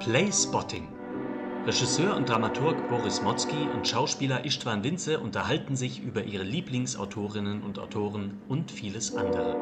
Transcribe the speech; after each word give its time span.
Playspotting. 0.00 0.86
Regisseur 1.66 2.14
und 2.16 2.28
Dramaturg 2.28 2.88
Boris 2.88 3.20
Motzki 3.20 3.66
und 3.74 3.86
Schauspieler 3.86 4.44
Istvan 4.44 4.84
Winze 4.84 5.18
unterhalten 5.18 5.74
sich 5.74 6.00
über 6.00 6.22
ihre 6.22 6.44
Lieblingsautorinnen 6.44 7.62
und 7.64 7.80
Autoren 7.80 8.40
und 8.48 8.70
vieles 8.70 9.16
andere. 9.16 9.56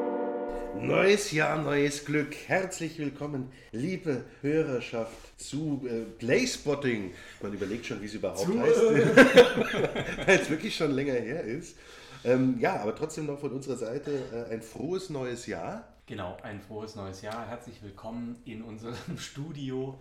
Neues 0.78 1.32
Jahr, 1.32 1.62
neues 1.62 2.04
Glück. 2.04 2.36
Herzlich 2.46 2.98
willkommen, 2.98 3.50
liebe 3.72 4.24
Hörerschaft, 4.42 5.40
zu 5.40 5.86
äh, 5.88 6.02
Playspotting. 6.18 7.14
Man 7.40 7.54
überlegt 7.54 7.86
schon, 7.86 8.02
wie 8.02 8.06
es 8.06 8.14
überhaupt 8.14 8.40
Zu, 8.40 8.60
heißt, 8.60 8.82
äh. 8.82 10.26
weil 10.26 10.38
es 10.38 10.50
wirklich 10.50 10.76
schon 10.76 10.90
länger 10.90 11.14
her 11.14 11.44
ist. 11.44 11.78
Ähm, 12.24 12.58
ja, 12.60 12.76
aber 12.80 12.94
trotzdem 12.94 13.24
noch 13.24 13.40
von 13.40 13.52
unserer 13.52 13.76
Seite 13.76 14.10
äh, 14.32 14.52
ein 14.52 14.60
frohes 14.60 15.08
neues 15.08 15.46
Jahr. 15.46 15.88
Genau, 16.06 16.36
ein 16.42 16.60
frohes 16.60 16.94
neues 16.94 17.22
Jahr. 17.22 17.48
Herzlich 17.48 17.82
willkommen 17.82 18.36
in 18.44 18.62
unserem 18.62 18.94
Studio. 19.18 19.98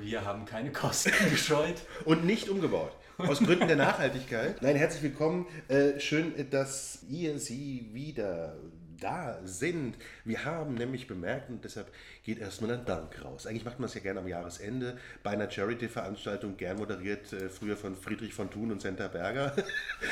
Wir 0.00 0.24
haben 0.24 0.46
keine 0.46 0.72
Kosten 0.72 1.12
gescheut. 1.30 1.76
Und 2.04 2.24
nicht 2.24 2.48
umgebaut. 2.48 2.92
Aus 3.18 3.40
Gründen 3.40 3.68
der 3.68 3.76
Nachhaltigkeit. 3.76 4.62
Nein, 4.62 4.76
herzlich 4.76 5.02
willkommen. 5.02 5.46
Äh, 5.68 6.00
schön, 6.00 6.32
dass 6.50 7.00
ihr 7.10 7.38
sie 7.38 7.90
wieder 7.92 8.56
da 9.00 9.38
sind. 9.44 9.96
Wir 10.24 10.44
haben 10.44 10.74
nämlich 10.74 11.06
bemerkt, 11.06 11.50
und 11.50 11.64
deshalb 11.64 11.90
geht 12.22 12.38
erstmal 12.38 12.72
ein 12.72 12.84
Dank 12.84 13.24
raus. 13.24 13.46
Eigentlich 13.46 13.64
macht 13.64 13.80
man 13.80 13.88
es 13.88 13.94
ja 13.94 14.00
gerne 14.00 14.20
am 14.20 14.28
Jahresende 14.28 14.98
bei 15.22 15.30
einer 15.30 15.50
Charity-Veranstaltung, 15.50 16.56
gern 16.56 16.76
moderiert, 16.76 17.32
äh, 17.32 17.48
früher 17.48 17.76
von 17.76 17.96
Friedrich 17.96 18.34
von 18.34 18.50
Thun 18.50 18.70
und 18.72 18.80
Senta 18.80 19.08
Berger. 19.08 19.54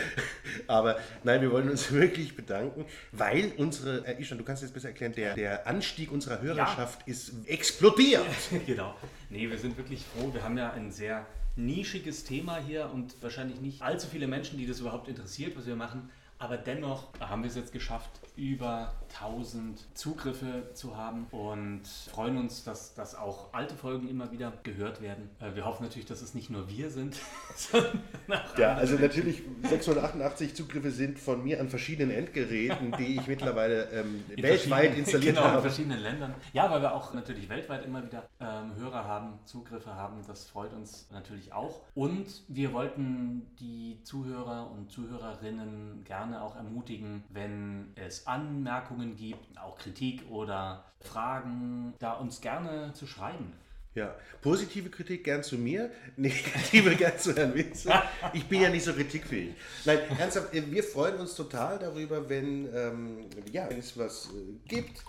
Aber 0.66 0.98
nein, 1.24 1.40
wir 1.42 1.52
wollen 1.52 1.70
uns 1.70 1.92
wirklich 1.92 2.34
bedanken, 2.34 2.86
weil 3.12 3.52
unsere, 3.56 4.06
äh, 4.06 4.20
Ishan, 4.20 4.38
du 4.38 4.44
kannst 4.44 4.62
jetzt 4.62 4.74
besser 4.74 4.88
erklären, 4.88 5.12
der, 5.12 5.34
der 5.34 5.66
Anstieg 5.66 6.10
unserer 6.10 6.40
Hörerschaft 6.40 7.06
ist 7.06 7.32
explodiert. 7.46 8.26
genau. 8.66 8.96
Nee, 9.30 9.48
wir 9.48 9.58
sind 9.58 9.76
wirklich 9.76 10.04
froh. 10.04 10.32
Wir 10.32 10.42
haben 10.42 10.56
ja 10.56 10.72
ein 10.72 10.90
sehr 10.90 11.26
nischiges 11.56 12.24
Thema 12.24 12.58
hier 12.58 12.90
und 12.92 13.20
wahrscheinlich 13.22 13.60
nicht 13.60 13.82
allzu 13.82 14.06
viele 14.08 14.26
Menschen, 14.26 14.58
die 14.58 14.66
das 14.66 14.80
überhaupt 14.80 15.08
interessiert, 15.08 15.56
was 15.56 15.66
wir 15.66 15.76
machen. 15.76 16.10
Aber 16.38 16.56
dennoch 16.56 17.08
haben 17.18 17.42
wir 17.42 17.50
es 17.50 17.56
jetzt 17.56 17.72
geschafft, 17.72 18.10
über 18.38 18.92
1000 19.20 19.84
Zugriffe 19.96 20.70
zu 20.74 20.96
haben 20.96 21.26
und 21.32 21.82
freuen 22.12 22.36
uns, 22.38 22.62
dass, 22.62 22.94
dass 22.94 23.14
auch 23.16 23.52
alte 23.52 23.74
Folgen 23.74 24.08
immer 24.08 24.30
wieder 24.30 24.52
gehört 24.62 25.02
werden. 25.02 25.28
Äh, 25.40 25.54
Wir 25.56 25.64
hoffen 25.64 25.82
natürlich, 25.82 26.06
dass 26.06 26.22
es 26.22 26.34
nicht 26.34 26.48
nur 26.48 26.68
wir 26.68 26.90
sind, 26.90 27.16
sondern 27.56 28.00
auch 28.28 28.56
Ja, 28.58 28.74
also 28.74 28.96
natürlich 28.96 29.42
688 29.64 30.54
Zugriffe 30.54 30.90
sind 30.92 31.18
von 31.18 31.42
mir 31.42 31.60
an 31.60 31.68
verschiedenen 31.68 32.10
Endgeräten, 32.16 32.92
die 32.98 33.16
ich 33.16 33.26
mittlerweile 33.26 33.84
ähm, 33.90 34.22
In 34.36 34.42
weltweit 34.42 34.96
installiert 34.96 35.34
genau, 35.34 35.46
in 35.48 35.52
habe. 35.54 35.62
verschiedenen 35.62 36.00
Ländern. 36.00 36.34
Ja, 36.52 36.70
weil 36.70 36.80
wir 36.80 36.94
auch 36.94 37.12
natürlich 37.14 37.48
weltweit 37.48 37.84
immer 37.84 38.04
wieder 38.04 38.28
ähm, 38.40 38.76
Hörer 38.76 39.04
haben, 39.04 39.38
Zugriffe 39.46 39.94
haben. 39.94 40.22
Das 40.28 40.44
freut 40.46 40.72
uns 40.74 41.08
natürlich 41.10 41.52
auch. 41.52 41.80
Und 41.94 42.26
wir 42.46 42.72
wollten 42.72 43.48
die 43.58 44.00
Zuhörer 44.04 44.70
und 44.70 44.90
Zuhörerinnen 44.92 46.04
gerne 46.04 46.40
auch 46.42 46.54
ermutigen, 46.54 47.24
wenn 47.30 47.92
es 47.96 48.27
Anmerkungen 48.28 49.16
gibt, 49.16 49.58
auch 49.58 49.78
Kritik 49.78 50.30
oder 50.30 50.84
Fragen, 51.00 51.94
da 51.98 52.12
uns 52.12 52.40
gerne 52.40 52.92
zu 52.92 53.06
schreiben. 53.06 53.52
Ja, 53.94 54.14
positive 54.42 54.90
Kritik 54.90 55.24
gern 55.24 55.42
zu 55.42 55.56
mir, 55.56 55.90
negative 56.16 56.94
gern 56.94 57.18
zu 57.18 57.34
Herrn 57.34 57.54
Winzer. 57.54 58.04
Ich 58.32 58.46
bin 58.46 58.60
ja 58.60 58.70
nicht 58.70 58.84
so 58.84 58.92
kritikfähig. 58.92 59.54
Nein, 59.84 59.98
ernsthaft, 60.18 60.54
äh, 60.54 60.70
wir 60.70 60.84
freuen 60.84 61.16
uns 61.16 61.34
total 61.34 61.78
darüber, 61.78 62.28
wenn, 62.28 62.72
ähm, 62.72 63.26
ja, 63.50 63.68
wenn 63.68 63.78
es 63.78 63.98
was 63.98 64.26
äh, 64.26 64.68
gibt, 64.68 65.02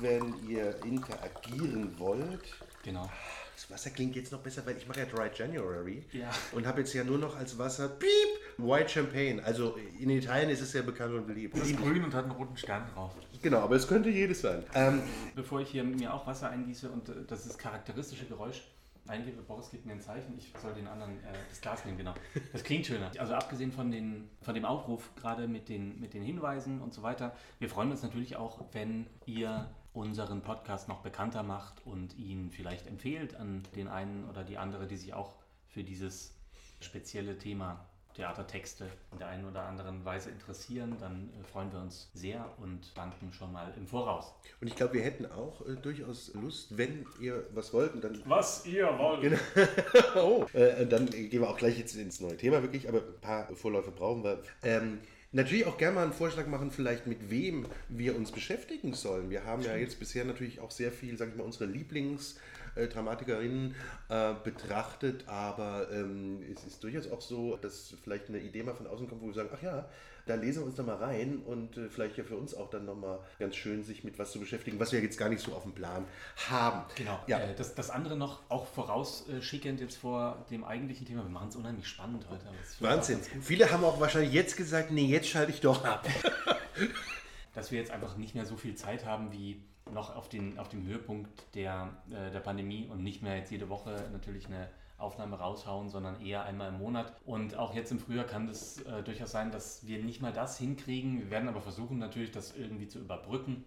wenn 0.00 0.34
ihr 0.48 0.74
interagieren 0.84 1.98
wollt. 1.98 2.54
Genau. 2.84 3.10
Das 3.62 3.70
Wasser 3.70 3.90
klingt 3.90 4.16
jetzt 4.16 4.32
noch 4.32 4.40
besser, 4.40 4.66
weil 4.66 4.76
ich 4.76 4.88
mache 4.88 5.00
ja 5.00 5.06
Dry 5.06 5.30
January 5.32 6.04
Ja. 6.12 6.30
und 6.52 6.66
habe 6.66 6.80
jetzt 6.80 6.92
ja 6.94 7.04
nur 7.04 7.18
noch 7.18 7.36
als 7.36 7.56
Wasser 7.58 7.88
Piep 7.88 8.08
White 8.58 8.88
Champagne. 8.88 9.40
Also 9.44 9.76
in 10.00 10.10
Italien 10.10 10.50
ist 10.50 10.60
es 10.60 10.72
sehr 10.72 10.82
bekannt 10.82 11.14
und 11.14 11.26
beliebt. 11.28 11.56
Das 11.56 11.68
ist 11.68 11.76
grün 11.78 12.02
und 12.02 12.12
hat 12.12 12.24
einen 12.24 12.32
roten 12.32 12.56
Stern 12.56 12.84
drauf. 12.92 13.12
Genau, 13.40 13.58
aber 13.60 13.76
es 13.76 13.86
könnte 13.86 14.08
jedes 14.10 14.40
sein. 14.40 14.64
Ähm, 14.74 15.02
Bevor 15.36 15.60
ich 15.60 15.70
hier 15.70 15.84
mir 15.84 16.12
auch 16.12 16.26
Wasser 16.26 16.50
eingieße 16.50 16.90
und 16.90 17.08
äh, 17.08 17.12
das 17.28 17.46
ist 17.46 17.56
charakteristische 17.58 18.24
Geräusch 18.26 18.62
eingebe, 19.06 19.42
Boris 19.42 19.70
gibt 19.70 19.84
mir 19.86 19.92
ein 19.92 20.00
Zeichen, 20.00 20.36
ich 20.38 20.52
soll 20.60 20.74
den 20.74 20.86
anderen 20.86 21.12
äh, 21.24 21.32
das 21.48 21.60
Glas 21.60 21.84
nehmen, 21.84 21.98
genau. 21.98 22.14
Das 22.52 22.62
klingt 22.62 22.86
schöner. 22.86 23.10
Also 23.18 23.34
abgesehen 23.34 23.72
von, 23.72 23.90
den, 23.90 24.28
von 24.42 24.54
dem 24.54 24.64
Aufruf, 24.64 25.10
gerade 25.16 25.48
mit 25.48 25.68
den, 25.68 26.00
mit 26.00 26.14
den 26.14 26.22
Hinweisen 26.22 26.80
und 26.80 26.94
so 26.94 27.02
weiter, 27.02 27.34
wir 27.58 27.68
freuen 27.68 27.90
uns 27.90 28.02
natürlich 28.02 28.36
auch, 28.36 28.64
wenn 28.72 29.06
ihr 29.26 29.68
unseren 29.94 30.40
Podcast 30.40 30.88
noch 30.88 31.02
bekannter 31.02 31.42
macht 31.42 31.84
und 31.84 32.16
ihn 32.18 32.50
vielleicht 32.50 32.86
empfehlt 32.86 33.34
an 33.36 33.62
den 33.76 33.88
einen 33.88 34.28
oder 34.28 34.44
die 34.44 34.58
andere, 34.58 34.86
die 34.86 34.96
sich 34.96 35.14
auch 35.14 35.34
für 35.68 35.84
dieses 35.84 36.34
spezielle 36.80 37.38
Thema 37.38 37.86
Theatertexte 38.14 38.90
in 39.10 39.18
der 39.18 39.28
einen 39.28 39.46
oder 39.46 39.62
anderen 39.62 40.04
Weise 40.04 40.30
interessieren, 40.30 40.96
dann 41.00 41.30
äh, 41.40 41.44
freuen 41.44 41.72
wir 41.72 41.80
uns 41.80 42.10
sehr 42.12 42.46
und 42.58 42.96
danken 42.96 43.32
schon 43.32 43.52
mal 43.52 43.72
im 43.76 43.86
Voraus. 43.86 44.34
und 44.60 44.68
ich 44.68 44.76
glaube, 44.76 44.94
wir 44.94 45.02
hätten 45.02 45.26
auch 45.26 45.66
äh, 45.66 45.76
durchaus 45.76 46.32
Lust, 46.34 46.76
wenn 46.76 47.06
ihr 47.20 47.46
was 47.54 47.72
wollt, 47.72 47.94
und 47.94 48.04
dann 48.04 48.20
Was 48.26 48.66
ihr 48.66 48.86
wollt. 48.98 49.22
Genau. 49.22 49.38
oh. 50.16 50.46
Äh, 50.52 50.86
dann 50.86 51.06
gehen 51.06 51.40
wir 51.40 51.48
auch 51.48 51.56
gleich 51.56 51.78
jetzt 51.78 51.96
ins 51.96 52.20
neue 52.20 52.36
Thema 52.36 52.62
wirklich, 52.62 52.88
aber 52.88 52.98
ein 52.98 53.20
paar 53.20 53.54
Vorläufe 53.56 53.90
brauchen 53.90 54.22
wir. 54.24 54.42
Ähm, 54.62 55.00
natürlich 55.32 55.66
auch 55.66 55.78
gerne 55.78 55.96
mal 55.96 56.04
einen 56.04 56.12
Vorschlag 56.12 56.46
machen, 56.46 56.70
vielleicht 56.70 57.06
mit 57.06 57.30
wem 57.30 57.66
wir 57.88 58.14
uns 58.16 58.30
beschäftigen 58.30 58.94
sollen. 58.94 59.30
Wir 59.30 59.44
haben 59.44 59.62
ja 59.62 59.76
jetzt 59.76 59.98
bisher 59.98 60.24
natürlich 60.24 60.60
auch 60.60 60.70
sehr 60.70 60.92
viel, 60.92 61.16
sag 61.16 61.30
ich 61.30 61.36
mal, 61.36 61.44
unsere 61.44 61.66
Lieblingsdramatikerinnen 61.66 63.74
äh, 64.08 64.34
betrachtet, 64.44 65.24
aber 65.26 65.88
ähm, 65.92 66.42
es 66.54 66.64
ist 66.64 66.84
durchaus 66.84 67.10
auch 67.10 67.20
so, 67.20 67.56
dass 67.56 67.94
vielleicht 68.04 68.28
eine 68.28 68.38
Idee 68.38 68.62
mal 68.62 68.74
von 68.74 68.86
außen 68.86 69.08
kommt, 69.08 69.22
wo 69.22 69.26
wir 69.26 69.34
sagen, 69.34 69.50
ach 69.52 69.62
ja, 69.62 69.88
da 70.26 70.34
lesen 70.34 70.60
wir 70.60 70.66
uns 70.66 70.76
da 70.76 70.82
mal 70.82 70.96
rein 70.96 71.38
und 71.44 71.76
äh, 71.76 71.88
vielleicht 71.88 72.16
ja 72.16 72.24
für 72.24 72.36
uns 72.36 72.54
auch 72.54 72.70
dann 72.70 72.84
nochmal 72.84 73.18
ganz 73.38 73.56
schön, 73.56 73.82
sich 73.82 74.04
mit 74.04 74.18
was 74.18 74.32
zu 74.32 74.40
beschäftigen, 74.40 74.78
was 74.78 74.92
wir 74.92 75.00
jetzt 75.00 75.18
gar 75.18 75.28
nicht 75.28 75.42
so 75.42 75.52
auf 75.52 75.62
dem 75.62 75.72
Plan 75.72 76.04
haben. 76.48 76.84
Genau. 76.96 77.18
Ja. 77.26 77.38
Äh, 77.40 77.54
das, 77.54 77.74
das 77.74 77.90
andere 77.90 78.16
noch, 78.16 78.40
auch 78.48 78.66
vorausschickend 78.66 79.80
jetzt 79.80 79.96
vor 79.96 80.44
dem 80.50 80.64
eigentlichen 80.64 81.06
Thema. 81.06 81.22
Wir 81.24 81.30
machen 81.30 81.48
es 81.48 81.56
unheimlich 81.56 81.88
spannend 81.88 82.26
heute. 82.30 82.44
Wahnsinn. 82.80 83.20
Viele 83.40 83.70
haben 83.70 83.84
auch 83.84 84.00
wahrscheinlich 84.00 84.32
jetzt 84.32 84.56
gesagt, 84.56 84.90
nee, 84.90 85.06
jetzt 85.06 85.28
schalte 85.28 85.52
ich 85.52 85.60
doch 85.60 85.84
ab. 85.84 86.06
Dass 87.54 87.70
wir 87.70 87.78
jetzt 87.78 87.90
einfach 87.90 88.16
nicht 88.16 88.34
mehr 88.34 88.46
so 88.46 88.56
viel 88.56 88.74
Zeit 88.76 89.04
haben 89.04 89.32
wie 89.32 89.62
noch 89.90 90.14
auf, 90.14 90.28
den, 90.28 90.58
auf 90.58 90.68
dem 90.68 90.86
Höhepunkt 90.86 91.54
der, 91.54 91.90
äh, 92.10 92.30
der 92.30 92.40
Pandemie 92.40 92.88
und 92.90 93.02
nicht 93.02 93.22
mehr 93.22 93.36
jetzt 93.36 93.50
jede 93.50 93.68
Woche 93.68 94.08
natürlich 94.12 94.46
eine 94.46 94.68
Aufnahme 95.02 95.36
raushauen, 95.36 95.88
sondern 95.90 96.20
eher 96.24 96.44
einmal 96.44 96.68
im 96.70 96.78
Monat. 96.78 97.12
Und 97.26 97.56
auch 97.56 97.74
jetzt 97.74 97.90
im 97.90 97.98
Frühjahr 97.98 98.24
kann 98.26 98.46
das 98.46 98.80
äh, 98.82 99.02
durchaus 99.02 99.30
sein, 99.32 99.50
dass 99.50 99.86
wir 99.86 100.02
nicht 100.02 100.22
mal 100.22 100.32
das 100.32 100.58
hinkriegen. 100.58 101.18
Wir 101.20 101.30
werden 101.30 101.48
aber 101.48 101.60
versuchen 101.60 101.98
natürlich, 101.98 102.30
das 102.30 102.56
irgendwie 102.56 102.88
zu 102.88 102.98
überbrücken 103.00 103.64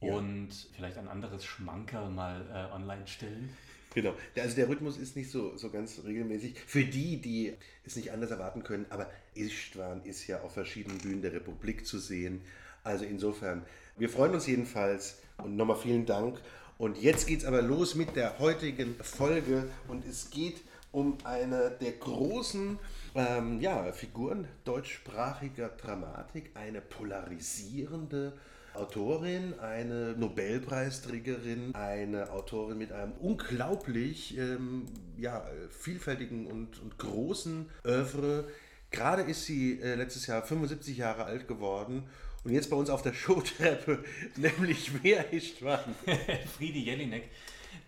Ja. 0.00 0.14
und 0.14 0.50
vielleicht 0.74 0.98
ein 0.98 1.08
anderes 1.08 1.44
Schmankerl 1.44 2.10
mal 2.10 2.44
äh, 2.52 2.74
online 2.74 3.06
stellen. 3.06 3.50
Genau. 3.94 4.14
Also 4.36 4.56
der 4.56 4.68
Rhythmus 4.68 4.96
ist 4.98 5.14
nicht 5.14 5.30
so, 5.30 5.56
so 5.56 5.70
ganz 5.70 6.00
regelmäßig. 6.04 6.58
Für 6.66 6.84
die, 6.84 7.20
die 7.20 7.54
es 7.84 7.94
nicht 7.94 8.10
anders 8.10 8.32
erwarten 8.32 8.64
können, 8.64 8.86
aber 8.90 9.08
Istvan 9.34 10.02
ist 10.04 10.26
ja 10.26 10.40
auf 10.40 10.52
verschiedenen 10.54 10.98
Bühnen 10.98 11.22
der 11.22 11.32
Republik 11.32 11.86
zu 11.86 11.98
sehen. 12.00 12.40
Also 12.82 13.04
insofern, 13.04 13.64
wir 13.96 14.08
freuen 14.08 14.34
uns 14.34 14.46
jedenfalls 14.48 15.22
und 15.38 15.54
nochmal 15.56 15.76
vielen 15.76 16.06
Dank. 16.06 16.40
Und 16.76 17.00
jetzt 17.00 17.28
geht 17.28 17.40
es 17.40 17.44
aber 17.44 17.62
los 17.62 17.94
mit 17.94 18.16
der 18.16 18.38
heutigen 18.40 18.96
Folge 19.00 19.68
und 19.86 20.04
es 20.04 20.30
geht 20.30 20.60
um 20.90 21.18
eine 21.22 21.70
der 21.80 21.92
großen 21.92 22.78
ähm, 23.14 23.60
ja, 23.60 23.92
Figuren 23.92 24.48
deutschsprachiger 24.64 25.68
Dramatik, 25.68 26.50
eine 26.54 26.80
polarisierende 26.80 28.32
Autorin, 28.74 29.54
eine 29.60 30.14
Nobelpreisträgerin, 30.16 31.76
eine 31.76 32.32
Autorin 32.32 32.76
mit 32.76 32.90
einem 32.90 33.12
unglaublich 33.20 34.36
ähm, 34.36 34.86
ja, 35.16 35.46
vielfältigen 35.70 36.48
und, 36.48 36.80
und 36.80 36.98
großen 36.98 37.70
Oeuvre. 37.84 38.46
Gerade 38.90 39.22
ist 39.22 39.44
sie 39.44 39.80
äh, 39.80 39.94
letztes 39.94 40.26
Jahr 40.26 40.42
75 40.42 40.96
Jahre 40.96 41.24
alt 41.24 41.46
geworden 41.46 42.08
und 42.44 42.52
jetzt 42.52 42.70
bei 42.70 42.76
uns 42.76 42.90
auf 42.90 43.02
der 43.02 43.12
Showtreppe, 43.14 44.04
nämlich 44.36 44.90
wer 45.02 45.32
ist 45.32 45.62
wann? 45.64 45.94
Friedi 46.56 46.80
Jelinek, 46.84 47.24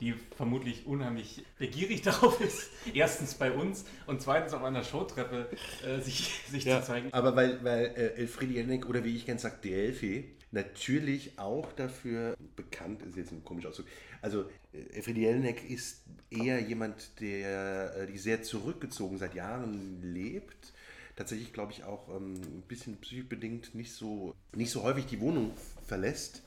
die 0.01 0.15
vermutlich 0.37 0.87
unheimlich 0.87 1.45
begierig 1.59 2.03
darauf 2.03 2.41
ist, 2.41 2.71
erstens 2.95 3.35
bei 3.35 3.53
uns 3.53 3.85
und 4.07 4.21
zweitens 4.23 4.53
auf 4.55 4.63
einer 4.63 4.83
Showtreppe 4.85 5.49
äh, 5.87 6.01
sich, 6.01 6.41
sich 6.51 6.65
Ja, 6.65 6.81
zu 6.81 6.87
zeigen. 6.89 7.09
aber 7.13 7.37
weil, 7.37 7.63
weil 7.65 7.87
äh, 7.97 8.15
Elfriede 8.21 8.55
Jelinek 8.55 8.89
oder 8.89 9.05
wie 9.05 9.15
ich 9.17 9.27
gerne 9.27 9.41
sage, 9.41 9.57
Delphi, 9.63 10.33
natürlich 10.53 11.39
auch 11.39 11.73
dafür 11.73 12.37
bekannt 12.55 13.03
ist, 13.03 13.17
jetzt 13.17 13.33
ein 13.33 13.45
komischer 13.45 13.69
Ausdruck. 13.71 13.87
Also 14.23 14.45
äh, 14.73 14.97
Elfriede 14.97 15.21
Jelinek 15.21 15.69
ist 15.69 16.03
eher 16.31 16.61
jemand, 16.61 17.21
der 17.21 17.95
äh, 17.97 18.07
die 18.07 18.19
sehr 18.19 18.43
zurückgezogen 18.43 19.19
seit 19.19 19.35
Jahren 19.35 20.01
lebt. 20.03 20.73
Tatsächlich 21.17 21.55
glaube 21.55 21.73
ich 21.73 21.85
auch 21.85 22.09
ähm, 22.15 22.35
ein 22.35 22.63
bisschen 22.69 22.99
psychisch 22.99 23.27
bedingt 23.27 23.75
nicht 23.75 23.93
so, 23.93 24.35
nicht 24.55 24.71
so 24.71 24.83
häufig 24.83 25.07
die 25.07 25.21
Wohnung 25.21 25.53
verlässt. 25.87 26.43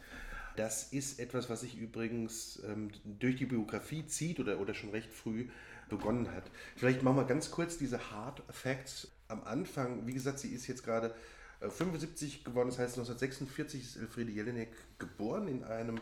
Das 0.56 0.94
ist 0.94 1.20
etwas, 1.20 1.50
was 1.50 1.62
sich 1.62 1.76
übrigens 1.76 2.62
ähm, 2.68 2.92
durch 3.04 3.38
die 3.38 3.46
Biografie 3.46 4.06
zieht 4.06 4.40
oder, 4.40 4.60
oder 4.60 4.76
schon 4.76 4.92
recht 4.92 5.12
früh 5.12 5.48
begonnen 5.90 6.32
hat. 6.32 6.44
Vielleicht 6.76 7.02
machen 7.02 7.18
wir 7.18 7.26
ganz 7.26 7.50
kurz 7.50 7.78
diese 7.78 8.12
Hard 8.12 8.44
Facts 8.50 9.12
am 9.28 9.44
Anfang. 9.44 10.06
Wie 10.06 10.14
gesagt, 10.14 10.38
sie 10.38 10.50
ist 10.50 10.68
jetzt 10.68 10.84
gerade 10.84 11.16
75 11.62 12.44
geworden, 12.44 12.70
das 12.70 12.78
heißt 12.78 12.98
1946 12.98 13.82
ist 13.82 13.96
Elfriede 13.98 14.32
Jelinek 14.32 14.70
geboren 14.98 15.48
in 15.48 15.64
einem... 15.64 16.00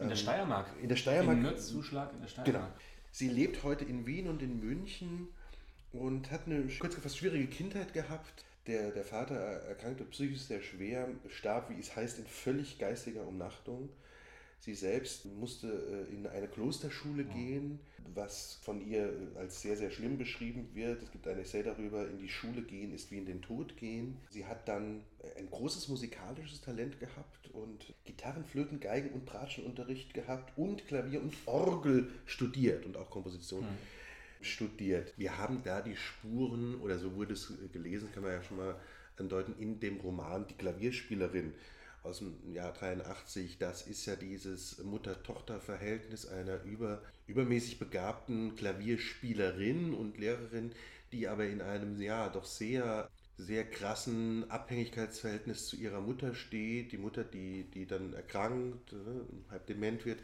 In 0.00 0.08
der 0.08 0.16
Steiermark. 0.16 0.66
In 0.82 0.88
der 0.88 0.96
Steiermark. 0.96 1.36
In 1.36 1.42
Mürzzuschlag 1.42 2.12
in 2.12 2.20
der 2.20 2.28
Steiermark. 2.28 2.74
Genau. 2.74 2.80
Sie 3.12 3.28
lebt 3.28 3.62
heute 3.62 3.84
in 3.84 4.06
Wien 4.06 4.28
und 4.28 4.42
in 4.42 4.60
München 4.60 5.28
und 5.92 6.30
hat 6.30 6.46
eine 6.46 6.66
kurz 6.78 6.94
gefasst 6.94 7.18
schwierige 7.18 7.46
Kindheit 7.46 7.92
gehabt. 7.92 8.44
Der, 8.66 8.90
der 8.90 9.04
Vater 9.04 9.34
erkrankte 9.34 10.04
psychisch 10.04 10.42
sehr 10.42 10.62
schwer, 10.62 11.08
starb, 11.28 11.70
wie 11.70 11.80
es 11.80 11.96
heißt, 11.96 12.18
in 12.18 12.26
völlig 12.26 12.78
geistiger 12.78 13.26
Umnachtung. 13.26 13.88
Sie 14.60 14.74
selbst 14.74 15.24
musste 15.24 15.68
äh, 16.10 16.12
in 16.12 16.26
eine 16.26 16.46
Klosterschule 16.46 17.22
ja. 17.22 17.32
gehen, 17.32 17.80
was 18.12 18.58
von 18.62 18.86
ihr 18.86 19.10
als 19.36 19.62
sehr, 19.62 19.76
sehr 19.76 19.90
schlimm 19.90 20.18
beschrieben 20.18 20.68
wird. 20.74 21.02
Es 21.02 21.10
gibt 21.10 21.26
ein 21.26 21.38
Essay 21.38 21.62
darüber, 21.62 22.06
in 22.06 22.18
die 22.18 22.28
Schule 22.28 22.60
gehen 22.60 22.92
ist 22.92 23.10
wie 23.10 23.18
in 23.18 23.24
den 23.24 23.40
Tod 23.40 23.78
gehen. 23.78 24.18
Sie 24.28 24.44
hat 24.44 24.68
dann 24.68 25.02
ein 25.38 25.48
großes 25.50 25.88
musikalisches 25.88 26.60
Talent 26.60 27.00
gehabt 27.00 27.48
und 27.54 27.94
Gitarren, 28.04 28.44
Flöten, 28.44 28.80
Geigen 28.80 29.10
und 29.10 29.24
Bratschenunterricht 29.24 30.12
gehabt 30.12 30.52
und 30.58 30.86
Klavier 30.86 31.22
und 31.22 31.34
Orgel 31.46 32.10
studiert 32.26 32.84
und 32.84 32.98
auch 32.98 33.08
Komposition. 33.08 33.62
Mhm 33.62 33.99
studiert. 34.40 35.14
Wir 35.16 35.38
haben 35.38 35.62
da 35.62 35.80
die 35.80 35.96
Spuren, 35.96 36.80
oder 36.80 36.98
so 36.98 37.14
wurde 37.14 37.34
es 37.34 37.52
gelesen, 37.72 38.10
kann 38.12 38.22
man 38.22 38.32
ja 38.32 38.42
schon 38.42 38.56
mal 38.58 38.76
andeuten, 39.16 39.54
in 39.58 39.80
dem 39.80 39.98
Roman 39.98 40.46
Die 40.46 40.54
Klavierspielerin 40.54 41.52
aus 42.02 42.18
dem 42.18 42.54
Jahr 42.54 42.72
83, 42.72 43.58
das 43.58 43.86
ist 43.86 44.06
ja 44.06 44.16
dieses 44.16 44.82
Mutter-Tochter-Verhältnis 44.82 46.26
einer 46.26 46.62
über, 46.64 47.02
übermäßig 47.26 47.78
begabten 47.78 48.56
Klavierspielerin 48.56 49.92
und 49.92 50.16
Lehrerin, 50.16 50.72
die 51.12 51.28
aber 51.28 51.46
in 51.46 51.60
einem 51.60 52.00
ja 52.00 52.28
doch 52.28 52.44
sehr 52.46 53.10
sehr 53.36 53.64
krassen 53.64 54.50
Abhängigkeitsverhältnis 54.50 55.66
zu 55.66 55.76
ihrer 55.76 56.00
Mutter 56.00 56.34
steht. 56.34 56.92
Die 56.92 56.98
Mutter, 56.98 57.24
die, 57.24 57.64
die 57.64 57.86
dann 57.86 58.12
erkrankt, 58.12 58.92
ne, 58.92 59.22
halb 59.50 59.66
dement 59.66 60.04
wird 60.04 60.20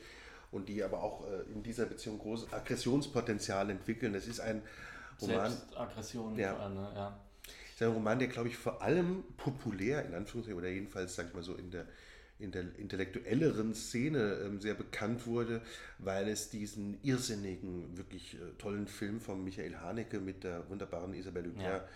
und 0.57 0.69
die 0.69 0.83
aber 0.83 1.03
auch 1.03 1.25
äh, 1.27 1.53
in 1.53 1.63
dieser 1.63 1.87
Beziehung 1.87 2.19
großes 2.19 2.53
Aggressionspotenzial 2.53 3.71
entwickeln. 3.71 4.15
Es 4.15 4.27
ist 4.27 4.41
ein 4.41 4.63
Roman. 5.21 5.51
Selbstaggression 5.51 6.39
ja. 6.39 6.55
vor 6.55 6.63
allem, 6.65 6.75
ne? 6.75 6.93
ja. 6.95 7.21
Ist 7.73 7.83
ein 7.83 7.93
Roman, 7.93 8.19
der, 8.19 8.29
glaube 8.29 8.49
ich, 8.49 8.57
vor 8.57 8.83
allem 8.83 9.23
populär, 9.37 10.05
in 10.07 10.15
Anführungszeichen, 10.15 10.59
oder 10.59 10.69
jedenfalls, 10.69 11.15
sag 11.15 11.29
ich 11.29 11.35
mal 11.35 11.43
so, 11.43 11.55
in 11.55 11.71
der, 11.71 11.85
in 12.39 12.51
der 12.51 12.65
intellektuelleren 12.79 13.75
Szene 13.75 14.41
ähm, 14.45 14.61
sehr 14.61 14.75
bekannt 14.75 15.27
wurde, 15.27 15.61
weil 15.99 16.29
es 16.29 16.49
diesen 16.49 16.99
irrsinnigen, 17.03 17.97
wirklich 17.97 18.35
äh, 18.35 18.39
tollen 18.59 18.87
Film 18.87 19.21
von 19.21 19.45
Michael 19.45 19.77
Haneke 19.77 20.21
mit 20.21 20.43
der 20.43 20.69
wunderbaren 20.71 21.13
Isabelle 21.13 21.51
Huppert 21.51 21.89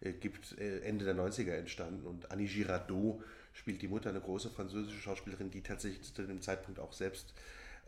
ja. 0.00 0.08
äh, 0.08 0.12
gibt, 0.12 0.58
äh, 0.58 0.80
Ende 0.80 1.04
der 1.04 1.14
90er 1.14 1.52
entstanden. 1.52 2.04
Und 2.04 2.30
Annie 2.32 2.48
Girardot 2.48 3.22
spielt 3.52 3.80
die 3.80 3.88
Mutter, 3.88 4.10
eine 4.10 4.20
große 4.20 4.50
französische 4.50 5.00
Schauspielerin, 5.00 5.50
die 5.50 5.62
tatsächlich 5.62 6.12
zu 6.12 6.22
dem 6.22 6.42
Zeitpunkt 6.42 6.80
auch 6.80 6.92
selbst 6.92 7.34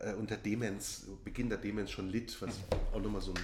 äh, 0.01 0.13
unter 0.13 0.37
Demenz, 0.37 1.07
Beginn 1.23 1.49
der 1.49 1.57
Demenz 1.57 1.91
schon 1.91 2.09
litt, 2.09 2.41
was 2.41 2.59
auch 2.93 3.01
nochmal 3.01 3.21
so, 3.21 3.33
ein, 3.33 3.39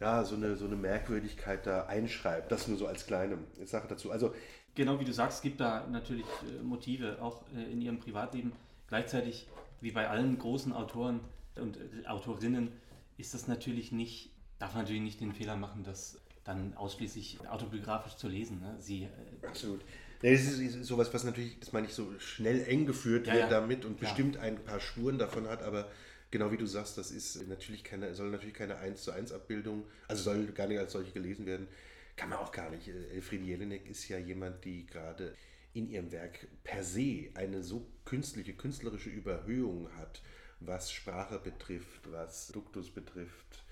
ja, 0.00 0.24
so, 0.24 0.36
eine, 0.36 0.56
so 0.56 0.66
eine 0.66 0.76
Merkwürdigkeit 0.76 1.66
da 1.66 1.86
einschreibt. 1.86 2.50
Das 2.50 2.68
nur 2.68 2.78
so 2.78 2.86
als 2.86 3.06
kleine 3.06 3.38
Sache 3.64 3.88
dazu. 3.88 4.10
Also, 4.10 4.34
genau 4.74 5.00
wie 5.00 5.04
du 5.04 5.12
sagst, 5.12 5.38
es 5.38 5.42
gibt 5.42 5.60
da 5.60 5.86
natürlich 5.86 6.26
äh, 6.42 6.62
Motive, 6.62 7.20
auch 7.20 7.42
äh, 7.54 7.72
in 7.72 7.80
ihrem 7.80 7.98
Privatleben. 7.98 8.52
Gleichzeitig, 8.88 9.46
wie 9.80 9.92
bei 9.92 10.08
allen 10.08 10.38
großen 10.38 10.72
Autoren 10.72 11.20
und 11.56 11.76
äh, 11.76 12.06
Autorinnen, 12.06 12.72
ist 13.16 13.34
das 13.34 13.48
natürlich 13.48 13.92
nicht, 13.92 14.30
darf 14.58 14.74
man 14.74 14.84
natürlich 14.84 15.02
nicht 15.02 15.20
den 15.20 15.32
Fehler 15.32 15.56
machen, 15.56 15.84
das 15.84 16.20
dann 16.44 16.74
ausschließlich 16.74 17.48
autobiografisch 17.48 18.16
zu 18.16 18.28
lesen. 18.28 18.60
Ne? 18.60 18.76
Sie, 18.80 19.04
äh, 19.04 19.46
Absolut. 19.46 19.82
Nee, 20.22 20.32
das 20.32 20.42
ist 20.42 20.84
sowas, 20.84 21.12
was 21.14 21.24
natürlich, 21.24 21.58
das 21.60 21.72
meine 21.72 21.86
ich, 21.86 21.94
so 21.94 22.12
schnell 22.18 22.62
eng 22.64 22.86
geführt 22.86 23.26
ja, 23.26 23.34
wird 23.34 23.44
ja. 23.44 23.50
damit 23.50 23.84
und 23.84 23.98
bestimmt 23.98 24.36
ein 24.36 24.62
paar 24.62 24.80
Spuren 24.80 25.18
davon 25.18 25.48
hat, 25.48 25.62
aber 25.62 25.90
genau 26.30 26.52
wie 26.52 26.58
du 26.58 26.66
sagst, 26.66 26.98
das 26.98 27.10
ist 27.10 27.48
natürlich 27.48 27.84
keine, 27.84 28.14
soll 28.14 28.30
natürlich 28.30 28.54
keine 28.54 28.76
1 28.76 29.02
zu 29.02 29.12
1 29.12 29.32
Abbildung, 29.32 29.84
also 30.08 30.22
soll 30.22 30.46
gar 30.48 30.66
nicht 30.66 30.78
als 30.78 30.92
solche 30.92 31.12
gelesen 31.12 31.46
werden, 31.46 31.68
kann 32.16 32.28
man 32.28 32.38
auch 32.38 32.52
gar 32.52 32.70
nicht. 32.70 32.86
Elfriede 32.88 33.44
Jelinek 33.44 33.88
ist 33.88 34.06
ja 34.08 34.18
jemand, 34.18 34.64
die 34.64 34.86
gerade 34.86 35.34
in 35.72 35.88
ihrem 35.88 36.12
Werk 36.12 36.48
per 36.64 36.82
se 36.82 37.30
eine 37.34 37.62
so 37.62 37.86
künstliche, 38.04 38.52
künstlerische 38.52 39.08
Überhöhung 39.08 39.88
hat, 39.96 40.20
was 40.60 40.92
Sprache 40.92 41.38
betrifft, 41.38 42.10
was 42.10 42.48
Duktus 42.48 42.90
betrifft, 42.90 43.64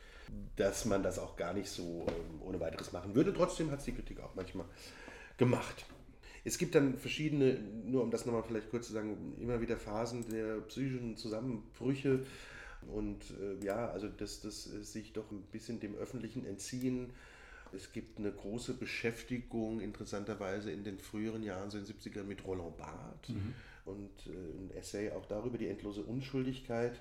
dass 0.57 0.87
man 0.87 1.03
das 1.03 1.19
auch 1.19 1.37
gar 1.37 1.53
nicht 1.53 1.69
so 1.69 2.07
ähm, 2.09 2.43
ohne 2.43 2.61
weiteres 2.61 2.93
machen 2.93 3.15
würde. 3.15 3.35
Trotzdem 3.35 3.71
hat 3.71 3.81
es 3.81 3.85
die 3.85 3.93
Kritik 3.93 4.21
auch 4.21 4.35
manchmal 4.35 4.67
gemacht. 5.37 5.85
Es 6.49 6.57
gibt 6.57 6.75
dann 6.75 6.97
verschiedene, 6.97 7.59
nur 7.85 8.03
um 8.03 8.11
das 8.11 8.25
nochmal 8.25 8.43
vielleicht 8.43 8.71
kurz 8.71 8.87
zu 8.87 8.95
sagen, 8.95 9.35
immer 9.39 9.61
wieder 9.61 9.77
Phasen 9.77 10.27
der 10.31 10.61
psychischen 10.63 11.15
Zusammenbrüche 11.15 12.25
und 12.87 13.23
äh, 13.39 13.63
ja, 13.63 13.91
also 13.91 14.09
dass 14.09 14.41
das 14.41 14.65
sich 14.65 15.13
doch 15.13 15.31
ein 15.31 15.43
bisschen 15.53 15.79
dem 15.79 15.95
Öffentlichen 15.97 16.47
entziehen. 16.47 17.11
Es 17.75 17.93
gibt 17.93 18.19
eine 18.19 18.33
große 18.33 18.73
Beschäftigung 18.73 19.81
interessanterweise 19.81 20.71
in 20.71 20.85
den 20.85 20.99
früheren 20.99 21.43
Jahren, 21.43 21.71
so 21.71 21.77
in 21.77 21.85
den 21.85 21.95
70ern, 21.95 22.25
mit 22.25 22.47
Roland 22.47 22.79
Barthes 22.79 23.35
mhm. 23.35 23.55
und 23.85 24.11
äh, 24.27 24.31
ein 24.31 24.71
Essay 24.75 25.11
auch 25.11 25.27
darüber, 25.27 25.59
die 25.59 25.67
endlose 25.67 26.03
Unschuldigkeit. 26.03 26.99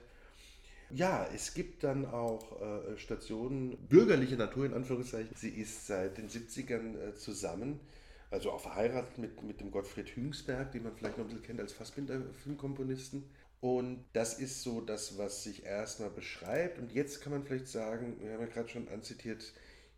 Ja, 0.89 1.25
es 1.33 1.53
gibt 1.53 1.85
dann 1.85 2.05
auch 2.05 2.61
äh, 2.61 2.97
Stationen 2.97 3.77
bürgerliche 3.87 4.35
Natur 4.35 4.65
in 4.65 4.73
Anführungszeichen. 4.73 5.33
Sie 5.37 5.49
ist 5.49 5.87
seit 5.87 6.17
den 6.17 6.27
70ern 6.27 6.97
äh, 6.97 7.15
zusammen 7.15 7.79
also 8.29 8.51
auch 8.51 8.59
verheiratet 8.59 9.17
mit, 9.17 9.41
mit 9.43 9.61
dem 9.61 9.71
Gottfried 9.71 10.15
Hüngsberg, 10.15 10.71
den 10.71 10.83
man 10.83 10.95
vielleicht 10.95 11.17
noch 11.17 11.25
ein 11.25 11.29
bisschen 11.29 11.45
kennt 11.45 11.59
als 11.59 11.73
Fassbinder-Filmkomponisten. 11.73 13.23
Und 13.59 14.05
das 14.13 14.39
ist 14.39 14.61
so 14.61 14.81
das, 14.81 15.17
was 15.17 15.43
sich 15.43 15.65
erstmal 15.65 16.09
beschreibt. 16.09 16.77
Und 16.77 16.91
jetzt 16.91 17.21
kann 17.21 17.31
man 17.31 17.43
vielleicht 17.43 17.67
sagen, 17.67 18.17
wir 18.19 18.33
haben 18.33 18.41
ja 18.41 18.47
gerade 18.47 18.69
schon 18.69 18.87
anzitiert, 18.89 19.53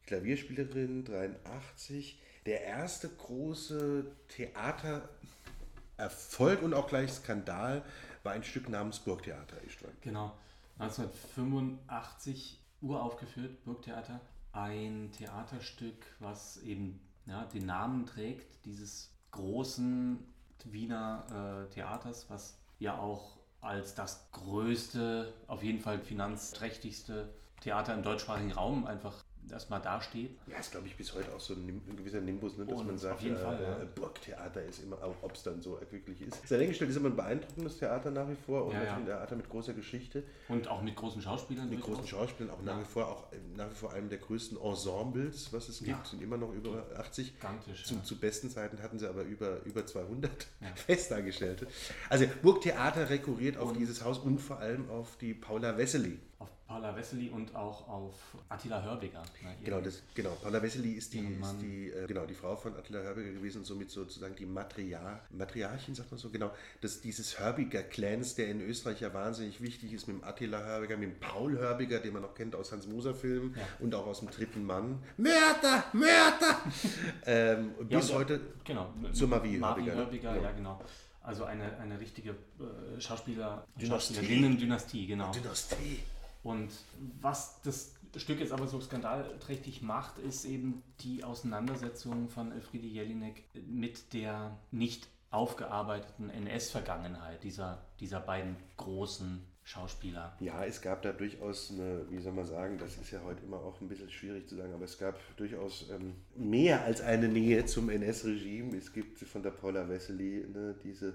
Klavierspielerin 0.05 1.03
83, 1.05 2.21
der 2.45 2.63
erste 2.63 3.09
große 3.09 4.05
Theatererfolg 4.29 6.61
und 6.61 6.73
auch 6.73 6.87
gleich 6.87 7.11
Skandal 7.11 7.83
war 8.23 8.31
ein 8.31 8.43
Stück 8.43 8.69
namens 8.69 8.99
Burgtheater, 8.99 9.61
Istvan. 9.63 9.91
Genau, 10.01 10.37
1985 10.79 12.59
uraufgeführt, 12.81 13.63
Burgtheater. 13.65 14.21
Ein 14.51 15.11
Theaterstück, 15.11 16.07
was 16.19 16.57
eben 16.63 16.99
ja, 17.29 17.45
den 17.45 17.65
Namen 17.65 18.05
trägt, 18.05 18.65
dieses 18.65 19.11
großen 19.31 20.19
Wiener 20.65 21.67
äh, 21.69 21.73
Theaters, 21.73 22.29
was 22.29 22.59
ja 22.79 22.97
auch 22.97 23.37
als 23.61 23.93
das 23.93 24.31
größte, 24.31 25.33
auf 25.47 25.63
jeden 25.63 25.79
Fall 25.79 25.99
finanzträchtigste 25.99 27.33
Theater 27.61 27.93
im 27.93 28.03
deutschsprachigen 28.03 28.51
Raum 28.51 28.85
einfach 28.85 29.23
erstmal 29.51 29.81
dasteht. 29.81 30.31
Ja, 30.47 30.57
ist 30.57 30.71
glaube 30.71 30.87
ich 30.87 30.95
bis 30.95 31.13
heute 31.13 31.33
auch 31.33 31.39
so 31.39 31.53
ein, 31.53 31.81
ein 31.87 31.95
gewisser 31.97 32.21
Nimbus, 32.21 32.57
ne, 32.57 32.65
dass 32.65 32.79
Und 32.79 32.87
man 32.87 32.97
sagt, 32.97 33.15
auf 33.15 33.21
jeden 33.21 33.35
äh, 33.35 33.39
Fall, 33.39 33.61
ja. 33.61 33.83
Äh, 33.83 33.87
Burgtheater 33.95 34.63
ist 34.63 34.83
immer, 34.83 34.97
ob 35.01 35.33
es 35.33 35.43
dann 35.43 35.61
so 35.61 35.79
wirklich 35.91 36.21
ist. 36.21 36.47
Sehr 36.47 36.57
dahingestellt 36.57 36.91
ist 36.91 36.97
immer 36.97 37.09
ein 37.09 37.15
beeindruckendes 37.15 37.77
Theater 37.77 38.11
nach 38.11 38.29
wie 38.29 38.35
vor 38.35 38.65
und 38.65 38.73
ja, 38.73 38.83
ja. 38.83 38.95
ein 38.95 39.05
Theater 39.05 39.35
mit 39.35 39.49
großer 39.49 39.73
Geschichte. 39.73 40.23
Und 40.47 40.67
auch 40.67 40.81
mit 40.81 40.95
großen 40.95 41.21
Schauspielern. 41.21 41.69
Mit 41.69 41.81
großen 41.81 42.07
Schauspielern, 42.07 42.53
auch 42.53 42.61
nach 42.61 42.79
wie 42.79 42.85
vor 42.85 43.07
auch 43.07 43.25
nach 43.55 43.69
wie 43.69 43.75
vor 43.75 43.93
einem 43.93 44.09
der 44.09 44.19
größten 44.19 44.57
Ensembles, 44.59 45.51
was 45.51 45.69
es 45.69 45.83
gibt, 45.83 46.07
sind 46.07 46.21
immer 46.21 46.37
noch 46.37 46.53
über 46.53 46.85
80. 46.97 47.35
Gigantisch. 47.35 47.85
Zu, 47.85 48.01
zu 48.03 48.17
besten 48.17 48.49
Zeiten 48.49 48.81
hatten 48.81 48.99
sie 48.99 49.07
aber 49.07 49.23
über, 49.23 49.63
über 49.65 49.85
200 49.85 50.31
Festangestellte. 50.75 51.67
Also 52.09 52.25
Burgtheater 52.41 53.09
rekurriert 53.09 53.57
auf 53.57 53.69
und 53.69 53.79
dieses 53.79 54.03
Haus 54.03 54.19
und 54.19 54.39
vor 54.39 54.59
allem 54.59 54.89
auf 54.89 55.17
die 55.17 55.33
Paula 55.33 55.77
Wessely. 55.77 56.19
Paula 56.69 56.95
Wessely 56.95 57.29
und 57.29 57.55
auch 57.55 57.87
auf 57.89 58.13
Attila 58.47 58.83
Hörbiger. 58.83 59.23
Ne, 59.41 59.55
genau, 59.63 59.81
das, 59.81 60.03
genau, 60.13 60.37
Paula 60.39 60.61
Wessely 60.61 60.91
ist, 60.91 61.11
die, 61.15 61.17
ist 61.17 61.55
die, 61.59 61.89
äh, 61.89 62.05
genau, 62.05 62.27
die 62.27 62.35
Frau 62.35 62.55
von 62.55 62.75
Attila 62.75 62.99
Hörbiger 62.99 63.31
gewesen 63.31 63.59
und 63.59 63.63
somit 63.65 63.89
sozusagen 63.89 64.35
die 64.35 64.45
Matriar 64.45 65.21
Matriarchin, 65.31 65.95
sagt 65.95 66.11
man 66.11 66.19
so, 66.19 66.29
genau. 66.29 66.51
Das, 66.81 67.01
dieses 67.01 67.39
Hörbiger-Clans, 67.39 68.35
der 68.35 68.49
in 68.49 68.61
Österreich 68.61 69.01
ja 69.01 69.11
wahnsinnig 69.11 69.61
wichtig 69.61 69.93
ist, 69.93 70.07
mit 70.07 70.17
dem 70.17 70.23
Attila 70.23 70.63
Hörbiger, 70.63 70.95
mit 70.97 71.09
dem 71.09 71.19
Paul 71.19 71.57
Hörbiger, 71.57 71.99
den 71.99 72.13
man 72.13 72.21
noch 72.21 72.35
kennt 72.35 72.53
aus 72.53 72.71
Hans-Moser-Filmen 72.71 73.55
ja. 73.57 73.63
und 73.79 73.95
auch 73.95 74.05
aus 74.05 74.19
dem 74.19 74.29
dritten 74.29 74.63
Mann. 74.63 75.01
Mörder, 75.17 75.85
Mörder! 75.93 76.61
ähm, 77.25 77.73
bis 77.89 78.09
ja, 78.09 78.15
heute 78.15 78.41
genau, 78.63 78.93
zur 79.11 79.27
Marie 79.27 79.59
Hörbiger. 79.59 79.95
Ne? 79.95 79.97
Hörbiger, 80.01 80.35
ja. 80.35 80.41
ja 80.43 80.51
genau. 80.51 80.79
Also 81.23 81.45
eine, 81.45 81.79
eine 81.79 81.99
richtige 81.99 82.29
äh, 82.29 83.01
Schauspieler, 83.01 83.65
Schauspielerinnen-Dynastie, 83.79 85.07
genau. 85.07 85.31
Dynastie. 85.31 85.99
Und 86.43 86.69
was 87.21 87.61
das 87.63 87.93
Stück 88.15 88.39
jetzt 88.39 88.51
aber 88.51 88.67
so 88.67 88.79
skandalträchtig 88.79 89.81
macht, 89.81 90.19
ist 90.19 90.45
eben 90.45 90.81
die 91.01 91.23
Auseinandersetzung 91.23 92.29
von 92.29 92.51
Elfriede 92.51 92.87
Jelinek 92.87 93.43
mit 93.67 94.13
der 94.13 94.57
nicht 94.71 95.07
aufgearbeiteten 95.31 96.29
NS-Vergangenheit 96.29 97.43
dieser, 97.43 97.85
dieser 97.99 98.19
beiden 98.19 98.55
großen 98.77 99.45
Schauspieler. 99.63 100.35
Ja, 100.39 100.65
es 100.65 100.81
gab 100.81 101.03
da 101.03 101.11
durchaus 101.11 101.71
eine, 101.71 102.03
wie 102.09 102.19
soll 102.19 102.33
man 102.33 102.47
sagen, 102.47 102.79
das 102.79 102.97
ist 102.97 103.11
ja 103.11 103.19
heute 103.23 103.43
immer 103.43 103.57
auch 103.57 103.79
ein 103.79 103.87
bisschen 103.87 104.09
schwierig 104.09 104.49
zu 104.49 104.55
sagen, 104.55 104.73
aber 104.73 104.85
es 104.85 104.97
gab 104.97 105.15
durchaus 105.37 105.85
ähm, 105.91 106.15
mehr 106.35 106.83
als 106.85 107.01
eine 107.01 107.27
Nähe 107.27 107.63
zum 107.65 107.89
NS-Regime. 107.89 108.75
Es 108.75 108.91
gibt 108.91 109.19
von 109.19 109.43
der 109.43 109.51
Paula 109.51 109.87
Wessely 109.87 110.47
ne, 110.51 110.73
diese, 110.83 111.13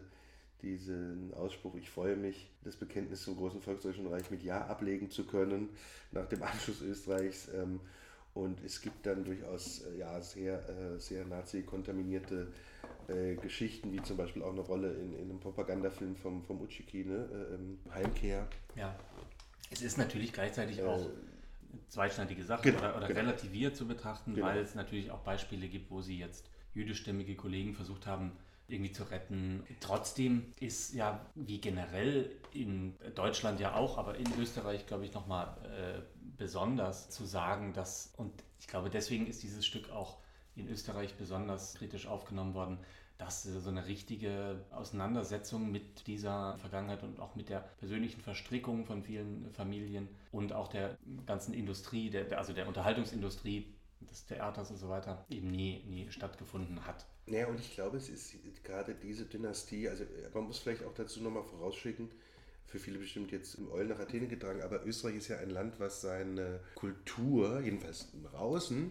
diesen 0.64 1.32
Ausspruch, 1.34 1.74
ich 1.76 1.90
freue 1.90 2.16
mich, 2.16 2.50
das 2.64 2.76
Bekenntnis 2.76 3.22
zum 3.22 3.36
großen 3.36 3.60
Volksdeutschen 3.60 4.06
Reich 4.06 4.30
mit 4.30 4.42
Ja 4.42 4.66
ablegen 4.66 5.10
zu 5.10 5.24
können 5.24 5.68
nach 6.10 6.26
dem 6.26 6.42
Anschluss 6.42 6.80
Österreichs. 6.80 7.48
Ähm, 7.54 7.80
und 8.32 8.64
es 8.64 8.80
gibt 8.80 9.06
dann 9.06 9.24
durchaus 9.24 9.82
äh, 9.82 9.98
ja, 9.98 10.20
sehr, 10.20 10.68
äh, 10.68 10.98
sehr 10.98 11.24
nazi-kontaminierte 11.24 12.48
äh, 13.06 13.36
Geschichten, 13.36 13.92
wie 13.92 14.02
zum 14.02 14.16
Beispiel 14.16 14.42
auch 14.42 14.52
eine 14.52 14.62
Rolle 14.62 14.92
in, 14.94 15.14
in 15.14 15.30
einem 15.30 15.38
Propagandafilm 15.38 16.16
vom, 16.16 16.42
vom 16.42 16.60
Uchiki, 16.60 17.04
ne? 17.04 17.28
Äh, 17.32 17.54
ähm, 17.54 17.78
Heimkehr. 17.92 18.48
Ja, 18.74 18.98
es 19.70 19.82
ist 19.82 19.98
natürlich 19.98 20.32
gleichzeitig 20.32 20.82
auch 20.82 20.98
eine 20.98 21.10
zweischneidige 21.88 22.42
Sache 22.42 22.62
genau, 22.62 22.78
oder, 22.78 22.96
oder 22.96 23.06
genau. 23.08 23.20
relativiert 23.20 23.76
zu 23.76 23.86
betrachten, 23.86 24.34
Genau. 24.34 24.46
weil 24.46 24.58
es 24.58 24.74
natürlich 24.74 25.10
auch 25.12 25.20
Beispiele 25.20 25.68
gibt, 25.68 25.90
wo 25.90 26.00
sie 26.00 26.18
jetzt 26.18 26.48
jüdischstämmige 26.74 27.36
Kollegen 27.36 27.74
versucht 27.74 28.06
haben, 28.06 28.32
irgendwie 28.68 28.92
zu 28.92 29.04
retten. 29.04 29.62
Trotzdem 29.80 30.52
ist 30.60 30.94
ja, 30.94 31.24
wie 31.34 31.60
generell 31.60 32.30
in 32.52 32.94
Deutschland 33.14 33.60
ja 33.60 33.74
auch, 33.74 33.98
aber 33.98 34.16
in 34.16 34.26
Österreich, 34.38 34.86
glaube 34.86 35.04
ich, 35.04 35.12
nochmal 35.12 35.56
äh, 35.64 36.00
besonders 36.36 37.10
zu 37.10 37.24
sagen, 37.24 37.72
dass, 37.72 38.14
und 38.16 38.32
ich 38.58 38.66
glaube, 38.66 38.90
deswegen 38.90 39.26
ist 39.26 39.42
dieses 39.42 39.66
Stück 39.66 39.90
auch 39.90 40.18
in 40.56 40.68
Österreich 40.68 41.14
besonders 41.14 41.74
kritisch 41.74 42.06
aufgenommen 42.06 42.54
worden, 42.54 42.78
dass 43.18 43.44
so 43.44 43.70
eine 43.70 43.86
richtige 43.86 44.64
Auseinandersetzung 44.70 45.70
mit 45.70 46.06
dieser 46.06 46.58
Vergangenheit 46.58 47.02
und 47.02 47.20
auch 47.20 47.36
mit 47.36 47.48
der 47.48 47.60
persönlichen 47.78 48.20
Verstrickung 48.20 48.86
von 48.86 49.02
vielen 49.02 49.52
Familien 49.52 50.08
und 50.32 50.52
auch 50.52 50.68
der 50.68 50.98
ganzen 51.26 51.54
Industrie, 51.54 52.10
der, 52.10 52.36
also 52.38 52.52
der 52.52 52.66
Unterhaltungsindustrie, 52.66 53.72
des 54.00 54.26
Theaters 54.26 54.70
und 54.70 54.76
so 54.76 54.88
weiter, 54.88 55.24
eben 55.30 55.50
nie, 55.50 55.82
nie 55.86 56.10
stattgefunden 56.10 56.84
hat. 56.86 57.06
Ja, 57.26 57.46
und 57.46 57.58
ich 57.58 57.74
glaube, 57.74 57.96
es 57.96 58.08
ist 58.08 58.34
gerade 58.64 58.94
diese 58.94 59.24
Dynastie, 59.24 59.88
also 59.88 60.04
äh, 60.04 60.28
man 60.34 60.44
muss 60.44 60.58
vielleicht 60.58 60.84
auch 60.84 60.94
dazu 60.94 61.22
nochmal 61.22 61.44
vorausschicken, 61.44 62.10
für 62.66 62.78
viele 62.78 62.98
bestimmt 62.98 63.30
jetzt 63.32 63.54
im 63.54 63.70
Eulen 63.70 63.88
nach 63.88 63.98
Athen 63.98 64.28
getragen, 64.28 64.62
aber 64.62 64.84
Österreich 64.84 65.16
ist 65.16 65.28
ja 65.28 65.38
ein 65.38 65.50
Land, 65.50 65.78
was 65.78 66.00
seine 66.00 66.60
Kultur, 66.74 67.60
jedenfalls 67.60 68.08
im 68.12 68.26
Außen, 68.26 68.90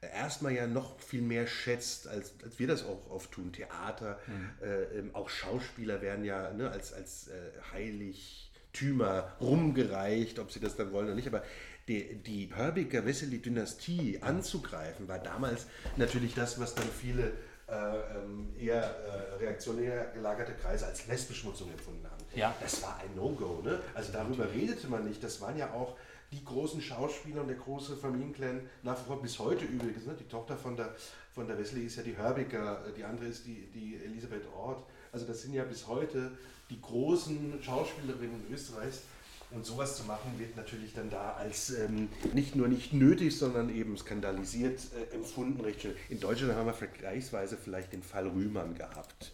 äh, 0.00 0.06
erstmal 0.06 0.54
ja 0.54 0.66
noch 0.66 0.98
viel 1.00 1.22
mehr 1.22 1.46
schätzt, 1.46 2.08
als, 2.08 2.32
als 2.42 2.58
wir 2.58 2.66
das 2.66 2.84
auch 2.84 3.10
oft 3.10 3.30
tun. 3.30 3.52
Theater, 3.52 4.18
äh, 4.60 4.98
ähm, 4.98 5.14
auch 5.14 5.28
Schauspieler 5.28 6.00
werden 6.02 6.24
ja 6.24 6.52
ne, 6.52 6.70
als, 6.70 6.92
als 6.92 7.28
äh, 7.28 7.32
Heiligtümer 7.72 9.36
rumgereicht, 9.40 10.38
ob 10.40 10.50
sie 10.50 10.60
das 10.60 10.74
dann 10.74 10.92
wollen 10.92 11.06
oder 11.06 11.14
nicht, 11.14 11.28
aber 11.28 11.44
die, 11.86 12.16
die 12.16 12.50
Hörbiger 12.54 13.06
Wessely-Dynastie 13.06 14.18
anzugreifen, 14.20 15.08
war 15.08 15.18
damals 15.18 15.66
natürlich 15.96 16.34
das, 16.34 16.60
was 16.60 16.74
dann 16.74 16.88
viele 16.88 17.32
äh, 17.68 17.74
ähm, 18.16 18.48
eher 18.58 18.82
äh, 18.82 19.34
reaktionär 19.34 20.06
gelagerte 20.14 20.54
Kreise 20.54 20.86
als 20.86 21.06
Lesbeschmutzung 21.06 21.70
empfunden 21.70 22.06
haben. 22.10 22.24
Ja. 22.34 22.54
Das 22.60 22.82
war 22.82 22.98
ein 22.98 23.14
No-Go. 23.14 23.60
Ne? 23.62 23.78
Also 23.94 24.12
darüber 24.12 24.50
redete 24.50 24.88
man 24.88 25.04
nicht. 25.04 25.22
Das 25.22 25.40
waren 25.40 25.58
ja 25.58 25.72
auch 25.72 25.96
die 26.32 26.44
großen 26.44 26.80
Schauspieler 26.80 27.42
und 27.42 27.48
der 27.48 27.56
große 27.56 27.96
Familienclan, 27.96 28.62
nach 28.82 28.98
wie 28.98 29.06
vor 29.06 29.20
bis 29.20 29.38
heute 29.38 29.64
übrigens. 29.64 30.06
Ne? 30.06 30.14
Die 30.18 30.28
Tochter 30.28 30.56
von 30.56 30.76
der, 30.76 30.94
von 31.32 31.46
der 31.46 31.58
Wesley 31.58 31.84
ist 31.84 31.96
ja 31.96 32.02
die 32.02 32.16
Hörbiger, 32.16 32.84
die 32.96 33.04
andere 33.04 33.26
ist 33.26 33.46
die, 33.46 33.66
die 33.70 34.00
Elisabeth 34.04 34.46
Ort. 34.54 34.82
Also 35.12 35.26
das 35.26 35.42
sind 35.42 35.54
ja 35.54 35.64
bis 35.64 35.86
heute 35.86 36.32
die 36.70 36.80
großen 36.80 37.62
Schauspielerinnen 37.62 38.46
Österreichs. 38.50 39.02
Und 39.50 39.64
sowas 39.64 39.96
zu 39.96 40.04
machen 40.04 40.38
wird 40.38 40.56
natürlich 40.56 40.92
dann 40.92 41.08
da 41.08 41.32
als 41.32 41.70
ähm, 41.70 42.08
nicht 42.34 42.54
nur 42.54 42.68
nicht 42.68 42.92
nötig, 42.92 43.38
sondern 43.38 43.74
eben 43.74 43.96
skandalisiert 43.96 44.80
äh, 44.94 45.14
empfunden. 45.14 45.64
In 46.10 46.20
Deutschland 46.20 46.54
haben 46.54 46.66
wir 46.66 46.74
vergleichsweise 46.74 47.56
vielleicht 47.56 47.92
den 47.92 48.02
Fall 48.02 48.26
Rühmann 48.28 48.74
gehabt. 48.74 49.32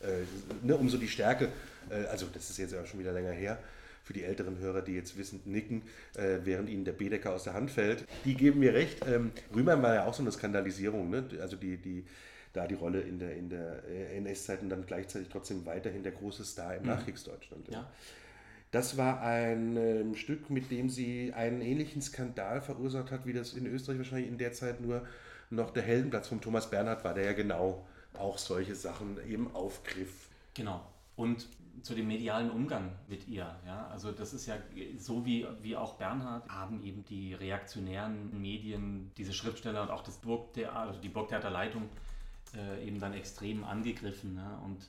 Äh, 0.00 0.22
ne, 0.64 0.76
um 0.76 0.88
so 0.88 0.98
die 0.98 1.08
Stärke, 1.08 1.48
äh, 1.90 2.04
also 2.06 2.26
das 2.32 2.48
ist 2.48 2.58
jetzt 2.58 2.72
ja 2.74 2.86
schon 2.86 3.00
wieder 3.00 3.12
länger 3.12 3.32
her, 3.32 3.58
für 4.04 4.12
die 4.12 4.22
älteren 4.22 4.56
Hörer, 4.58 4.82
die 4.82 4.92
jetzt 4.92 5.18
wissend 5.18 5.48
nicken, 5.48 5.82
äh, 6.14 6.38
während 6.44 6.68
ihnen 6.68 6.84
der 6.84 6.92
Bedecker 6.92 7.34
aus 7.34 7.42
der 7.42 7.54
Hand 7.54 7.72
fällt, 7.72 8.04
die 8.24 8.34
geben 8.34 8.60
mir 8.60 8.72
recht. 8.72 9.04
Ähm, 9.04 9.32
Rühmann 9.52 9.82
war 9.82 9.94
ja 9.94 10.06
auch 10.06 10.14
so 10.14 10.22
eine 10.22 10.30
Skandalisierung, 10.30 11.10
ne? 11.10 11.24
also 11.40 11.56
die, 11.56 11.76
die, 11.76 12.04
da 12.52 12.68
die 12.68 12.76
Rolle 12.76 13.00
in 13.00 13.18
der, 13.18 13.34
in 13.34 13.48
der 13.48 13.82
äh, 13.88 14.16
NS-Zeit 14.18 14.62
und 14.62 14.68
dann 14.68 14.86
gleichzeitig 14.86 15.28
trotzdem 15.28 15.66
weiterhin 15.66 16.04
der 16.04 16.12
große 16.12 16.44
Star 16.44 16.76
im 16.76 16.84
Nachkriegsdeutschland. 16.84 17.68
Ja. 17.68 17.90
Das 18.70 18.96
war 18.96 19.22
ein 19.22 19.76
ähm, 19.76 20.14
Stück, 20.14 20.50
mit 20.50 20.70
dem 20.70 20.90
sie 20.90 21.32
einen 21.32 21.60
ähnlichen 21.60 22.02
Skandal 22.02 22.60
verursacht 22.60 23.10
hat, 23.10 23.26
wie 23.26 23.32
das 23.32 23.54
in 23.54 23.66
Österreich 23.66 23.98
wahrscheinlich 23.98 24.28
in 24.28 24.38
der 24.38 24.52
Zeit 24.52 24.80
nur 24.80 25.06
noch 25.50 25.70
der 25.70 25.82
Heldenplatz 25.82 26.28
von 26.28 26.40
Thomas 26.40 26.68
Bernhard 26.68 27.04
war, 27.04 27.14
der 27.14 27.24
ja 27.24 27.32
genau 27.32 27.86
auch 28.18 28.38
solche 28.38 28.74
Sachen 28.74 29.18
eben 29.28 29.54
aufgriff. 29.54 30.28
Genau. 30.54 30.84
Und 31.14 31.46
zu 31.82 31.94
dem 31.94 32.08
medialen 32.08 32.50
Umgang 32.50 32.92
mit 33.08 33.28
ihr. 33.28 33.54
Ja? 33.66 33.86
Also 33.88 34.12
das 34.12 34.32
ist 34.32 34.46
ja 34.46 34.56
so 34.98 35.24
wie, 35.24 35.46
wie 35.62 35.76
auch 35.76 35.94
Bernhard, 35.94 36.48
haben 36.48 36.82
eben 36.82 37.04
die 37.04 37.34
reaktionären 37.34 38.40
Medien, 38.40 39.12
diese 39.16 39.32
Schriftsteller 39.32 39.82
und 39.82 39.90
auch 39.90 40.02
das 40.02 40.16
Burgtheater, 40.16 40.74
also 40.74 41.00
die 41.00 41.08
Burgtheaterleitung 41.08 41.88
äh, 42.56 42.86
eben 42.86 42.98
dann 42.98 43.12
extrem 43.12 43.64
angegriffen. 43.64 44.34
Ne? 44.34 44.58
Und 44.64 44.88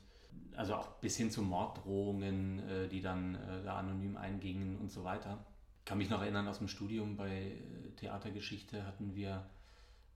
also 0.57 0.75
auch 0.75 0.87
bis 0.99 1.15
hin 1.17 1.31
zu 1.31 1.41
Morddrohungen, 1.41 2.59
äh, 2.67 2.87
die 2.89 3.01
dann 3.01 3.35
äh, 3.35 3.63
da 3.63 3.77
anonym 3.77 4.17
eingingen 4.17 4.77
und 4.79 4.91
so 4.91 5.03
weiter. 5.03 5.45
Ich 5.79 5.85
kann 5.85 5.97
mich 5.99 6.09
noch 6.09 6.21
erinnern, 6.21 6.47
aus 6.47 6.57
dem 6.57 6.67
Studium 6.67 7.15
bei 7.15 7.29
äh, 7.51 7.55
Theatergeschichte 7.97 8.85
hatten 8.85 9.15
wir 9.15 9.45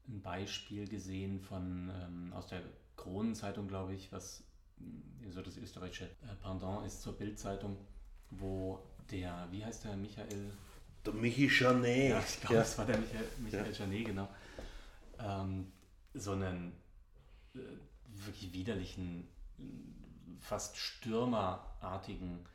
ein 0.10 0.22
Beispiel 0.22 0.88
gesehen 0.88 1.40
von 1.40 1.92
ähm, 2.04 2.34
aus 2.34 2.48
der 2.48 2.62
Kronenzeitung, 2.98 3.68
glaube 3.68 3.94
ich, 3.94 4.12
was 4.12 4.44
mh, 4.80 5.32
so 5.32 5.42
das 5.42 5.58
österreichische 5.58 6.10
Pendant 6.42 6.86
ist 6.86 7.02
zur 7.02 7.14
Bildzeitung, 7.14 7.78
wo 8.32 8.80
der, 9.12 9.48
wie 9.52 9.64
heißt 9.64 9.84
der, 9.86 9.96
Michael? 9.96 10.52
Der 11.06 11.14
Michi 11.14 11.48
Janet. 11.48 12.10
Ja, 12.10 12.20
ich 12.20 12.40
glaube, 12.42 12.56
Ja. 12.56 12.62
es 12.62 12.78
war 12.78 12.86
der 12.86 12.98
Michael, 12.98 13.28
Michael 13.40 13.72
Ja. 13.74 13.80
Janet, 13.86 14.06
genau. 14.06 14.30
Ähm, 15.20 15.72
so 16.14 16.32
einen 16.34 16.74
äh, 17.56 17.60
wirklich 18.08 18.52
widerlichen, 18.54 19.28
fast 20.42 20.78
stürmerartigen 20.78 22.46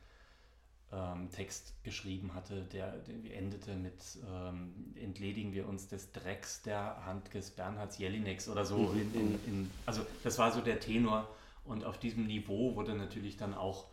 ähm, 0.91 1.29
Text 1.31 1.73
geschrieben 1.83 2.33
hatte, 2.33 2.61
der, 2.63 2.91
der 2.99 3.37
endete 3.37 3.75
mit 3.75 4.01
ähm, 4.25 4.93
Entledigen 4.95 5.53
wir 5.53 5.67
uns 5.67 5.87
des 5.87 6.11
Drecks 6.11 6.61
der 6.61 7.05
Hand 7.05 7.33
des 7.33 7.51
Bernhards 7.51 7.97
Jelineks 7.97 8.47
oder 8.47 8.65
so. 8.65 8.77
Mhm. 8.77 8.99
In, 8.99 9.13
in, 9.13 9.39
in, 9.47 9.71
also 9.85 10.05
das 10.23 10.37
war 10.37 10.51
so 10.51 10.61
der 10.61 10.79
Tenor 10.79 11.27
und 11.65 11.83
auf 11.83 11.97
diesem 11.99 12.27
Niveau 12.27 12.75
wurde 12.75 12.95
natürlich 12.95 13.35
dann 13.37 13.53
auch 13.53 13.87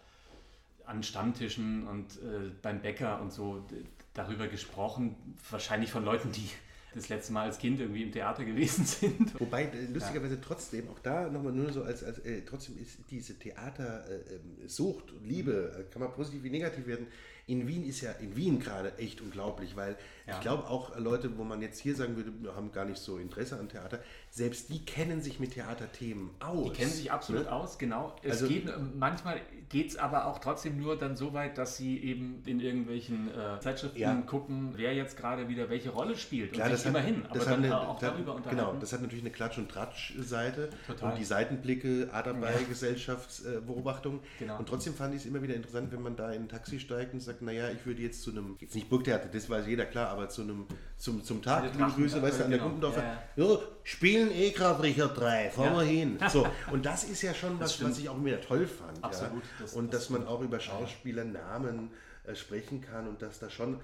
an 0.84 1.02
Stammtischen 1.02 1.88
und 1.88 2.16
äh, 2.16 2.50
beim 2.62 2.82
Bäcker 2.82 3.20
und 3.20 3.32
so 3.32 3.64
darüber 4.12 4.46
gesprochen, 4.46 5.16
wahrscheinlich 5.50 5.90
von 5.90 6.04
Leuten, 6.04 6.30
die 6.30 6.48
das 6.94 7.08
letzte 7.08 7.32
Mal 7.32 7.44
als 7.46 7.58
Kind 7.58 7.80
irgendwie 7.80 8.02
im 8.04 8.12
Theater 8.12 8.44
gewesen 8.44 8.84
sind. 8.84 9.38
Wobei 9.40 9.64
äh, 9.64 9.86
lustigerweise 9.92 10.40
trotzdem, 10.40 10.88
auch 10.88 10.98
da 11.00 11.28
nochmal 11.28 11.52
nur 11.52 11.72
so 11.72 11.82
als, 11.82 12.02
als 12.04 12.18
äh, 12.20 12.42
trotzdem 12.42 12.78
ist 12.78 12.98
diese 13.10 13.34
Theatersucht 13.38 15.10
äh, 15.10 15.12
ähm, 15.14 15.18
und 15.20 15.28
Liebe, 15.28 15.86
äh, 15.88 15.92
kann 15.92 16.02
man 16.02 16.12
positiv 16.12 16.42
wie 16.42 16.50
negativ 16.50 16.86
werden. 16.86 17.06
In 17.46 17.68
Wien 17.68 17.84
ist 17.84 18.00
ja 18.00 18.10
in 18.12 18.34
Wien 18.36 18.58
gerade 18.58 18.96
echt 18.96 19.20
unglaublich, 19.20 19.76
weil 19.76 19.96
Ja. 20.26 20.34
ich 20.36 20.40
glaube 20.40 20.66
auch 20.66 20.98
Leute, 20.98 21.36
wo 21.36 21.44
man 21.44 21.60
jetzt 21.60 21.78
hier 21.78 21.94
sagen 21.94 22.16
würde, 22.16 22.32
wir 22.40 22.56
haben 22.56 22.72
gar 22.72 22.86
nicht 22.86 22.98
so 22.98 23.18
Interesse 23.18 23.58
an 23.58 23.68
Theater, 23.68 23.98
selbst 24.30 24.70
die 24.70 24.82
kennen 24.82 25.20
sich 25.20 25.40
mit 25.40 25.52
Theaterthemen 25.52 26.30
aus. 26.40 26.72
Die 26.72 26.78
kennen 26.78 26.90
sich 26.90 27.12
absolut 27.12 27.44
ne? 27.44 27.52
aus, 27.52 27.76
genau. 27.78 28.16
Es 28.22 28.32
Also- 28.42 28.48
geht, 28.48 28.64
manchmal 28.98 29.42
geht 29.68 29.88
es 29.90 29.96
aber 29.96 30.26
auch 30.26 30.38
trotzdem 30.38 30.76
nur 30.78 30.96
dann 30.98 31.16
so 31.16 31.32
weit, 31.32 31.58
dass 31.58 31.76
sie 31.76 31.98
eben 32.02 32.42
in 32.46 32.60
irgendwelchen 32.60 33.28
äh, 33.28 33.60
Zeitschriften 33.60 33.98
Ja. 33.98 34.14
gucken, 34.26 34.72
wer 34.76 34.94
jetzt 34.94 35.16
gerade 35.16 35.48
wieder 35.48 35.70
welche 35.70 35.90
Rolle 35.90 36.16
spielt. 36.16 36.52
Klar, 36.52 36.66
und 36.66 36.72
das 36.72 36.82
sich 36.82 36.90
hat, 36.92 36.96
immerhin, 36.98 37.24
aber 37.26 37.34
das 37.34 37.44
dann 37.44 37.52
hat 37.58 37.64
eine, 37.64 37.80
auch 37.88 37.98
das- 37.98 38.10
darüber 38.10 38.34
unterhalten. 38.34 38.58
Genau, 38.60 38.76
das 38.80 38.92
hat 38.92 39.02
natürlich 39.02 39.24
eine 39.24 39.32
Klatsch- 39.32 39.58
und 39.58 39.70
Tratsch-Seite 39.70 40.70
und 41.00 41.18
die 41.18 41.24
Seitenblicke, 41.24 42.08
A 42.12 42.22
dabei, 42.22 42.54
Gesellschaftsbeobachtung. 42.68 44.20
Genau. 44.38 44.58
Und 44.58 44.68
trotzdem 44.68 44.94
fand 44.94 45.14
ich 45.14 45.20
es 45.22 45.26
immer 45.26 45.42
wieder 45.42 45.54
interessant, 45.54 45.92
wenn 45.92 46.02
man 46.02 46.16
da 46.16 46.30
in 46.32 46.42
ein 46.42 46.48
Taxi 46.48 46.78
steigt 46.80 47.14
und 47.14 47.20
sagt, 47.20 47.42
naja, 47.42 47.68
ich 47.70 47.84
würde 47.86 48.02
jetzt 48.02 48.22
zu 48.22 48.30
einem, 48.30 48.56
jetzt 48.60 48.74
nicht 48.74 48.88
Burgtheater, 48.88 49.28
das 49.32 49.48
weiß 49.48 49.66
jeder 49.66 49.86
klar, 49.86 50.08
aber 50.10 50.28
zu 50.28 50.42
einem, 50.42 50.66
zum, 50.96 51.22
zum 51.24 51.42
Tag, 51.42 51.64
liebe 51.76 51.90
Grüße, 51.90 52.20
weißt 52.22 52.40
du, 52.40 52.44
an 52.44 52.50
der 52.50 52.58
genau. 52.58 52.70
Gumpendorfer, 52.70 53.02
Ja, 53.36 53.44
ja, 53.44 53.58
spielen 53.82 54.30
eh 54.32 54.50
gerade 54.50 54.82
Richard 54.82 55.18
3, 55.18 55.50
fahren 55.50 55.74
Ja. 55.74 55.80
wir 55.80 55.86
hin. 55.86 56.18
So, 56.30 56.46
und 56.72 56.84
das 56.86 57.04
ist 57.04 57.22
ja 57.22 57.34
schon 57.34 57.58
was, 57.60 57.82
was 57.82 57.98
ich 57.98 58.08
auch 58.08 58.22
wieder 58.24 58.40
toll 58.40 58.66
fand. 58.66 59.02
Absolut, 59.02 59.42
Ja. 59.42 59.53
Das- 59.60 59.74
und 59.74 59.92
das 59.92 60.02
dass 60.02 60.10
man 60.10 60.26
auch 60.26 60.40
über 60.40 60.60
Schauspielernamen 60.60 61.90
äh, 62.26 62.34
sprechen 62.34 62.80
kann 62.80 63.06
und 63.08 63.22
dass 63.22 63.38
da 63.38 63.50
schon 63.50 63.80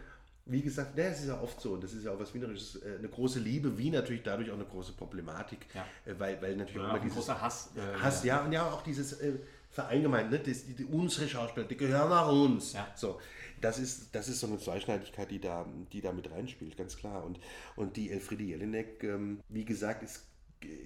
wie 0.46 0.62
gesagt, 0.62 0.98
ja, 0.98 1.04
es 1.04 1.20
ist 1.20 1.28
ja 1.28 1.40
oft 1.40 1.60
so, 1.60 1.72
und 1.74 1.84
das 1.84 1.92
ist 1.92 2.04
ja 2.04 2.12
auch 2.12 2.18
was 2.18 2.34
Wienerisches, 2.34 2.76
äh, 2.82 2.96
eine 2.98 3.08
große 3.08 3.38
Liebe, 3.38 3.76
wie 3.78 3.90
natürlich 3.90 4.22
dadurch 4.24 4.50
auch 4.50 4.54
eine 4.56 4.64
große 4.64 4.92
Problematik, 4.92 5.58
Ja. 5.74 5.84
äh, 6.06 6.18
weil, 6.18 6.42
weil 6.42 6.56
natürlich 6.56 6.76
Ja, 6.76 6.82
auch 6.82 6.88
immer 6.88 6.94
ein 6.94 7.02
dieses 7.02 7.16
großer 7.18 7.40
Hass. 7.40 7.70
äh, 7.76 8.00
Hass, 8.02 8.24
ja, 8.24 8.42
und 8.44 8.50
ja 8.50 8.68
auch 8.68 8.82
dieses 8.82 9.20
äh, 9.20 9.34
Vereingemeint, 9.70 10.30
ne? 10.32 10.40
das, 10.40 10.64
die, 10.66 10.72
die, 10.74 10.84
unsere 10.86 11.28
Schauspieler, 11.28 11.66
die 11.66 11.76
gehören 11.76 12.08
nach 12.08 12.26
uns. 12.32 12.72
Ja. 12.72 12.88
So, 12.96 13.20
das 13.60 13.78
ist, 13.78 14.12
das 14.12 14.28
ist 14.28 14.40
so 14.40 14.48
eine 14.48 14.58
Zweischneidigkeit, 14.58 15.30
die 15.30 15.38
da, 15.38 15.64
die 15.92 16.00
da 16.00 16.10
mit 16.10 16.28
reinspielt, 16.28 16.76
ganz 16.76 16.96
klar. 16.96 17.22
Und, 17.22 17.38
und 17.76 17.96
die 17.96 18.10
Elfriede 18.10 18.42
Jelinek, 18.42 19.04
ähm, 19.04 19.40
wie 19.50 19.64
gesagt, 19.64 20.02
ist, 20.02 20.24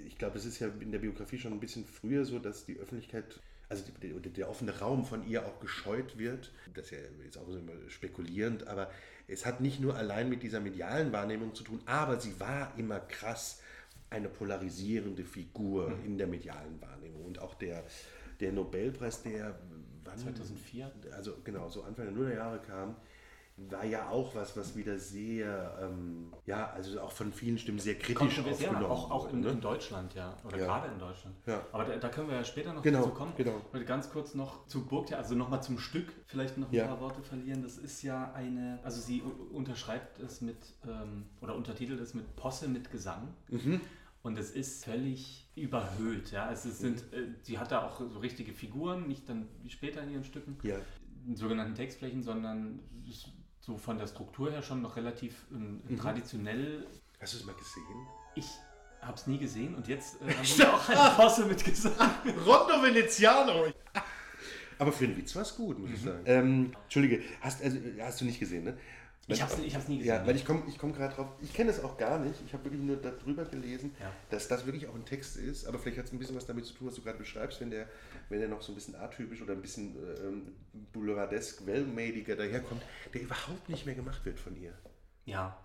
ich 0.07 0.19
glaube, 0.19 0.37
es 0.37 0.45
ist 0.45 0.59
ja 0.59 0.69
in 0.81 0.93
der 0.93 0.99
Biografie 0.99 1.39
schon 1.39 1.53
ein 1.53 1.61
bisschen 1.61 1.87
früher 1.87 2.27
so, 2.27 2.39
dass 2.39 2.67
die 2.67 2.77
Öffentlichkeit, 2.79 3.41
also 3.69 3.85
die, 3.85 4.09
der, 4.09 4.31
der 4.31 4.49
offene 4.49 4.79
Raum 4.79 5.05
von 5.05 5.27
ihr 5.27 5.47
auch 5.47 5.61
gescheut 5.61 6.19
wird. 6.19 6.53
Das 6.75 6.87
ist 6.87 6.91
ja 6.93 6.99
jetzt 7.25 7.39
auch 7.39 7.49
so 7.49 7.59
immer 7.59 7.73
spekulierend, 7.89 8.67
aber 8.67 8.91
es 9.27 9.47
hat 9.47 9.61
nicht 9.61 9.81
nur 9.81 9.97
allein 9.97 10.29
mit 10.29 10.43
dieser 10.43 10.61
medialen 10.61 11.13
Wahrnehmung 11.13 11.55
zu 11.55 11.65
tun, 11.65 11.81
aber 11.87 12.21
sie 12.21 12.39
war 12.41 12.73
immer 12.77 13.01
krass 13.01 13.61
eine 14.11 14.29
polarisierende 14.29 15.25
Figur 15.25 15.93
in 16.05 16.19
der 16.19 16.27
medialen 16.27 16.81
Wahrnehmung. 16.81 17.25
Und 17.25 17.39
auch 17.41 17.55
der, 17.55 17.85
der 18.41 18.53
Nobelpreis, 18.53 19.23
der 19.23 19.59
wann, 20.05 20.19
2004? 20.19 20.93
also 21.13 21.37
genau, 21.43 21.69
so 21.69 21.83
Anfang 21.83 22.07
der 22.07 22.15
Nullerjahre 22.15 22.61
kam, 22.61 22.97
war 23.57 23.85
ja 23.85 24.09
auch 24.09 24.35
was, 24.35 24.57
was 24.57 24.75
wieder 24.77 24.99
sehr, 24.99 25.79
ähm, 25.81 26.33
ja, 26.45 26.71
also 26.71 27.01
auch 27.01 27.13
von 27.13 27.33
vielen 27.33 27.57
Stimmen 27.57 27.79
sehr 27.79 27.97
kritisch 27.97 28.39
ja, 28.39 28.45
aufgenommen 28.45 28.85
auch, 28.87 29.11
auch 29.13 29.27
in, 29.33 29.39
wurde, 29.39 29.51
in 29.51 29.55
ne? 29.57 29.61
Deutschland, 29.61 30.13
ja. 30.15 30.37
Oder 30.45 30.59
Ja. 30.59 30.65
gerade 30.67 30.93
in 30.93 30.99
Deutschland. 30.99 31.37
Ja. 31.47 31.65
Aber 31.71 31.85
da, 31.85 31.97
da 31.97 32.09
können 32.09 32.29
wir 32.29 32.35
ja 32.35 32.45
später 32.45 32.73
noch 32.73 32.83
Genau, 32.83 32.99
dazu 33.03 33.11
kommen. 33.15 33.33
genau. 33.37 33.59
Ich 33.65 33.73
wollte 33.73 33.87
ganz 33.87 34.11
kurz 34.11 34.35
noch 34.35 34.67
zu 34.67 34.85
Burgtheater, 34.87 35.23
also 35.23 35.37
nochmal 35.37 35.63
zum 35.63 35.79
Stück 35.79 36.13
vielleicht 36.27 36.59
noch 36.59 36.69
ein 36.69 36.75
Ja. 36.75 36.87
paar 36.89 37.01
Worte 37.01 37.23
verlieren. 37.23 37.63
Das 37.63 37.79
ist 37.79 38.03
ja 38.03 38.33
eine, 38.33 38.81
also 38.83 39.01
sie 39.01 39.23
unterschreibt 39.53 40.19
es 40.19 40.41
mit, 40.41 40.57
ähm, 40.89 41.27
oder 41.41 41.55
untertitelt 41.55 42.01
es 42.01 42.13
mit 42.15 42.35
Posse 42.35 42.67
mit 42.69 42.91
Gesang. 42.91 43.35
Mhm. 43.51 43.81
Und 44.23 44.37
es 44.39 44.51
ist 44.51 44.85
völlig 44.85 45.49
überhöht. 45.55 46.33
Ja? 46.33 46.51
Es 46.51 46.65
sind, 46.65 47.05
Mhm. 47.13 47.19
äh, 47.19 47.27
sie 47.43 47.59
hat 47.61 47.71
da 47.71 47.87
auch 47.87 48.01
so 48.01 48.19
richtige 48.19 48.53
Figuren, 48.53 49.07
nicht 49.07 49.29
dann 49.29 49.47
später 49.69 50.03
in 50.03 50.11
ihren 50.11 50.25
Stücken, 50.25 50.59
Ja, 50.65 50.77
in 51.27 51.37
sogenannten 51.37 51.75
Textflächen, 51.77 52.23
sondern 52.23 52.81
es- 53.09 53.29
so 53.65 53.77
von 53.79 53.97
der 53.99 54.07
Struktur 54.07 54.51
her 54.51 54.63
schon 54.63 54.83
noch 54.83 54.97
relativ 54.97 55.47
ähm, 55.53 55.81
Mhm. 55.89 55.99
traditionell 55.99 56.87
hast 57.21 57.33
du 57.35 57.39
es 57.39 57.45
mal 57.45 57.55
gesehen? 57.55 58.07
ich 58.35 58.47
habe 59.01 59.17
es 59.17 59.27
nie 59.27 59.39
gesehen 59.39 59.75
und 59.75 59.87
jetzt 59.89 60.21
äh, 60.23 60.25
haben 60.35 60.59
wir 60.59 60.75
auch 60.75 60.89
eine 60.89 61.15
Posse 61.17 61.47
mitgesagt. 61.47 61.99
Rondo 62.47 62.83
Veneziano! 62.83 63.67
Aber 64.79 64.93
für 64.93 65.05
einen 65.05 65.17
Witz 65.17 65.35
war 65.37 65.43
es 65.43 65.55
gut, 65.55 65.79
muss 65.79 65.91
ich 65.91 66.01
Mhm. 66.03 66.05
sagen. 66.07 66.23
Ähm, 66.27 66.73
Entschuldige, 66.85 67.23
hast, 67.41 67.63
also, 67.63 67.79
hast 68.01 68.21
du 68.21 68.25
nicht 68.25 68.41
gesehen, 68.41 68.65
ne? 68.65 68.77
Ich 69.27 69.41
habe 69.41 69.53
es 69.53 69.59
ich 69.61 69.75
hab's 69.75 69.89
nie 69.89 69.99
gesehen. 69.99 70.15
Ja, 70.15 70.27
weil 70.27 70.37
ich 70.37 70.45
komme 70.45 70.63
ich 70.69 70.77
komm 70.79 70.93
gerade 70.93 71.15
drauf, 71.15 71.29
ich 71.41 71.53
kenne 71.55 71.71
es 71.71 71.83
auch 71.83 71.97
gar 71.97 72.19
nicht, 72.19 72.35
ich 72.47 72.53
habe 72.53 72.65
wirklich 72.65 72.83
nur 72.83 72.97
darüber 72.97 73.45
gelesen, 73.47 73.95
Ja. 74.01 74.11
dass 74.31 74.49
das 74.49 74.67
wirklich 74.67 74.87
auch 74.87 74.95
ein 74.95 75.05
Text 75.07 75.37
ist, 75.37 75.67
aber 75.67 75.79
vielleicht 75.79 75.99
hat 75.99 76.07
es 76.07 76.13
ein 76.13 76.19
bisschen 76.19 76.37
was 76.37 76.45
damit 76.47 76.67
zu 76.67 76.75
tun, 76.75 76.89
was 76.89 76.95
du 76.97 77.03
gerade 77.03 77.17
beschreibst, 77.19 77.61
wenn 77.61 77.71
der, 77.71 77.89
wenn 78.29 78.41
der 78.41 78.49
noch 78.49 78.61
so 78.61 78.73
ein 78.73 78.75
bisschen 78.75 78.95
atypisch 78.97 79.41
oder 79.41 79.55
ein 79.55 79.63
bisschen 79.63 79.97
ähm, 80.23 80.53
boulevardesk, 80.93 81.65
wellmadiger 81.67 82.37
daherkommt, 82.37 82.83
der 83.15 83.23
überhaupt 83.23 83.69
nicht 83.69 83.87
mehr 83.87 83.95
gemacht 83.95 84.25
wird 84.25 84.39
von 84.39 84.57
ihr. 84.61 84.73
ja. 85.25 85.57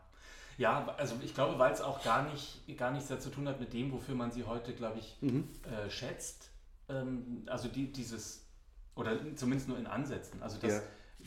Ja, 0.58 0.94
also 0.98 1.16
ich 1.24 1.34
glaube, 1.34 1.58
weil 1.58 1.72
es 1.72 1.80
auch 1.80 2.04
gar, 2.04 2.30
nicht, 2.30 2.62
gar 2.78 2.92
nichts 2.92 3.08
dazu 3.08 3.30
tun 3.30 3.48
hat 3.48 3.62
mit 3.62 3.72
dem, 3.72 3.94
wofür 3.94 4.14
man 4.14 4.30
sie 4.30 4.44
heute, 4.44 4.74
glaube 4.74 5.00
ich, 5.00 5.18
äh, 5.24 5.90
schätzt. 5.90 6.50
Ähm, 6.90 7.44
also 7.46 7.70
die, 7.70 7.90
dieses, 7.94 8.46
oder 8.94 9.18
zumindest 9.38 9.70
nur 9.70 9.78
in 9.80 9.88
Ansätzen. 9.88 10.44
Also 10.44 10.58
das, 10.60 10.74
Ja. 10.74 10.82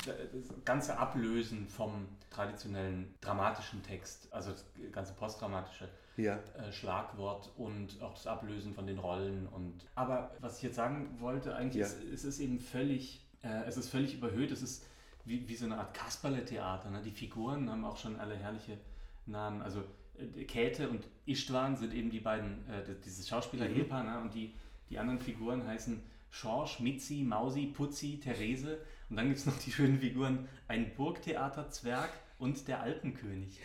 Das 0.06 0.64
ganze 0.64 0.98
Ablösen 0.98 1.66
vom 1.68 2.08
traditionellen 2.30 3.14
dramatischen 3.20 3.82
Text, 3.82 4.32
also 4.32 4.50
das 4.52 4.64
ganze 4.90 5.12
postdramatische 5.14 5.88
Ja. 6.16 6.38
äh, 6.56 6.72
Schlagwort 6.72 7.50
und 7.56 8.00
auch 8.02 8.14
das 8.14 8.26
Ablösen 8.26 8.74
von 8.74 8.86
den 8.86 8.98
Rollen. 8.98 9.46
Und 9.48 9.86
aber 9.94 10.34
was 10.40 10.56
ich 10.58 10.62
jetzt 10.64 10.76
sagen 10.76 11.16
wollte, 11.20 11.54
eigentlich 11.54 11.80
Ja. 11.80 11.86
ist 11.86 12.02
es 12.12 12.24
ist 12.24 12.40
eben 12.40 12.58
völlig, 12.58 13.20
äh, 13.42 13.64
es 13.66 13.76
ist 13.76 13.88
völlig 13.90 14.14
überhöht. 14.14 14.50
Es 14.50 14.62
ist 14.62 14.84
wie, 15.24 15.46
wie 15.48 15.54
so 15.54 15.66
eine 15.66 15.78
Art 15.78 15.94
Kasperle-Theater. 15.94 16.90
Ne? 16.90 17.00
Die 17.02 17.10
Figuren 17.12 17.70
haben 17.70 17.84
auch 17.84 17.96
schon 17.96 18.18
alle 18.18 18.34
herrliche 18.36 18.78
Namen. 19.26 19.62
Also 19.62 19.84
äh, 20.18 20.44
Käthe 20.44 20.88
und 20.88 21.06
Istvan 21.26 21.76
sind 21.76 21.92
eben 21.94 22.10
die 22.10 22.20
beiden, 22.20 22.68
äh, 22.68 22.82
dieses 23.04 23.28
Schauspieler-Ehepaar. 23.28 24.02
Ne? 24.04 24.20
Und 24.20 24.34
die, 24.34 24.54
die 24.90 24.98
anderen 24.98 25.20
Figuren 25.20 25.66
heißen 25.66 26.02
Schorsch, 26.30 26.80
Mitzi, 26.80 27.22
Mausi, 27.22 27.66
Putzi, 27.66 28.18
Therese. 28.18 28.78
Und 29.12 29.16
dann 29.16 29.26
gibt 29.26 29.40
es 29.40 29.44
noch 29.44 29.58
die 29.58 29.70
schönen 29.70 29.98
Figuren 30.00 30.48
ein 30.68 30.94
Burgtheater-Zwerg 30.94 32.08
und 32.38 32.66
der 32.66 32.80
Alpenkönig. 32.80 33.60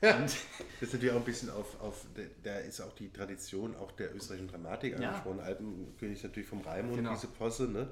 Ja. 0.00 0.14
Und 0.16 0.22
Das 0.26 0.36
ist 0.80 0.92
natürlich 0.92 1.10
auch 1.12 1.18
ein 1.18 1.24
bisschen 1.24 1.50
auf, 1.50 1.80
auf 1.80 2.06
da- 2.44 2.58
ist 2.58 2.80
auch 2.80 2.92
die 2.94 3.10
Tradition 3.10 3.74
auch 3.74 3.90
der 3.90 4.14
österreichischen 4.14 4.46
Dramatik 4.46 4.92
Ja. 5.00 5.08
angesprochen. 5.08 5.40
Alpenkönig 5.40 6.18
ist 6.18 6.22
natürlich 6.22 6.48
vom 6.48 6.60
Raimund, 6.60 6.98
Genau. 6.98 7.14
diese 7.14 7.26
Posse, 7.26 7.64
ne? 7.68 7.88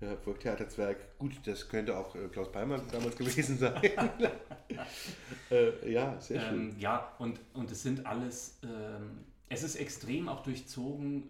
Ja, 0.00 0.14
Burgtheaterzwerg, 0.14 1.18
gut, 1.18 1.32
das 1.44 1.68
könnte 1.68 1.98
auch 1.98 2.14
äh, 2.16 2.28
Klaus 2.28 2.50
Palmer 2.50 2.78
damals 2.90 3.14
gewesen 3.14 3.58
sein. 3.58 3.78
äh, 5.50 5.92
ja, 5.92 6.18
sehr 6.18 6.40
schön. 6.40 6.70
Ähm, 6.70 6.78
ja, 6.78 7.14
und, 7.18 7.40
und 7.52 7.70
es 7.70 7.82
sind 7.82 8.06
alles, 8.06 8.58
ähm, 8.62 9.18
es 9.50 9.62
ist 9.62 9.76
extrem 9.76 10.30
auch 10.30 10.42
durchzogen, 10.42 11.24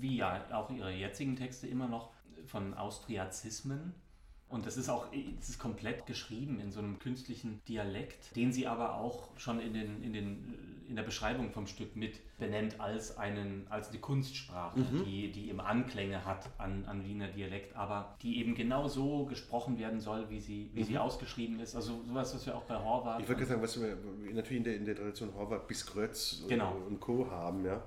wie 0.00 0.16
ja 0.16 0.46
auch 0.52 0.70
ihre 0.70 0.90
jetzigen 0.92 1.36
Texte 1.36 1.66
immer 1.66 1.88
noch, 1.88 2.10
von 2.46 2.74
Austriazismen. 2.74 3.92
Und 4.48 4.64
das 4.64 4.76
ist 4.76 4.88
auch 4.88 5.06
es 5.40 5.48
ist 5.48 5.58
komplett 5.58 6.06
geschrieben 6.06 6.60
in 6.60 6.70
so 6.70 6.78
einem 6.78 6.98
künstlichen 7.00 7.60
Dialekt, 7.66 8.34
den 8.36 8.52
sie 8.52 8.68
aber 8.68 8.94
auch 8.94 9.28
schon 9.36 9.58
in, 9.58 9.74
den, 9.74 10.02
in, 10.04 10.12
den, 10.12 10.54
in 10.88 10.94
der 10.94 11.02
Beschreibung 11.02 11.50
vom 11.50 11.66
Stück 11.66 11.96
mit 11.96 12.20
benennt 12.38 12.78
als, 12.80 13.18
einen, 13.18 13.66
als 13.70 13.88
eine 13.88 13.98
Kunstsprache, 13.98 14.78
die, 15.04 15.32
die 15.32 15.48
eben 15.48 15.60
Anklänge 15.60 16.24
hat 16.24 16.48
an, 16.58 16.84
an 16.86 17.04
Wiener 17.04 17.26
Dialekt, 17.26 17.74
aber 17.74 18.14
die 18.22 18.38
eben 18.38 18.54
genau 18.54 18.86
so 18.86 19.24
gesprochen 19.24 19.80
werden 19.80 19.98
soll, 20.00 20.30
wie 20.30 20.38
sie, 20.38 20.70
wie 20.74 20.84
sie 20.84 20.96
ausgeschrieben 20.96 21.58
ist. 21.58 21.74
Also 21.74 22.00
sowas, 22.06 22.32
was 22.32 22.46
wir 22.46 22.54
auch 22.56 22.62
bei 22.64 22.76
Horvath 22.78 23.20
Ich 23.20 23.26
gerade 23.26 23.46
sagen, 23.46 23.62
was 23.62 23.80
wir 23.80 23.96
natürlich 24.32 24.58
in 24.58 24.64
der, 24.64 24.76
in 24.76 24.84
der 24.84 24.94
Tradition 24.94 25.34
Horvath 25.34 25.66
bis 25.66 25.84
Grötz 25.86 26.40
und- 26.42 26.48
Genau. 26.50 26.76
und 26.88 27.00
Co. 27.00 27.28
haben, 27.28 27.64
ja. 27.64 27.82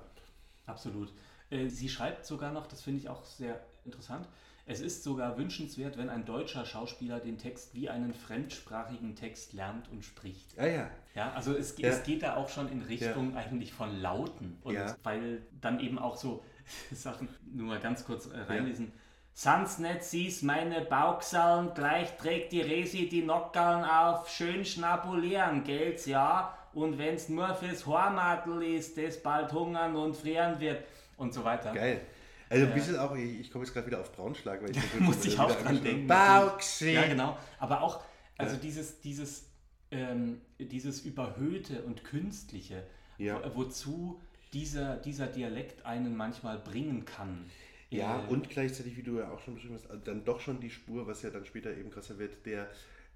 Absolut. 0.66 1.10
Äh, 1.48 1.68
Sie 1.68 1.88
schreibt 1.88 2.26
sogar 2.26 2.52
noch, 2.52 2.66
das 2.66 2.82
finde 2.82 3.00
ich 3.00 3.08
auch 3.08 3.24
sehr 3.24 3.60
interessant, 3.86 4.28
es 4.70 4.80
ist 4.80 5.02
sogar 5.02 5.36
wünschenswert, 5.36 5.98
wenn 5.98 6.08
ein 6.08 6.24
deutscher 6.24 6.64
Schauspieler 6.64 7.18
den 7.18 7.38
Text 7.38 7.74
wie 7.74 7.90
einen 7.90 8.14
fremdsprachigen 8.14 9.16
Text 9.16 9.52
lernt 9.52 9.90
und 9.90 10.04
spricht. 10.04 10.58
Ah 10.58 10.66
ja, 10.66 10.90
Ja, 11.14 11.32
also 11.32 11.52
es, 11.56 11.76
Ja. 11.76 11.88
es 11.88 12.04
geht 12.04 12.22
da 12.22 12.36
auch 12.36 12.48
schon 12.48 12.70
in 12.70 12.82
Richtung 12.82 13.36
eigentlich 13.36 13.72
von 13.72 14.00
Lauten. 14.00 14.58
Und 14.62 14.74
Ja. 14.74 14.94
weil 15.02 15.42
dann 15.60 15.80
eben 15.80 15.98
auch 15.98 16.16
so 16.16 16.44
Sachen, 16.92 17.28
nur 17.52 17.66
mal 17.66 17.80
ganz 17.80 18.04
kurz 18.04 18.26
äh, 18.26 18.38
reinlesen. 18.38 18.92
Sans 19.32 19.78
nicht 19.78 20.04
siehst 20.04 20.42
meine 20.44 20.82
Bauchsallen, 20.82 21.72
gleich 21.74 22.16
trägt 22.16 22.52
die 22.52 22.60
Resi 22.60 23.08
die 23.08 23.22
Nockerln 23.22 23.84
auf, 23.84 24.28
schön 24.28 24.64
schnabulieren, 24.64 25.64
gelt's 25.64 26.06
ja. 26.06 26.56
Und 26.72 26.98
wenn's 26.98 27.28
nur 27.28 27.52
fürs 27.54 27.86
Hormadl 27.86 28.62
ist, 28.62 28.96
das 28.96 29.20
bald 29.20 29.52
hungern 29.52 29.96
und 29.96 30.16
frieren 30.16 30.60
wird 30.60 30.84
und 31.16 31.34
so 31.34 31.42
weiter. 31.42 31.72
geil. 31.72 32.02
Also 32.50 32.66
ein 32.66 32.74
bisschen 32.74 32.98
auch, 32.98 33.16
ich, 33.16 33.40
ich 33.40 33.50
komme 33.50 33.64
jetzt 33.64 33.72
gerade 33.72 33.86
wieder 33.86 34.00
auf 34.00 34.12
Braunschlag, 34.12 34.60
weil 34.62 34.70
ich 34.72 34.76
natürlich 34.82 35.00
Musste 35.00 35.28
ich 35.28 35.38
auch 35.38 35.54
dran 35.62 35.82
denken. 35.82 36.06
Bauxi. 36.06 36.90
Ja, 36.92 37.06
genau. 37.06 37.38
Aber 37.58 37.80
auch, 37.82 38.04
also 38.36 38.56
dieses, 38.56 39.00
dieses, 39.00 39.46
ähm, 39.90 40.40
dieses 40.58 41.00
Überhöhte 41.02 41.82
und 41.84 42.04
Künstliche, 42.04 42.82
Ja. 43.18 43.40
wo, 43.54 43.64
wozu 43.64 44.20
dieser, 44.52 44.96
dieser 44.96 45.26
Dialekt 45.28 45.86
einen 45.86 46.16
manchmal 46.16 46.58
bringen 46.58 47.04
kann. 47.04 47.44
Ja, 47.90 48.24
Äh, 48.24 48.28
und 48.28 48.50
gleichzeitig, 48.50 48.96
wie 48.96 49.02
du 49.02 49.18
ja 49.18 49.30
auch 49.30 49.40
schon 49.40 49.54
beschrieben 49.54 49.74
hast, 49.74 49.88
also 49.90 50.02
dann 50.04 50.24
doch 50.24 50.40
schon 50.40 50.60
die 50.60 50.70
Spur, 50.70 51.06
was 51.06 51.22
ja 51.22 51.30
dann 51.30 51.44
später 51.46 51.76
eben 51.76 51.90
krasser 51.90 52.18
wird, 52.18 52.44
der 52.46 52.68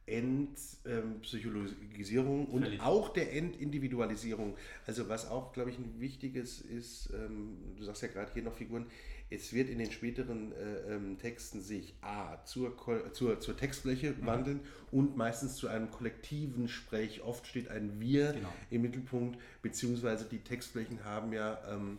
Entpsychologisierung 0.06 2.46
und 2.46 2.62
Völlig. 2.64 2.80
auch 2.80 3.08
der 3.12 3.32
Entindividualisierung. 3.34 4.56
Also 4.86 5.08
was 5.08 5.28
auch, 5.30 5.52
glaube 5.52 5.70
ich, 5.70 5.78
ein 5.78 6.00
wichtiges 6.00 6.60
ist, 6.60 7.10
ähm, 7.14 7.56
du 7.76 7.84
sagst 7.84 8.02
ja 8.02 8.08
gerade 8.08 8.32
hier 8.32 8.42
noch 8.42 8.54
Figuren, 8.54 8.86
es 9.30 9.52
wird 9.52 9.68
in 9.68 9.78
den 9.78 9.90
späteren 9.90 10.52
äh, 10.52 10.94
ähm, 10.94 11.18
Texten 11.18 11.60
sich 11.60 11.94
A 12.02 12.44
zur, 12.44 12.76
zur, 13.12 13.40
zur 13.40 13.56
Textfläche 13.56 14.12
Mhm. 14.12 14.26
wandeln 14.26 14.60
und 14.92 15.16
meistens 15.16 15.56
zu 15.56 15.66
einem 15.68 15.90
kollektiven 15.90 16.68
Sprech. 16.68 17.22
Oft 17.22 17.46
steht 17.46 17.68
ein 17.68 17.98
Wir 18.00 18.32
Genau. 18.34 18.52
im 18.70 18.82
Mittelpunkt, 18.82 19.38
beziehungsweise 19.62 20.24
die 20.26 20.38
Textflächen 20.38 21.04
haben 21.04 21.32
ja 21.32 21.58
ähm, 21.70 21.98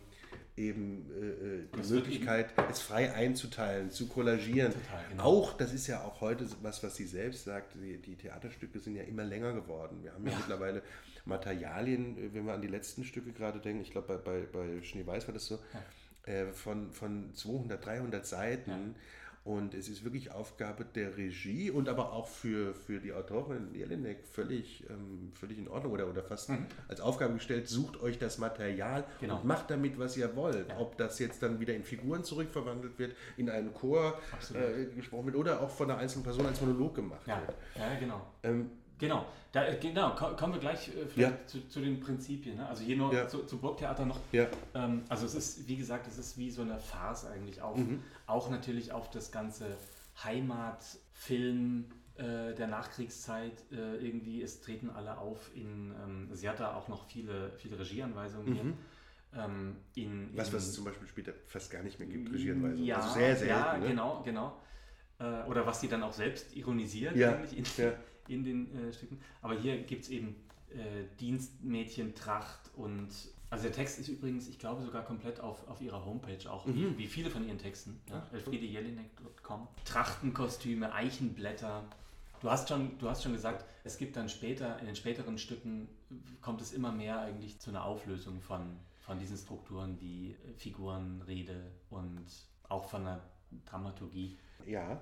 eben 0.56 1.04
äh, 1.20 1.26
äh, 1.26 1.82
die 1.84 1.92
Möglichkeit, 1.92 2.54
es 2.70 2.80
frei 2.80 3.12
einzuteilen, 3.12 3.90
zu 3.90 4.06
kollagieren. 4.06 4.72
Total, 4.72 5.04
genau. 5.10 5.22
Auch, 5.24 5.52
das 5.52 5.74
ist 5.74 5.86
ja 5.88 6.02
auch 6.02 6.22
heute 6.22 6.46
was, 6.62 6.82
was 6.82 6.96
sie 6.96 7.04
selbst 7.06 7.44
sagt, 7.44 7.74
die, 7.74 7.98
die 7.98 8.16
Theaterstücke 8.16 8.78
sind 8.80 8.96
ja 8.96 9.02
immer 9.02 9.24
länger 9.24 9.52
geworden. 9.52 9.98
Wir 10.02 10.14
haben 10.14 10.24
ja, 10.24 10.32
Ja. 10.32 10.38
mittlerweile 10.38 10.82
Materialien, 11.26 12.16
äh, 12.16 12.32
wenn 12.32 12.46
wir 12.46 12.54
an 12.54 12.62
die 12.62 12.68
letzten 12.68 13.04
Stücke 13.04 13.32
gerade 13.32 13.58
denken, 13.60 13.82
ich 13.82 13.90
glaube 13.90 14.18
bei, 14.24 14.40
bei, 14.40 14.46
bei 14.76 14.82
Schneeweiß 14.82 15.26
war 15.26 15.34
das 15.34 15.44
so, 15.46 15.58
äh, 16.26 16.46
von, 16.52 16.92
von 16.92 17.34
200, 17.34 17.84
300 17.84 18.26
Seiten. 18.26 18.94
Und 19.46 19.74
es 19.74 19.88
ist 19.88 20.02
wirklich 20.02 20.32
Aufgabe 20.32 20.84
der 20.84 21.16
Regie 21.16 21.70
und 21.70 21.88
aber 21.88 22.12
auch 22.12 22.26
für, 22.26 22.74
für 22.74 22.98
die 22.98 23.12
Autorin 23.12 23.72
Jelinek 23.72 24.26
völlig, 24.26 24.82
ähm, 24.90 25.30
völlig 25.38 25.56
in 25.58 25.68
Ordnung 25.68 25.92
oder, 25.92 26.08
oder 26.08 26.24
fast 26.24 26.48
mhm. 26.50 26.66
als 26.88 27.00
Aufgabe 27.00 27.34
gestellt, 27.34 27.68
sucht 27.68 28.02
euch 28.02 28.18
das 28.18 28.38
Material 28.38 29.04
genau. 29.20 29.36
und 29.36 29.44
macht 29.44 29.70
damit, 29.70 30.00
was 30.00 30.16
ihr 30.16 30.34
wollt. 30.34 30.68
Ja. 30.68 30.80
Ob 30.80 30.96
das 30.96 31.20
jetzt 31.20 31.44
dann 31.44 31.60
wieder 31.60 31.74
in 31.74 31.84
Figuren 31.84 32.24
zurückverwandelt 32.24 32.98
wird, 32.98 33.14
in 33.36 33.48
einen 33.48 33.72
Chor 33.72 34.18
äh, 34.52 34.86
gesprochen 34.96 35.26
wird 35.26 35.36
oder 35.36 35.60
auch 35.60 35.70
von 35.70 35.88
einer 35.88 36.00
einzelnen 36.00 36.24
Person 36.24 36.44
als 36.44 36.60
Monolog 36.60 36.96
gemacht 36.96 37.28
ja. 37.28 37.40
wird. 37.40 37.56
Ja, 37.76 38.00
genau. 38.00 38.26
Ähm, 38.42 38.72
Genau, 38.98 39.26
da, 39.52 39.66
äh, 39.66 39.78
genau, 39.80 40.14
kommen 40.14 40.54
wir 40.54 40.60
gleich 40.60 40.88
äh, 40.88 41.20
ja. 41.20 41.32
zu, 41.46 41.66
zu, 41.68 41.80
den 41.80 42.00
Prinzipien. 42.00 42.56
Ne? 42.56 42.68
Also 42.68 42.84
hier 42.84 42.96
nur 42.96 43.12
ja. 43.12 43.28
zu, 43.28 43.44
zu 43.44 43.58
Burgtheater 43.58 44.04
noch. 44.04 44.18
Ja. 44.32 44.46
Ähm, 44.74 45.04
also 45.08 45.26
es 45.26 45.34
ist, 45.34 45.68
wie 45.68 45.76
gesagt, 45.76 46.06
es 46.06 46.18
ist 46.18 46.36
wie 46.38 46.50
so 46.50 46.62
eine 46.62 46.78
Farce 46.78 47.26
eigentlich 47.26 47.60
auf, 47.62 47.78
mhm. 47.78 48.02
auch 48.26 48.50
natürlich 48.50 48.92
auf 48.92 49.10
das 49.10 49.32
ganze 49.32 49.76
Heimatfilm 50.22 51.86
äh, 52.16 52.54
der 52.54 52.66
Nachkriegszeit 52.66 53.64
äh, 53.70 53.96
irgendwie. 53.96 54.42
Es 54.42 54.60
treten 54.60 54.90
alle 54.90 55.18
auf 55.18 55.50
in, 55.54 55.94
ähm, 56.02 56.28
sie 56.32 56.48
hat 56.48 56.60
da 56.60 56.74
auch 56.74 56.88
noch 56.88 57.06
viele, 57.06 57.52
viele 57.56 57.78
Regieanweisungen 57.78 58.48
mhm. 58.48 58.54
hier. 58.54 58.72
Ähm, 59.34 59.76
in, 59.94 60.30
was, 60.34 60.48
in, 60.48 60.54
was 60.54 60.66
es 60.66 60.72
zum 60.72 60.84
Beispiel 60.84 61.08
später 61.08 61.32
fast 61.46 61.70
gar 61.70 61.82
nicht 61.82 61.98
mehr 61.98 62.08
gibt, 62.08 62.32
Regieanweisungen. 62.32 62.84
Ja, 62.84 62.96
also 62.96 63.14
sehr 63.14 63.36
selten. 63.36 63.54
Ja, 63.54 63.76
ne? 63.76 63.88
genau, 63.88 64.22
genau. 64.24 64.56
Äh, 65.18 65.42
oder 65.44 65.66
was 65.66 65.80
sie 65.80 65.88
dann 65.88 66.02
auch 66.02 66.12
selbst 66.12 66.54
ironisiert 66.56 67.16
ja. 67.16 67.34
eigentlich 67.34 67.56
in, 67.56 67.64
ja 67.76 67.92
in 68.28 68.44
den 68.44 68.74
äh, 68.74 68.92
Stücken. 68.92 69.20
Aber 69.42 69.54
hier 69.54 69.78
gibt 69.78 70.04
es 70.04 70.10
eben 70.10 70.36
äh, 70.70 71.04
Dienstmädchen, 71.20 72.14
Tracht 72.14 72.70
und 72.74 73.08
also 73.48 73.62
der 73.62 73.72
Text 73.72 73.98
ist 73.98 74.08
übrigens, 74.08 74.48
ich 74.48 74.58
glaube, 74.58 74.82
sogar 74.82 75.04
komplett 75.04 75.40
auf, 75.40 75.66
auf 75.68 75.80
ihrer 75.80 76.04
Homepage, 76.04 76.50
auch 76.50 76.66
mhm. 76.66 76.74
wie, 76.74 76.98
wie, 76.98 77.06
viele 77.06 77.30
von 77.30 77.46
ihren 77.46 77.58
Texten. 77.58 78.00
Ja? 78.10 78.26
elfriedejelinek.com. 78.32 79.68
Trachtenkostüme, 79.84 80.92
Eichenblätter. 80.92 81.84
Du 82.40 82.50
hast, 82.50 82.68
schon, 82.68 82.98
du 82.98 83.08
hast 83.08 83.22
schon 83.22 83.32
gesagt, 83.32 83.64
es 83.84 83.98
gibt 83.98 84.16
dann 84.16 84.28
später, 84.28 84.78
in 84.80 84.86
den 84.86 84.96
späteren 84.96 85.38
Stücken 85.38 85.88
kommt 86.42 86.60
es 86.60 86.72
immer 86.72 86.92
mehr 86.92 87.20
eigentlich 87.20 87.58
zu 87.58 87.70
einer 87.70 87.84
Auflösung 87.84 88.40
von, 88.40 88.76
von 89.00 89.18
diesen 89.18 89.36
Strukturen 89.36 89.96
wie 90.00 90.34
Figurenrede 90.58 91.70
und 91.88 92.26
auch 92.68 92.88
von 92.88 93.04
der 93.04 93.22
Dramaturgie. 93.64 94.36
Ja, 94.66 95.00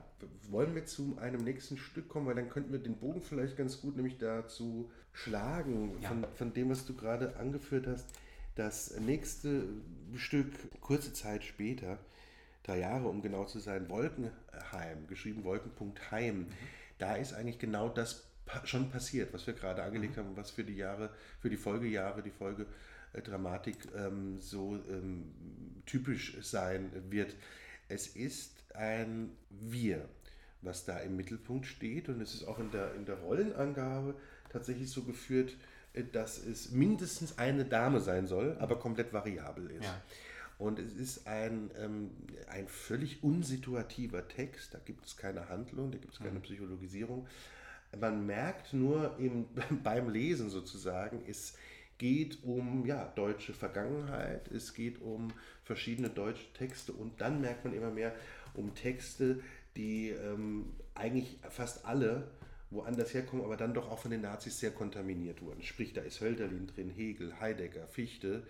wollen 0.50 0.74
wir 0.74 0.84
zu 0.84 1.16
einem 1.18 1.42
nächsten 1.42 1.78
Stück 1.78 2.08
kommen, 2.08 2.26
weil 2.26 2.34
dann 2.34 2.50
könnten 2.50 2.72
wir 2.72 2.78
den 2.78 2.96
Bogen 2.96 3.22
vielleicht 3.22 3.56
ganz 3.56 3.80
gut 3.80 3.96
nämlich 3.96 4.18
dazu 4.18 4.90
schlagen, 5.12 5.96
ja. 6.02 6.08
von, 6.08 6.26
von 6.34 6.52
dem, 6.52 6.70
was 6.70 6.84
du 6.84 6.94
gerade 6.94 7.36
angeführt 7.36 7.86
hast. 7.86 8.06
Das 8.56 8.98
nächste 9.00 9.64
Stück, 10.14 10.52
kurze 10.80 11.12
Zeit 11.12 11.44
später, 11.44 11.98
drei 12.62 12.80
Jahre 12.80 13.08
um 13.08 13.22
genau 13.22 13.44
zu 13.46 13.58
sein, 13.58 13.88
Wolkenheim, 13.88 15.06
geschrieben 15.08 15.44
Wolken.heim. 15.44 16.40
Mhm. 16.40 16.46
Da 16.98 17.16
ist 17.16 17.32
eigentlich 17.32 17.58
genau 17.58 17.88
das 17.88 18.26
schon 18.64 18.90
passiert, 18.90 19.32
was 19.32 19.46
wir 19.46 19.54
gerade 19.54 19.82
angelegt 19.82 20.16
mhm. 20.16 20.20
haben 20.20 20.28
und 20.30 20.36
was 20.36 20.50
für 20.50 20.64
die 20.64 20.76
Jahre, 20.76 21.10
für 21.40 21.50
die 21.50 21.56
Folgejahre, 21.56 22.22
die 22.22 22.30
Folgedramatik 22.30 23.76
ähm, 23.96 24.38
so 24.38 24.78
ähm, 24.90 25.32
typisch 25.86 26.36
sein 26.42 26.90
wird. 27.08 27.34
Es 27.88 28.08
ist 28.08 28.52
ein 28.74 29.30
Wir, 29.50 30.08
was 30.62 30.84
da 30.84 30.98
im 30.98 31.16
Mittelpunkt 31.16 31.66
steht. 31.66 32.08
Und 32.08 32.20
es 32.20 32.34
ist 32.34 32.44
auch 32.44 32.58
in 32.58 32.70
der, 32.70 32.94
in 32.94 33.04
der 33.04 33.16
Rollenangabe 33.16 34.14
tatsächlich 34.50 34.90
so 34.90 35.02
geführt, 35.02 35.56
äh, 35.92 36.04
dass 36.04 36.38
es 36.38 36.70
mindestens 36.70 37.38
eine 37.38 37.64
Dame 37.64 38.00
sein 38.00 38.26
soll, 38.26 38.56
aber 38.58 38.78
komplett 38.78 39.12
variabel 39.12 39.70
ist. 39.70 39.84
Ja. 39.84 40.02
Und 40.58 40.78
es 40.78 40.94
ist 40.94 41.26
ein, 41.26 41.70
ähm, 41.78 42.10
ein 42.48 42.68
völlig 42.68 43.24
unsituativer 43.24 44.28
Text, 44.28 44.72
da 44.72 44.78
gibt 44.78 45.04
es 45.04 45.16
keine 45.16 45.48
Handlung, 45.48 45.90
da 45.90 45.98
gibt 45.98 46.14
es 46.14 46.20
keine 46.20 46.38
mhm. 46.38 46.42
Psychologisierung. 46.42 47.26
Man 47.98 48.26
merkt 48.26 48.72
nur 48.72 49.16
im, 49.18 49.46
beim 49.82 50.10
Lesen 50.10 50.50
sozusagen, 50.50 51.22
es 51.26 51.54
geht 51.98 52.42
um 52.42 52.86
ja, 52.86 53.12
deutsche 53.14 53.54
Vergangenheit, 53.54 54.50
es 54.50 54.74
geht 54.74 55.00
um 55.00 55.32
verschiedene 55.62 56.10
deutsche 56.10 56.52
Texte 56.52 56.92
und 56.92 57.20
dann 57.20 57.40
merkt 57.40 57.64
man 57.64 57.74
immer 57.74 57.90
mehr, 57.90 58.14
um 58.54 58.74
Texte, 58.74 59.40
die 59.76 60.10
ähm, 60.10 60.66
eigentlich 60.94 61.38
fast 61.50 61.84
alle 61.84 62.28
woanders 62.74 63.14
herkommen, 63.14 63.44
aber 63.44 63.56
dann 63.56 63.72
doch 63.72 63.90
auch 63.90 63.98
von 63.98 64.10
den 64.10 64.20
Nazis 64.22 64.58
sehr 64.58 64.72
kontaminiert 64.72 65.40
wurden. 65.42 65.62
Sprich, 65.62 65.92
da 65.92 66.00
ist 66.00 66.20
Hölderlin 66.20 66.66
drin, 66.66 66.90
Hegel, 66.90 67.38
Heidegger, 67.40 67.86
Fichte, 67.86 68.42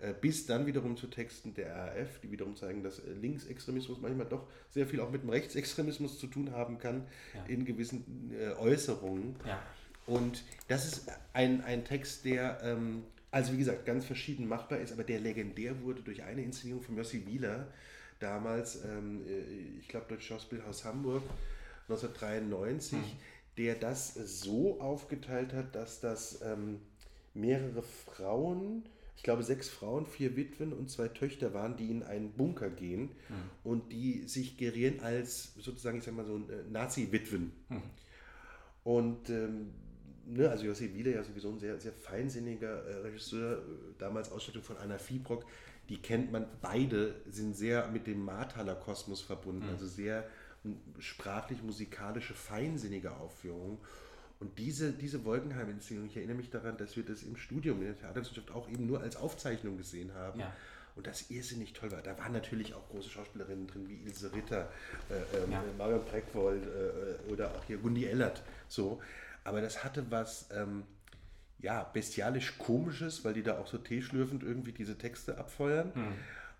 ja. 0.00 0.08
äh, 0.08 0.14
bis 0.18 0.46
dann 0.46 0.66
wiederum 0.66 0.96
zu 0.96 1.06
Texten 1.06 1.54
der 1.54 1.74
RAF, 1.74 2.20
die 2.22 2.30
wiederum 2.30 2.56
zeigen, 2.56 2.82
dass 2.82 2.98
äh, 2.98 3.12
Linksextremismus 3.12 3.98
manchmal 4.00 4.26
doch 4.26 4.46
sehr 4.68 4.86
viel 4.86 5.00
auch 5.00 5.10
mit 5.10 5.22
dem 5.22 5.30
Rechtsextremismus 5.30 6.18
zu 6.18 6.26
tun 6.26 6.52
haben 6.52 6.78
kann 6.78 7.06
ja. 7.34 7.44
in 7.46 7.64
gewissen 7.64 8.32
äh, 8.38 8.52
Äußerungen. 8.52 9.36
Ja. 9.46 9.62
Und 10.10 10.42
das 10.66 10.86
ist 10.86 11.04
ein, 11.32 11.62
ein 11.62 11.84
Text, 11.84 12.24
der, 12.24 12.60
ähm, 12.64 13.04
also 13.30 13.52
wie 13.52 13.58
gesagt, 13.58 13.86
ganz 13.86 14.04
verschieden 14.04 14.48
machbar 14.48 14.80
ist, 14.80 14.92
aber 14.92 15.04
der 15.04 15.20
legendär 15.20 15.82
wurde 15.82 16.02
durch 16.02 16.24
eine 16.24 16.42
Inszenierung 16.42 16.82
von 16.82 16.96
Jossi 16.96 17.24
Wieler, 17.28 17.68
damals, 18.18 18.84
ähm, 18.84 19.22
äh, 19.24 19.78
ich 19.78 19.86
glaube, 19.86 20.06
Deutsches 20.08 20.26
Schauspielhaus 20.26 20.84
Hamburg, 20.84 21.22
1993, 21.88 22.98
hm. 22.98 23.04
der 23.56 23.76
das 23.76 24.14
so 24.14 24.80
aufgeteilt 24.80 25.52
hat, 25.52 25.76
dass 25.76 26.00
das 26.00 26.42
ähm, 26.42 26.80
mehrere 27.32 27.82
Frauen, 27.82 28.82
ich 29.16 29.22
glaube 29.22 29.44
sechs 29.44 29.68
Frauen, 29.68 30.06
vier 30.06 30.34
Witwen 30.34 30.72
und 30.72 30.90
zwei 30.90 31.06
Töchter 31.06 31.54
waren, 31.54 31.76
die 31.76 31.88
in 31.88 32.02
einen 32.02 32.32
Bunker 32.32 32.68
gehen 32.68 33.10
hm. 33.28 33.36
und 33.62 33.92
die 33.92 34.26
sich 34.26 34.56
gerieren 34.56 34.98
als 35.04 35.54
sozusagen, 35.54 35.98
ich 35.98 36.04
sag 36.04 36.14
mal 36.14 36.26
so, 36.26 36.36
äh, 36.36 36.68
Nazi-Witwen. 36.68 37.52
Hm. 37.68 37.82
Und 38.82 39.30
ähm, 39.30 39.70
ne, 40.30 40.48
also 40.48 40.64
Jossi 40.64 40.94
Wieler 40.94 41.12
ja 41.12 41.24
sowieso 41.24 41.50
ein 41.50 41.58
sehr, 41.58 41.78
sehr 41.80 41.92
feinsinniger 41.92 42.84
äh, 42.86 42.96
Regisseur, 42.98 43.58
äh, 43.58 43.60
damals 43.98 44.30
Ausstattung 44.30 44.62
von 44.62 44.76
Anna 44.78 44.98
Fiebrock, 44.98 45.44
die 45.88 46.00
kennt 46.00 46.30
man, 46.30 46.46
beide 46.62 47.16
sind 47.30 47.56
sehr 47.56 47.88
mit 47.88 48.06
dem 48.06 48.24
Marthaler 48.24 48.76
Kosmos 48.76 49.20
verbunden, 49.20 49.66
mhm. 49.66 49.72
also 49.72 49.86
sehr 49.86 50.24
sprachlich, 50.98 51.62
musikalische, 51.62 52.34
feinsinnige 52.34 53.12
Aufführungen. 53.16 53.78
Und 54.40 54.58
diese, 54.58 54.92
diese 54.92 55.24
Wolkenheim-Inszenierung, 55.24 56.08
ich 56.08 56.16
erinnere 56.16 56.36
mich 56.36 56.50
daran, 56.50 56.76
dass 56.76 56.96
wir 56.96 57.04
das 57.04 57.22
im 57.22 57.36
Studium 57.36 57.78
in 57.80 57.88
der 57.88 57.98
Theaterwissenschaft 57.98 58.50
auch 58.50 58.68
eben 58.70 58.86
nur 58.86 59.00
als 59.00 59.16
Aufzeichnung 59.16 59.76
gesehen 59.76 60.14
haben. 60.14 60.40
Ja. 60.40 60.52
Und 60.96 61.06
das 61.06 61.30
irrsinnig 61.30 61.72
toll 61.72 61.92
war. 61.92 62.02
Da 62.02 62.18
waren 62.18 62.32
natürlich 62.32 62.74
auch 62.74 62.88
große 62.88 63.08
Schauspielerinnen 63.08 63.66
drin, 63.66 63.88
wie 63.88 64.02
Ilse 64.04 64.32
Ritter, 64.34 64.70
äh, 65.08 65.44
ähm, 65.44 65.52
ja. 65.52 65.62
Marion 65.78 66.04
Breckwold 66.04 66.62
äh, 66.66 67.30
oder 67.32 67.54
auch 67.54 67.64
hier 67.64 67.78
Gundi 67.78 68.06
Ellert. 68.06 68.42
So. 68.68 69.00
Aber 69.44 69.60
das 69.60 69.84
hatte 69.84 70.10
was, 70.10 70.48
ähm, 70.54 70.84
ja, 71.58 71.84
bestialisch 71.84 72.58
komisches, 72.58 73.24
weil 73.24 73.34
die 73.34 73.42
da 73.42 73.58
auch 73.58 73.66
so 73.66 73.78
teeschlürfend 73.78 74.42
irgendwie 74.42 74.72
diese 74.72 74.96
Texte 74.96 75.38
abfeuern. 75.38 75.92
Mhm. 75.94 76.14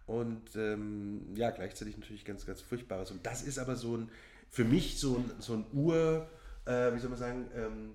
Und 0.06 0.56
ähm, 0.56 1.34
ja, 1.34 1.50
gleichzeitig 1.50 1.96
natürlich 1.96 2.24
ganz, 2.24 2.44
ganz 2.44 2.60
furchtbares. 2.60 3.10
Und 3.10 3.24
das 3.24 3.42
ist 3.42 3.58
aber 3.58 3.76
so 3.76 3.96
ein, 3.96 4.10
für 4.48 4.64
mich 4.64 4.98
so 4.98 5.16
ein, 5.16 5.30
so 5.38 5.54
ein 5.54 5.64
Ur, 5.72 6.28
äh, 6.66 6.92
wie 6.92 6.98
soll 6.98 7.10
man 7.10 7.18
sagen, 7.18 7.46
ähm, 7.54 7.92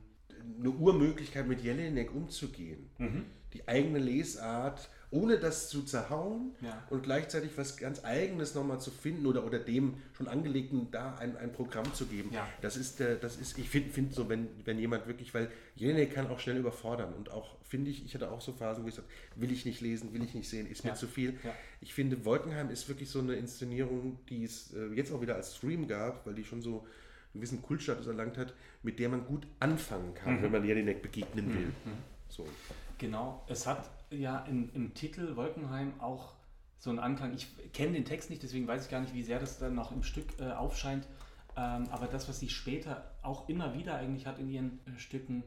eine 0.60 0.70
Urmöglichkeit 0.70 1.48
mit 1.48 1.62
Jelinek 1.62 2.14
umzugehen. 2.14 2.90
Mhm. 2.98 3.26
Die 3.54 3.68
eigene 3.68 4.00
Lesart 4.00 4.90
ohne 5.12 5.38
das 5.38 5.70
zu 5.70 5.84
zerhauen 5.84 6.52
ja. 6.62 6.84
und 6.90 7.04
gleichzeitig 7.04 7.52
was 7.56 7.78
ganz 7.78 8.04
Eigenes 8.04 8.56
nochmal 8.56 8.80
zu 8.80 8.92
finden 8.92 9.26
oder, 9.26 9.46
oder 9.46 9.60
dem 9.60 9.96
schon 10.14 10.28
angelegten 10.28 10.90
da 10.92 11.16
ein, 11.16 11.38
ein 11.38 11.52
Programm 11.52 11.94
zu 11.94 12.06
geben. 12.06 12.32
Ja. 12.34 12.48
Das 12.62 12.78
ist, 12.78 13.00
äh, 13.02 13.18
das 13.20 13.38
ist 13.38 13.58
ich 13.58 13.70
finde 13.70 13.90
find 13.92 14.14
so, 14.14 14.30
wenn, 14.30 14.48
wenn 14.66 14.80
jemand 14.80 15.08
wirklich, 15.08 15.34
weil 15.34 15.50
Jene 15.76 16.08
kann 16.08 16.28
auch 16.28 16.40
schnell 16.40 16.58
überfordern 16.58 17.14
und 17.14 17.32
auch, 17.32 17.56
finde 17.64 17.92
ich, 17.92 18.06
ich 18.06 18.14
hatte 18.14 18.32
auch 18.32 18.42
so 18.42 18.54
Phasen, 18.54 18.84
wo 18.84 18.88
ich 18.88 18.96
sage, 18.96 19.08
will 19.36 19.52
ich 19.52 19.66
nicht 19.66 19.82
lesen, 19.82 20.14
will 20.14 20.24
ich 20.24 20.34
nicht 20.34 20.50
sehen, 20.50 20.70
ist 20.70 20.84
ja. 20.84 20.92
mir 20.92 20.98
zu 20.98 21.08
viel. 21.08 21.38
Ich 21.82 21.94
finde, 21.94 22.26
Wolkenheim 22.26 22.70
ist 22.70 22.88
wirklich 22.88 23.10
so 23.10 23.20
eine 23.20 23.36
Inszenierung, 23.36 24.20
die 24.30 24.44
es 24.44 24.74
äh, 24.74 24.88
jetzt 24.94 25.12
auch 25.12 25.22
wieder 25.22 25.36
als 25.36 25.56
Stream 25.56 25.88
gab, 25.88 26.26
weil 26.26 26.34
die 26.36 26.44
schon 26.44 26.62
so 26.62 26.80
einen 26.80 27.42
gewissen 27.42 27.62
Kultstatus 27.62 28.08
erlangt 28.08 28.38
hat, 28.38 28.54
mit 28.84 29.00
der 29.00 29.10
man 29.10 29.26
gut 29.26 29.46
anfangen 29.60 30.14
kann, 30.14 30.38
mhm. 30.38 30.44
wenn 30.44 30.52
man 30.52 30.66
Jelinek 30.66 31.02
begegnen 31.02 31.54
will. 31.54 31.66
Mhm. 31.66 31.98
So. 32.30 32.48
Genau, 32.98 33.44
es 33.48 33.68
hat 33.68 33.90
ja 34.10 34.40
in, 34.46 34.70
im 34.74 34.94
Titel 34.94 35.36
Wolkenheim 35.36 35.94
auch 36.00 36.34
so 36.80 36.90
einen 36.90 37.00
Anklang. 37.00 37.34
Ich 37.34 37.48
kenne 37.74 37.94
den 37.94 38.06
Text 38.06 38.30
nicht, 38.30 38.44
deswegen 38.44 38.68
weiß 38.68 38.86
ich 38.86 38.92
gar 38.92 39.02
nicht, 39.02 39.14
wie 39.14 39.24
sehr 39.24 39.40
das 39.40 39.60
dann 39.60 39.76
noch 39.76 39.92
im 39.92 40.04
Stück 40.04 40.40
äh, 40.40 40.52
aufscheint. 40.52 41.08
Ähm, 41.58 41.88
aber 41.90 42.08
das, 42.08 42.28
was 42.28 42.40
sie 42.40 42.50
später 42.50 43.12
auch 43.22 43.48
immer 43.48 43.74
wieder 43.74 43.96
eigentlich 43.96 44.28
hat 44.28 44.40
in 44.40 44.50
ihren 44.50 44.80
äh, 44.86 45.00
Stücken, 45.00 45.44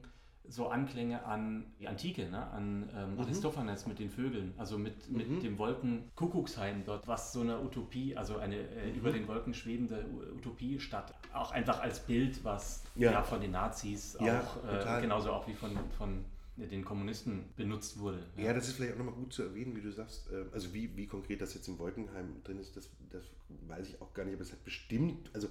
so 0.51 0.69
Anklänge 0.69 1.25
an 1.25 1.67
die 1.79 1.87
Antike, 1.87 2.31
ne? 2.31 2.47
an 2.51 2.89
ähm, 2.97 3.15
mhm. 3.15 3.21
Aristophanes 3.21 3.87
mit 3.87 3.99
den 3.99 4.09
Vögeln, 4.09 4.55
also 4.57 4.79
mit, 4.79 5.11
mit 5.11 5.29
mhm. 5.29 5.41
dem 5.41 5.59
Wolkenkuckucksheim 5.59 6.85
dort, 6.87 7.07
was 7.07 7.35
so 7.35 7.43
eine 7.43 7.61
Utopie, 7.61 8.17
also 8.17 8.39
eine 8.39 8.57
äh, 8.57 8.91
mhm. 8.91 8.97
über 8.97 9.13
den 9.13 9.29
Wolken 9.29 9.53
schwebende 9.53 10.07
Utopie 10.35 10.81
statt. 10.81 11.15
Auch 11.35 11.53
einfach 11.53 11.81
als 11.81 12.01
Bild, 12.01 12.43
was 12.45 12.83
ja, 12.95 13.13
ja 13.13 13.23
von 13.23 13.41
den 13.41 13.51
Nazis 13.51 14.17
ja, 14.21 14.41
auch, 14.41 14.97
äh, 14.97 15.01
genauso 15.03 15.33
auch 15.33 15.47
wie 15.47 15.55
von, 15.55 15.73
von 15.99 16.25
den 16.67 16.85
Kommunisten 16.85 17.45
benutzt 17.57 17.99
wurde. 17.99 18.27
Ja, 18.37 18.45
ja 18.45 18.55
das 18.55 18.69
ist 18.69 18.77
vielleicht 18.77 18.95
auch 18.95 18.99
nochmal 18.99 19.15
gut 19.15 19.33
zu 19.33 19.43
erwähnen, 19.43 19.77
wie 19.77 19.81
du 19.81 19.93
sagst. 19.93 20.31
Äh, 20.31 20.45
also 20.53 20.75
wie, 20.75 20.97
wie 20.97 21.07
konkret 21.07 21.41
das 21.41 21.55
jetzt 21.55 21.69
im 21.69 21.79
Wolkenheim 21.79 22.43
drin 22.45 22.59
ist, 22.59 22.77
das, 22.77 22.91
das 23.11 23.25
weiß 23.67 23.89
ich 23.89 24.01
auch 24.01 24.13
gar 24.15 24.25
nicht, 24.25 24.35
aber 24.35 24.43
es 24.43 24.53
hat 24.53 24.65
bestimmt, 24.65 25.31
also 25.33 25.49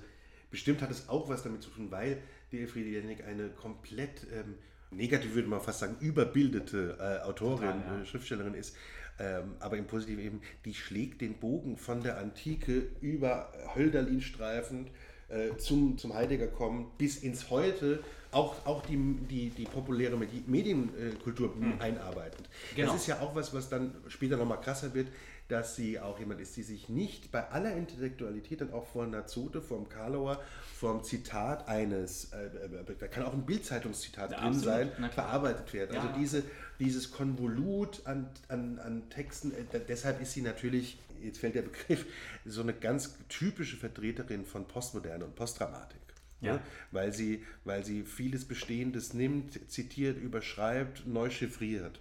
bestimmt 0.52 0.82
hat 0.82 0.92
es 0.92 1.10
auch 1.10 1.30
was 1.30 1.44
damit 1.44 1.64
zu 1.64 1.70
tun, 1.70 1.92
weil 1.92 2.22
die 2.52 2.60
Elfriede 2.60 2.90
Jelinek 2.90 3.26
eine 3.26 3.50
komplett 3.50 4.28
ähm, 4.34 4.56
negativ 4.92 5.36
würde 5.36 5.48
man 5.48 5.62
fast 5.62 5.80
sagen, 5.80 5.98
überbildete 6.00 6.98
äh, 7.00 7.26
Autorin, 7.26 7.72
Total, 7.72 7.98
ja. 7.98 8.02
äh, 8.02 8.06
Schriftstellerin 8.06 8.54
ist, 8.54 8.76
ähm, 9.20 9.56
aber 9.60 9.78
im 9.78 9.88
Positiven 9.88 10.24
eben, 10.24 10.42
die 10.66 10.74
schlägt 10.74 11.22
den 11.22 11.40
Bogen 11.40 11.78
von 11.78 12.02
der 12.02 12.20
Antike 12.20 12.90
über 13.02 13.52
Hölderlin 13.76 14.22
streifend 14.22 14.92
äh, 15.30 15.58
zum, 15.58 15.98
zum 15.98 16.14
Heidegger 16.14 16.48
kommen, 16.48 16.92
bis 16.98 17.18
ins 17.18 17.50
Heute, 17.50 18.04
auch, 18.32 18.66
auch 18.66 18.86
die, 18.86 18.98
die, 19.30 19.50
die 19.50 19.66
populäre 19.66 20.18
Medienkultur 20.18 21.56
mhm. 21.56 21.80
einarbeitend. 21.80 22.50
Genau. 22.76 22.92
Das 22.92 23.02
ist 23.02 23.08
ja 23.08 23.20
auch 23.20 23.36
was, 23.36 23.54
was 23.54 23.70
dann 23.70 23.96
später 24.08 24.38
nochmal 24.38 24.62
krasser 24.62 24.94
wird 24.94 25.08
dass 25.48 25.76
sie 25.76 26.00
auch 26.00 26.20
jemand 26.20 26.42
ist, 26.42 26.58
die 26.58 26.64
sich 26.64 26.90
nicht 26.90 27.32
bei 27.32 27.50
aller 27.50 27.74
Intellektualität 27.74 28.62
und 28.62 28.74
auch 28.74 28.86
vor 28.86 29.08
Nazote, 29.08 29.62
vom 29.62 29.88
Karlauer, 29.88 30.42
vom 30.76 31.04
Zitat 31.04 31.68
eines, 31.68 32.34
äh, 32.34 32.48
äh, 32.48 32.96
da 33.00 33.08
kann 33.08 33.24
auch 33.24 33.34
ein 33.34 33.46
Bildzeitungszitat 33.46 34.32
ja, 34.32 34.38
drin 34.38 34.48
absolut. 34.48 34.66
sein, 34.66 35.12
verarbeitet 35.12 35.74
werden. 35.74 35.96
Also 35.96 36.08
ja. 36.08 36.14
Also 36.14 36.20
diese, 36.20 36.44
dieses 36.80 37.12
Konvolut 37.12 38.06
an, 38.06 38.30
an, 38.50 38.80
an 38.80 39.10
Texten, 39.10 39.54
äh, 39.54 39.80
deshalb 39.88 40.22
ist 40.22 40.34
sie 40.34 40.42
natürlich, 40.42 41.00
jetzt 41.24 41.40
fällt 41.40 41.56
der 41.56 41.62
Begriff, 41.62 42.06
so 42.46 42.62
eine 42.62 42.74
ganz 42.74 43.16
typische 43.30 43.78
Vertreterin 43.78 44.46
von 44.46 44.66
Postmoderne 44.68 45.24
und 45.24 45.36
Postdramatik. 45.36 46.07
Ja. 46.42 46.54
Ne? 46.54 46.62
Weil, 46.92 47.14
sie, 47.14 47.46
weil 47.64 47.84
sie 47.84 48.04
vieles 48.04 48.46
Bestehendes 48.46 49.14
nimmt, 49.14 49.70
zitiert, 49.70 50.18
überschreibt, 50.18 51.08
neu 51.08 51.30
chiffriert. 51.30 52.00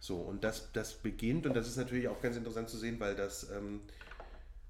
So, 0.00 0.16
und 0.16 0.44
das, 0.44 0.70
das 0.72 0.94
beginnt, 0.94 1.46
und 1.46 1.54
das 1.54 1.68
ist 1.68 1.76
natürlich 1.76 2.08
auch 2.08 2.20
ganz 2.20 2.36
interessant 2.36 2.68
zu 2.68 2.76
sehen, 2.76 3.00
weil 3.00 3.14
das, 3.14 3.50
ähm, 3.50 3.80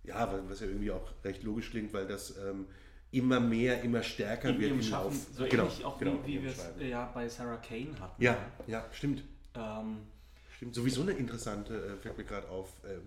ja, 0.05 0.41
was 0.49 0.61
ja 0.61 0.67
irgendwie 0.67 0.91
auch 0.91 1.13
recht 1.25 1.43
logisch 1.43 1.71
klingt, 1.71 1.93
weil 1.93 2.07
das 2.07 2.37
ähm, 2.39 2.67
immer 3.11 3.41
mehr, 3.41 3.83
immer 3.83 4.03
stärker 4.03 4.51
In 4.51 4.61
wird 4.61 4.71
im 4.73 4.83
Schaffen, 4.83 5.19
So 5.35 5.47
genau, 5.47 5.65
ähnlich 5.65 5.85
auch 5.85 5.99
genau, 5.99 6.21
wie, 6.25 6.39
wie 6.39 6.43
wir 6.45 6.51
es 6.51 6.65
ja 6.79 7.11
bei 7.13 7.29
Sarah 7.29 7.57
Kane 7.57 7.99
hatten. 7.99 8.23
Ja, 8.23 8.37
ja, 8.67 8.85
stimmt. 8.93 9.25
Ähm, 9.55 9.99
stimmt. 10.55 10.75
Sowieso 10.75 11.03
eine 11.03 11.13
interessante, 11.13 11.75
äh, 11.75 11.97
fällt 11.97 12.19
mir 12.19 12.25
gerade 12.25 12.49
auf, 12.49 12.73
äh, 12.85 12.99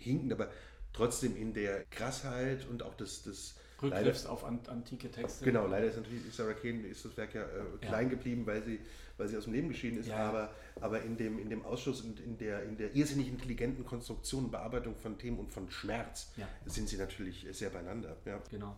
hinkend, 0.00 0.32
aber 0.32 0.50
trotzdem 0.92 1.36
in 1.36 1.52
der 1.52 1.84
Krassheit 1.84 2.66
und 2.68 2.82
auch 2.82 2.94
das, 2.94 3.22
das 3.22 3.56
Rückgriffs 3.82 4.26
auf 4.26 4.44
antike 4.44 5.10
Texte. 5.10 5.44
Genau, 5.44 5.66
leider 5.66 5.86
ist 5.86 5.96
natürlich 5.96 6.22
Sarah 6.32 6.54
Kane 6.54 6.86
ist 6.86 7.04
das 7.04 7.16
Werk 7.16 7.34
ja 7.34 7.42
äh, 7.42 7.46
klein 7.80 8.04
ja. 8.04 8.10
geblieben, 8.10 8.46
weil 8.46 8.62
sie, 8.62 8.80
weil 9.16 9.28
sie 9.28 9.36
aus 9.36 9.44
dem 9.44 9.52
Leben 9.52 9.68
geschieden 9.68 9.98
ist, 9.98 10.08
ja. 10.08 10.28
aber, 10.28 10.50
aber 10.80 11.02
in, 11.02 11.16
dem, 11.16 11.38
in 11.38 11.50
dem 11.50 11.64
Ausschuss 11.64 12.00
und 12.00 12.20
in 12.20 12.38
der, 12.38 12.62
in 12.64 12.76
der 12.76 12.94
irrsinnig 12.94 13.28
intelligenten 13.28 13.84
Konstruktion, 13.84 14.50
Bearbeitung 14.50 14.96
von 14.96 15.18
Themen 15.18 15.38
und 15.38 15.52
von 15.52 15.70
Schmerz 15.70 16.32
sind 16.64 16.88
sie 16.88 16.96
natürlich 16.96 17.46
sehr 17.50 17.70
beieinander. 17.70 18.16
Ja. 18.24 18.40
Genau. 18.50 18.76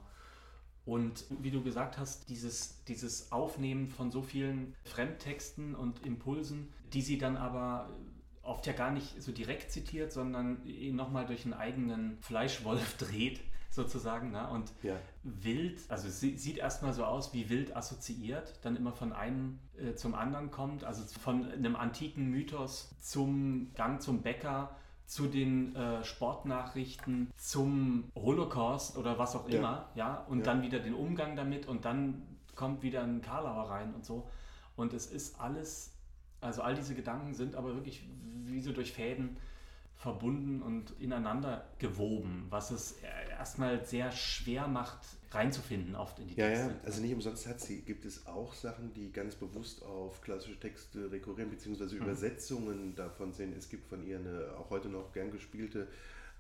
Und 0.85 1.25
wie 1.43 1.51
du 1.51 1.63
gesagt 1.63 1.99
hast, 1.99 2.31
dieses, 2.31 2.83
dieses 2.85 3.31
Aufnehmen 3.31 3.89
von 3.89 4.11
so 4.11 4.23
vielen 4.23 4.75
Fremdtexten 4.85 5.75
und 5.75 6.05
Impulsen, 6.07 6.73
die 6.95 7.03
sie 7.03 7.19
dann 7.19 7.37
aber 7.37 7.91
oft 8.41 8.67
ja 8.67 8.73
gar 8.73 8.91
nicht 8.91 9.23
so 9.23 9.31
direkt 9.31 9.71
zitiert, 9.71 10.13
sondern 10.13 10.63
nochmal 10.93 11.27
durch 11.27 11.45
einen 11.45 11.53
eigenen 11.53 12.17
Fleischwolf 12.23 12.97
dreht, 12.99 13.41
sozusagen. 13.79 14.33
Ne? 14.33 14.47
Und 14.51 14.73
ja. 14.83 14.97
wild, 15.23 15.81
also 15.89 16.09
es 16.09 16.21
sieht 16.21 16.59
erstmal 16.59 16.93
so 16.93 17.05
aus 17.05 17.33
wie 17.33 17.49
wild 17.49 17.75
assoziiert, 17.75 18.59
dann 18.63 18.77
immer 18.77 18.93
von 18.93 19.13
einem 19.13 19.59
äh, 19.79 19.95
zum 19.95 20.15
anderen 20.15 20.51
kommt, 20.51 20.85
also 20.85 21.03
von 21.21 21.51
einem 21.51 21.77
antiken 21.77 22.29
Mythos 22.29 22.95
zum 23.01 23.73
Gang 23.75 24.03
zum 24.03 24.23
Bäcker 24.23 24.77
zu 25.07 25.27
den 25.27 25.75
äh, 25.75 26.05
Sportnachrichten, 26.05 27.31
zum 27.39 28.11
Holocaust 28.15 28.99
oder 28.99 29.19
was 29.19 29.35
auch 29.35 29.49
immer, 29.49 29.89
ja, 29.95 30.09
ja? 30.09 30.15
und 30.29 30.41
ja. 30.41 30.45
dann 30.45 30.63
wieder 30.63 30.81
den 30.81 30.93
Umgang 30.93 31.35
damit 31.35 31.67
und 31.67 31.87
dann 31.87 32.23
kommt 32.55 32.83
wieder 32.83 33.03
ein 33.03 33.23
Karlauer 33.23 33.71
rein 33.71 33.95
und 33.95 34.05
so. 34.05 34.29
Und 34.77 34.93
es 34.93 35.07
ist 35.07 35.41
alles, 35.41 35.95
also 36.41 36.61
all 36.61 36.75
diese 36.75 36.95
Gedanken 36.95 37.33
sind 37.33 37.55
aber 37.55 37.75
wirklich 37.75 38.07
wie 38.45 38.61
so 38.61 38.73
durch 38.73 38.93
Fäden 38.93 39.39
verbunden 39.99 40.63
und 40.63 40.93
ineinander 41.01 41.67
gewoben, 41.81 42.47
was 42.51 42.71
es 42.71 42.97
erstmal 43.37 43.85
sehr 43.85 44.13
schwer 44.13 44.69
macht, 44.69 45.01
reinzufinden 45.33 45.97
oft 45.97 46.21
in 46.21 46.29
die 46.29 46.37
Texte. 46.37 46.63
Ja, 46.63 46.69
ja, 46.69 46.75
also 46.85 47.03
nicht 47.03 47.13
umsonst 47.13 47.49
hat 47.49 47.61
sie, 47.61 47.83
gibt 47.83 48.05
es 48.05 48.27
auch 48.27 48.55
Sachen, 48.55 48.95
die 48.95 49.11
ganz 49.11 49.35
bewusst 49.35 49.83
auf 49.83 50.21
klassische 50.21 50.59
Texte 50.59 51.11
rekurrieren, 51.11 51.51
beziehungsweise 51.51 51.97
mhm. 51.97 52.03
Übersetzungen 52.03 52.95
davon 52.95 53.33
sind. 53.33 53.57
Es 53.57 53.69
gibt 53.69 53.89
von 53.89 54.07
ihr 54.07 54.19
eine 54.21 54.55
auch 54.57 54.71
heute 54.71 54.89
noch 54.89 55.13
gern 55.13 55.33
gespielte 55.33 55.89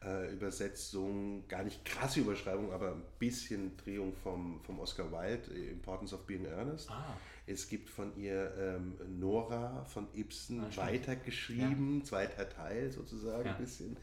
äh, 0.05 0.33
Übersetzung, 0.33 1.47
gar 1.49 1.65
nicht 1.65 1.85
krasse 1.85 2.21
Überschreibung, 2.21 2.73
aber 2.73 2.93
ein 2.93 3.03
bisschen 3.19 3.77
Drehung 3.79 4.13
vom, 4.23 4.61
vom 4.63 4.79
Oscar 4.81 5.11
Wilde, 5.11 5.53
Importance 5.71 6.15
of 6.15 6.25
Being 6.27 6.47
Earnest. 6.47 6.91
Ah. 6.91 7.17
Es 7.47 7.69
gibt 7.69 7.89
von 7.89 8.15
ihr 8.17 8.53
ähm, 8.59 8.95
Nora 9.19 9.85
von 9.87 10.07
Ibsen 10.15 10.61
ah, 10.61 10.77
weitergeschrieben, 10.77 12.01
ja. 12.01 12.05
zweiter 12.05 12.49
Teil 12.49 12.93
sozusagen 12.93 13.47
ja. 13.47 13.55
ein 13.55 13.65
bisschen. 13.65 13.97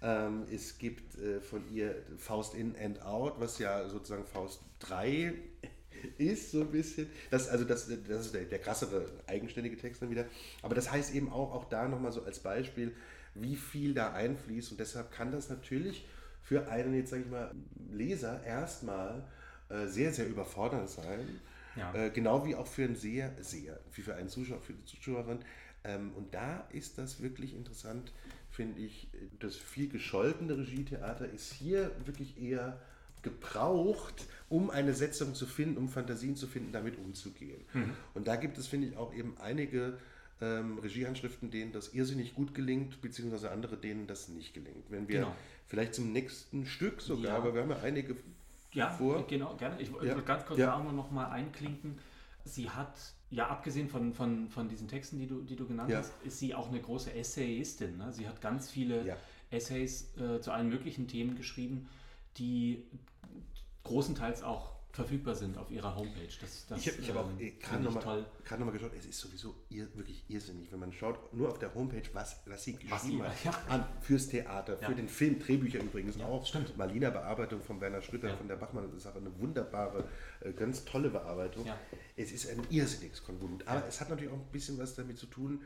Ähm, 0.00 0.44
es 0.50 0.78
gibt 0.78 1.18
äh, 1.18 1.40
von 1.40 1.62
ihr 1.72 2.02
Faust 2.16 2.54
in 2.54 2.74
and 2.76 3.02
out, 3.02 3.34
was 3.38 3.58
ja 3.58 3.88
sozusagen 3.88 4.24
Faust 4.24 4.62
3 4.80 5.34
ist, 6.18 6.52
so 6.52 6.62
ein 6.62 6.70
bisschen. 6.70 7.10
Das, 7.30 7.48
also 7.48 7.64
das, 7.64 7.88
das 8.08 8.26
ist 8.26 8.34
der, 8.34 8.44
der 8.44 8.58
krassere, 8.58 9.10
eigenständige 9.26 9.76
Text 9.76 10.00
dann 10.00 10.10
wieder. 10.10 10.24
Aber 10.62 10.74
das 10.74 10.90
heißt 10.90 11.14
eben 11.14 11.30
auch, 11.32 11.52
auch 11.52 11.64
da 11.66 11.88
nochmal 11.88 12.12
so 12.12 12.22
als 12.22 12.38
Beispiel, 12.38 12.94
wie 13.34 13.56
viel 13.56 13.94
da 13.94 14.12
einfließt. 14.12 14.72
Und 14.72 14.80
deshalb 14.80 15.10
kann 15.10 15.32
das 15.32 15.48
natürlich 15.48 16.06
für 16.42 16.68
einen, 16.68 16.94
jetzt 16.94 17.10
sage 17.10 17.22
ich 17.22 17.30
mal, 17.30 17.54
Leser 17.90 18.42
erstmal 18.44 19.24
äh, 19.68 19.86
sehr, 19.86 20.12
sehr 20.12 20.26
überfordernd 20.26 20.88
sein. 20.88 21.40
Ja. 21.76 21.94
Äh, 21.94 22.10
genau 22.10 22.46
wie 22.46 22.54
auch 22.54 22.66
für 22.66 22.84
einen 22.84 22.96
Seher, 22.96 23.32
Seher, 23.40 23.78
wie 23.92 24.02
für 24.02 24.14
einen 24.14 24.28
Zuschauer, 24.28 24.60
für 24.60 24.72
die 24.72 24.84
Zuschauerin. 24.84 25.40
Ähm, 25.84 26.12
und 26.16 26.34
da 26.34 26.66
ist 26.72 26.98
das 26.98 27.22
wirklich 27.22 27.54
interessant, 27.54 28.12
finde 28.50 28.80
ich. 28.80 29.08
Das 29.38 29.56
viel 29.56 29.88
gescholtene 29.88 30.56
Regietheater 30.56 31.28
ist 31.28 31.52
hier 31.52 31.90
wirklich 32.04 32.40
eher 32.40 32.80
gebraucht, 33.22 34.26
um 34.48 34.70
eine 34.70 34.94
Setzung 34.94 35.34
zu 35.34 35.46
finden, 35.46 35.76
um 35.76 35.88
Fantasien 35.88 36.36
zu 36.36 36.46
finden, 36.46 36.72
damit 36.72 36.98
umzugehen. 36.98 37.60
Mhm. 37.74 37.92
Und 38.14 38.28
da 38.28 38.36
gibt 38.36 38.58
es, 38.58 38.66
finde 38.66 38.88
ich, 38.88 38.96
auch 38.96 39.12
eben 39.12 39.36
einige 39.38 39.98
ähm, 40.40 40.78
Regiehandschriften, 40.78 41.50
denen 41.50 41.72
das 41.72 41.94
irrsinnig 41.94 42.34
gut 42.34 42.54
gelingt, 42.54 43.00
beziehungsweise 43.00 43.50
andere, 43.50 43.76
denen 43.76 44.06
das 44.06 44.28
nicht 44.28 44.54
gelingt. 44.54 44.90
Wenn 44.90 45.08
wir 45.08 45.20
genau. 45.20 45.36
vielleicht 45.66 45.94
zum 45.94 46.12
nächsten 46.12 46.66
Stück 46.66 47.00
sogar, 47.00 47.32
ja. 47.32 47.36
aber 47.36 47.54
wir 47.54 47.62
haben 47.62 47.70
ja 47.70 47.78
einige 47.78 48.16
ja, 48.72 48.90
vor. 48.90 49.26
Genau, 49.26 49.56
gerne. 49.56 49.80
Ich 49.80 49.90
ja. 50.02 50.14
ganz 50.20 50.46
kurz 50.46 50.58
ja. 50.58 50.66
da 50.66 50.74
auch 50.74 50.92
noch 50.92 51.10
mal 51.10 51.30
einklinken. 51.30 51.98
Sie 52.44 52.70
hat, 52.70 52.94
ja, 53.30 53.48
abgesehen 53.48 53.88
von, 53.88 54.14
von, 54.14 54.48
von 54.48 54.68
diesen 54.68 54.88
Texten, 54.88 55.18
die 55.18 55.26
du, 55.26 55.42
die 55.42 55.56
du 55.56 55.66
genannt 55.66 55.90
ja. 55.90 55.98
hast, 55.98 56.12
ist 56.24 56.38
sie 56.38 56.54
auch 56.54 56.68
eine 56.68 56.80
große 56.80 57.12
Essayistin. 57.12 57.98
Ne? 57.98 58.12
Sie 58.12 58.28
hat 58.28 58.40
ganz 58.40 58.70
viele. 58.70 59.16
Essays 59.50 60.14
äh, 60.18 60.40
zu 60.40 60.52
allen 60.52 60.68
möglichen 60.68 61.08
Themen 61.08 61.36
geschrieben, 61.36 61.88
die 62.36 62.84
großenteils 63.84 64.42
auch 64.42 64.72
verfügbar 64.92 65.34
sind 65.34 65.56
auf 65.56 65.70
ihrer 65.70 65.94
Homepage. 65.94 66.28
Das, 66.40 66.66
das, 66.66 66.86
ich 66.86 67.08
habe 67.08 67.20
hab 67.20 67.24
auch 67.24 67.30
ähm, 67.38 67.52
gerade 67.60 67.82
nochmal 67.84 68.24
noch 68.58 68.72
geschaut, 68.72 68.92
es 68.98 69.06
ist 69.06 69.20
sowieso 69.20 69.54
ir, 69.70 69.88
wirklich 69.94 70.24
irrsinnig, 70.28 70.72
wenn 70.72 70.80
man 70.80 70.92
schaut, 70.92 71.32
nur 71.32 71.50
auf 71.50 71.58
der 71.58 71.74
Homepage, 71.74 72.02
was, 72.14 72.40
was 72.46 72.64
sie 72.64 72.72
geschrieben 72.72 73.20
was 73.20 73.44
hat, 73.44 73.44
ja. 73.68 73.74
an, 73.74 73.84
fürs 74.00 74.28
Theater, 74.28 74.78
ja. 74.80 74.88
für 74.88 74.94
den 74.94 75.08
Film, 75.08 75.38
Drehbücher 75.38 75.80
übrigens 75.80 76.16
ja, 76.16 76.26
auch. 76.26 76.44
Stimmt. 76.46 76.76
Marlina 76.76 77.10
Bearbeitung 77.10 77.60
von 77.62 77.80
Werner 77.80 78.02
Schröter, 78.02 78.36
von 78.36 78.48
der 78.48 78.56
Bachmann, 78.56 78.84
das 78.86 78.94
ist 78.94 79.06
auch 79.06 79.16
eine 79.16 79.38
wunderbare, 79.38 80.08
äh, 80.40 80.52
ganz 80.52 80.84
tolle 80.84 81.10
Bearbeitung. 81.10 81.66
Es 82.16 82.32
ist 82.32 82.48
ein 82.48 82.60
irrsinniges 82.70 83.22
Konvolut, 83.22 83.66
aber 83.66 83.86
es 83.86 84.00
hat 84.00 84.10
natürlich 84.10 84.32
auch 84.32 84.38
ein 84.38 84.52
bisschen 84.52 84.78
was 84.78 84.94
damit 84.94 85.18
zu 85.18 85.26
tun, 85.26 85.62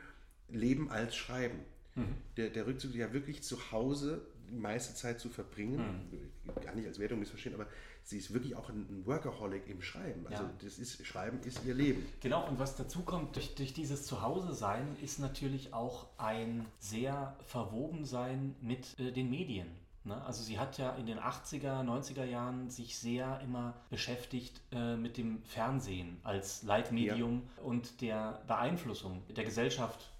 Leben 0.48 0.90
als 0.90 1.16
Schreiben. 1.16 1.60
Mhm. 1.94 2.16
Der, 2.36 2.50
der 2.50 2.66
Rückzug 2.66 2.94
ja 2.94 3.12
wirklich 3.12 3.42
zu 3.42 3.70
Hause 3.70 4.22
die 4.50 4.58
meiste 4.58 4.94
Zeit 4.94 5.20
zu 5.20 5.30
verbringen, 5.30 5.78
mhm. 5.78 6.62
gar 6.62 6.74
nicht 6.74 6.86
als 6.86 6.98
Wertung 6.98 7.18
missverstehen, 7.18 7.54
aber 7.54 7.66
sie 8.04 8.18
ist 8.18 8.32
wirklich 8.32 8.56
auch 8.56 8.68
ein 8.68 9.06
Workaholic 9.06 9.68
im 9.68 9.82
Schreiben. 9.82 10.26
Also 10.26 10.42
ja. 10.42 10.50
das 10.62 10.78
ist, 10.78 11.04
Schreiben 11.06 11.40
ist 11.40 11.64
ihr 11.64 11.74
Leben. 11.74 12.06
Genau, 12.20 12.46
und 12.46 12.58
was 12.58 12.76
dazu 12.76 13.02
kommt 13.02 13.36
durch, 13.36 13.54
durch 13.54 13.72
dieses 13.72 14.06
Zuhause-Sein, 14.06 14.96
ist 15.02 15.18
natürlich 15.18 15.72
auch 15.72 16.06
ein 16.18 16.66
sehr 16.78 17.36
Verwobensein 17.46 18.54
mit 18.60 18.98
äh, 18.98 19.12
den 19.12 19.30
Medien. 19.30 19.68
Ne? 20.04 20.20
Also 20.24 20.42
sie 20.42 20.58
hat 20.58 20.78
ja 20.78 20.94
in 20.96 21.06
den 21.06 21.18
80er, 21.18 21.82
90er 21.84 22.24
Jahren 22.24 22.70
sich 22.70 22.98
sehr 22.98 23.40
immer 23.40 23.74
beschäftigt 23.88 24.60
äh, 24.72 24.96
mit 24.96 25.16
dem 25.16 25.42
Fernsehen 25.44 26.18
als 26.24 26.62
Leitmedium 26.64 27.42
ja. 27.56 27.62
und 27.62 28.00
der 28.00 28.42
Beeinflussung 28.48 29.22
der 29.36 29.44
Gesellschaft, 29.44 30.10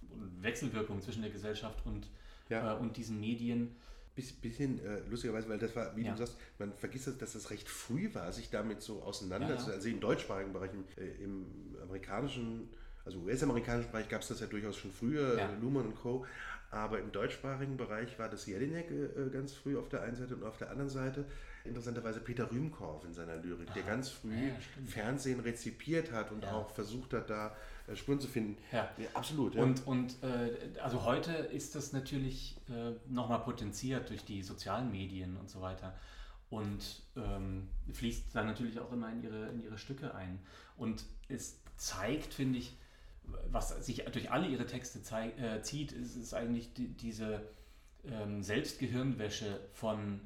Wechselwirkung 0.41 1.01
zwischen 1.01 1.23
der 1.23 1.33
Gesellschaft 1.33 1.85
und, 1.85 2.07
ja. 2.49 2.75
äh, 2.75 2.79
und 2.79 2.97
diesen 2.97 3.19
Medien 3.19 3.75
bisschen 4.15 4.85
äh, 4.85 5.01
lustigerweise, 5.09 5.49
weil 5.49 5.59
das 5.59 5.75
war, 5.75 5.97
wie 5.97 6.05
ja. 6.05 6.13
du 6.13 6.19
sagst, 6.19 6.37
man 6.59 6.73
vergisst, 6.75 7.07
das, 7.07 7.19
dass 7.19 7.33
das 7.33 7.51
recht 7.51 7.69
früh 7.69 8.13
war, 8.15 8.31
sich 8.33 8.51
damit 8.51 8.83
so 8.83 9.03
auseinanderzusetzen. 9.03 9.67
Ja, 9.67 9.73
ja. 9.73 9.77
Also 9.77 9.89
im 9.89 10.01
deutschsprachigen 10.01 10.53
Bereich, 10.53 10.71
im, 10.73 10.85
äh, 11.03 11.23
im 11.23 11.47
amerikanischen 11.83 12.69
also 13.05 13.19
US-amerikanischen 13.21 13.91
Bereich 13.91 14.09
gab 14.09 14.23
es 14.23 14.29
das 14.29 14.41
ja 14.41 14.47
durchaus 14.47 14.77
schon 14.77 14.93
früher, 14.93 15.37
Ja. 15.37 15.51
Luhmann 15.61 15.87
und 15.87 15.97
Co. 15.97 16.25
Aber 16.71 16.99
im 17.01 17.13
deutschsprachigen 17.13 17.77
Bereich 17.77 18.19
war 18.19 18.29
das 18.31 18.47
Jelinek 18.47 18.91
äh, 18.91 19.29
ganz 19.31 19.53
früh 19.53 19.77
auf 19.77 19.89
der 19.89 20.03
einen 20.03 20.17
Seite 20.17 20.37
und 20.37 20.45
auf 20.45 20.57
der 20.57 20.71
anderen 20.71 20.89
Seite 20.89 21.27
interessanterweise 21.65 22.21
Peter 22.21 22.51
Rühmkorff 22.51 23.05
in 23.05 23.13
seiner 23.13 23.37
Lyrik, 23.37 23.73
der 23.75 23.83
ganz 23.83 24.09
früh. 24.09 24.51
Fernsehen 24.87 25.41
rezipiert 25.41 26.11
hat 26.13 26.33
und 26.33 26.47
auch 26.47 26.71
versucht 26.71 27.13
hat, 27.13 27.29
da 27.29 27.49
äh, 27.49 27.51
Spuren 27.95 28.21
zu 28.21 28.29
finden. 28.29 28.57
Ja. 28.73 28.89
absolut. 29.15 29.55
Ja. 29.55 29.63
Und, 29.63 29.87
und 29.87 30.23
äh, 30.23 30.79
also 30.81 31.05
heute 31.05 31.33
ist 31.33 31.75
das 31.75 31.93
natürlich 31.93 32.57
äh, 32.69 32.93
nochmal 33.09 33.41
potenziert 33.41 34.11
durch 34.11 34.25
die 34.25 34.43
sozialen 34.43 34.91
Medien 34.91 35.37
und 35.37 35.51
so 35.51 35.61
weiter 35.61 35.95
und 36.53 37.03
ähm, 37.17 37.69
fließt 37.93 38.35
dann 38.35 38.47
natürlich 38.47 38.79
auch 38.79 38.93
immer 38.93 39.11
in 39.11 39.23
ihre, 39.23 39.49
in 39.49 39.63
ihre 39.63 39.79
Stücke 39.79 40.15
ein. 40.15 40.39
Und 40.77 41.05
es 41.29 41.61
zeigt, 41.77 42.35
finde 42.35 42.59
ich, 42.59 42.77
was 43.51 43.85
sich 43.85 44.05
durch 44.13 44.31
alle 44.31 44.47
ihre 44.49 44.67
Texte 44.67 45.03
zeig, 45.03 45.39
äh, 45.41 45.63
zieht, 45.63 45.93
ist, 45.93 46.17
ist 46.17 46.35
eigentlich 46.35 46.75
die, 46.75 46.89
diese 46.89 47.43
ähm, 48.05 48.43
Selbstgehirnwäsche 48.43 49.61
von 49.73 50.21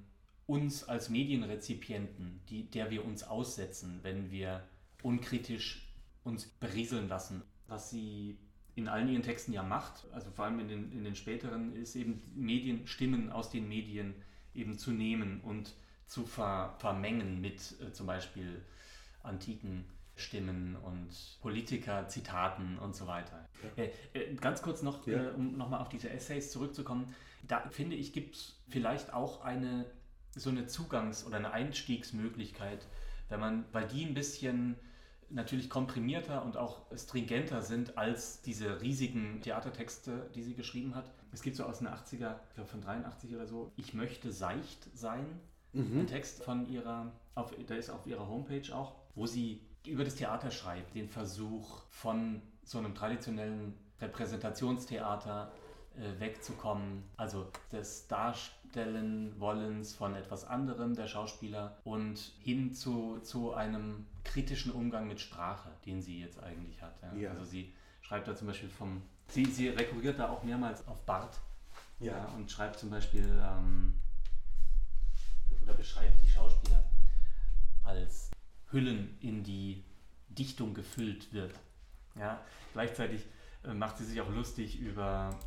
uns 0.46 0.82
als 0.84 1.10
Medienrezipienten, 1.10 2.40
die, 2.48 2.70
der 2.70 2.90
wir 2.90 3.04
uns 3.04 3.22
aussetzen, 3.22 4.00
wenn 4.02 4.30
wir 4.30 4.64
unkritisch 5.02 5.85
uns 6.26 6.46
berieseln 6.46 7.08
lassen. 7.08 7.42
Was 7.68 7.90
sie 7.90 8.36
in 8.74 8.88
allen 8.88 9.08
ihren 9.08 9.22
Texten 9.22 9.52
ja 9.52 9.62
macht, 9.62 10.04
also 10.12 10.30
vor 10.30 10.44
allem 10.44 10.60
in 10.60 10.68
den, 10.68 10.92
in 10.92 11.04
den 11.04 11.14
späteren, 11.16 11.74
ist 11.74 11.96
eben 11.96 12.22
Medien, 12.34 12.86
Stimmen 12.86 13.30
aus 13.30 13.50
den 13.50 13.68
Medien 13.68 14.14
eben 14.54 14.76
zu 14.76 14.90
nehmen 14.90 15.40
und 15.40 15.74
zu 16.06 16.24
ver, 16.26 16.74
vermengen 16.78 17.40
mit 17.40 17.76
äh, 17.80 17.92
zum 17.92 18.06
Beispiel 18.06 18.62
antiken 19.22 19.84
Stimmen 20.14 20.76
und 20.76 21.08
Politiker-Zitaten 21.42 22.78
und 22.78 22.94
so 22.94 23.06
weiter. 23.06 23.48
Äh, 23.76 23.90
äh, 24.14 24.34
ganz 24.34 24.62
kurz 24.62 24.82
noch, 24.82 25.06
Ja. 25.06 25.30
äh, 25.30 25.34
um 25.34 25.56
nochmal 25.56 25.80
auf 25.80 25.88
diese 25.88 26.10
Essays 26.10 26.50
zurückzukommen, 26.50 27.14
da 27.46 27.68
finde 27.70 27.96
ich, 27.96 28.12
gibt 28.12 28.36
es 28.36 28.60
vielleicht 28.68 29.12
auch 29.12 29.42
eine 29.42 29.86
so 30.38 30.50
eine 30.50 30.66
Zugangs- 30.66 31.24
oder 31.26 31.36
eine 31.38 31.52
Einstiegsmöglichkeit, 31.52 32.86
wenn 33.30 33.40
man, 33.40 33.64
weil 33.72 33.86
die 33.88 34.04
ein 34.04 34.12
bisschen 34.12 34.76
natürlich 35.30 35.68
komprimierter 35.70 36.44
und 36.44 36.56
auch 36.56 36.80
stringenter 36.96 37.62
sind 37.62 37.98
als 37.98 38.42
diese 38.42 38.80
riesigen 38.80 39.40
Theatertexte, 39.42 40.30
die 40.34 40.42
sie 40.42 40.54
geschrieben 40.54 40.94
hat. 40.94 41.10
Es 41.32 41.42
gibt 41.42 41.56
so 41.56 41.64
aus 41.64 41.78
den 41.78 41.88
80er, 41.88 42.36
ich 42.48 42.54
glaube 42.54 42.68
von 42.68 42.80
83 42.80 43.34
oder 43.34 43.46
so, 43.46 43.72
Ich 43.76 43.94
möchte 43.94 44.32
seicht 44.32 44.88
sein, 44.94 45.26
ein 46.00 46.06
Text 46.06 46.42
von 46.42 46.68
ihrer, 46.68 47.12
auf, 47.34 47.52
der 47.68 47.76
ist 47.76 47.90
auf 47.90 48.06
ihrer 48.06 48.26
Homepage 48.28 48.74
auch, 48.74 48.94
wo 49.14 49.26
sie 49.26 49.60
über 49.86 50.04
das 50.04 50.14
Theater 50.14 50.50
schreibt, 50.50 50.94
den 50.94 51.08
Versuch 51.08 51.82
von 51.90 52.40
so 52.62 52.78
einem 52.78 52.94
traditionellen 52.94 53.74
Repräsentationstheater 54.00 55.52
äh, 55.96 56.20
wegzukommen, 56.20 57.04
also 57.16 57.50
des 57.72 58.06
Darstellen 58.08 58.55
Wollens 59.38 59.94
von 59.94 60.14
etwas 60.14 60.44
anderem 60.44 60.94
der 60.94 61.06
Schauspieler 61.06 61.76
und 61.84 62.18
hin 62.40 62.74
zu, 62.74 63.18
zu 63.20 63.54
einem 63.54 64.06
kritischen 64.24 64.72
Umgang 64.72 65.06
mit 65.08 65.20
Sprache, 65.20 65.70
den 65.84 66.02
sie 66.02 66.20
jetzt 66.20 66.42
eigentlich 66.42 66.82
hat. 66.82 66.94
Ja. 67.02 67.14
Ja. 67.14 67.30
Also 67.30 67.44
sie 67.44 67.72
schreibt 68.02 68.28
da 68.28 68.34
zum 68.36 68.48
Beispiel 68.48 68.68
vom, 68.68 69.02
sie, 69.28 69.44
sie 69.46 69.68
rekurriert 69.68 70.18
da 70.18 70.28
auch 70.30 70.42
mehrmals 70.42 70.86
auf 70.88 71.04
Barth 71.06 71.40
Ja. 72.00 72.26
und 72.36 72.50
schreibt 72.50 72.78
zum 72.78 72.90
Beispiel 72.90 73.24
ähm, 73.42 73.94
oder 75.62 75.74
beschreibt 75.74 76.22
die 76.22 76.28
Schauspieler 76.28 76.84
als 77.84 78.30
Hüllen, 78.70 79.16
in 79.20 79.42
die 79.42 79.84
Dichtung 80.28 80.74
gefüllt 80.74 81.32
wird. 81.32 81.54
Ja, 82.18 82.40
gleichzeitig 82.72 83.22
äh, 83.64 83.72
macht 83.74 83.98
sie 83.98 84.04
sich 84.04 84.20
auch 84.20 84.30
lustig 84.30 84.78
über 84.80 85.38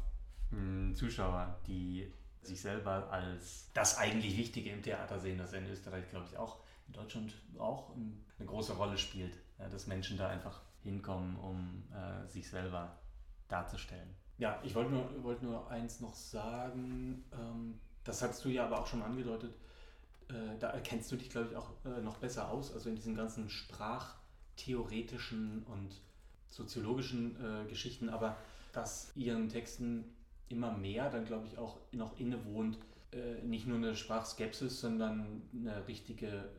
mh, 0.52 0.96
Zuschauer, 0.96 1.58
die 1.68 2.12
sich 2.50 2.62
selber 2.62 3.12
als 3.12 3.70
das 3.74 3.98
eigentlich 3.98 4.38
Wichtige 4.38 4.72
im 4.72 4.84
Theater 4.84 5.20
sehen, 5.20 5.38
das 5.38 5.54
in 5.54 5.66
Österreich, 5.68 6.10
glaube 6.10 6.28
ich, 6.30 6.38
auch, 6.38 6.58
in 6.88 6.94
Deutschland 6.94 7.34
auch 7.58 7.92
eine 7.96 8.46
große 8.46 8.74
Rolle 8.74 8.98
spielt, 8.98 9.38
ja, 9.58 9.70
dass 9.70 9.88
Menschen 9.88 10.18
da 10.18 10.28
einfach 10.28 10.62
hinkommen, 10.84 11.38
um 11.38 11.84
äh, 11.94 12.28
sich 12.28 12.50
selber 12.50 12.98
darzustellen. 13.48 14.16
Ja, 14.38 14.60
ich 14.64 14.76
wollte 14.76 14.92
nur, 14.92 15.24
wollte 15.24 15.46
nur 15.46 15.70
eins 15.70 16.00
noch 16.00 16.14
sagen, 16.14 17.26
ähm, 17.34 17.80
das 18.04 18.22
hast 18.22 18.46
du 18.46 18.50
ja 18.50 18.66
aber 18.66 18.80
auch 18.80 18.88
schon 18.88 19.02
angedeutet, 19.02 19.56
äh, 20.30 20.58
da 20.60 20.70
erkennst 20.70 21.12
du 21.12 21.16
dich, 21.16 21.30
glaube 21.30 21.50
ich, 21.50 21.56
auch 21.56 21.72
äh, 21.86 22.02
noch 22.02 22.18
besser 22.18 22.50
aus, 22.50 22.74
also 22.74 22.90
in 22.90 22.96
diesen 22.96 23.16
ganzen 23.16 23.50
sprachtheoretischen 23.50 25.64
und 25.64 26.02
soziologischen 26.48 27.36
äh, 27.44 27.66
Geschichten, 27.68 28.10
aber 28.10 28.38
dass 28.72 29.12
ihren 29.16 29.50
Texten 29.50 30.06
immer 30.50 30.72
mehr 30.72 31.10
dann, 31.10 31.26
glaube 31.26 31.48
ich, 31.48 31.58
auch 31.58 31.78
noch 31.92 32.20
innewohnt, 32.20 32.78
äh, 33.12 33.42
nicht 33.46 33.68
nur 33.68 33.78
eine 33.78 33.96
Sprachskepsis, 33.96 34.80
sondern 34.82 35.44
eine 35.54 35.88
richtige 35.88 36.50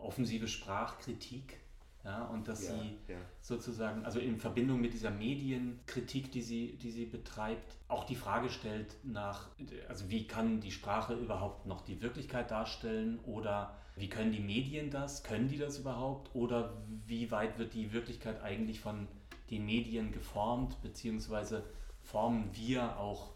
offensive 0.00 0.48
Sprachkritik. 0.48 1.58
Ja, 2.04 2.26
und 2.26 2.48
dass 2.48 2.68
Ja, 2.68 2.74
sie 2.74 2.98
ja. 3.08 3.16
sozusagen, 3.40 4.04
also 4.04 4.18
in 4.18 4.36
Verbindung 4.38 4.78
mit 4.78 4.92
dieser 4.92 5.10
Medienkritik, 5.10 6.30
die 6.32 6.42
sie, 6.42 6.76
die 6.76 6.90
sie 6.90 7.06
betreibt, 7.06 7.76
auch 7.88 8.04
die 8.04 8.14
Frage 8.14 8.50
stellt 8.50 8.94
nach, 9.04 9.48
also 9.88 10.10
wie 10.10 10.26
kann 10.26 10.60
die 10.60 10.70
Sprache 10.70 11.14
überhaupt 11.14 11.64
noch 11.64 11.80
die 11.80 12.02
Wirklichkeit 12.02 12.50
darstellen 12.50 13.20
oder 13.24 13.74
wie 13.96 14.10
können 14.10 14.32
die 14.32 14.40
Medien 14.40 14.90
das, 14.90 15.22
können 15.22 15.48
die 15.48 15.56
das 15.56 15.78
überhaupt 15.78 16.34
oder 16.34 16.76
wie 17.06 17.30
weit 17.30 17.58
wird 17.58 17.72
die 17.72 17.94
Wirklichkeit 17.94 18.42
eigentlich 18.42 18.80
von 18.80 19.08
den 19.50 19.64
Medien 19.64 20.12
geformt, 20.12 20.82
beziehungsweise 20.82 21.64
formen 22.04 22.50
wir 22.54 22.98
auch 22.98 23.30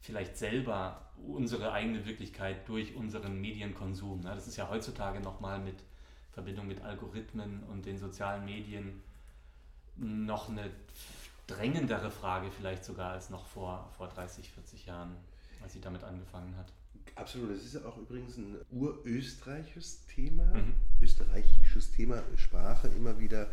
vielleicht 0.00 0.36
selber 0.36 1.10
unsere 1.26 1.72
eigene 1.72 2.06
Wirklichkeit 2.06 2.68
durch 2.68 2.94
unseren 2.94 3.40
Medienkonsum. 3.40 4.20
ne? 4.20 4.34
Das 4.34 4.46
ist 4.46 4.56
ja 4.56 4.68
heutzutage 4.68 5.20
nochmal 5.20 5.58
mit 5.58 5.76
Verbindung 6.32 6.68
mit 6.68 6.82
Algorithmen 6.82 7.62
und 7.64 7.86
den 7.86 7.98
sozialen 7.98 8.44
Medien 8.44 9.02
noch 9.96 10.48
eine 10.48 10.70
drängendere 11.48 12.10
Frage 12.10 12.50
vielleicht 12.52 12.84
sogar 12.84 13.12
als 13.12 13.30
noch 13.30 13.46
vor, 13.46 13.90
vor 13.96 14.08
30, 14.08 14.48
40 14.50 14.86
Jahren, 14.86 15.16
als 15.62 15.72
sie 15.72 15.80
damit 15.80 16.04
angefangen 16.04 16.56
hat. 16.56 16.72
Absolut, 17.16 17.50
das 17.56 17.64
ist 17.64 17.74
ja 17.74 17.84
auch 17.84 17.96
übrigens 17.96 18.36
ein 18.36 18.56
urösterreichisches 18.70 20.04
Thema, 20.06 20.44
Mhm. 20.54 20.74
österreichisches 21.00 21.90
Thema, 21.90 22.22
Sprache 22.36 22.88
immer 22.88 23.18
wieder 23.18 23.48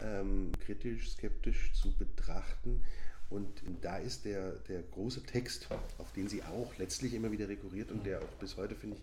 ähm, 0.00 0.52
kritisch, 0.64 1.10
skeptisch 1.10 1.72
zu 1.72 1.92
betrachten. 1.96 2.82
Und 3.30 3.62
da 3.80 3.96
ist 3.98 4.24
der, 4.24 4.52
der 4.68 4.82
große 4.82 5.22
Text, 5.22 5.68
auf 5.98 6.12
den 6.12 6.28
sie 6.28 6.42
auch 6.42 6.76
letztlich 6.78 7.14
immer 7.14 7.30
wieder 7.30 7.48
rekurriert 7.48 7.92
und 7.92 8.04
der 8.04 8.20
auch 8.20 8.34
bis 8.40 8.56
heute, 8.56 8.74
finde 8.74 8.96
ich, 8.96 9.02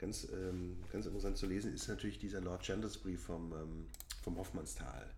ganz, 0.00 0.28
ähm, 0.32 0.76
ganz 0.92 1.06
interessant 1.06 1.36
zu 1.36 1.46
lesen, 1.46 1.74
ist 1.74 1.88
natürlich 1.88 2.18
dieser 2.18 2.40
Lord 2.40 2.62
Chandos-Brief 2.62 3.20
vom, 3.22 3.52
ähm, 3.52 3.86
vom 4.22 4.36
Hoffmannsthal, 4.38 5.08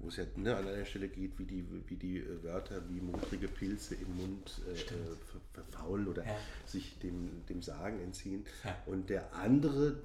wo 0.00 0.08
es 0.08 0.16
ja 0.16 0.24
ne, 0.36 0.56
an 0.56 0.66
einer 0.66 0.84
Stelle 0.84 1.08
geht, 1.08 1.38
wie 1.38 1.44
die, 1.44 1.64
wie 1.88 1.96
die 1.96 2.18
äh, 2.18 2.42
Wörter 2.42 2.82
wie 2.88 3.00
modrige 3.00 3.46
Pilze 3.48 3.94
im 3.94 4.16
Mund 4.16 4.60
äh, 4.68 4.72
äh, 4.72 4.76
ver- 4.76 5.40
verfaulen 5.62 6.08
oder 6.08 6.24
Ja. 6.26 6.36
sich 6.66 6.98
dem, 6.98 7.44
dem 7.48 7.62
Sagen 7.62 8.00
entziehen. 8.00 8.44
Ja. 8.64 8.76
Und 8.86 9.08
der 9.10 9.32
andere, 9.34 9.96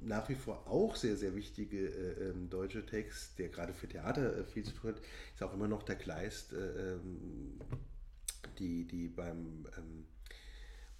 nach 0.00 0.28
wie 0.28 0.34
vor 0.34 0.66
auch 0.66 0.96
sehr, 0.96 1.16
sehr 1.16 1.34
wichtige 1.34 1.88
äh, 1.88 2.30
ähm, 2.30 2.48
deutsche 2.48 2.84
Text, 2.86 3.38
der 3.38 3.48
gerade 3.48 3.72
für 3.72 3.88
Theater 3.88 4.38
äh, 4.38 4.44
viel 4.44 4.64
zu 4.64 4.72
tun 4.72 4.90
hat, 4.94 5.00
ist 5.34 5.42
auch 5.42 5.52
immer 5.54 5.68
noch 5.68 5.82
der 5.82 5.96
Kleist, 5.96 6.52
äh, 6.52 6.94
ähm, 6.94 7.58
die, 8.58 8.84
die 8.86 9.08
beim, 9.08 9.66
ähm, 9.76 10.04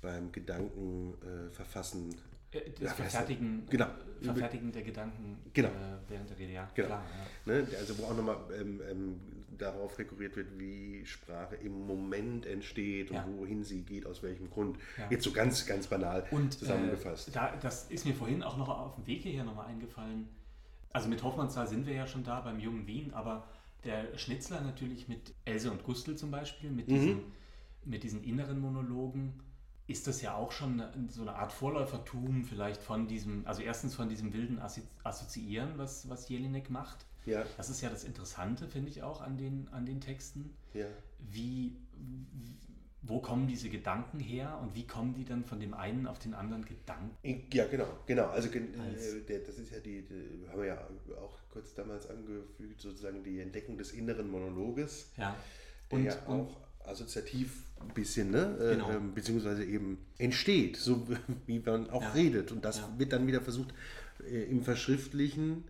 beim 0.00 0.32
Gedanken 0.32 1.14
äh, 1.22 1.50
verfassen. 1.50 2.14
Äh, 2.50 2.70
Das 2.80 2.94
Verfertigen, 2.94 3.66
genau. 3.68 3.86
äh, 4.20 4.24
Verfertigen 4.24 4.72
der 4.72 4.82
Gedanken 4.82 5.38
Genau. 5.52 5.68
äh, 5.68 5.98
während 6.08 6.30
der 6.30 6.38
Rede, 6.38 6.52
ja, 6.52 6.70
Genau. 6.74 6.88
klar. 6.88 7.06
Ja. 7.46 7.52
Ne? 7.52 7.68
Also 7.78 7.98
wo 7.98 8.04
auch 8.04 8.16
nochmal 8.16 8.36
ähm, 8.58 8.80
ähm, 8.88 9.20
darauf 9.56 9.98
rekurriert 9.98 10.36
wird, 10.36 10.58
wie 10.58 11.04
Sprache 11.06 11.56
im 11.56 11.86
Moment 11.86 12.46
entsteht 12.46 13.10
und 13.10 13.16
Ja. 13.16 13.26
wohin 13.36 13.64
sie 13.64 13.82
geht, 13.82 14.06
aus 14.06 14.22
welchem 14.22 14.50
Grund. 14.50 14.78
Ja. 14.96 15.06
Jetzt 15.10 15.24
so 15.24 15.32
ganz, 15.32 15.66
ganz 15.66 15.86
banal 15.86 16.24
Und 16.30 16.52
zusammengefasst. 16.52 17.28
Äh, 17.28 17.32
da, 17.32 17.56
das 17.60 17.90
ist 17.90 18.04
mir 18.04 18.14
vorhin 18.14 18.42
auch 18.42 18.56
noch 18.56 18.68
auf 18.68 18.94
dem 18.96 19.06
Weg 19.06 19.22
hierher 19.22 19.44
nochmal 19.44 19.66
eingefallen. 19.66 20.28
Also 20.92 21.08
mit 21.08 21.22
Hoffmannsthal 21.22 21.66
sind 21.68 21.86
wir 21.86 21.94
ja 21.94 22.06
schon 22.06 22.24
da 22.24 22.40
beim 22.40 22.58
jungen 22.60 22.86
Wien, 22.86 23.12
aber 23.14 23.46
der 23.84 24.16
Schnitzler 24.18 24.60
natürlich 24.60 25.08
mit 25.08 25.34
Else 25.44 25.70
und 25.70 25.84
Gustl 25.84 26.16
zum 26.16 26.30
Beispiel, 26.30 26.70
mit, 26.70 26.90
diesen, 26.90 27.20
mit 27.84 28.02
diesen 28.02 28.24
inneren 28.24 28.58
Monologen, 28.60 29.40
ist 29.86 30.06
das 30.06 30.20
ja 30.20 30.34
auch 30.34 30.52
schon 30.52 30.82
so 31.08 31.22
eine 31.22 31.34
Art 31.34 31.52
Vorläufertum 31.52 32.44
vielleicht 32.44 32.82
von 32.82 33.06
diesem, 33.08 33.46
also 33.46 33.62
erstens 33.62 33.94
von 33.94 34.08
diesem 34.08 34.32
wilden 34.32 34.60
Assoziieren, 35.02 35.72
was, 35.76 36.08
was 36.10 36.28
Jelinek 36.28 36.68
macht. 36.70 37.06
Ja, 37.26 37.44
Das 37.56 37.70
ist 37.70 37.80
ja 37.80 37.90
das 37.90 38.04
Interessante, 38.04 38.68
finde 38.68 38.90
ich 38.90 39.02
auch 39.02 39.20
an 39.20 39.36
den, 39.36 39.68
an 39.70 39.86
den 39.86 40.00
Texten 40.00 40.54
ja. 40.74 40.86
wie, 41.18 41.76
wo 43.02 43.20
kommen 43.20 43.46
diese 43.46 43.68
Gedanken 43.68 44.18
her 44.20 44.58
und 44.62 44.74
wie 44.74 44.86
kommen 44.86 45.14
die 45.14 45.24
dann 45.24 45.44
von 45.44 45.60
dem 45.60 45.74
einen 45.74 46.06
auf 46.06 46.18
den 46.18 46.34
anderen 46.34 46.64
Gedanken? 46.64 47.16
Ja, 47.52 47.66
genau, 47.66 47.86
genau. 48.06 48.26
Also 48.26 48.48
äh, 48.48 48.60
der, 49.28 49.40
das 49.40 49.58
ist 49.58 49.70
ja 49.72 49.80
die, 49.80 50.02
die, 50.02 50.48
haben 50.48 50.60
wir 50.60 50.68
ja 50.68 50.88
auch 51.20 51.38
kurz 51.50 51.74
damals 51.74 52.08
angefügt, 52.08 52.80
sozusagen 52.80 53.22
die 53.22 53.40
Entdeckung 53.40 53.78
des 53.78 53.92
inneren 53.92 54.30
Monologes. 54.30 55.12
Ja. 55.16 55.36
Und, 55.90 56.04
der 56.04 56.14
ja 56.14 56.26
auch 56.28 56.56
assoziativ 56.84 57.64
ein 57.80 57.88
bisschen, 57.88 58.30
ne? 58.30 58.56
Äh, 58.60 58.74
genau. 58.74 58.90
Äh, 58.90 59.00
beziehungsweise 59.14 59.64
eben 59.64 59.98
entsteht, 60.18 60.76
so 60.76 61.06
wie 61.46 61.60
man 61.60 61.90
auch 61.90 62.02
ja. 62.02 62.10
redet. 62.10 62.52
Und 62.52 62.64
das 62.64 62.78
ja. 62.78 62.94
wird 62.98 63.12
dann 63.12 63.26
wieder 63.26 63.40
versucht, 63.40 63.74
äh, 64.28 64.44
im 64.44 64.62
Verschriftlichen 64.62 65.64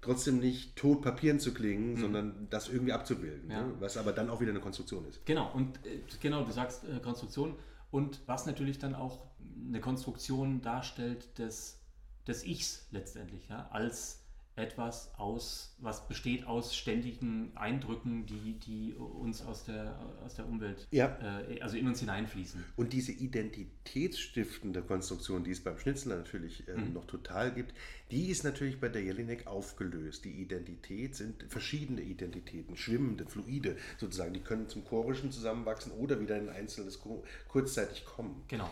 trotzdem 0.00 0.38
nicht 0.38 0.76
tot 0.76 1.02
Papieren 1.02 1.40
zu 1.40 1.52
klingen, 1.52 1.94
mhm. 1.94 2.00
sondern 2.00 2.46
das 2.50 2.68
irgendwie 2.68 2.92
abzubilden. 2.92 3.50
Ja. 3.50 3.62
Ne? 3.62 3.74
Was 3.80 3.96
aber 3.96 4.12
dann 4.12 4.30
auch 4.30 4.40
wieder 4.40 4.50
eine 4.50 4.60
Konstruktion 4.60 5.06
ist. 5.06 5.24
Genau, 5.26 5.50
und 5.52 5.84
äh, 5.86 6.00
genau, 6.20 6.44
du 6.44 6.52
sagst 6.52 6.84
äh, 6.84 7.00
Konstruktion. 7.00 7.56
Und 7.90 8.20
was 8.26 8.46
natürlich 8.46 8.78
dann 8.78 8.94
auch 8.94 9.26
eine 9.68 9.80
Konstruktion 9.80 10.60
darstellt 10.60 11.38
des, 11.38 11.80
des 12.26 12.44
Ichs 12.44 12.88
letztendlich, 12.90 13.48
ja, 13.48 13.68
als 13.70 14.25
etwas 14.56 15.12
aus, 15.18 15.76
was 15.78 16.08
besteht 16.08 16.46
aus 16.46 16.74
ständigen 16.74 17.52
Eindrücken, 17.54 18.24
die, 18.24 18.58
die 18.58 18.94
uns 18.94 19.42
aus 19.42 19.64
der, 19.64 19.98
aus 20.24 20.34
der 20.34 20.46
Umwelt, 20.46 20.88
ja. 20.90 21.16
äh, 21.48 21.60
also 21.60 21.76
in 21.76 21.86
uns 21.86 22.00
hineinfließen. 22.00 22.64
Und 22.74 22.94
diese 22.94 23.12
identitätsstiftende 23.12 24.82
Konstruktion, 24.82 25.44
die 25.44 25.50
es 25.50 25.62
beim 25.62 25.78
Schnitzler 25.78 26.16
natürlich 26.16 26.66
äh, 26.68 26.74
mhm. 26.74 26.94
noch 26.94 27.06
total 27.06 27.52
gibt, 27.52 27.74
die 28.10 28.30
ist 28.30 28.44
natürlich 28.44 28.80
bei 28.80 28.88
der 28.88 29.02
Jelinek 29.02 29.46
aufgelöst. 29.46 30.24
Die 30.24 30.40
Identität 30.40 31.14
sind 31.14 31.44
verschiedene 31.48 32.00
Identitäten, 32.00 32.76
schwimmende, 32.76 33.26
fluide 33.26 33.76
sozusagen. 33.98 34.32
Die 34.32 34.40
können 34.40 34.68
zum 34.68 34.84
Chorischen 34.84 35.32
zusammenwachsen 35.32 35.92
oder 35.92 36.18
wieder 36.20 36.38
in 36.38 36.48
ein 36.48 36.56
einzelnes 36.56 37.00
kurzzeitig 37.48 38.04
kommen. 38.06 38.42
Genau. 38.48 38.70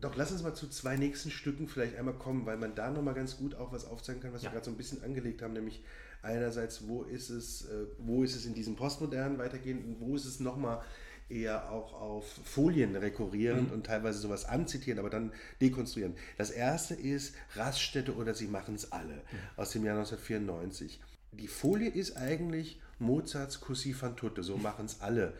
Doch 0.00 0.14
lass 0.14 0.30
uns 0.30 0.42
mal 0.42 0.54
zu 0.54 0.68
zwei 0.68 0.96
nächsten 0.96 1.30
Stücken 1.30 1.66
vielleicht 1.66 1.96
einmal 1.96 2.14
kommen, 2.14 2.46
weil 2.46 2.56
man 2.56 2.74
da 2.74 2.90
nochmal 2.90 3.14
ganz 3.14 3.36
gut 3.36 3.56
auch 3.56 3.72
was 3.72 3.84
aufzeigen 3.84 4.22
kann, 4.22 4.32
was 4.32 4.42
ja. 4.42 4.48
wir 4.48 4.52
gerade 4.52 4.64
so 4.64 4.70
ein 4.70 4.76
bisschen 4.76 5.02
angelegt 5.02 5.42
haben, 5.42 5.54
nämlich 5.54 5.82
einerseits, 6.22 6.86
wo 6.86 7.02
ist 7.02 7.30
es, 7.30 7.66
äh, 7.66 7.86
wo 7.98 8.22
ist 8.22 8.36
es 8.36 8.46
in 8.46 8.54
diesem 8.54 8.76
Postmodernen 8.76 9.38
weitergehend 9.38 9.84
und 9.84 10.00
wo 10.00 10.14
ist 10.14 10.24
es 10.24 10.38
nochmal 10.38 10.82
eher 11.28 11.70
auch 11.70 11.92
auf 11.92 12.26
Folien 12.44 12.96
rekurrieren 12.96 13.66
mhm. 13.66 13.72
und 13.72 13.86
teilweise 13.86 14.18
sowas 14.18 14.44
anzitieren, 14.44 14.98
aber 14.98 15.10
dann 15.10 15.32
dekonstruieren. 15.60 16.14
Das 16.36 16.50
erste 16.50 16.94
ist 16.94 17.34
Raststätte 17.54 18.14
oder 18.14 18.34
Sie 18.34 18.46
machen 18.46 18.74
es 18.74 18.92
alle 18.92 19.14
mhm. 19.14 19.20
aus 19.56 19.70
dem 19.70 19.84
Jahr 19.84 19.96
1994. 19.96 21.00
Die 21.32 21.48
Folie 21.48 21.90
ist 21.90 22.16
eigentlich 22.16 22.80
Mozarts 22.98 23.60
Così 23.60 23.92
fan 23.92 24.16
tutte, 24.16 24.42
so 24.42 24.56
machen 24.58 24.86
es 24.86 25.00
alle 25.00 25.34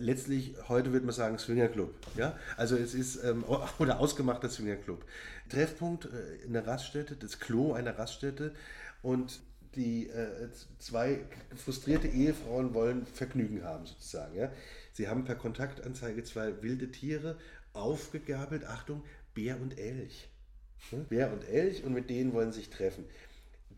letztlich, 0.00 0.54
heute 0.68 0.92
würde 0.92 1.06
man 1.06 1.14
sagen, 1.14 1.38
Swingerclub. 1.38 1.94
Ja? 2.16 2.38
Also 2.56 2.76
es 2.76 2.94
ist, 2.94 3.22
ähm, 3.24 3.44
oder 3.78 4.00
ausgemachter 4.00 4.48
Swingerclub. 4.48 5.04
Treffpunkt, 5.48 6.06
äh, 6.06 6.46
eine 6.46 6.66
Raststätte, 6.66 7.16
das 7.16 7.38
Klo 7.40 7.72
einer 7.72 7.98
Raststätte 7.98 8.54
und 9.02 9.40
die 9.74 10.08
äh, 10.08 10.48
zwei 10.78 11.20
frustrierte 11.56 12.08
Ehefrauen 12.08 12.74
wollen 12.74 13.06
Vergnügen 13.06 13.64
haben, 13.64 13.86
sozusagen. 13.86 14.36
Ja? 14.36 14.50
Sie 14.92 15.08
haben 15.08 15.24
per 15.24 15.36
Kontaktanzeige 15.36 16.24
zwei 16.24 16.62
wilde 16.62 16.90
Tiere 16.90 17.36
aufgegabelt, 17.72 18.64
Achtung, 18.64 19.04
Bär 19.34 19.60
und 19.60 19.78
Elch. 19.78 20.28
Hm? 20.90 21.04
Bär 21.04 21.32
und 21.32 21.46
Elch 21.48 21.84
und 21.84 21.92
mit 21.92 22.10
denen 22.10 22.32
wollen 22.32 22.52
sie 22.52 22.60
sich 22.60 22.70
treffen. 22.70 23.04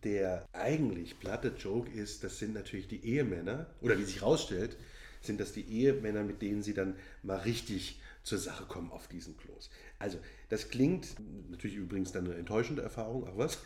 Der 0.04 0.46
eigentlich 0.52 1.18
platte 1.18 1.52
Joke 1.58 1.90
ist, 1.90 2.24
das 2.24 2.38
sind 2.38 2.54
natürlich 2.54 2.88
die 2.88 3.04
Ehemänner, 3.04 3.66
oder 3.82 3.98
wie 3.98 4.04
sich 4.04 4.20
herausstellt, 4.22 4.76
sind 5.20 5.40
das 5.40 5.52
die 5.52 5.66
Ehemänner, 5.68 6.22
mit 6.22 6.42
denen 6.42 6.62
sie 6.62 6.74
dann 6.74 6.94
mal 7.22 7.38
richtig 7.38 8.00
zur 8.22 8.38
Sache 8.38 8.64
kommen 8.64 8.90
auf 8.90 9.08
diesen 9.08 9.36
Klos. 9.36 9.70
Also, 9.98 10.18
das 10.48 10.68
klingt 10.68 11.08
natürlich 11.50 11.76
übrigens 11.76 12.12
dann 12.12 12.26
eine 12.26 12.34
enttäuschende 12.34 12.82
Erfahrung, 12.82 13.26
ach 13.28 13.36
was? 13.36 13.58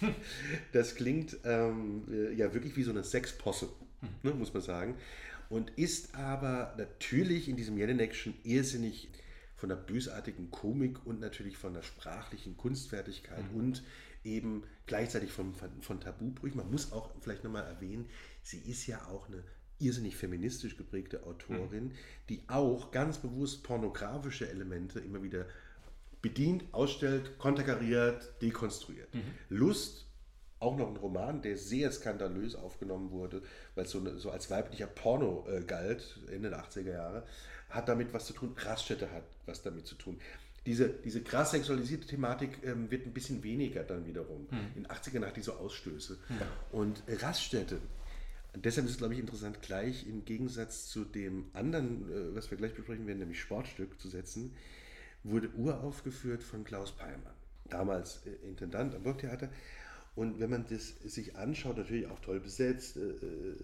Das 0.72 0.94
klingt 0.94 1.38
ähm, 1.44 2.04
äh, 2.10 2.32
ja 2.32 2.54
wirklich 2.54 2.76
wie 2.76 2.84
so 2.84 2.90
eine 2.90 3.02
Sexposse, 3.02 3.68
ne, 4.22 4.32
muss 4.32 4.54
man 4.54 4.62
sagen. 4.62 4.94
Und 5.48 5.70
ist 5.70 6.14
aber 6.14 6.74
natürlich 6.78 7.48
in 7.48 7.56
diesem 7.56 7.76
Jelinekschen 7.76 8.34
irrsinnig 8.44 9.08
von 9.56 9.68
der 9.68 9.76
bösartigen 9.76 10.50
Komik 10.50 11.04
und 11.04 11.20
natürlich 11.20 11.56
von 11.56 11.74
der 11.74 11.82
sprachlichen 11.82 12.56
Kunstfertigkeit 12.56 13.52
mhm. 13.52 13.58
und 13.58 13.82
eben 14.24 14.62
gleichzeitig 14.86 15.32
von, 15.32 15.54
von, 15.54 15.70
von 15.82 16.00
Tabubrüchen. 16.00 16.58
Man 16.58 16.70
muss 16.70 16.92
auch 16.92 17.10
vielleicht 17.20 17.44
nochmal 17.44 17.64
erwähnen, 17.64 18.08
sie 18.42 18.58
ist 18.58 18.86
ja 18.86 19.04
auch 19.06 19.28
eine 19.28 19.42
irrsinnig 19.80 20.16
feministisch 20.16 20.76
geprägte 20.76 21.24
Autorin, 21.24 21.86
mhm. 21.86 21.92
die 22.28 22.42
auch 22.48 22.90
ganz 22.90 23.18
bewusst 23.18 23.62
pornografische 23.62 24.48
Elemente 24.48 25.00
immer 25.00 25.22
wieder 25.22 25.46
bedient, 26.22 26.64
ausstellt, 26.72 27.38
konterkariert, 27.38 28.34
dekonstruiert. 28.42 29.12
Mhm. 29.14 29.22
Lust, 29.48 30.06
auch 30.58 30.76
noch 30.76 30.88
ein 30.88 30.96
Roman, 30.96 31.40
der 31.40 31.56
sehr 31.56 31.90
skandalös 31.90 32.54
aufgenommen 32.54 33.10
wurde, 33.10 33.42
weil 33.74 33.86
es 33.86 33.90
so, 33.90 34.18
so 34.18 34.30
als 34.30 34.50
weiblicher 34.50 34.86
Porno 34.86 35.46
äh, 35.48 35.62
galt, 35.62 36.20
Ende 36.30 36.50
der 36.50 36.62
80er 36.62 36.92
Jahre, 36.92 37.26
hat 37.70 37.88
damit 37.88 38.12
was 38.12 38.26
zu 38.26 38.34
tun. 38.34 38.54
Raststätte 38.56 39.10
hat 39.10 39.24
was 39.46 39.62
damit 39.62 39.86
zu 39.86 39.94
tun. 39.94 40.20
Diese, 40.66 40.90
diese 40.90 41.22
krass 41.22 41.52
sexualisierte 41.52 42.06
Thematik 42.06 42.58
ähm, 42.64 42.90
wird 42.90 43.06
ein 43.06 43.14
bisschen 43.14 43.42
weniger 43.42 43.82
dann 43.82 44.06
wiederum. 44.06 44.46
Mhm. 44.50 44.58
In 44.76 44.82
den 44.82 44.86
80ern 44.88 45.24
hat 45.24 45.36
die 45.36 45.42
so 45.42 45.54
Ausstöße. 45.54 46.18
Mhm. 46.28 46.36
Und 46.72 47.02
Raststätte 47.08 47.78
Deshalb 48.56 48.86
ist 48.86 48.92
es, 48.92 48.98
glaube 48.98 49.14
ich, 49.14 49.20
interessant, 49.20 49.62
gleich 49.62 50.06
im 50.08 50.24
Gegensatz 50.24 50.88
zu 50.88 51.04
dem 51.04 51.46
anderen, 51.52 52.10
äh, 52.10 52.34
was 52.34 52.50
wir 52.50 52.58
gleich 52.58 52.74
besprechen 52.74 53.06
werden, 53.06 53.20
nämlich 53.20 53.40
Sportstück 53.40 54.00
zu 54.00 54.08
setzen, 54.08 54.54
wurde 55.22 55.50
uraufgeführt 55.50 56.42
von 56.42 56.64
Klaus 56.64 56.92
Peimann, 56.92 57.34
damals 57.68 58.20
äh, 58.26 58.48
Intendant 58.48 58.94
am 58.94 59.02
Burgtheater. 59.02 59.50
Und 60.16 60.40
wenn 60.40 60.50
man 60.50 60.66
das 60.68 60.88
sich 61.04 61.36
anschaut, 61.36 61.76
natürlich 61.76 62.08
auch 62.08 62.18
toll 62.20 62.40
besetzt, 62.40 62.96
äh, 62.96 63.00
äh 63.00 63.54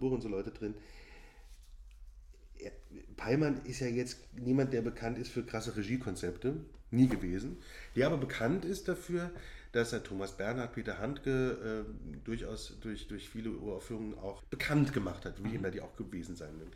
Buch 0.00 0.12
und 0.12 0.22
so 0.22 0.28
Leute 0.28 0.50
drin. 0.50 0.74
Peimann 3.16 3.60
ist 3.64 3.80
ja 3.80 3.86
jetzt 3.86 4.18
niemand, 4.34 4.72
der 4.72 4.80
bekannt 4.80 5.18
ist 5.18 5.30
für 5.30 5.44
krasse 5.44 5.76
Regiekonzepte, 5.76 6.56
nie 6.90 7.06
gewesen, 7.06 7.58
der 7.94 8.06
aber 8.06 8.16
bekannt 8.16 8.64
ist 8.64 8.88
dafür, 8.88 9.30
dass 9.72 9.92
er 9.92 10.02
Thomas 10.02 10.32
Bernhard, 10.36 10.72
Peter 10.72 10.98
Handke 10.98 11.84
äh, 11.86 12.18
durchaus 12.24 12.78
durch, 12.80 13.08
durch 13.08 13.28
viele 13.28 13.50
Uraufführungen 13.50 14.18
auch 14.18 14.42
bekannt 14.44 14.92
gemacht 14.92 15.24
hat, 15.24 15.42
wie 15.42 15.48
mhm. 15.48 15.54
immer 15.56 15.70
die 15.70 15.80
auch 15.80 15.96
gewesen 15.96 16.36
sein 16.36 16.56
mögen. 16.56 16.72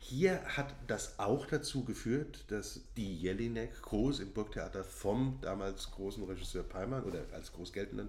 Hier 0.00 0.40
hat 0.44 0.74
das 0.86 1.18
auch 1.18 1.46
dazu 1.46 1.84
geführt, 1.84 2.44
dass 2.48 2.82
die 2.96 3.16
Jelinek 3.16 3.82
groß 3.82 4.20
im 4.20 4.32
Burgtheater 4.32 4.84
vom 4.84 5.38
damals 5.42 5.90
großen 5.90 6.22
Regisseur 6.22 6.62
Peimann 6.62 7.02
oder 7.02 7.24
als 7.32 7.52
groß 7.52 7.72
geltenden 7.72 8.08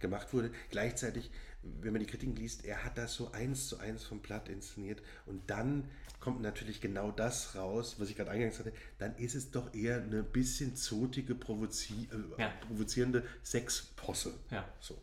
gemacht 0.00 0.32
wurde. 0.32 0.50
Gleichzeitig, 0.70 1.30
wenn 1.62 1.92
man 1.92 2.00
die 2.00 2.06
Kritiken 2.06 2.36
liest, 2.36 2.64
er 2.64 2.84
hat 2.84 2.96
das 2.98 3.14
so 3.14 3.32
eins 3.32 3.68
zu 3.68 3.78
eins 3.78 4.04
vom 4.04 4.20
Platt 4.20 4.48
inszeniert 4.48 5.02
und 5.26 5.50
dann 5.50 5.88
kommt 6.20 6.40
natürlich 6.42 6.80
genau 6.80 7.10
das 7.10 7.54
raus, 7.54 7.96
was 7.98 8.10
ich 8.10 8.16
gerade 8.16 8.30
eingangs 8.30 8.58
hatte, 8.58 8.72
dann 8.98 9.16
ist 9.16 9.34
es 9.34 9.50
doch 9.50 9.72
eher 9.74 10.02
eine 10.02 10.22
bisschen 10.22 10.76
zotige, 10.76 11.34
provozi 11.34 12.08
äh, 12.12 12.42
ja. 12.42 12.52
provozierende 12.66 13.24
Sexposse. 13.42 14.34
Ja. 14.50 14.68
So. 14.80 15.00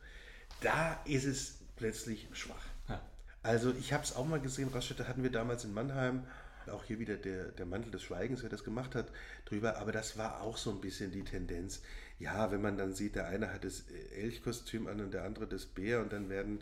Da 0.62 1.02
ist 1.06 1.26
es 1.26 1.60
plötzlich 1.78 2.28
schwach. 2.34 2.66
Ja. 2.90 3.02
Also 3.44 3.74
ich 3.74 3.94
habe 3.94 4.04
es 4.04 4.16
auch 4.16 4.26
mal 4.26 4.42
gesehen, 4.42 4.70
Raststätte 4.70 5.08
hatten 5.08 5.24
wir 5.24 5.32
damals 5.32 5.64
in 5.64 5.74
Mannheim, 5.74 6.26
auch 6.68 6.84
hier 6.84 7.00
wieder 7.00 7.16
der, 7.16 7.52
der 7.52 7.66
Mantel 7.66 7.92
des 7.92 8.04
Schweigens, 8.04 8.42
wer 8.42 8.50
das 8.50 8.64
gemacht 8.64 8.96
hat, 8.96 9.12
drüber, 9.46 9.78
aber 9.78 9.92
das 9.92 10.18
war 10.18 10.42
auch 10.42 10.58
so 10.58 10.72
ein 10.72 10.82
bisschen 10.82 11.12
die 11.12 11.24
Tendenz. 11.24 11.82
Ja, 12.20 12.52
wenn 12.52 12.62
man 12.62 12.78
dann 12.78 12.94
sieht, 12.94 13.16
der 13.16 13.28
eine 13.28 13.54
hat 13.54 13.66
das 13.66 13.86
Elchkostüm 14.16 14.88
an 14.88 15.02
und 15.02 15.14
der 15.14 15.26
andere 15.26 15.48
das 15.48 15.66
Bär 15.66 16.02
und 16.02 16.14
dann 16.14 16.30
werden 16.30 16.60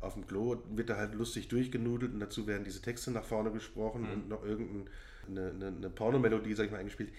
auf 0.00 0.14
dem 0.14 0.26
Klo 0.26 0.62
wird 0.70 0.90
da 0.90 0.96
halt 0.96 1.14
lustig 1.14 1.48
durchgenudelt 1.48 2.12
und 2.12 2.20
dazu 2.20 2.46
werden 2.46 2.64
diese 2.64 2.82
Texte 2.82 3.10
nach 3.10 3.24
vorne 3.24 3.50
gesprochen 3.52 4.02
mhm. 4.02 4.12
und 4.12 4.28
noch 4.28 4.44
irgendeine 4.44 4.90
eine, 5.28 5.66
eine 5.68 5.90
Pornomelodie, 5.90 6.54
sag 6.54 6.66
ich 6.66 6.72
mal, 6.72 6.78
eingespielt. 6.78 7.12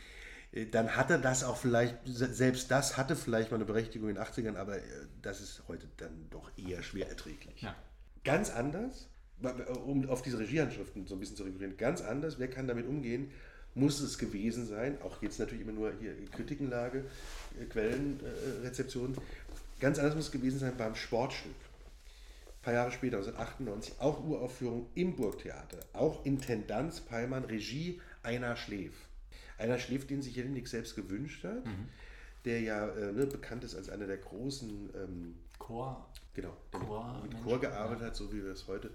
Äh, 0.51 0.67
dann 0.67 0.95
hatte 0.95 1.19
das 1.19 1.43
auch 1.43 1.57
vielleicht, 1.57 1.97
selbst 2.05 2.71
das 2.71 2.97
hatte 2.97 3.15
vielleicht 3.15 3.51
mal 3.51 3.55
eine 3.57 3.65
Berechtigung 3.65 4.09
in 4.09 4.15
den 4.15 4.23
80ern, 4.23 4.55
aber 4.55 4.77
äh, 4.77 4.81
das 5.21 5.41
ist 5.41 5.63
heute 5.67 5.87
dann 5.97 6.27
doch 6.29 6.51
eher 6.57 6.83
schwer 6.83 7.09
erträglich. 7.09 7.61
Ja. 7.61 7.75
Ganz 8.23 8.49
anders, 8.49 9.09
um 9.85 10.07
auf 10.07 10.21
diese 10.21 10.39
Regiehandschriften 10.39 11.07
so 11.07 11.15
ein 11.15 11.19
bisschen 11.19 11.35
zu 11.35 11.43
rekurrieren, 11.43 11.75
ganz 11.77 12.01
anders, 12.01 12.39
wer 12.39 12.49
kann 12.49 12.67
damit 12.67 12.87
umgehen, 12.87 13.31
muss 13.75 13.99
es 14.01 14.17
gewesen 14.17 14.67
sein, 14.67 15.01
auch 15.01 15.21
jetzt 15.21 15.39
natürlich 15.39 15.63
immer 15.63 15.73
nur 15.73 15.91
hier 15.99 16.13
Kritikenlage, 16.31 17.05
äh, 17.59 17.65
Quellenrezeption, 17.65 19.15
ganz 19.79 19.99
anders 19.99 20.15
muss 20.15 20.25
es 20.25 20.31
gewesen 20.31 20.59
sein 20.59 20.73
beim 20.77 20.95
Sportstück 20.95 21.55
paar 22.63 22.73
Jahre 22.73 22.91
später, 22.91 23.17
1998, 23.17 23.99
auch 23.99 24.23
Uraufführung 24.23 24.87
im 24.95 25.15
Burgtheater. 25.15 25.79
Auch 25.91 26.25
Intendanz 26.25 27.01
Peimann, 27.01 27.43
Regie 27.43 28.01
Einer 28.23 28.55
Schläf. 28.55 28.93
Einer 29.57 29.77
Schläf, 29.77 30.07
den 30.07 30.21
sich 30.21 30.35
Jelinek 30.35 30.67
selbst 30.67 30.95
gewünscht 30.95 31.43
hat, 31.43 31.65
mhm. 31.65 31.89
der 32.45 32.61
ja 32.61 32.87
äh, 32.87 33.11
ne, 33.11 33.27
bekannt 33.27 33.65
ist 33.65 33.75
als 33.75 33.89
einer 33.89 34.07
der 34.07 34.17
großen 34.17 34.89
ähm, 34.95 35.35
Chor. 35.59 36.09
Genau, 36.33 36.55
der 36.71 36.79
Chor 36.79 37.21
mit, 37.21 37.33
mit 37.33 37.43
Chor 37.43 37.59
gearbeitet 37.59 38.01
ja. 38.01 38.07
hat, 38.07 38.15
so 38.15 38.31
wie 38.31 38.43
wir 38.43 38.51
es 38.51 38.67
heute 38.67 38.89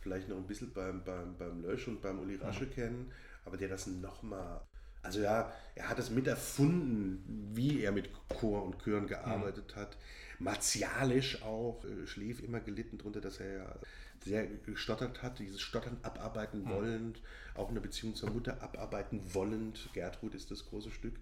vielleicht 0.00 0.28
noch 0.28 0.36
ein 0.36 0.46
bisschen 0.46 0.72
beim, 0.72 1.02
beim, 1.04 1.36
beim 1.36 1.62
Lösch 1.62 1.88
und 1.88 2.00
beim 2.00 2.20
Uli 2.20 2.36
Rasche 2.36 2.66
mhm. 2.66 2.70
kennen, 2.70 3.12
aber 3.48 3.56
der 3.56 3.68
das 3.68 3.86
nochmal, 3.86 4.60
also 5.02 5.20
ja, 5.20 5.52
er 5.74 5.88
hat 5.88 5.98
es 5.98 6.10
mit 6.10 6.26
erfunden, 6.26 7.50
wie 7.54 7.82
er 7.82 7.92
mit 7.92 8.10
Chor 8.28 8.62
und 8.62 8.78
Chören 8.82 9.06
gearbeitet 9.06 9.74
mhm. 9.74 9.80
hat. 9.80 9.96
Martialisch 10.38 11.42
auch, 11.42 11.82
äh, 11.84 12.06
Schläf 12.06 12.40
immer 12.42 12.60
gelitten 12.60 12.98
darunter, 12.98 13.20
dass 13.20 13.40
er 13.40 13.52
ja 13.52 13.76
sehr 14.24 14.46
gestottert 14.46 15.22
hat, 15.22 15.38
dieses 15.38 15.60
Stottern 15.60 15.96
abarbeiten 16.02 16.64
mhm. 16.64 16.70
wollend, 16.70 17.22
auch 17.54 17.70
eine 17.70 17.80
Beziehung 17.80 18.14
zur 18.14 18.30
Mutter 18.30 18.62
abarbeiten 18.62 19.22
wollend. 19.34 19.88
Gertrud 19.94 20.34
ist 20.34 20.50
das 20.50 20.66
große 20.66 20.90
Stück. 20.90 21.14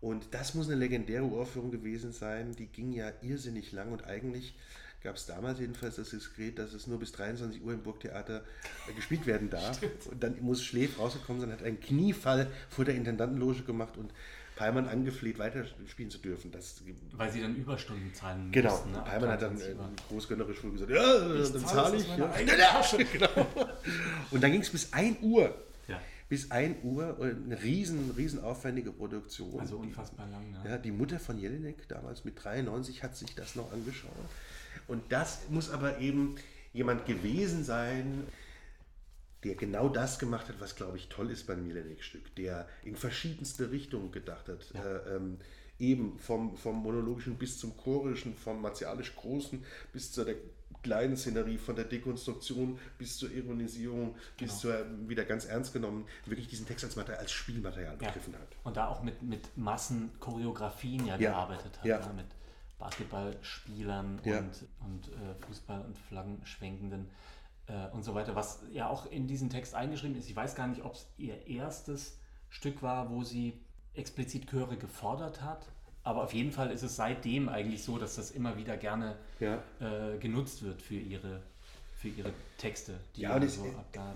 Und 0.00 0.32
das 0.32 0.54
muss 0.54 0.68
eine 0.68 0.76
legendäre 0.76 1.24
Uraufführung 1.24 1.70
gewesen 1.70 2.12
sein. 2.12 2.54
Die 2.54 2.66
ging 2.66 2.92
ja 2.92 3.10
irrsinnig 3.22 3.72
lang 3.72 3.90
und 3.90 4.04
eigentlich 4.04 4.54
gab 5.04 5.16
es 5.16 5.26
damals 5.26 5.60
jedenfalls 5.60 5.96
das 5.96 6.10
Diskret, 6.10 6.58
dass 6.58 6.72
es 6.72 6.86
nur 6.86 6.98
bis 6.98 7.12
23 7.12 7.62
Uhr 7.62 7.74
im 7.74 7.82
Burgtheater 7.82 8.42
äh, 8.88 8.92
gespielt 8.94 9.26
werden 9.26 9.50
darf. 9.50 9.76
Stimmt. 9.76 10.06
Und 10.10 10.22
dann 10.22 10.40
muss 10.40 10.64
Schläf 10.64 10.98
rausgekommen 10.98 11.40
sein, 11.40 11.52
hat 11.52 11.62
einen 11.62 11.78
Kniefall 11.78 12.50
vor 12.70 12.84
der 12.84 12.94
Intendantenloge 12.94 13.62
gemacht 13.62 13.96
und 13.98 14.12
Palmann 14.56 14.88
angefleht, 14.88 15.38
weiterspielen 15.38 16.10
zu 16.10 16.18
dürfen. 16.18 16.50
Das, 16.52 16.80
Weil 17.12 17.30
sie 17.30 17.42
dann 17.42 17.54
Überstunden 17.54 18.14
zahlen 18.14 18.50
genau. 18.50 18.70
mussten. 18.70 18.92
Genau. 18.92 19.04
Ne? 19.04 19.10
Palmann 19.10 19.30
hat 19.30 19.42
dann 19.42 19.60
äh, 19.60 19.74
großgönnerisch 20.08 20.62
gesagt, 20.62 20.90
ja, 20.90 21.34
ich 21.34 21.52
dann 21.52 21.66
zahle 21.66 21.96
ich. 21.96 22.06
Ja. 22.16 22.40
Ja, 22.40 22.82
genau. 23.12 23.46
Und 24.30 24.42
dann 24.42 24.52
ging 24.52 24.62
es 24.62 24.70
bis 24.70 24.92
1 24.92 25.18
Uhr. 25.22 25.54
Ja. 25.86 26.00
Bis 26.28 26.50
1 26.50 26.82
Uhr, 26.82 27.18
eine 27.20 27.62
riesen, 27.62 28.12
riesen 28.16 28.42
aufwendige 28.42 28.92
Produktion. 28.92 29.60
Also 29.60 29.76
unfassbar 29.76 30.26
lang. 30.30 30.50
Ne? 30.50 30.70
Ja, 30.70 30.78
die 30.78 30.92
Mutter 30.92 31.18
von 31.18 31.38
Jelinek, 31.38 31.88
damals 31.88 32.24
mit 32.24 32.42
93, 32.42 33.02
hat 33.02 33.16
sich 33.16 33.34
das 33.34 33.56
noch 33.56 33.70
angeschaut. 33.72 34.12
Und 34.86 35.10
das 35.10 35.48
muss 35.50 35.70
aber 35.70 35.98
eben 35.98 36.36
jemand 36.72 37.06
gewesen 37.06 37.64
sein, 37.64 38.26
der 39.44 39.54
genau 39.54 39.88
das 39.88 40.18
gemacht 40.18 40.48
hat, 40.48 40.60
was, 40.60 40.74
glaube 40.74 40.96
ich, 40.96 41.08
toll 41.08 41.30
ist 41.30 41.46
beim 41.46 41.62
Milenik-Stück, 41.62 42.34
der 42.36 42.66
in 42.82 42.96
verschiedenste 42.96 43.70
Richtungen 43.70 44.10
gedacht 44.10 44.48
hat. 44.48 44.70
Ja. 44.74 44.82
Äh, 44.82 45.16
ähm, 45.16 45.38
eben 45.78 46.18
vom, 46.18 46.56
vom 46.56 46.82
monologischen 46.82 47.36
bis 47.36 47.58
zum 47.58 47.76
chorischen, 47.76 48.34
vom 48.36 48.62
martialisch 48.62 49.14
großen 49.16 49.64
bis 49.92 50.12
zur 50.12 50.24
der 50.24 50.36
kleinen 50.82 51.16
Szenerie, 51.16 51.58
von 51.58 51.74
der 51.74 51.86
Dekonstruktion 51.86 52.78
bis 52.98 53.16
zur 53.16 53.30
Ironisierung, 53.32 54.14
genau. 54.36 54.52
bis 54.52 54.58
zur 54.60 54.86
wieder 55.08 55.24
ganz 55.24 55.46
ernst 55.46 55.72
genommen, 55.72 56.06
wirklich 56.26 56.46
diesen 56.46 56.66
Text 56.66 56.84
als, 56.84 56.94
Material, 56.94 57.22
als 57.22 57.32
Spielmaterial 57.32 57.96
ja. 58.00 58.06
begriffen 58.06 58.34
hat. 58.34 58.48
Und 58.62 58.76
da 58.76 58.88
auch 58.88 59.02
mit, 59.02 59.22
mit 59.22 59.56
Massenchoreografien 59.56 61.06
ja, 61.06 61.16
ja. 61.16 61.30
gearbeitet 61.30 61.78
hat. 61.78 61.84
Ja. 61.84 62.06
Ne? 62.06 62.14
Mit 62.14 62.26
Basketballspielern 62.84 64.20
und, 64.20 64.24
und 64.24 65.08
äh, 65.08 65.34
Fußball- 65.46 65.86
und 65.86 65.96
Flaggenschwenkenden 65.96 67.08
äh, 67.66 67.88
und 67.92 68.04
so 68.04 68.14
weiter, 68.14 68.36
was 68.36 68.62
ja 68.72 68.88
auch 68.88 69.10
in 69.10 69.26
diesen 69.26 69.48
Text 69.48 69.74
eingeschrieben 69.74 70.16
ist. 70.16 70.28
Ich 70.28 70.36
weiß 70.36 70.54
gar 70.54 70.66
nicht, 70.66 70.84
ob 70.84 70.94
es 70.94 71.06
ihr 71.16 71.46
erstes 71.46 72.18
Stück 72.50 72.82
war, 72.82 73.10
wo 73.10 73.22
sie 73.22 73.58
explizit 73.94 74.50
Chöre 74.50 74.76
gefordert 74.76 75.40
hat. 75.40 75.66
Aber 76.02 76.24
auf 76.24 76.34
jeden 76.34 76.52
Fall 76.52 76.70
ist 76.70 76.82
es 76.82 76.96
seitdem 76.96 77.48
eigentlich 77.48 77.82
so, 77.82 77.96
dass 77.96 78.16
das 78.16 78.30
immer 78.30 78.58
wieder 78.58 78.76
gerne 78.76 79.16
ja. 79.40 79.62
äh, 79.80 80.18
genutzt 80.18 80.62
wird 80.62 80.82
für 80.82 80.96
ihre, 80.96 81.40
für 81.96 82.08
ihre 82.08 82.34
Texte. 82.58 83.00
Die 83.16 83.22
ja, 83.22 83.34
und 83.34 83.50
so 83.50 83.64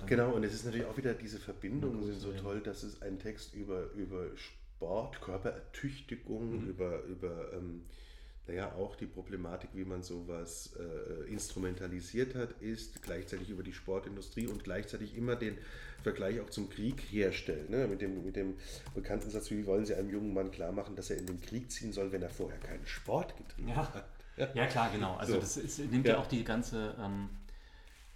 genau, 0.04 0.32
und 0.32 0.44
es 0.44 0.52
ist 0.52 0.66
natürlich 0.66 0.86
auch 0.86 0.98
wieder 0.98 1.14
diese 1.14 1.38
Verbindungen 1.38 2.04
sind 2.04 2.20
so 2.20 2.32
toll, 2.32 2.60
dass 2.60 2.82
es 2.82 3.00
ein 3.00 3.18
Text 3.18 3.54
über, 3.54 3.90
über 3.92 4.26
Sport, 4.36 5.22
Körperertüchtigung, 5.22 6.64
mhm. 6.64 6.68
über, 6.68 7.02
über 7.04 7.54
ähm, 7.54 7.86
naja, 8.48 8.72
auch 8.72 8.96
die 8.96 9.06
Problematik, 9.06 9.70
wie 9.74 9.84
man 9.84 10.02
sowas 10.02 10.74
äh, 10.78 11.30
instrumentalisiert 11.30 12.34
hat, 12.34 12.50
ist 12.62 13.02
gleichzeitig 13.02 13.50
über 13.50 13.62
die 13.62 13.74
Sportindustrie 13.74 14.46
und 14.46 14.64
gleichzeitig 14.64 15.14
immer 15.16 15.36
den 15.36 15.58
Vergleich 16.02 16.40
auch 16.40 16.48
zum 16.48 16.70
Krieg 16.70 17.02
herstellen. 17.10 17.70
Ne? 17.70 17.86
Mit, 17.86 18.00
dem, 18.00 18.24
mit 18.24 18.36
dem 18.36 18.54
bekannten 18.94 19.28
Satz, 19.28 19.50
wie 19.50 19.66
wollen 19.66 19.84
Sie 19.84 19.94
einem 19.94 20.10
jungen 20.10 20.32
Mann 20.32 20.50
klar 20.50 20.72
machen, 20.72 20.96
dass 20.96 21.10
er 21.10 21.18
in 21.18 21.26
den 21.26 21.40
Krieg 21.42 21.70
ziehen 21.70 21.92
soll, 21.92 22.10
wenn 22.10 22.22
er 22.22 22.30
vorher 22.30 22.58
keinen 22.58 22.86
Sport 22.86 23.36
getrieben 23.36 23.68
ja. 23.68 23.76
hat? 23.76 24.04
Ja. 24.54 24.66
klar, 24.66 24.90
genau. 24.92 25.16
Also 25.16 25.34
so. 25.34 25.40
das 25.40 25.56
ist, 25.58 25.78
nimmt 25.78 26.06
ja. 26.06 26.14
ja. 26.14 26.20
auch 26.20 26.26
die 26.26 26.42
ganze, 26.42 26.94
ähm, 26.98 27.28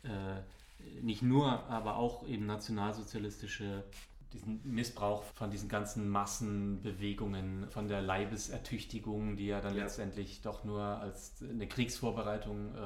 äh, 0.05 1.01
nicht 1.03 1.23
nur, 1.23 1.65
aber 1.65 1.97
auch 1.97 2.27
eben 2.27 2.47
nationalsozialistische 2.47 3.85
diesen 4.33 4.61
Missbrauch 4.65 5.23
von 5.23 5.51
diesen 5.51 5.69
ganzen 5.69 6.09
Massenbewegungen, 6.09 7.69
von 7.71 7.89
der 7.89 8.03
Leibesertüchtigung, 8.03 9.37
die 9.37 9.47
ja 9.47 9.61
dann 9.61 9.77
ja. 9.77 9.85
letztendlich 9.85 10.41
doch 10.43 10.65
nur 10.65 10.83
als 10.83 11.43
eine 11.43 11.67
Kriegsvorbereitung 11.67 12.75
äh, 12.75 12.79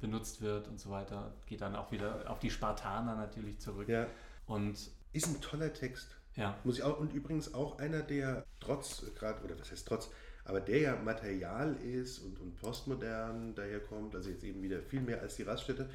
benutzt 0.00 0.40
wird 0.40 0.68
und 0.68 0.78
so 0.78 0.90
weiter, 0.90 1.34
geht 1.46 1.60
dann 1.60 1.76
auch 1.76 1.92
wieder 1.92 2.30
auf 2.30 2.38
die 2.38 2.50
Spartaner 2.50 3.16
natürlich 3.16 3.58
zurück. 3.60 3.88
Ja. 3.88 4.06
Und 4.46 4.90
ist 5.12 5.26
ein 5.26 5.40
toller 5.40 5.72
Text. 5.72 6.16
Ja. 6.36 6.58
Muss 6.64 6.78
ich 6.78 6.82
auch, 6.82 6.98
und 6.98 7.12
übrigens 7.12 7.54
auch 7.54 7.78
einer, 7.78 8.02
der 8.02 8.44
trotz, 8.60 9.04
gerade, 9.14 9.42
oder 9.44 9.58
was 9.58 9.70
heißt 9.70 9.86
trotz, 9.86 10.10
aber 10.44 10.60
der 10.60 10.78
ja 10.78 10.96
Material 10.96 11.74
ist 11.76 12.18
und, 12.18 12.38
und 12.38 12.56
postmodern 12.56 13.54
daherkommt, 13.54 14.14
also 14.14 14.30
jetzt 14.30 14.44
eben 14.44 14.62
wieder 14.62 14.82
viel 14.82 15.00
mehr 15.00 15.20
als 15.20 15.36
die 15.36 15.42
Raststätte, 15.42 15.88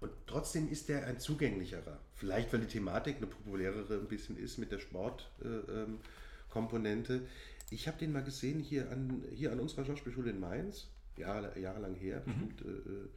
und 0.00 0.10
trotzdem 0.26 0.68
ist 0.70 0.88
der 0.88 1.06
ein 1.06 1.20
zugänglicherer. 1.20 2.00
Vielleicht, 2.14 2.50
weil 2.52 2.60
die 2.60 2.66
Thematik 2.66 3.18
eine 3.18 3.26
populärere 3.26 3.94
ein 3.94 4.08
bisschen 4.08 4.36
ist 4.38 4.58
mit 4.58 4.72
der 4.72 4.78
Sportkomponente. 4.78 7.12
Äh, 7.12 7.16
ähm, 7.16 7.26
ich 7.70 7.86
habe 7.86 7.98
den 7.98 8.12
mal 8.12 8.24
gesehen 8.24 8.60
hier 8.60 8.90
an, 8.90 9.22
hier 9.32 9.52
an 9.52 9.60
unserer 9.60 9.84
Schauspielschule 9.84 10.30
in 10.30 10.40
Mainz, 10.40 10.88
Jahre, 11.16 11.58
jahrelang 11.58 11.94
her, 11.94 12.22
mhm. 12.24 12.48
bestimmt, 12.48 12.62
äh, 12.62 13.08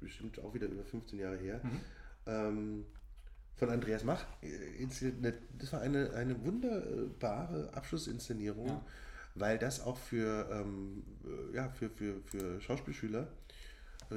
bestimmt 0.00 0.38
auch 0.38 0.54
wieder 0.54 0.68
über 0.68 0.84
15 0.84 1.18
Jahre 1.18 1.36
her. 1.36 1.60
Mhm. 1.62 1.80
Ähm, 2.26 2.86
von 3.56 3.70
Andreas 3.70 4.04
Mach. 4.04 4.24
Äh, 4.42 4.86
das 5.58 5.72
war 5.72 5.80
eine, 5.80 6.12
eine 6.14 6.44
wunderbare 6.44 7.74
Abschlussinszenierung, 7.74 8.68
ja. 8.68 8.86
weil 9.34 9.58
das 9.58 9.80
auch 9.80 9.98
für, 9.98 10.48
ähm, 10.50 11.02
äh, 11.24 11.56
ja, 11.56 11.70
für, 11.70 11.90
für, 11.90 12.20
für 12.24 12.60
Schauspielschüler 12.60 13.26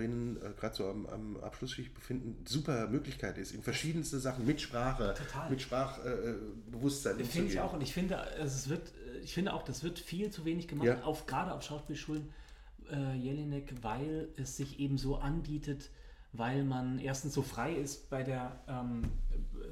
äh, 0.02 0.60
gerade 0.60 0.76
so 0.76 0.90
am, 0.90 1.06
am 1.08 1.38
Abschlussschicht 1.38 1.94
befinden, 1.94 2.44
super 2.46 2.88
Möglichkeit 2.88 3.38
ist, 3.38 3.52
in 3.54 3.62
verschiedenste 3.62 4.20
Sachen 4.20 4.46
mit 4.46 4.62
Sprache, 4.62 5.16
Total. 5.18 5.50
mit 5.50 5.62
Sprachbewusstsein. 5.62 7.20
Äh, 7.20 7.24
finde 7.24 7.52
ich 7.52 7.60
auch 7.60 7.74
und 7.74 7.82
ich 7.82 7.94
finde, 7.94 8.20
es 8.40 8.70
wird, 8.70 8.94
ich 9.24 9.34
finde 9.34 9.54
auch, 9.54 9.64
das 9.64 9.84
wird 9.84 10.00
viel 10.00 10.30
zu 10.30 10.46
wenig 10.46 10.68
gemacht, 10.68 10.88
ja. 10.88 11.02
auf, 11.04 11.26
gerade 11.26 11.54
auf 11.54 11.64
Schauspielschulen 11.64 12.30
äh, 12.92 13.16
Jelinek, 13.16 13.74
weil 13.82 14.30
es 14.38 14.58
sich 14.58 14.80
eben 14.80 14.98
so 14.98 15.18
anbietet, 15.18 15.90
weil 16.34 16.64
man 16.64 17.00
erstens 17.00 17.34
so 17.34 17.42
frei 17.42 17.74
ist 17.74 18.10
bei 18.10 18.24
der, 18.24 18.60
ähm, 18.68 19.04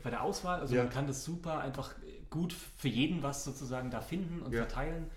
bei 0.04 0.10
der 0.10 0.24
Auswahl. 0.24 0.60
Also 0.60 0.76
ja. 0.76 0.84
man 0.84 0.92
kann 0.92 1.08
das 1.08 1.24
super 1.24 1.60
einfach 1.60 1.96
gut 2.30 2.54
für 2.54 2.88
jeden 2.88 3.24
was 3.24 3.44
sozusagen 3.44 3.92
da 3.92 4.02
finden 4.02 4.42
und 4.42 4.54
ja. 4.54 4.60
verteilen. 4.60 5.10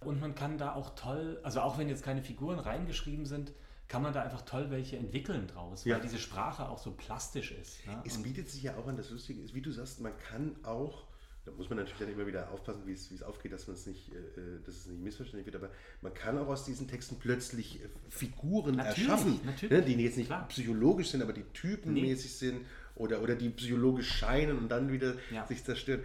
Und 0.00 0.20
man 0.20 0.34
kann 0.34 0.58
da 0.58 0.74
auch 0.74 0.94
toll, 0.94 1.38
also 1.42 1.60
auch 1.60 1.78
wenn 1.78 1.88
jetzt 1.88 2.02
keine 2.02 2.22
Figuren 2.22 2.58
reingeschrieben 2.58 3.26
sind, 3.26 3.52
kann 3.92 4.00
man 4.00 4.14
da 4.14 4.22
einfach 4.22 4.40
toll 4.40 4.70
welche 4.70 4.96
entwickeln 4.96 5.46
draus, 5.48 5.84
ja. 5.84 5.96
weil 5.96 6.02
diese 6.02 6.16
Sprache 6.16 6.66
auch 6.66 6.78
so 6.78 6.92
plastisch 6.92 7.52
ist. 7.52 7.86
Ne? 7.86 8.02
Es 8.06 8.22
bietet 8.22 8.48
sich 8.48 8.62
ja 8.62 8.74
auch 8.78 8.88
an, 8.88 8.96
das 8.96 9.10
Lustige 9.10 9.42
ist, 9.42 9.54
wie 9.54 9.60
du 9.60 9.70
sagst, 9.70 10.00
man 10.00 10.16
kann 10.16 10.56
auch, 10.62 11.04
da 11.44 11.52
muss 11.52 11.68
man 11.68 11.76
natürlich 11.76 11.98
dann 11.98 12.10
immer 12.10 12.26
wieder 12.26 12.50
aufpassen, 12.52 12.86
wie 12.86 12.94
es, 12.94 13.10
wie 13.10 13.16
es 13.16 13.22
aufgeht, 13.22 13.52
dass, 13.52 13.66
man 13.66 13.76
es 13.76 13.84
nicht, 13.84 14.10
äh, 14.14 14.16
äh, 14.16 14.62
dass 14.64 14.76
es 14.76 14.86
nicht 14.86 15.02
missverständlich 15.02 15.44
wird, 15.44 15.62
aber 15.62 15.70
man 16.00 16.14
kann 16.14 16.38
auch 16.38 16.48
aus 16.48 16.64
diesen 16.64 16.88
Texten 16.88 17.16
plötzlich 17.18 17.82
äh, 17.82 17.88
Figuren 18.08 18.76
natürlich, 18.76 19.10
erschaffen, 19.10 19.40
natürlich. 19.44 19.78
Ne, 19.78 19.82
die 19.82 20.02
jetzt 20.02 20.16
nicht 20.16 20.28
Klar. 20.28 20.48
psychologisch 20.48 21.10
sind, 21.10 21.20
aber 21.20 21.34
die 21.34 21.44
typenmäßig 21.52 22.30
nee. 22.30 22.48
sind 22.48 22.66
oder, 22.94 23.20
oder 23.20 23.34
die 23.34 23.50
psychologisch 23.50 24.10
scheinen 24.10 24.56
und 24.56 24.70
dann 24.70 24.90
wieder 24.90 25.16
ja. 25.30 25.46
sich 25.46 25.62
zerstören. 25.62 26.00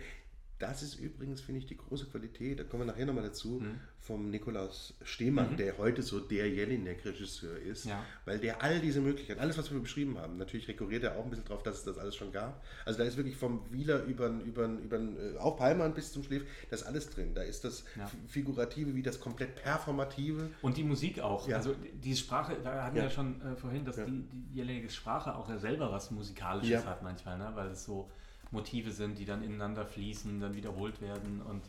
Das 0.59 0.81
ist 0.81 0.95
übrigens, 0.95 1.41
finde 1.41 1.59
ich, 1.59 1.67
die 1.67 1.77
große 1.77 2.07
Qualität, 2.07 2.59
da 2.59 2.63
kommen 2.63 2.81
wir 2.81 2.91
nachher 2.91 3.05
nochmal 3.05 3.23
dazu, 3.23 3.59
mhm. 3.61 3.79
vom 3.99 4.31
Nikolaus 4.31 4.95
Stehmann, 5.03 5.51
mhm. 5.51 5.57
der 5.57 5.77
heute 5.77 6.01
so 6.01 6.19
der 6.19 6.49
Jelinek-Regisseur 6.49 7.59
ist, 7.59 7.85
ja. 7.85 8.03
weil 8.25 8.39
der 8.39 8.63
all 8.63 8.79
diese 8.79 8.99
Möglichkeiten, 8.99 9.39
alles, 9.39 9.57
was 9.59 9.71
wir 9.71 9.79
beschrieben 9.79 10.17
haben, 10.17 10.37
natürlich 10.37 10.67
rekurriert 10.67 11.03
er 11.03 11.15
auch 11.15 11.23
ein 11.23 11.29
bisschen 11.29 11.45
darauf, 11.45 11.61
dass 11.61 11.77
es 11.77 11.83
das 11.83 11.99
alles 11.99 12.15
schon 12.15 12.31
gab. 12.31 12.63
Also 12.85 12.97
da 12.97 13.05
ist 13.05 13.17
wirklich 13.17 13.37
vom 13.37 13.71
Wieler 13.71 14.03
über, 14.05 14.29
über, 14.29 14.65
über 14.65 14.97
äh, 14.97 15.37
auch 15.37 15.57
Palmann 15.57 15.93
bis 15.93 16.11
zum 16.11 16.23
Schläf, 16.23 16.43
da 16.71 16.75
ist 16.75 16.83
alles 16.83 17.11
drin. 17.11 17.35
Da 17.35 17.43
ist 17.43 17.63
das 17.63 17.83
ja. 17.95 18.09
Figurative 18.27 18.95
wie 18.95 19.03
das 19.03 19.19
komplett 19.19 19.55
Performative. 19.55 20.49
Und 20.63 20.77
die 20.77 20.83
Musik 20.83 21.19
auch. 21.19 21.47
Ja. 21.47 21.57
Also 21.57 21.75
die 22.03 22.15
Sprache, 22.15 22.57
da 22.63 22.85
hatten 22.85 22.95
wir 22.95 23.03
ja 23.03 23.09
schon 23.11 23.39
äh, 23.41 23.55
vorhin, 23.55 23.85
dass 23.85 23.97
die, 23.97 24.23
die 24.31 24.55
Jelinekes 24.55 24.95
Sprache 24.95 25.35
auch 25.35 25.49
ja 25.49 25.59
selber 25.59 25.91
was 25.91 26.09
Musikalisches 26.09 26.83
hat 26.83 27.03
manchmal, 27.03 27.37
ne? 27.37 27.51
weil 27.53 27.69
es 27.69 27.85
so 27.85 28.09
Motive 28.51 28.91
sind, 28.91 29.17
die 29.19 29.25
dann 29.25 29.43
ineinander 29.43 29.85
fließen, 29.85 30.39
dann 30.39 30.55
wiederholt 30.55 31.01
werden 31.01 31.41
und 31.41 31.63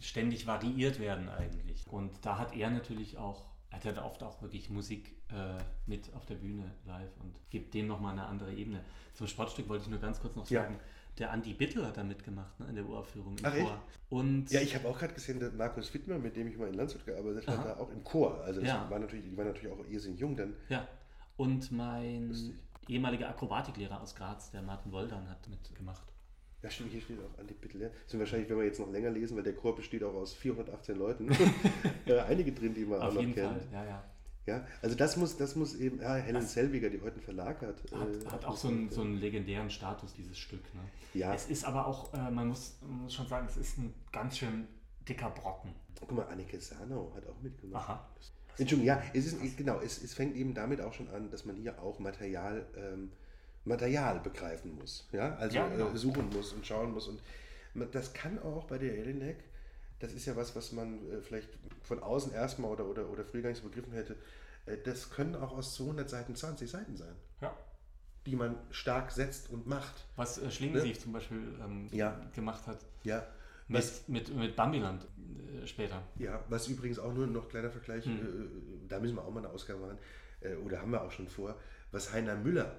ständig 0.00 0.46
variiert 0.46 0.98
werden 0.98 1.28
eigentlich. 1.28 1.86
Und 1.88 2.12
da 2.22 2.38
hat 2.38 2.54
er 2.56 2.70
natürlich 2.70 3.18
auch, 3.18 3.46
er 3.70 3.82
hat 3.82 3.98
oft 3.98 4.22
auch 4.22 4.40
wirklich 4.42 4.70
Musik 4.70 5.14
äh, 5.30 5.62
mit 5.86 6.12
auf 6.14 6.26
der 6.26 6.36
Bühne 6.36 6.70
live 6.86 7.10
und 7.22 7.34
gibt 7.50 7.74
dem 7.74 7.86
nochmal 7.86 8.12
eine 8.12 8.26
andere 8.26 8.52
Ebene. 8.52 8.80
Zum 9.14 9.26
Sportstück 9.26 9.68
wollte 9.68 9.84
ich 9.84 9.90
nur 9.90 10.00
ganz 10.00 10.20
kurz 10.20 10.36
noch 10.36 10.46
sagen, 10.46 10.74
ja. 10.74 10.80
der 11.18 11.32
Andi 11.32 11.54
Bittel 11.54 11.86
hat 11.86 11.96
da 11.96 12.04
mitgemacht 12.04 12.58
ne, 12.60 12.66
in 12.68 12.74
der 12.76 12.86
Uraufführung 12.86 13.36
im 13.38 13.44
Ach, 13.44 13.54
Chor. 13.54 13.82
Und 14.10 14.50
ja, 14.50 14.60
ich 14.60 14.74
habe 14.74 14.88
auch 14.88 14.98
gerade 14.98 15.14
gesehen, 15.14 15.40
der 15.40 15.50
Markus 15.52 15.92
Wittmer, 15.92 16.18
mit 16.18 16.36
dem 16.36 16.48
ich 16.48 16.56
mal 16.56 16.68
in 16.68 16.74
Landshut 16.74 17.04
gearbeitet 17.04 17.46
habe, 17.48 17.68
da 17.68 17.76
auch 17.76 17.90
im 17.90 18.02
Chor. 18.04 18.40
Also 18.44 18.60
das 18.60 18.68
ja. 18.68 18.88
war 18.90 18.98
natürlich, 18.98 19.24
die 19.24 19.36
waren 19.36 19.46
natürlich 19.46 19.72
auch 19.72 19.84
irrsinnig 19.88 20.20
jung 20.20 20.36
dann. 20.36 20.54
Ja, 20.68 20.86
und 21.36 21.72
mein 21.72 22.28
Lustig. 22.28 22.54
ehemaliger 22.88 23.28
Akrobatiklehrer 23.28 24.00
aus 24.00 24.14
Graz, 24.14 24.50
der 24.50 24.62
Martin 24.62 24.92
Woldern, 24.92 25.28
hat 25.28 25.48
mitgemacht. 25.48 26.13
Ja, 26.64 26.70
stimmt, 26.70 26.92
hier 26.92 27.00
steht 27.02 27.18
auch 27.20 27.38
Andi 27.38 27.52
Bittel. 27.52 27.80
Das 27.82 27.90
sind 28.10 28.20
wahrscheinlich, 28.20 28.48
wenn 28.48 28.56
wir 28.56 28.64
jetzt 28.64 28.80
noch 28.80 28.90
länger 28.90 29.10
lesen, 29.10 29.36
weil 29.36 29.42
der 29.44 29.54
Chor 29.54 29.76
besteht 29.76 30.02
auch 30.02 30.14
aus 30.14 30.32
418 30.32 30.96
Leuten, 30.96 31.30
äh, 32.06 32.18
einige 32.20 32.52
drin, 32.52 32.72
die 32.72 32.86
man 32.86 33.00
Auf 33.00 33.10
auch 33.10 33.14
noch 33.14 33.20
jeden 33.20 33.34
kennt. 33.34 33.48
Fall, 33.48 33.68
ja, 33.70 33.84
ja. 33.84 34.04
Ja, 34.46 34.66
also 34.82 34.94
das 34.94 35.16
muss, 35.18 35.36
das 35.36 35.56
muss 35.56 35.74
eben, 35.74 36.00
ja, 36.00 36.14
Helen 36.16 36.34
Das- 36.36 36.54
Selviger, 36.54 36.88
die 36.88 37.00
heute 37.02 37.14
einen 37.16 37.22
Verlag 37.22 37.60
hat. 37.60 37.76
Hat, 37.92 38.08
äh, 38.08 38.26
hat 38.30 38.44
auch 38.46 38.56
so 38.56 38.68
einen, 38.68 38.90
so 38.90 39.02
einen 39.02 39.18
legendären 39.18 39.68
Status, 39.70 40.14
dieses 40.14 40.38
Stück. 40.38 40.62
Ne? 40.74 40.80
Ja. 41.12 41.34
Es 41.34 41.48
ist 41.50 41.64
aber 41.66 41.86
auch, 41.86 42.12
äh, 42.14 42.30
man, 42.30 42.48
muss, 42.48 42.76
man 42.80 43.02
muss 43.02 43.14
schon 43.14 43.26
sagen, 43.26 43.46
es 43.48 43.56
ist 43.58 43.76
ein 43.78 43.92
ganz 44.12 44.38
schön 44.38 44.66
dicker 45.06 45.30
Brocken. 45.30 45.74
Guck 46.00 46.12
mal, 46.12 46.26
Annike 46.28 46.58
Sanau 46.60 47.12
hat 47.14 47.26
auch 47.26 47.40
mitgemacht. 47.42 47.88
Aha. 47.88 48.08
Entschuldigung, 48.56 48.86
ja, 48.86 49.02
es 49.12 49.26
ist, 49.26 49.56
genau, 49.56 49.80
es, 49.80 50.02
es 50.02 50.14
fängt 50.14 50.36
eben 50.36 50.54
damit 50.54 50.80
auch 50.80 50.92
schon 50.92 51.08
an, 51.08 51.30
dass 51.30 51.44
man 51.44 51.56
hier 51.56 51.80
auch 51.82 51.98
Material, 51.98 52.66
ähm, 52.76 53.10
Material 53.64 54.20
begreifen 54.20 54.74
muss. 54.76 55.08
Ja, 55.12 55.34
also 55.36 55.56
Ja, 55.56 55.68
genau. 55.68 55.90
äh, 55.90 55.96
suchen 55.96 56.28
muss 56.30 56.52
und 56.52 56.66
schauen 56.66 56.92
muss. 56.92 57.08
Und 57.08 57.20
das 57.92 58.12
kann 58.12 58.38
auch 58.40 58.64
bei 58.64 58.78
der 58.78 58.94
Jelinek, 58.94 59.36
das 60.00 60.12
ist 60.12 60.26
ja 60.26 60.36
was, 60.36 60.54
was 60.54 60.72
man 60.72 61.10
äh, 61.10 61.20
vielleicht 61.22 61.48
von 61.82 62.02
außen 62.02 62.32
erstmal 62.32 62.70
oder, 62.70 62.84
oder, 62.86 63.08
oder 63.08 63.24
früher 63.24 63.42
gar 63.42 63.48
nicht 63.50 63.62
so 63.62 63.68
begriffen 63.68 63.92
hätte, 63.92 64.16
äh, 64.66 64.76
das 64.84 65.10
können 65.10 65.34
auch 65.36 65.56
aus 65.56 65.74
200 65.76 66.08
Seiten 66.08 66.34
20 66.36 66.70
Seiten 66.70 66.96
sein, 66.96 67.14
Ja. 67.40 67.56
die 68.26 68.36
man 68.36 68.56
stark 68.70 69.10
setzt 69.10 69.50
und 69.50 69.66
macht. 69.66 70.04
Was 70.16 70.38
äh, 70.38 70.50
Schlingensief 70.50 71.00
zum 71.00 71.12
Beispiel 71.12 71.38
ähm, 71.64 71.88
Ja. 71.90 72.20
gemacht 72.34 72.66
hat. 72.66 72.78
Ja, 73.02 73.26
Mit, 73.66 73.78
was, 73.78 74.06
mit, 74.08 74.34
mit 74.36 74.54
Bambiland 74.56 75.06
äh, 75.62 75.66
später. 75.66 76.02
ja, 76.18 76.44
was 76.50 76.68
übrigens 76.68 76.98
auch 76.98 77.14
nur 77.14 77.26
noch 77.26 77.48
kleiner 77.48 77.70
Vergleich, 77.70 78.04
Hm. 78.04 78.12
äh, 78.18 78.88
da 78.88 79.00
müssen 79.00 79.16
wir 79.16 79.24
auch 79.24 79.32
mal 79.32 79.40
eine 79.44 79.48
Ausgabe 79.50 79.80
machen, 79.80 79.98
oder 80.66 80.82
haben 80.82 80.90
wir 80.90 81.00
auch 81.02 81.10
schon 81.10 81.26
vor, 81.26 81.56
was 81.90 82.12
Heiner 82.12 82.36
Müller 82.36 82.76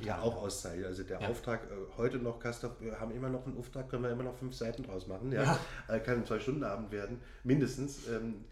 ja 0.00 0.20
auch 0.20 0.42
auszeichnet. 0.42 0.86
Also 0.86 1.02
der 1.02 1.20
Ja. 1.20 1.28
Auftrag 1.28 1.64
äh, 1.64 1.74
heute 1.96 2.18
noch, 2.18 2.38
Kastorf, 2.40 2.72
wir 2.80 2.98
haben 2.98 3.14
immer 3.14 3.28
noch 3.28 3.46
einen 3.46 3.58
Auftrag, 3.58 3.88
können 3.90 4.02
wir 4.04 4.10
immer 4.10 4.24
noch 4.24 4.36
fünf 4.38 4.54
Seiten 4.54 4.82
draus 4.82 5.06
machen. 5.06 5.32
Ja. 5.32 5.58
Äh, 5.88 6.00
kann 6.00 6.18
ein 6.18 6.26
Zwei-Stunden-Abend 6.26 6.90
werden, 6.92 7.20
mindestens. 7.44 8.08
Ähm, 8.08 8.44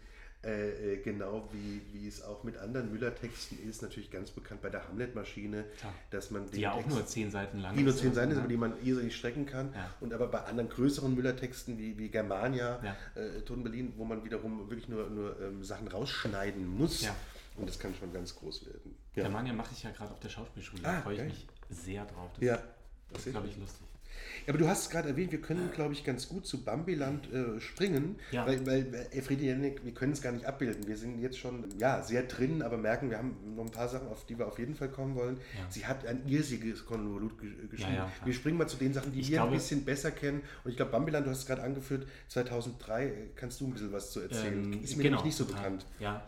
äh, 0.43 0.93
äh, 0.93 0.97
genau 0.97 1.47
wie, 1.51 1.81
wie 1.93 2.07
es 2.07 2.23
auch 2.23 2.43
mit 2.43 2.57
anderen 2.57 2.91
Müller-Texten 2.91 3.59
ist, 3.69 3.83
natürlich 3.83 4.09
ganz 4.09 4.31
bekannt 4.31 4.63
bei 4.63 4.71
der 4.71 4.87
Hamlet-Maschine, 4.87 5.65
dass 6.09 6.31
man 6.31 6.45
den 6.47 6.53
Die 6.53 6.61
ja 6.61 6.71
auch 6.71 6.77
Text, 6.77 6.89
nur 6.89 7.05
zehn 7.05 7.29
Seiten 7.29 7.59
lang 7.59 7.75
die 7.77 7.83
nur 7.83 7.95
zehn 7.95 8.11
Seiten 8.15 8.31
ist, 8.31 8.37
so, 8.37 8.41
aber 8.41 8.47
ne? 8.47 8.53
die 8.55 8.57
man 8.57 8.73
irrsinnig 8.83 9.15
strecken 9.15 9.45
kann. 9.45 9.71
Ja. 9.75 9.91
Und 9.99 10.13
aber 10.15 10.27
bei 10.29 10.39
anderen 10.41 10.67
größeren 10.69 11.13
Müller-Texten 11.13 11.77
wie, 11.77 11.95
wie 11.99 12.09
Germania, 12.09 12.79
Ja. 12.83 13.21
äh, 13.21 13.41
Ton 13.41 13.61
Berlin, 13.61 13.93
wo 13.97 14.03
man 14.03 14.23
wiederum 14.23 14.67
wirklich 14.67 14.89
nur, 14.89 15.11
nur 15.11 15.39
ähm, 15.41 15.63
Sachen 15.63 15.87
rausschneiden 15.87 16.65
muss. 16.67 17.03
Ja. 17.03 17.15
Und 17.61 17.69
das 17.69 17.79
kann 17.79 17.93
schon 17.95 18.11
ganz 18.11 18.35
groß 18.35 18.65
werden. 18.65 18.95
Ja, 19.15 19.23
Germania 19.23 19.53
mache 19.53 19.71
ich 19.73 19.83
ja 19.83 19.91
gerade 19.91 20.11
auf 20.11 20.19
der 20.19 20.29
Schauspielschule. 20.29 20.81
Ah, 20.85 20.95
da 20.97 21.01
freue 21.01 21.15
ich 21.15 21.23
mich 21.23 21.47
sehr 21.69 22.05
drauf. 22.05 22.31
Das 22.35 22.43
ja. 22.43 22.59
das 23.11 23.25
ist, 23.25 23.31
glaube 23.31 23.47
ich, 23.47 23.57
lustig. 23.57 23.87
Aber 24.47 24.57
du 24.57 24.67
hast 24.67 24.83
es 24.83 24.89
gerade 24.89 25.09
erwähnt, 25.09 25.31
wir 25.31 25.41
können, 25.41 25.71
glaube 25.71 25.93
ich, 25.93 26.03
ganz 26.03 26.27
gut 26.27 26.45
zu 26.45 26.63
Bambiland 26.63 27.31
äh, 27.31 27.59
springen, 27.61 28.19
Ja. 28.31 28.45
weil, 28.45 28.65
weil 28.67 28.93
äh, 28.93 29.15
Elfriede 29.15 29.43
Jelinek, 29.45 29.85
wir 29.85 29.93
können 29.93 30.11
es 30.13 30.21
gar 30.21 30.31
nicht 30.31 30.45
abbilden. 30.45 30.85
Wir 30.87 30.97
sind 30.97 31.19
jetzt 31.19 31.37
schon 31.39 31.65
ja, 31.79 32.03
sehr 32.03 32.23
drin, 32.23 32.61
aber 32.61 32.77
merken, 32.77 33.09
wir 33.09 33.17
haben 33.17 33.55
noch 33.55 33.63
ein 33.65 33.71
paar 33.71 33.87
Sachen, 33.87 34.07
auf 34.09 34.25
die 34.25 34.37
wir 34.37 34.47
auf 34.47 34.59
jeden 34.59 34.75
Fall 34.75 34.89
kommen 34.89 35.15
wollen. 35.15 35.37
Ja. 35.57 35.65
Sie 35.69 35.85
hat 35.85 36.05
ein 36.05 36.27
irrsinniges 36.27 36.85
Konvolut 36.85 37.39
ge 37.39 37.51
geschrieben. 37.69 37.95
Ja, 37.95 38.11
wir 38.25 38.33
springen 38.33 38.57
mal 38.57 38.67
zu 38.67 38.77
den 38.77 38.93
Sachen, 38.93 39.11
die 39.11 39.21
Ich 39.21 39.29
wir 39.29 39.37
glaube- 39.37 39.51
ein 39.51 39.57
bisschen 39.57 39.85
besser 39.85 40.11
kennen. 40.11 40.41
Und 40.63 40.71
ich 40.71 40.77
glaube, 40.77 40.91
Bambiland, 40.91 41.25
du 41.25 41.31
hast 41.31 41.39
es 41.39 41.45
gerade 41.45 41.63
angeführt, 41.63 42.05
2003, 42.27 43.05
äh, 43.05 43.11
kannst 43.35 43.61
du 43.61 43.67
ein 43.67 43.73
bisschen 43.73 43.91
was 43.93 44.11
zu 44.11 44.19
erzählen. 44.19 44.73
Ähm, 44.73 44.83
ist 44.83 44.97
mir 44.97 45.03
genau, 45.03 45.17
nämlich 45.17 45.25
nicht 45.25 45.37
so 45.37 45.45
total. 45.45 45.61
bekannt. 45.63 45.85
Ja, 45.99 46.23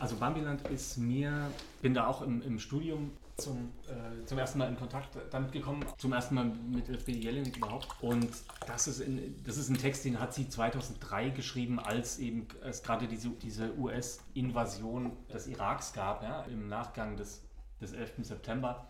also 0.00 0.16
Bambiland 0.16 0.66
ist 0.68 0.98
mir, 0.98 1.50
bin 1.82 1.94
da 1.94 2.06
auch 2.06 2.22
im, 2.22 2.42
im 2.42 2.58
Studium 2.58 3.10
zum, 3.36 3.72
äh, 3.88 4.24
zum 4.26 4.38
ersten 4.38 4.58
Mal 4.58 4.68
in 4.68 4.76
Kontakt 4.76 5.16
damit 5.30 5.52
gekommen, 5.52 5.84
zum 5.96 6.12
ersten 6.12 6.34
Mal 6.34 6.44
mit 6.44 6.88
Elfriede 6.88 7.18
Jelinek 7.18 7.56
überhaupt. 7.56 7.88
Und 8.02 8.28
das 8.66 8.88
ist, 8.88 9.00
in, 9.00 9.42
das 9.44 9.56
ist 9.56 9.68
ein 9.68 9.78
Text, 9.78 10.04
den 10.04 10.18
hat 10.18 10.34
sie 10.34 10.48
2003 10.48 11.30
geschrieben, 11.30 11.78
als 11.78 12.18
eben 12.18 12.46
es 12.62 12.82
gerade 12.82 13.06
diese, 13.06 13.30
diese 13.30 13.76
US-Invasion 13.78 15.12
des 15.32 15.46
Iraks 15.46 15.92
gab, 15.92 16.22
ja, 16.22 16.42
im 16.42 16.68
Nachgang 16.68 17.16
des, 17.16 17.42
des 17.80 17.92
11. 17.92 18.14
September. 18.22 18.88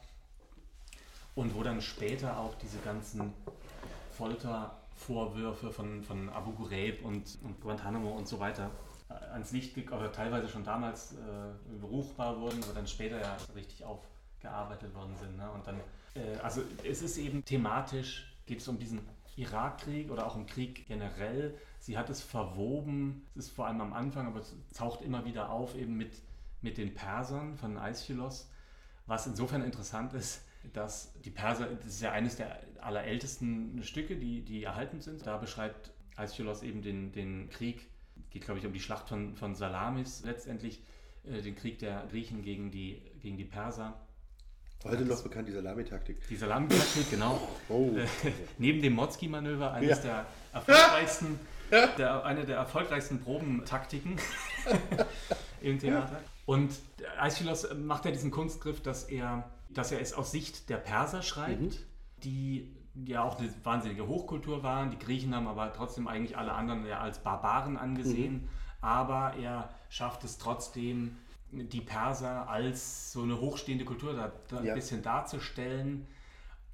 Und 1.34 1.54
wo 1.54 1.62
dann 1.62 1.80
später 1.80 2.38
auch 2.38 2.54
diese 2.56 2.78
ganzen 2.78 3.32
Foltervorwürfe 4.12 5.70
von, 5.70 6.02
von 6.02 6.28
Abu 6.30 6.52
Ghraib 6.52 7.04
und, 7.04 7.38
und 7.44 7.60
Guantanamo 7.60 8.10
und 8.10 8.26
so 8.26 8.40
weiter 8.40 8.70
ans 9.08 9.52
Licht, 9.52 9.74
ge- 9.74 9.88
oder 9.88 10.12
teilweise 10.12 10.48
schon 10.48 10.64
damals 10.64 11.12
äh, 11.12 11.84
ruchbar 11.84 12.40
wurden, 12.40 12.62
aber 12.64 12.74
dann 12.74 12.86
später 12.86 13.20
ja 13.20 13.36
richtig 13.54 13.84
aufgearbeitet 13.84 14.94
worden 14.94 15.14
sind. 15.16 15.36
Ne? 15.36 15.50
Und 15.50 15.66
dann, 15.66 15.80
äh, 16.14 16.36
also 16.42 16.62
es 16.84 17.02
ist 17.02 17.18
eben 17.18 17.44
thematisch, 17.44 18.36
geht 18.46 18.60
es 18.60 18.68
um 18.68 18.78
diesen 18.78 19.00
Irakkrieg 19.36 20.10
oder 20.10 20.26
auch 20.26 20.34
um 20.34 20.46
Krieg 20.46 20.86
generell. 20.86 21.56
Sie 21.78 21.96
hat 21.96 22.10
es 22.10 22.20
verwoben, 22.20 23.26
es 23.34 23.46
ist 23.46 23.54
vor 23.54 23.66
allem 23.66 23.80
am 23.80 23.92
Anfang, 23.92 24.26
aber 24.26 24.40
es 24.40 24.54
taucht 24.74 25.02
immer 25.02 25.24
wieder 25.24 25.50
auf, 25.50 25.76
eben 25.76 25.96
mit, 25.96 26.12
mit 26.60 26.76
den 26.76 26.92
Persern 26.94 27.56
von 27.56 27.78
Aeschylus. 27.78 28.50
Was 29.06 29.26
insofern 29.26 29.62
interessant 29.62 30.12
ist, 30.12 30.42
dass 30.72 31.12
die 31.22 31.30
Perser, 31.30 31.66
das 31.66 31.86
ist 31.86 32.02
ja 32.02 32.12
eines 32.12 32.36
der 32.36 32.60
allerältesten 32.80 33.82
Stücke, 33.82 34.16
die, 34.16 34.42
die 34.42 34.64
erhalten 34.64 35.00
sind. 35.00 35.24
Da 35.26 35.38
beschreibt 35.38 35.92
Aeschylus 36.16 36.62
eben 36.62 36.82
den, 36.82 37.12
den 37.12 37.48
Krieg, 37.48 37.88
geht 38.30 38.44
glaube 38.44 38.60
ich 38.60 38.66
um 38.66 38.72
die 38.72 38.80
Schlacht 38.80 39.08
von, 39.08 39.34
von 39.36 39.54
Salamis, 39.54 40.22
letztendlich 40.24 40.82
äh, 41.24 41.40
den 41.42 41.56
Krieg 41.56 41.78
der 41.78 42.06
Griechen 42.10 42.42
gegen 42.42 42.70
die, 42.70 43.02
gegen 43.20 43.36
die 43.36 43.44
Perser. 43.44 44.00
Heute 44.84 45.04
noch 45.04 45.20
bekannt, 45.22 45.48
die 45.48 45.52
Salamitaktik. 45.52 46.26
Die 46.28 46.36
Salami-Taktik, 46.36 47.10
genau. 47.10 47.40
Oh. 47.68 47.90
Äh, 47.96 48.06
neben 48.58 48.80
dem 48.80 48.94
Motzki-Manöver, 48.94 49.72
eines 49.72 49.98
Ja. 49.98 50.04
der 50.04 50.26
erfolgreichsten, 50.52 51.40
der, 51.98 52.24
eine 52.24 52.44
der 52.44 52.56
erfolgreichsten 52.58 53.20
Probentaktiken 53.20 54.16
im 55.60 55.78
Theater. 55.80 56.22
Und 56.46 56.74
Aeschylus 57.18 57.66
macht 57.74 58.04
ja 58.04 58.12
diesen 58.12 58.30
Kunstgriff, 58.30 58.80
dass 58.80 59.04
er, 59.04 59.50
dass 59.68 59.90
er 59.90 60.00
es 60.00 60.12
aus 60.12 60.30
Sicht 60.30 60.70
der 60.70 60.76
Perser 60.76 61.22
schreibt, 61.22 61.80
die 62.22 62.72
ja 63.06 63.22
auch 63.22 63.38
eine 63.38 63.52
wahnsinnige 63.64 64.06
Hochkultur 64.06 64.62
waren. 64.62 64.90
Die 64.90 64.98
Griechen 64.98 65.34
haben 65.34 65.46
aber 65.46 65.72
trotzdem 65.72 66.08
eigentlich 66.08 66.36
alle 66.36 66.52
anderen 66.52 66.86
ja 66.86 67.00
als 67.00 67.18
Barbaren 67.18 67.76
angesehen. 67.76 68.48
Aber 68.80 69.34
er 69.34 69.70
schafft 69.88 70.24
es 70.24 70.38
trotzdem, 70.38 71.16
die 71.50 71.80
Perser 71.80 72.48
als 72.48 73.12
so 73.12 73.22
eine 73.22 73.40
hochstehende 73.40 73.84
Kultur 73.84 74.14
da, 74.14 74.32
da 74.48 74.62
Ja. 74.62 74.72
ein 74.72 74.78
bisschen 74.78 75.02
darzustellen 75.02 76.06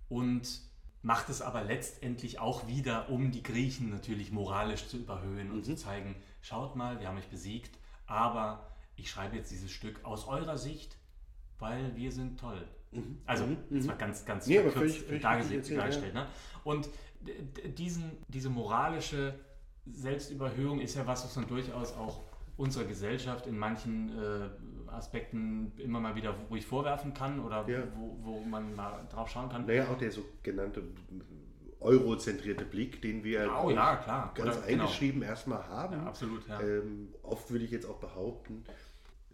und 0.09 0.61
macht 1.03 1.29
es 1.29 1.43
aber 1.43 1.63
letztendlich 1.63 2.39
auch 2.41 2.67
wieder, 2.67 3.09
um 3.11 3.31
die 3.31 3.43
Griechen 3.43 3.91
natürlich 3.91 4.33
moralisch 4.33 4.89
zu 4.89 4.97
überhöhen 4.97 5.51
und 5.53 5.65
zu 5.65 5.77
zeigen, 5.77 6.17
schaut 6.41 6.77
mal, 6.77 6.99
wir 6.99 7.09
haben 7.09 7.19
euch 7.19 7.29
besiegt, 7.29 7.79
aber 8.07 8.67
ich 8.97 9.11
schreibe 9.11 9.37
jetzt 9.37 9.51
dieses 9.51 9.71
Stück 9.71 10.05
aus 10.05 10.27
eurer 10.27 10.57
Sicht, 10.59 10.97
weil 11.59 11.95
wir 11.95 12.11
sind 12.11 12.41
toll. 12.41 12.67
Also, 13.27 13.45
das 13.71 13.89
war 13.89 13.97
ganz, 13.97 14.25
ganz 14.25 14.47
Nee, 14.47 14.61
verkürzt 14.61 14.99
völlig- 14.99 15.23
dargestellt, 15.23 15.77
dargestellt. 15.79 16.15
Ne? 16.15 16.27
Und 16.65 16.89
diesen, 17.79 18.13
diese 18.29 18.51
moralische 18.51 19.35
Selbstüberhöhung 19.87 20.81
ist 20.81 20.95
ja 20.95 21.07
was, 21.07 21.25
was 21.25 21.35
man 21.37 21.47
durchaus 21.47 21.93
auch 21.95 22.21
unserer 22.57 22.85
Gesellschaft 22.85 23.47
in 23.47 23.59
manchen 23.59 24.11
äh, 24.17 24.91
Aspekten 24.91 25.73
immer 25.79 25.99
mal 26.01 26.15
wieder 26.15 26.35
ruhig 26.51 26.65
vorwerfen 26.65 27.13
kann 27.13 27.41
oder 27.41 27.69
Ja. 27.69 27.83
wo, 27.97 28.17
wo 28.23 28.41
man 28.41 28.75
mal 28.77 29.07
drauf 29.11 29.29
schauen 29.29 29.49
kann. 29.49 29.67
Naja, 29.67 29.89
auch 29.91 29.99
der 29.99 30.13
sogenannte 30.13 30.83
eurozentrierte 31.81 32.65
Blick, 32.65 33.03
den 33.03 33.25
wir 33.25 33.51
Oh 33.63 33.71
ja, 33.71 33.97
klar. 33.97 34.33
ganz 34.35 34.57
Oder- 34.57 34.67
genau. 34.67 34.85
eingeschrieben 34.85 35.23
erstmal 35.23 35.67
haben. 35.69 35.95
Ja, 35.97 36.07
absolut, 36.07 36.47
ja. 36.49 36.61
Ähm, 36.61 37.09
oft 37.23 37.51
würde 37.51 37.65
ich 37.65 37.71
jetzt 37.71 37.87
auch 37.87 37.99
behaupten, 37.99 38.65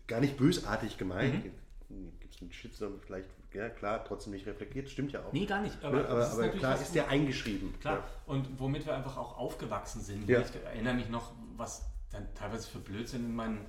gar 0.06 0.20
nicht 0.20 0.36
bösartig 0.36 0.96
gemeint. 0.98 1.44
Mhm. 1.88 2.12
Gibt 2.20 2.34
es 2.34 2.40
einen 2.42 2.52
Shitstorm 2.52 2.98
vielleicht, 3.04 3.28
ja 3.54 3.68
klar, 3.68 4.04
trotzdem 4.04 4.32
nicht 4.32 4.46
reflektiert, 4.46 4.88
stimmt 4.88 5.12
ja 5.12 5.20
auch. 5.24 5.32
Nee, 5.32 5.46
gar 5.46 5.60
nicht. 5.62 5.76
aber 5.84 5.98
Aber, 6.00 6.08
aber, 6.08 6.18
das 6.20 6.32
aber 6.38 6.48
klar 6.48 6.80
ist 6.80 6.94
der 6.94 7.08
eingeschrieben. 7.08 7.74
Klar. 7.80 8.04
Und 8.26 8.58
womit 8.58 8.86
wir 8.86 8.94
einfach 8.94 9.16
auch 9.16 9.36
aufgewachsen 9.38 10.00
sind. 10.00 10.28
Ja. 10.28 10.40
Ich 10.40 10.54
erinnere 10.64 10.94
mich 10.94 11.08
noch, 11.08 11.32
was 11.56 11.86
dann 12.10 12.26
teilweise 12.34 12.68
für 12.68 12.78
Blödsinn 12.78 13.24
in 13.24 13.34
meinen, 13.36 13.64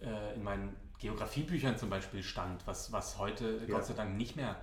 äh, 0.00 0.34
in 0.34 0.42
meinen 0.42 0.76
Geografiebüchern 0.98 1.76
zum 1.78 1.90
Beispiel 1.90 2.22
stand, 2.22 2.66
was, 2.66 2.92
was 2.92 3.18
heute 3.18 3.60
Ja. 3.66 3.76
Gott 3.76 3.86
sei 3.86 3.94
Dank 3.94 4.16
nicht 4.16 4.36
mehr, 4.36 4.56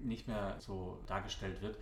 nicht 0.00 0.28
mehr 0.28 0.56
so 0.58 1.02
dargestellt 1.06 1.62
wird. 1.62 1.76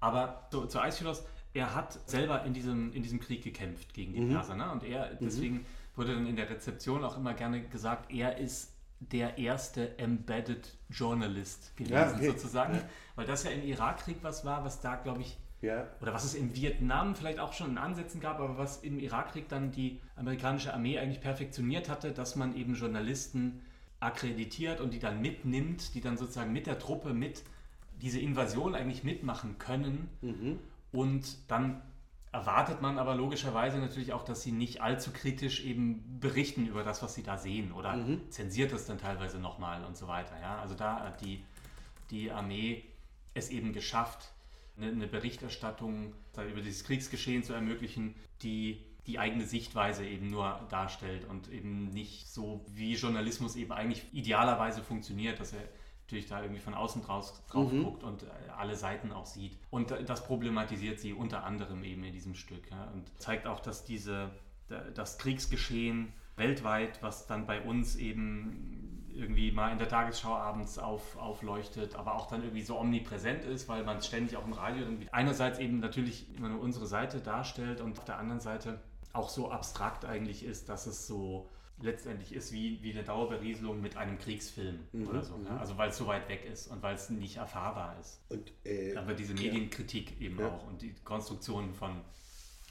Aber 0.00 0.48
so, 0.52 0.66
zu 0.66 0.80
Aeschylus, 0.80 1.24
er 1.54 1.74
hat 1.74 1.92
selber 2.08 2.44
in 2.44 2.52
diesem, 2.52 2.92
in 2.92 3.02
diesem 3.02 3.20
Krieg 3.20 3.42
gekämpft 3.44 3.94
gegen 3.94 4.12
die 4.12 4.20
Mhm. 4.20 4.30
Perser. 4.32 4.56
Ne? 4.56 4.70
Und 4.70 4.82
er, 4.84 5.14
deswegen 5.14 5.64
wurde 5.96 6.14
dann 6.14 6.26
in 6.26 6.36
der 6.36 6.50
Rezeption 6.50 7.04
auch 7.04 7.16
immer 7.16 7.32
gerne 7.34 7.62
gesagt, 7.62 8.10
er 8.12 8.36
ist 8.38 8.73
der 9.00 9.38
erste 9.38 9.98
Embedded 9.98 10.76
Journalist 10.88 11.76
gewesen, 11.76 11.94
Ja, 11.94 12.12
okay. 12.14 12.26
sozusagen. 12.28 12.80
Weil 13.16 13.26
das 13.26 13.44
ja 13.44 13.50
im 13.50 13.62
Irakkrieg 13.62 14.18
was 14.22 14.44
war, 14.44 14.64
was 14.64 14.80
da, 14.80 14.96
glaube 14.96 15.20
ich, 15.22 15.36
Ja, 15.60 15.86
oder 16.00 16.12
was 16.12 16.24
es 16.24 16.34
im 16.34 16.54
Vietnam 16.54 17.14
vielleicht 17.14 17.38
auch 17.38 17.52
schon 17.52 17.70
in 17.70 17.78
Ansätzen 17.78 18.20
gab, 18.20 18.40
aber 18.40 18.58
was 18.58 18.82
im 18.82 18.98
Irakkrieg 18.98 19.48
dann 19.48 19.70
die 19.70 20.00
amerikanische 20.16 20.72
Armee 20.74 20.98
eigentlich 20.98 21.20
perfektioniert 21.20 21.88
hatte, 21.88 22.12
dass 22.12 22.36
man 22.36 22.56
eben 22.56 22.74
Journalisten 22.74 23.62
akkreditiert 24.00 24.80
und 24.80 24.92
die 24.92 24.98
dann 24.98 25.20
mitnimmt, 25.20 25.94
die 25.94 26.00
dann 26.00 26.16
sozusagen 26.16 26.52
mit 26.52 26.66
der 26.66 26.78
Truppe 26.78 27.14
mit 27.14 27.42
diese 28.02 28.20
Invasion 28.20 28.74
eigentlich 28.74 29.04
mitmachen 29.04 29.56
können. 29.58 30.08
Und 30.92 31.50
dann 31.50 31.80
erwartet 32.34 32.82
man 32.82 32.98
aber 32.98 33.14
logischerweise 33.14 33.78
natürlich 33.78 34.12
auch, 34.12 34.24
dass 34.24 34.42
sie 34.42 34.50
nicht 34.50 34.80
allzu 34.82 35.12
kritisch 35.12 35.64
eben 35.64 36.18
berichten 36.18 36.66
über 36.66 36.82
das, 36.82 37.00
was 37.00 37.14
sie 37.14 37.22
da 37.22 37.38
sehen 37.38 37.70
oder 37.70 37.94
mhm. 37.94 38.28
zensiert 38.28 38.72
es 38.72 38.86
dann 38.86 38.98
teilweise 38.98 39.38
nochmal 39.38 39.84
und 39.84 39.96
so 39.96 40.08
weiter. 40.08 40.38
Ja? 40.40 40.58
Also 40.58 40.74
da 40.74 40.98
hat 40.98 41.20
die, 41.20 41.44
die 42.10 42.32
Armee 42.32 42.82
es 43.34 43.50
eben 43.50 43.72
geschafft, 43.72 44.32
eine, 44.76 44.90
eine 44.90 45.06
Berichterstattung 45.06 46.12
über 46.36 46.60
dieses 46.60 46.82
Kriegsgeschehen 46.82 47.44
zu 47.44 47.52
ermöglichen, 47.52 48.16
die 48.42 48.84
die 49.06 49.20
eigene 49.20 49.46
Sichtweise 49.46 50.04
eben 50.04 50.28
nur 50.28 50.66
darstellt 50.70 51.26
und 51.26 51.48
eben 51.52 51.90
nicht 51.90 52.28
so, 52.28 52.64
wie 52.74 52.94
Journalismus 52.94 53.54
eben 53.54 53.70
eigentlich 53.70 54.02
idealerweise 54.12 54.82
funktioniert, 54.82 55.38
dass 55.38 55.52
er 55.52 55.62
natürlich 56.04 56.26
da 56.26 56.42
irgendwie 56.42 56.60
von 56.60 56.74
außen 56.74 57.02
draus, 57.02 57.42
drauf 57.48 57.72
mhm. 57.72 57.84
guckt 57.84 58.04
und 58.04 58.22
äh, 58.24 58.26
alle 58.56 58.76
Seiten 58.76 59.12
auch 59.12 59.26
sieht. 59.26 59.58
Und 59.70 59.90
das 60.06 60.24
problematisiert 60.24 61.00
sie 61.00 61.12
unter 61.12 61.44
anderem 61.44 61.82
eben 61.82 62.04
in 62.04 62.12
diesem 62.12 62.34
Stück 62.34 62.70
ja, 62.70 62.90
und 62.92 63.10
zeigt 63.18 63.46
auch, 63.46 63.60
dass 63.60 63.84
diese, 63.84 64.30
das 64.94 65.18
Kriegsgeschehen 65.18 66.12
weltweit, 66.36 67.02
was 67.02 67.26
dann 67.26 67.46
bei 67.46 67.60
uns 67.60 67.96
eben 67.96 69.04
irgendwie 69.14 69.52
mal 69.52 69.70
in 69.70 69.78
der 69.78 69.88
Tagesschau 69.88 70.34
abends 70.34 70.78
auf, 70.78 71.16
aufleuchtet, 71.16 71.94
aber 71.94 72.16
auch 72.16 72.26
dann 72.26 72.42
irgendwie 72.42 72.62
so 72.62 72.78
omnipräsent 72.78 73.44
ist, 73.44 73.68
weil 73.68 73.84
man 73.84 74.02
ständig 74.02 74.36
auch 74.36 74.44
im 74.44 74.52
Radio 74.52 74.84
dann 74.84 74.98
einerseits 75.12 75.58
eben 75.58 75.78
natürlich 75.78 76.34
immer 76.36 76.48
nur 76.48 76.60
unsere 76.60 76.86
Seite 76.86 77.20
darstellt 77.20 77.80
und 77.80 77.98
auf 77.98 78.04
der 78.04 78.18
anderen 78.18 78.40
Seite 78.40 78.80
auch 79.12 79.28
so 79.28 79.50
abstrakt 79.50 80.04
eigentlich 80.04 80.44
ist, 80.44 80.68
dass 80.68 80.86
es 80.86 81.06
so 81.06 81.48
letztendlich 81.80 82.32
ist 82.32 82.52
wie, 82.52 82.82
wie 82.82 82.92
eine 82.92 83.02
Dauerberieselung 83.02 83.80
mit 83.80 83.96
einem 83.96 84.18
Kriegsfilm 84.18 84.78
mhm, 84.92 85.08
oder 85.08 85.22
so. 85.22 85.34
Ja? 85.44 85.52
Mhm. 85.52 85.58
Also 85.58 85.76
weil 85.78 85.90
es 85.90 85.96
so 85.96 86.06
weit 86.06 86.28
weg 86.28 86.44
ist 86.50 86.68
und 86.68 86.82
weil 86.82 86.94
es 86.94 87.10
nicht 87.10 87.36
erfahrbar 87.36 87.96
ist. 88.00 88.20
Und, 88.28 88.52
äh, 88.64 88.94
Aber 88.96 89.14
diese 89.14 89.34
Medienkritik 89.34 90.12
ja. 90.18 90.26
eben 90.26 90.38
ja. 90.38 90.48
auch 90.48 90.66
und 90.66 90.82
die 90.82 90.94
Konstruktion 91.04 91.74
von, 91.74 92.00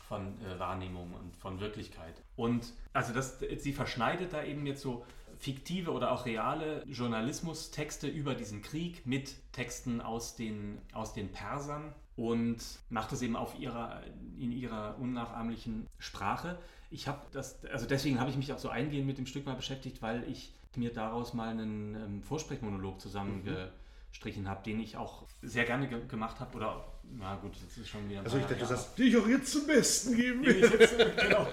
von 0.08 0.40
äh, 0.42 0.60
Wahrnehmung 0.60 1.14
und 1.14 1.36
von 1.38 1.60
Wirklichkeit. 1.60 2.22
Und 2.36 2.74
also 2.94 3.14
das, 3.14 3.40
sie 3.58 3.74
verschneidet 3.74 4.34
da 4.34 4.44
eben 4.44 4.66
jetzt 4.66 4.82
so 4.82 5.06
fiktive 5.38 5.92
oder 5.92 6.12
auch 6.12 6.26
reale 6.26 6.84
Journalismustexte 6.86 8.08
über 8.08 8.34
diesen 8.34 8.62
Krieg 8.62 9.06
mit 9.06 9.36
Texten 9.52 10.00
aus 10.00 10.36
den, 10.36 10.80
aus 10.94 11.14
den 11.14 11.32
Persern 11.32 11.94
und 12.16 12.64
macht 12.90 13.12
das 13.12 13.22
eben 13.22 13.36
auf 13.36 13.60
ihrer, 13.60 14.04
in 14.40 14.52
ihrer 14.52 14.98
unnachahmlichen 15.00 15.88
Sprache 15.98 16.60
ich 16.94 17.08
habe 17.08 17.20
das, 17.32 17.64
also 17.66 17.86
deswegen 17.88 18.20
habe 18.20 18.30
ich 18.30 18.38
mich 18.38 18.54
auch 18.54 18.60
so 18.60 18.70
eingehend 18.70 19.08
mit 19.08 19.18
dem 19.18 19.26
Stück 19.26 19.46
mal 19.46 19.56
beschäftigt, 19.56 20.02
weil 20.02 20.24
ich 20.30 20.54
mir 20.76 20.94
daraus 20.94 21.34
mal 21.34 21.50
einen 21.50 21.96
ähm, 21.96 22.24
Vorsprechmonolog 22.24 23.02
zusammengestrichen 23.02 24.44
mhm. 24.44 24.48
habe, 24.48 24.64
den 24.64 24.80
ich 24.80 24.96
auch 24.96 25.26
sehr 25.42 25.66
gerne 25.66 25.88
ge 25.88 26.06
gemacht 26.08 26.40
habe. 26.40 26.56
Oder, 26.56 26.86
na 27.18 27.36
gut, 27.36 27.56
das 27.66 27.78
ist 27.78 27.90
schon 27.90 28.08
wieder. 28.10 28.22
Also 28.22 28.38
ich 28.38 28.44
dachte, 28.44 28.56
du 28.56 28.66
sagst, 28.66 28.98
die 28.98 29.04
ich 29.04 29.18
auch 29.18 29.28
jetzt 29.28 29.52
zum 29.52 29.68
Besten 29.68 30.16
geben 30.16 30.46
will. 30.46 30.90
genau. 31.22 31.48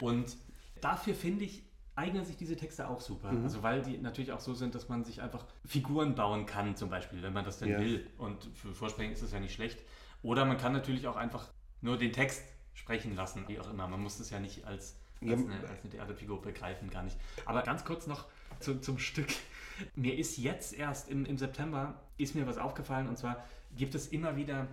Und 0.00 0.36
dafür 0.80 1.14
finde 1.14 1.44
ich, 1.44 1.62
eignen 1.96 2.24
sich 2.24 2.36
diese 2.36 2.56
Texte 2.56 2.88
auch 2.88 3.00
super. 3.00 3.32
Mhm. 3.32 3.42
Also 3.42 3.62
weil 3.62 3.82
die 3.82 3.98
natürlich 3.98 4.32
auch 4.32 4.40
so 4.40 4.54
sind, 4.54 4.74
dass 4.74 4.88
man 4.88 5.04
sich 5.04 5.20
einfach 5.20 5.44
Figuren 5.64 6.14
bauen 6.14 6.46
kann, 6.46 6.76
zum 6.76 6.90
Beispiel, 6.90 7.22
wenn 7.22 7.32
man 7.32 7.44
das 7.44 7.58
denn 7.58 7.70
ja. 7.70 7.80
will. 7.80 8.06
Und 8.18 8.48
für 8.54 8.72
Vorsprechen 8.72 9.12
ist 9.12 9.22
das 9.22 9.32
ja 9.32 9.40
nicht 9.40 9.54
schlecht. 9.54 9.78
Oder 10.22 10.44
man 10.44 10.58
kann 10.58 10.72
natürlich 10.72 11.06
auch 11.08 11.16
einfach 11.16 11.48
nur 11.80 11.96
den 11.96 12.12
Text 12.12 12.42
sprechen 12.78 13.14
lassen, 13.16 13.44
wie 13.48 13.58
auch 13.58 13.68
immer. 13.70 13.88
Man 13.88 14.00
muss 14.00 14.20
es 14.20 14.30
ja 14.30 14.38
nicht 14.38 14.64
als, 14.64 14.96
als, 15.20 15.32
eine, 15.32 15.68
als 15.68 15.80
eine 15.82 15.90
Theaterfigur 15.90 16.40
begreifen, 16.40 16.90
gar 16.90 17.02
nicht. 17.02 17.16
Aber 17.44 17.62
ganz 17.62 17.84
kurz 17.84 18.06
noch 18.06 18.26
zu, 18.60 18.80
zum 18.80 18.98
Stück. 18.98 19.28
Mir 19.94 20.16
ist 20.18 20.38
jetzt 20.38 20.72
erst 20.72 21.08
im, 21.08 21.24
im 21.24 21.38
September 21.38 22.00
ist 22.16 22.34
mir 22.34 22.48
was 22.48 22.58
aufgefallen 22.58 23.08
und 23.08 23.16
zwar 23.16 23.44
gibt 23.76 23.94
es 23.94 24.08
immer 24.08 24.34
wieder 24.34 24.66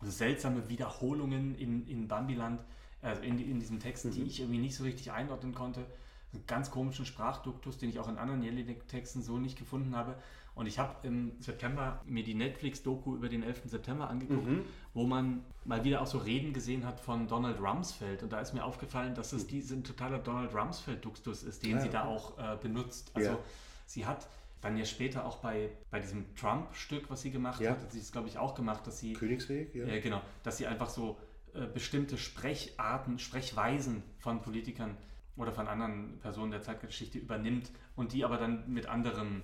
seltsame 0.00 0.70
Wiederholungen 0.70 1.54
in, 1.56 1.86
in 1.86 2.08
Bambiland, 2.08 2.62
also 3.02 3.20
in, 3.20 3.38
in 3.38 3.60
diesen 3.60 3.80
Texten, 3.80 4.08
mhm. 4.08 4.14
die 4.14 4.22
ich 4.22 4.40
irgendwie 4.40 4.58
nicht 4.58 4.74
so 4.74 4.84
richtig 4.84 5.12
einordnen 5.12 5.54
konnte. 5.54 5.84
Einen 6.32 6.46
ganz 6.46 6.70
komischen 6.70 7.04
Sprachduktus, 7.04 7.76
den 7.76 7.90
ich 7.90 7.98
auch 7.98 8.08
in 8.08 8.16
anderen 8.16 8.42
Jelinek-Texten 8.42 9.22
so 9.22 9.38
nicht 9.38 9.58
gefunden 9.58 9.94
habe. 9.94 10.16
Und 10.56 10.66
ich 10.66 10.78
habe 10.78 11.06
im 11.06 11.32
September 11.38 12.00
mir 12.06 12.24
die 12.24 12.34
Netflix-Doku 12.34 13.14
über 13.14 13.28
den 13.28 13.42
11. 13.42 13.64
September 13.66 14.08
angeguckt, 14.08 14.46
mhm. 14.46 14.64
wo 14.94 15.04
man 15.04 15.44
mal 15.66 15.84
wieder 15.84 16.00
auch 16.00 16.06
so 16.06 16.16
Reden 16.16 16.54
gesehen 16.54 16.86
hat 16.86 16.98
von 16.98 17.28
Donald 17.28 17.60
Rumsfeld. 17.60 18.22
Und 18.22 18.32
da 18.32 18.40
ist 18.40 18.54
mir 18.54 18.64
aufgefallen, 18.64 19.14
dass 19.14 19.34
es 19.34 19.52
ein 19.52 19.84
totaler 19.84 20.18
Donald 20.18 20.54
Rumsfeld-Duktus 20.54 21.42
ist, 21.42 21.62
den 21.62 21.72
ja, 21.72 21.80
sie 21.80 21.90
da 21.90 22.06
auch 22.06 22.38
äh, 22.38 22.56
benutzt. 22.56 23.10
Also 23.12 23.32
ja. 23.32 23.38
sie 23.84 24.06
hat 24.06 24.28
dann 24.62 24.78
ja 24.78 24.86
später 24.86 25.26
auch 25.26 25.36
bei, 25.36 25.68
bei 25.90 26.00
diesem 26.00 26.34
Trump-Stück, 26.34 27.10
was 27.10 27.20
sie 27.20 27.30
gemacht 27.30 27.60
ja. 27.60 27.72
hat, 27.72 27.82
hat 27.82 27.92
sie 27.92 28.00
es, 28.00 28.10
glaube 28.10 28.28
ich, 28.28 28.38
auch 28.38 28.54
gemacht, 28.54 28.86
dass 28.86 28.98
sie... 28.98 29.12
Königsweg, 29.12 29.74
ja. 29.74 29.84
Äh, 29.84 30.00
genau, 30.00 30.22
dass 30.42 30.56
sie 30.56 30.66
einfach 30.66 30.88
so 30.88 31.18
äh, 31.52 31.66
bestimmte 31.66 32.16
Sprecharten, 32.16 33.18
Sprechweisen 33.18 34.02
von 34.20 34.40
Politikern 34.40 34.96
oder 35.36 35.52
von 35.52 35.68
anderen 35.68 36.18
Personen 36.20 36.50
der 36.50 36.62
Zeitgeschichte 36.62 37.18
übernimmt 37.18 37.70
und 37.94 38.14
die 38.14 38.24
aber 38.24 38.38
dann 38.38 38.72
mit 38.72 38.86
anderen 38.86 39.42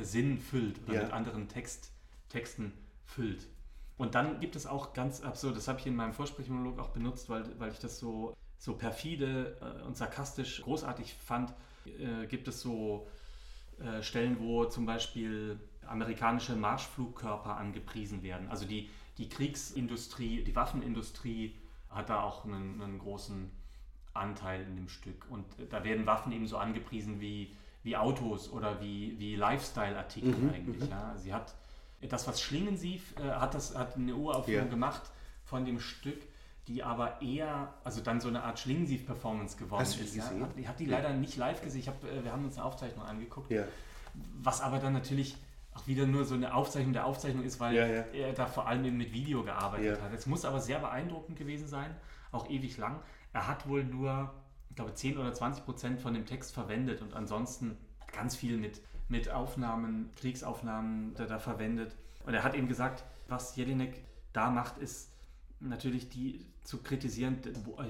Sinn 0.00 0.38
füllt 0.38 0.80
oder 0.84 0.94
ja. 0.94 1.02
mit 1.04 1.12
anderen 1.12 1.48
Text, 1.48 1.92
Texten 2.28 2.72
füllt. 3.04 3.46
Und 3.96 4.14
dann 4.14 4.38
gibt 4.38 4.54
es 4.54 4.66
auch 4.66 4.92
ganz 4.92 5.22
absurd, 5.22 5.56
das 5.56 5.66
habe 5.66 5.80
ich 5.80 5.86
in 5.86 5.96
meinem 5.96 6.12
Vorsprechmonolog 6.12 6.78
auch 6.78 6.90
benutzt, 6.90 7.28
weil, 7.28 7.44
weil 7.58 7.72
ich 7.72 7.80
das 7.80 7.98
so, 7.98 8.34
so 8.58 8.76
perfide 8.76 9.56
äh, 9.60 9.82
und 9.82 9.96
sarkastisch 9.96 10.62
großartig 10.62 11.14
fand, 11.14 11.52
äh, 11.86 12.26
gibt 12.26 12.46
es 12.46 12.60
so 12.60 13.08
äh, 13.80 14.02
Stellen, 14.02 14.38
wo 14.40 14.66
zum 14.66 14.86
Beispiel 14.86 15.58
amerikanische 15.86 16.54
Marschflugkörper 16.54 17.56
angepriesen 17.56 18.22
werden. 18.22 18.48
Also 18.48 18.66
die, 18.66 18.88
die 19.16 19.28
Kriegsindustrie, 19.28 20.44
die 20.44 20.54
Waffenindustrie 20.54 21.56
hat 21.90 22.10
da 22.10 22.22
auch 22.22 22.44
einen, 22.44 22.80
einen 22.80 22.98
großen 22.98 23.50
Anteil 24.14 24.62
in 24.62 24.76
dem 24.76 24.88
Stück. 24.88 25.26
Und 25.30 25.44
da 25.70 25.82
werden 25.84 26.06
Waffen 26.06 26.32
eben 26.32 26.46
so 26.46 26.58
angepriesen 26.58 27.20
wie 27.20 27.54
wie 27.88 27.96
Autos 27.96 28.50
oder 28.52 28.80
wie, 28.82 29.18
wie 29.18 29.34
Lifestyle-Artikel 29.34 30.34
mhm, 30.34 30.50
eigentlich. 30.50 30.82
Mhm. 30.82 30.90
Ja. 30.90 31.16
Sie 31.16 31.32
hat 31.32 31.54
das, 32.02 32.28
was 32.28 32.40
Schlingensief 32.40 33.14
äh, 33.18 33.30
hat, 33.30 33.54
das 33.54 33.74
hat 33.74 33.96
eine 33.96 34.14
Uraufführung 34.14 34.66
ja. 34.66 34.70
gemacht 34.70 35.02
von 35.44 35.64
dem 35.64 35.80
Stück, 35.80 36.20
die 36.66 36.82
aber 36.82 37.22
eher, 37.22 37.72
also 37.82 38.02
dann 38.02 38.20
so 38.20 38.28
eine 38.28 38.42
Art 38.42 38.58
Schlingensief-Performance 38.58 39.56
geworden 39.56 39.80
Hast 39.80 39.98
ist. 39.98 40.14
Ja. 40.14 40.30
Ich 40.56 40.68
habe 40.68 40.78
die 40.78 40.84
leider 40.84 41.14
nicht 41.14 41.36
live 41.36 41.62
gesehen. 41.62 41.80
Ich 41.80 41.88
hab, 41.88 42.04
äh, 42.04 42.22
wir 42.22 42.30
haben 42.30 42.44
uns 42.44 42.56
eine 42.56 42.66
Aufzeichnung 42.66 43.06
angeguckt, 43.06 43.50
was 44.42 44.60
aber 44.60 44.78
dann 44.78 44.92
natürlich 44.92 45.36
auch 45.74 45.86
wieder 45.86 46.06
nur 46.06 46.24
so 46.24 46.34
eine 46.34 46.54
Aufzeichnung 46.54 46.92
der 46.92 47.06
Aufzeichnung 47.06 47.44
ist, 47.44 47.58
weil 47.58 47.76
er 48.12 48.32
da 48.34 48.46
vor 48.46 48.66
allem 48.66 48.84
eben 48.84 48.98
mit 48.98 49.12
Video 49.12 49.44
gearbeitet 49.44 50.02
hat. 50.02 50.12
Es 50.12 50.26
muss 50.26 50.44
aber 50.44 50.60
sehr 50.60 50.78
beeindruckend 50.78 51.38
gewesen 51.38 51.68
sein, 51.68 51.96
auch 52.32 52.50
ewig 52.50 52.76
lang. 52.76 53.00
Er 53.32 53.46
hat 53.46 53.66
wohl 53.66 53.84
nur 53.84 54.34
glaube, 54.78 54.94
10 54.94 55.18
oder 55.18 55.34
20 55.34 55.64
Prozent 55.64 56.00
von 56.00 56.14
dem 56.14 56.24
Text 56.24 56.52
verwendet 56.52 57.02
und 57.02 57.14
ansonsten 57.14 57.76
ganz 58.12 58.36
viel 58.36 58.56
mit, 58.56 58.80
mit 59.08 59.28
Aufnahmen, 59.28 60.10
Kriegsaufnahmen 60.16 61.14
da, 61.14 61.26
da 61.26 61.38
verwendet. 61.38 61.96
Und 62.24 62.34
er 62.34 62.44
hat 62.44 62.54
eben 62.54 62.68
gesagt, 62.68 63.04
was 63.26 63.56
Jelinek 63.56 64.02
da 64.32 64.50
macht, 64.50 64.78
ist 64.78 65.10
natürlich 65.60 66.08
die 66.08 66.46
zu 66.62 66.78
kritisieren, 66.78 67.38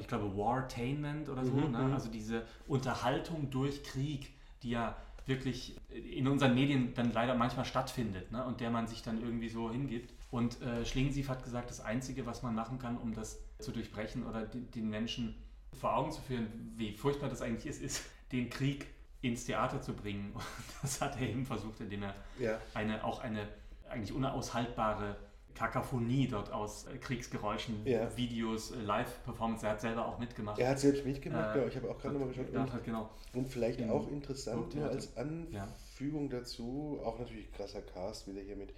ich 0.01 0.09
glaube, 0.09 0.36
Wartainment 0.36 1.28
oder 1.28 1.45
so, 1.45 1.53
mhm, 1.53 1.72
ne? 1.72 1.78
Mhm. 1.78 1.93
also 1.93 2.09
diese 2.09 2.47
Unterhaltung 2.66 3.51
durch 3.51 3.82
Krieg, 3.84 4.32
die 4.62 4.70
ja 4.70 4.97
wirklich 5.26 5.76
in 5.91 6.26
unseren 6.26 6.55
Medien 6.55 6.95
dann 6.95 7.12
leider 7.12 7.34
manchmal 7.34 7.66
stattfindet 7.66 8.32
ne? 8.32 8.43
und 8.47 8.61
der 8.61 8.70
man 8.70 8.86
sich 8.86 9.03
dann 9.03 9.20
irgendwie 9.20 9.51
so 9.51 9.70
hingibt. 9.70 10.14
Und 10.30 10.62
äh, 10.62 10.86
Schlingensief 10.86 11.28
hat 11.28 11.45
gesagt, 11.45 11.68
das 11.68 11.80
Einzige, 11.80 12.24
was 12.24 12.43
man 12.43 12.55
machen 12.55 12.78
kann, 12.78 12.97
um 12.97 13.14
das 13.14 13.39
zu 13.59 13.72
durchbrechen 13.72 14.24
oder 14.24 14.47
den 14.47 14.89
Menschen 14.89 15.34
vor 15.73 15.97
Augen 15.97 16.12
zu 16.12 16.21
führen, 16.23 16.75
wie 16.77 16.93
furchtbar 16.93 17.29
das 17.29 17.43
eigentlich 17.43 17.66
ist, 17.66 17.83
ist, 17.83 18.05
den 18.33 18.51
Krieg 18.51 18.87
ins 19.21 19.45
Theater 19.45 19.81
zu 19.81 19.95
bringen. 19.95 20.33
Und 20.35 20.43
das 20.83 21.01
hat 21.01 21.21
er 21.21 21.29
eben 21.29 21.45
versucht, 21.45 21.81
indem 21.81 22.05
er 22.05 22.14
ja. 22.39 22.61
eine, 22.75 23.05
auch 23.05 23.21
eine 23.21 23.49
eigentlich 23.89 24.12
unaushaltbare 24.12 25.16
Kakaphonie 25.55 26.29
dort 26.29 26.53
aus 26.53 26.87
äh, 26.87 26.99
Kriegsgeräuschen, 26.99 27.85
ja. 27.85 28.16
Videos, 28.16 28.71
äh, 28.71 28.81
Live-Performance. 28.81 29.66
Er 29.66 29.73
hat 29.73 29.81
selber 29.81 30.07
auch 30.07 30.19
mitgemacht. 30.19 30.59
Er 30.59 30.71
hat 30.71 30.79
selbst 30.79 31.05
mitgemacht, 31.05 31.57
äh, 31.57 31.61
ja. 31.61 31.66
Ich 31.66 31.77
habe 31.77 31.91
auch 31.91 31.99
gerade 31.99 32.14
nochmal 32.14 32.29
geschaut. 32.29 32.51
Und, 32.51 32.73
hat, 32.73 32.85
genau. 32.85 33.11
und 33.33 33.49
vielleicht 33.49 33.83
auch 33.91 34.09
interessant 34.09 34.75
nur 34.77 34.89
als 34.89 35.16
Anfügung 35.16 36.31
dazu, 36.31 37.01
auch 37.05 37.19
natürlich 37.19 37.51
krasser 37.53 37.83
Cast, 37.83 38.29
wieder 38.29 38.41
hier 38.41 38.57
mit 38.57 38.73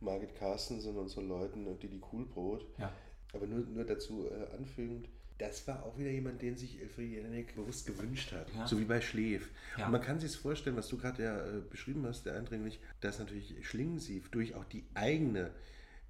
Margit 0.00 0.34
Carstensen 0.34 0.96
und 0.96 1.08
so 1.08 1.22
Leuten 1.22 1.66
und 1.66 1.82
Didi 1.82 1.98
Coolbrot. 1.98 2.66
Ja. 2.78 2.92
Aber 3.32 3.46
nur, 3.46 3.60
nur 3.60 3.84
dazu 3.84 4.26
äh, 4.26 4.56
anfügend, 4.56 5.08
das 5.40 5.66
war 5.66 5.84
auch 5.84 5.96
wieder 5.98 6.10
jemand, 6.10 6.42
den 6.42 6.56
sich 6.56 6.80
Elfriede 6.80 7.16
Jelinek 7.16 7.54
bewusst 7.54 7.86
gewünscht 7.86 8.32
hat. 8.32 8.46
Ja. 8.54 8.66
So 8.66 8.78
wie 8.78 8.84
bei 8.84 9.00
Schläf. 9.00 9.48
Ja. 9.78 9.86
Und 9.86 9.92
man 9.92 10.02
kann 10.02 10.20
sich 10.20 10.36
vorstellen, 10.36 10.76
was 10.76 10.88
du 10.88 10.98
gerade 10.98 11.22
ja 11.22 11.38
äh, 11.38 11.60
beschrieben 11.70 12.04
hast, 12.06 12.26
der 12.26 12.36
eindringlich, 12.36 12.78
dass 13.00 13.18
natürlich 13.18 13.54
Schlingensief 13.66 14.28
durch 14.30 14.54
auch 14.54 14.64
die 14.64 14.84
eigene 14.94 15.50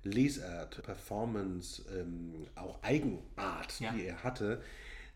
Lesart, 0.03 0.83
Performance, 0.83 1.83
ähm, 1.97 2.47
auch 2.57 2.83
Eigenart, 2.83 3.79
ja. 3.79 3.93
die 3.93 4.05
er 4.05 4.23
hatte, 4.25 4.63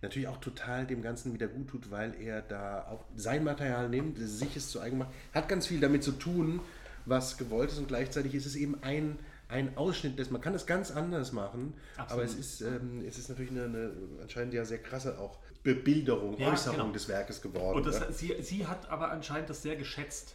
natürlich 0.02 0.28
auch 0.28 0.38
total 0.38 0.86
dem 0.86 1.02
Ganzen 1.02 1.32
wieder 1.34 1.48
gut 1.48 1.68
tut, 1.68 1.90
weil 1.90 2.14
er 2.20 2.42
da 2.42 2.86
auch 2.88 3.04
sein 3.16 3.42
Material 3.42 3.88
nimmt, 3.88 4.18
sich 4.18 4.56
es 4.56 4.70
zu 4.70 4.80
eigen 4.80 4.98
macht, 4.98 5.12
hat 5.32 5.48
ganz 5.48 5.66
viel 5.66 5.80
damit 5.80 6.04
zu 6.04 6.12
tun, 6.12 6.60
was 7.06 7.36
gewollt 7.36 7.70
ist 7.70 7.78
und 7.78 7.88
gleichzeitig 7.88 8.34
ist 8.34 8.46
es 8.46 8.54
eben 8.54 8.82
ein 8.82 9.18
ein 9.54 9.76
Ausschnitt 9.76 10.18
des, 10.18 10.30
man 10.30 10.40
kann 10.40 10.54
es 10.54 10.66
ganz 10.66 10.90
anders 10.90 11.32
machen, 11.32 11.74
Absolut. 11.96 12.12
aber 12.12 12.22
es 12.24 12.34
ist, 12.34 12.60
ähm, 12.60 13.04
es 13.06 13.18
ist 13.18 13.28
natürlich 13.28 13.52
eine, 13.52 13.64
eine 13.64 13.92
anscheinend 14.20 14.52
ja 14.52 14.64
sehr 14.64 14.82
krasse 14.82 15.18
auch 15.18 15.38
Bebilderung, 15.62 16.36
Ja, 16.38 16.52
Äußerung 16.52 16.78
genau. 16.78 16.92
des 16.92 17.08
Werkes 17.08 17.40
geworden. 17.40 17.78
Und 17.78 17.86
das, 17.86 18.00
ja. 18.00 18.12
sie, 18.12 18.42
sie 18.42 18.66
hat 18.66 18.88
aber 18.90 19.10
anscheinend 19.10 19.48
das 19.48 19.62
sehr 19.62 19.76
geschätzt. 19.76 20.34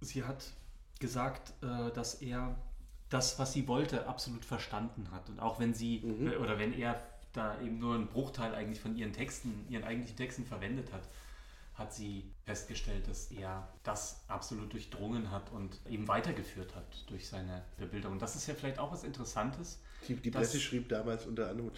Sie 0.00 0.24
hat 0.24 0.44
gesagt, 1.00 1.52
äh, 1.62 1.90
dass 1.92 2.14
er 2.22 2.54
das, 3.08 3.38
was 3.38 3.52
sie 3.52 3.68
wollte, 3.68 4.06
absolut 4.06 4.44
verstanden 4.44 5.10
hat. 5.10 5.28
Und 5.28 5.40
auch 5.40 5.58
wenn 5.60 5.74
sie, 5.74 5.96
äh, 5.98 6.36
oder 6.36 6.58
wenn 6.58 6.72
er 6.72 7.02
da 7.32 7.60
eben 7.60 7.78
nur 7.78 7.94
einen 7.94 8.06
Bruchteil 8.06 8.54
eigentlich 8.54 8.80
von 8.80 8.96
ihren 8.96 9.12
Texten, 9.12 9.66
ihren 9.68 9.84
eigentlichen 9.84 10.16
Texten 10.16 10.44
verwendet 10.44 10.92
hat, 10.92 11.02
hat 11.74 11.92
sie 11.92 12.30
festgestellt, 12.44 13.08
dass 13.08 13.30
er 13.30 13.68
das 13.82 14.24
absolut 14.28 14.72
durchdrungen 14.72 15.30
hat 15.30 15.50
und 15.52 15.80
eben 15.88 16.06
weitergeführt 16.06 16.74
hat 16.74 17.04
durch 17.08 17.28
seine 17.28 17.64
Bebilderung. 17.78 18.18
Das 18.18 18.36
ist 18.36 18.46
ja 18.46 18.54
vielleicht 18.54 18.78
auch 18.78 18.92
was 18.92 19.04
Interessantes. 19.04 19.80
Die, 20.06 20.14
die 20.16 20.30
Presse 20.30 20.60
schrieb 20.60 20.88
damals 20.88 21.26
unter 21.26 21.48
anderem, 21.48 21.70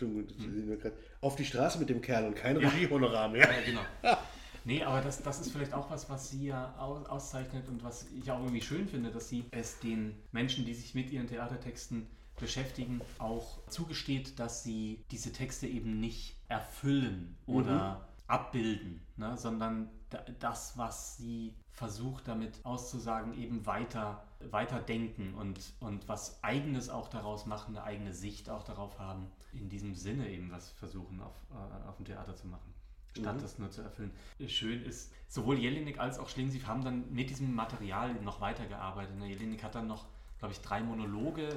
auf 1.21 1.37
die 1.37 1.45
Straße 1.45 1.79
mit 1.79 1.91
dem 1.91 2.01
Kerl 2.01 2.27
und 2.27 2.35
kein 2.35 2.59
Ja. 2.59 2.69
Regiehonorar 2.69 3.29
mehr. 3.29 3.49
Ja, 3.51 3.63
genau. 3.65 3.83
Nee, 4.67 4.83
aber 4.83 5.03
das, 5.03 5.23
das 5.23 5.41
ist 5.41 5.53
vielleicht 5.53 5.75
auch 5.75 5.91
was, 5.91 6.09
was 6.09 6.31
sie 6.31 6.47
ja 6.47 6.75
aus, 6.79 7.05
auszeichnet 7.07 7.69
und 7.69 7.85
was 7.85 8.07
ich 8.19 8.31
auch 8.31 8.41
irgendwie 8.41 8.63
schön 8.63 8.89
finde, 8.89 9.11
dass 9.11 9.29
sie 9.29 9.45
es 9.51 9.79
den 9.79 10.15
Menschen, 10.33 10.65
die 10.65 10.73
sich 10.73 10.95
mit 10.95 11.11
ihren 11.11 11.27
Theatertexten 11.27 12.07
beschäftigen, 12.41 13.03
auch 13.19 13.59
zugesteht, 13.69 14.39
dass 14.39 14.65
sie 14.65 15.05
diese 15.11 15.33
Texte 15.33 15.67
eben 15.67 16.01
nicht 16.01 16.37
erfüllen 16.49 17.37
oder 17.47 18.09
abbilden, 18.27 19.07
ne, 19.17 19.37
sondern 19.37 19.91
da, 20.11 20.25
das, 20.39 20.79
was 20.79 21.17
sie 21.17 21.55
versucht 21.71 22.29
damit 22.29 22.65
auszusagen, 22.65 23.35
eben 23.35 23.67
weiter, 23.67 24.25
weiter 24.51 24.81
denken 24.81 25.35
und, 25.35 25.75
und 25.81 26.09
was 26.09 26.43
eigenes 26.43 26.89
auch 26.89 27.09
daraus 27.09 27.47
machen, 27.47 27.77
eine 27.77 27.85
eigene 27.85 28.13
Sicht 28.13 28.49
auch 28.49 28.63
darauf 28.63 28.99
haben, 28.99 29.27
in 29.53 29.69
diesem 29.69 29.95
Sinne 29.95 30.31
eben 30.31 30.51
was 30.51 30.71
versuchen 30.71 31.21
auf, 31.21 31.35
äh, 31.51 31.89
auf 31.89 31.97
dem 31.97 32.07
Theater 32.07 32.35
zu 32.37 32.47
machen 32.47 32.75
statt 33.17 33.41
das 33.41 33.59
nur 33.59 33.71
zu 33.71 33.83
erfüllen. 33.83 34.11
Schön 34.47 34.83
ist, 34.83 35.13
sowohl 35.29 35.59
Jelinek 35.59 35.99
als 35.99 36.19
auch 36.19 36.29
Schlingensief 36.29 36.67
haben 36.67 36.83
dann 36.83 37.13
mit 37.13 37.31
diesem 37.31 37.55
Material 37.55 38.15
noch 38.15 38.41
weitergearbeitet. 38.41 39.17
Ne, 39.17 39.29
Jelinek 39.29 39.63
hat 39.63 39.75
dann 39.75 39.87
noch, 39.87 40.07
glaube 40.39 40.53
ich, 40.53 40.61
drei 40.61 40.83
Monologe 40.83 41.49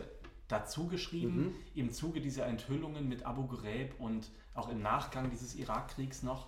dazu 0.47 0.87
geschrieben, 0.87 1.55
im 1.75 1.91
Zuge 1.91 2.21
dieser 2.21 2.45
Enthüllungen 2.45 3.07
mit 3.07 3.25
Abu 3.25 3.47
Ghraib 3.47 3.99
und 3.99 4.31
auch 4.53 4.69
im 4.69 4.81
Nachgang 4.81 5.29
dieses 5.29 5.55
Irakkriegs 5.55 6.23
noch. 6.23 6.47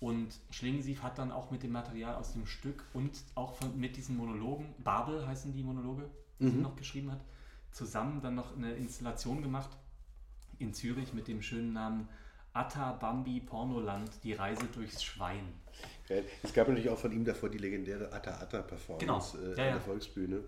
Und 0.00 0.28
Schlingensief 0.50 1.02
hat 1.02 1.18
dann 1.18 1.30
auch 1.30 1.50
mit 1.50 1.62
dem 1.62 1.72
Material 1.72 2.14
aus 2.14 2.32
dem 2.32 2.46
Stück 2.46 2.84
und 2.94 3.12
auch 3.34 3.54
von, 3.54 3.78
mit 3.78 3.96
diesen 3.96 4.16
Monologen, 4.16 4.74
Babel 4.82 5.26
heißen 5.26 5.52
die 5.52 5.62
Monologe, 5.62 6.08
die 6.38 6.48
sie 6.48 6.56
noch 6.56 6.74
geschrieben 6.74 7.12
hat, 7.12 7.20
zusammen 7.70 8.22
dann 8.22 8.34
noch 8.34 8.56
eine 8.56 8.72
Installation 8.72 9.42
gemacht 9.42 9.68
in 10.58 10.72
Zürich 10.72 11.12
mit 11.12 11.28
dem 11.28 11.42
schönen 11.42 11.74
Namen 11.74 12.08
Atta 12.54 12.92
Bambi 12.94 13.40
Pornoland, 13.40 14.10
die 14.24 14.32
Reise 14.32 14.64
durchs 14.74 15.04
Schwein. 15.04 15.52
Es 16.42 16.52
gab 16.54 16.66
natürlich 16.68 16.88
auch 16.90 16.98
von 16.98 17.12
ihm 17.12 17.24
davor 17.24 17.48
die 17.50 17.58
legendäre 17.58 18.10
Atta 18.10 18.32
Atta 18.40 18.62
Performance 18.62 19.36
Genau. 19.38 19.52
äh, 19.52 19.56
Ja, 19.58 19.64
ja. 19.66 19.72
der 19.72 19.80
Volksbühne. 19.82 20.40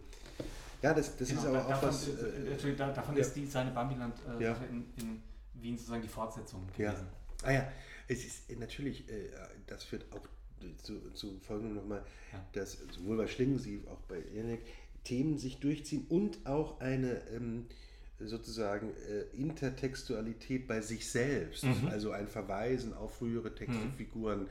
Ja, 0.80 0.94
das, 0.94 1.16
das 1.16 1.30
ist 1.30 1.36
Genau, 1.44 1.48
aber 1.50 1.58
da- 1.58 1.64
auch 1.64 1.68
davon, 1.80 1.88
was. 1.90 2.08
äh, 2.08 2.70
Äh, 2.72 2.76
davon 2.76 3.16
ist 3.18 3.36
die, 3.36 3.46
seine 3.46 3.70
Bambiland 3.70 4.14
äh, 4.40 4.46
in, 4.70 4.84
in 4.96 5.22
Wien 5.54 5.76
sozusagen 5.76 6.02
die 6.02 6.08
Fortsetzung 6.08 6.66
gewesen. 6.76 7.06
Ah 7.44 7.52
ja, 7.52 7.68
es 8.12 8.24
ist 8.24 8.50
äh, 8.50 8.56
natürlich, 8.56 9.08
äh, 9.08 9.28
das 9.66 9.84
führt 9.84 10.04
auch 10.12 10.26
zu, 10.82 11.10
zu 11.12 11.38
folgendem 11.40 11.76
nochmal, 11.76 12.04
Ja. 12.32 12.44
dass 12.52 12.78
sowohl 12.92 13.16
bei 13.16 13.26
Schlingensief, 13.26 13.86
auch 13.88 14.00
bei 14.02 14.22
Janek, 14.34 14.60
Themen 15.04 15.36
sich 15.38 15.58
durchziehen 15.58 16.06
und 16.08 16.46
auch 16.46 16.80
eine 16.80 17.20
ähm, 17.34 17.66
sozusagen 18.20 18.90
äh, 19.08 19.22
Intertextualität 19.36 20.68
bei 20.68 20.80
sich 20.80 21.08
selbst, 21.08 21.64
Mhm. 21.64 21.88
also 21.88 22.12
ein 22.12 22.28
Verweisen 22.28 22.94
auf 22.94 23.16
frühere 23.16 23.54
Texte, 23.54 23.80
Figuren, 23.96 24.48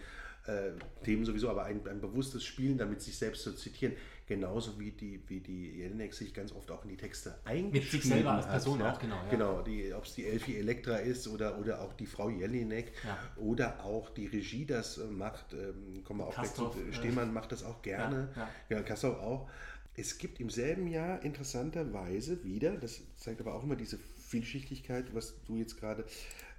äh, 0.47 0.71
Themen 1.05 1.23
sowieso, 1.23 1.49
aber 1.49 1.63
ein, 1.63 1.87
ein 1.87 2.01
bewusstes 2.01 2.43
Spielen 2.43 2.77
damit, 2.77 3.01
sich 3.01 3.15
selbst 3.17 3.43
zu 3.43 3.53
zitieren, 3.53 3.93
genauso 4.31 4.79
wie 4.79 4.91
die, 4.91 5.19
wie 5.27 5.41
die 5.41 5.71
Jelinek 5.71 6.13
sich 6.13 6.33
ganz 6.33 6.53
oft 6.53 6.71
auch 6.71 6.85
in 6.85 6.91
die 6.91 6.95
Texte 6.95 7.37
eingespielt 7.43 8.03
selber 8.03 8.31
als 8.31 8.45
hat, 8.45 8.51
Person 8.53 8.79
ja. 8.79 8.93
auch, 8.93 8.97
genau, 8.97 9.15
ja. 9.17 9.29
Genau, 9.29 9.61
die, 9.61 9.93
ob 9.93 10.05
es 10.05 10.15
die 10.15 10.25
Elfie 10.25 10.55
Elektra 10.55 10.95
ist 10.95 11.27
oder, 11.27 11.59
oder 11.59 11.81
auch 11.81 11.91
die 11.91 12.05
Frau 12.05 12.29
Jelinek 12.29 12.93
Ja. 13.03 13.19
oder 13.35 13.83
auch 13.83 14.09
die 14.09 14.27
Regie 14.27 14.65
das 14.65 14.97
äh, 14.99 15.03
macht, 15.03 15.51
ähm, 15.51 16.01
kommen 16.05 16.21
wir 16.21 16.27
auch 16.27 16.33
gleich 16.33 16.53
zu, 16.53 16.63
Kastorf, 16.63 16.77
äh, 16.77 16.93
Stehmann 16.93 17.33
macht 17.33 17.51
das 17.51 17.65
auch 17.65 17.81
gerne, 17.81 18.29
Ja, 18.37 18.49
ja, 18.69 18.83
Kastorf 18.83 19.19
auch. 19.19 19.49
Es 19.97 20.17
gibt 20.17 20.39
im 20.39 20.49
selben 20.49 20.87
Jahr 20.87 21.21
interessanterweise 21.23 22.41
wieder, 22.45 22.77
das 22.77 23.01
zeigt 23.17 23.41
aber 23.41 23.53
auch 23.53 23.63
immer 23.63 23.75
diese 23.75 23.99
Vielschichtigkeit, 24.29 25.13
was 25.13 25.43
du 25.43 25.57
jetzt 25.57 25.77
gerade 25.77 26.05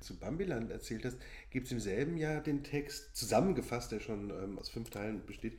zu 0.00 0.18
Bambiland 0.18 0.70
erzählt 0.70 1.06
hast, 1.06 1.16
gibt 1.48 1.68
es 1.68 1.72
im 1.72 1.80
selben 1.80 2.18
Jahr 2.18 2.42
den 2.42 2.64
Text, 2.64 3.16
zusammengefasst, 3.16 3.92
der 3.92 4.00
schon 4.00 4.28
ähm, 4.28 4.58
aus 4.58 4.68
fünf 4.68 4.90
Teilen 4.90 5.24
besteht, 5.24 5.54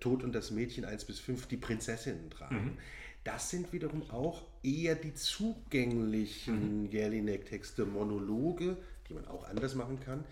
Tod 0.00 0.22
und 0.24 0.34
das 0.34 0.50
Mädchen 0.50 0.84
1 0.84 1.04
bis 1.04 1.18
5, 1.20 1.46
die 1.46 1.56
Prinzessinnen 1.56 2.30
tragen. 2.30 2.78
Das 3.24 3.50
sind 3.50 3.72
wiederum 3.72 4.08
auch 4.10 4.42
eher 4.62 4.94
die 4.94 5.12
zugänglichen 5.14 6.90
Jelinek-Texte, 6.90 7.84
Monologe, 7.84 8.76
die 9.08 9.14
man 9.14 9.26
auch 9.26 9.46
anders 9.48 9.74
machen 9.74 9.98
kann. 10.00 10.24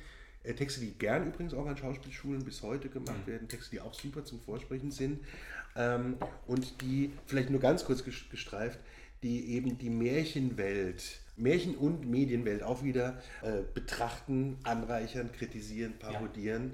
Äh, 0.43 0.55
Texte, 0.55 0.81
die 0.81 0.93
gern 0.93 1.27
übrigens 1.27 1.55
auch 1.55 1.67
an 1.67 1.77
Schauspielschulen 1.77 2.45
bis 2.45 2.63
heute 2.63 2.89
gemacht 2.89 3.27
werden, 3.27 3.49
Texte, 3.49 3.71
die 3.73 3.81
auch 3.81 3.95
super 3.95 4.25
zum 4.25 4.41
Vorsprechen 4.41 4.91
sind 4.91 5.21
ähm, 5.75 6.17
und 6.47 6.81
die, 6.83 7.13
vielleicht 7.27 7.51
nur 7.51 7.61
ganz 7.61 7.85
kurz 7.85 8.03
ges- 8.03 8.29
gestreift, 8.31 8.79
die 9.23 9.53
eben 9.55 9.79
die 9.79 9.91
Märchenwelt, 9.91 11.03
Märchen- 11.37 11.75
und 11.77 12.09
Medienwelt 12.09 12.63
auch 12.63 12.83
wieder 12.85 13.21
äh, 13.43 13.63
betrachten, 13.75 14.57
anreichern, 14.63 15.31
kritisieren, 15.33 15.95
parodieren. 15.99 16.73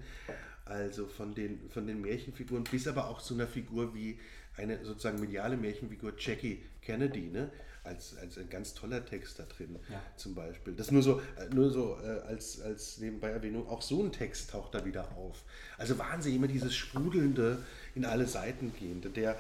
Also 0.72 1.06
von 1.06 1.34
den, 1.34 1.68
von 1.70 1.86
den 1.86 2.00
Märchenfiguren 2.00 2.64
bis 2.64 2.88
aber 2.88 3.08
auch 3.08 3.20
zu 3.20 3.34
einer 3.34 3.46
Figur 3.46 3.94
wie 3.94 4.18
eine 4.56 4.82
sozusagen 4.84 5.20
mediale 5.20 5.56
Märchenfigur 5.56 6.14
Jackie 6.18 6.62
Kennedy, 6.80 7.28
ne? 7.28 7.50
als, 7.84 8.16
als 8.16 8.38
ein 8.38 8.48
ganz 8.48 8.74
toller 8.74 9.04
Text 9.04 9.38
da 9.38 9.44
drin 9.44 9.76
Ja. 9.90 10.00
zum 10.16 10.34
Beispiel. 10.34 10.74
Das 10.74 10.90
nur 10.90 11.02
so, 11.02 11.20
äh, 11.36 11.52
nur 11.52 11.70
so 11.70 11.98
äh, 12.02 12.20
als, 12.20 12.60
als 12.60 12.98
nebenbei 12.98 13.30
Erwähnung, 13.30 13.68
auch 13.68 13.82
so 13.82 14.02
ein 14.02 14.12
Text 14.12 14.50
taucht 14.50 14.74
da 14.74 14.84
wieder 14.84 15.12
auf. 15.16 15.42
Also 15.78 15.98
Wahnsinn, 15.98 16.36
immer 16.36 16.48
dieses 16.48 16.74
sprudelnde, 16.74 17.58
in 17.94 18.04
alle 18.04 18.26
Seiten 18.26 18.72
gehende, 18.78 19.10
der, 19.10 19.38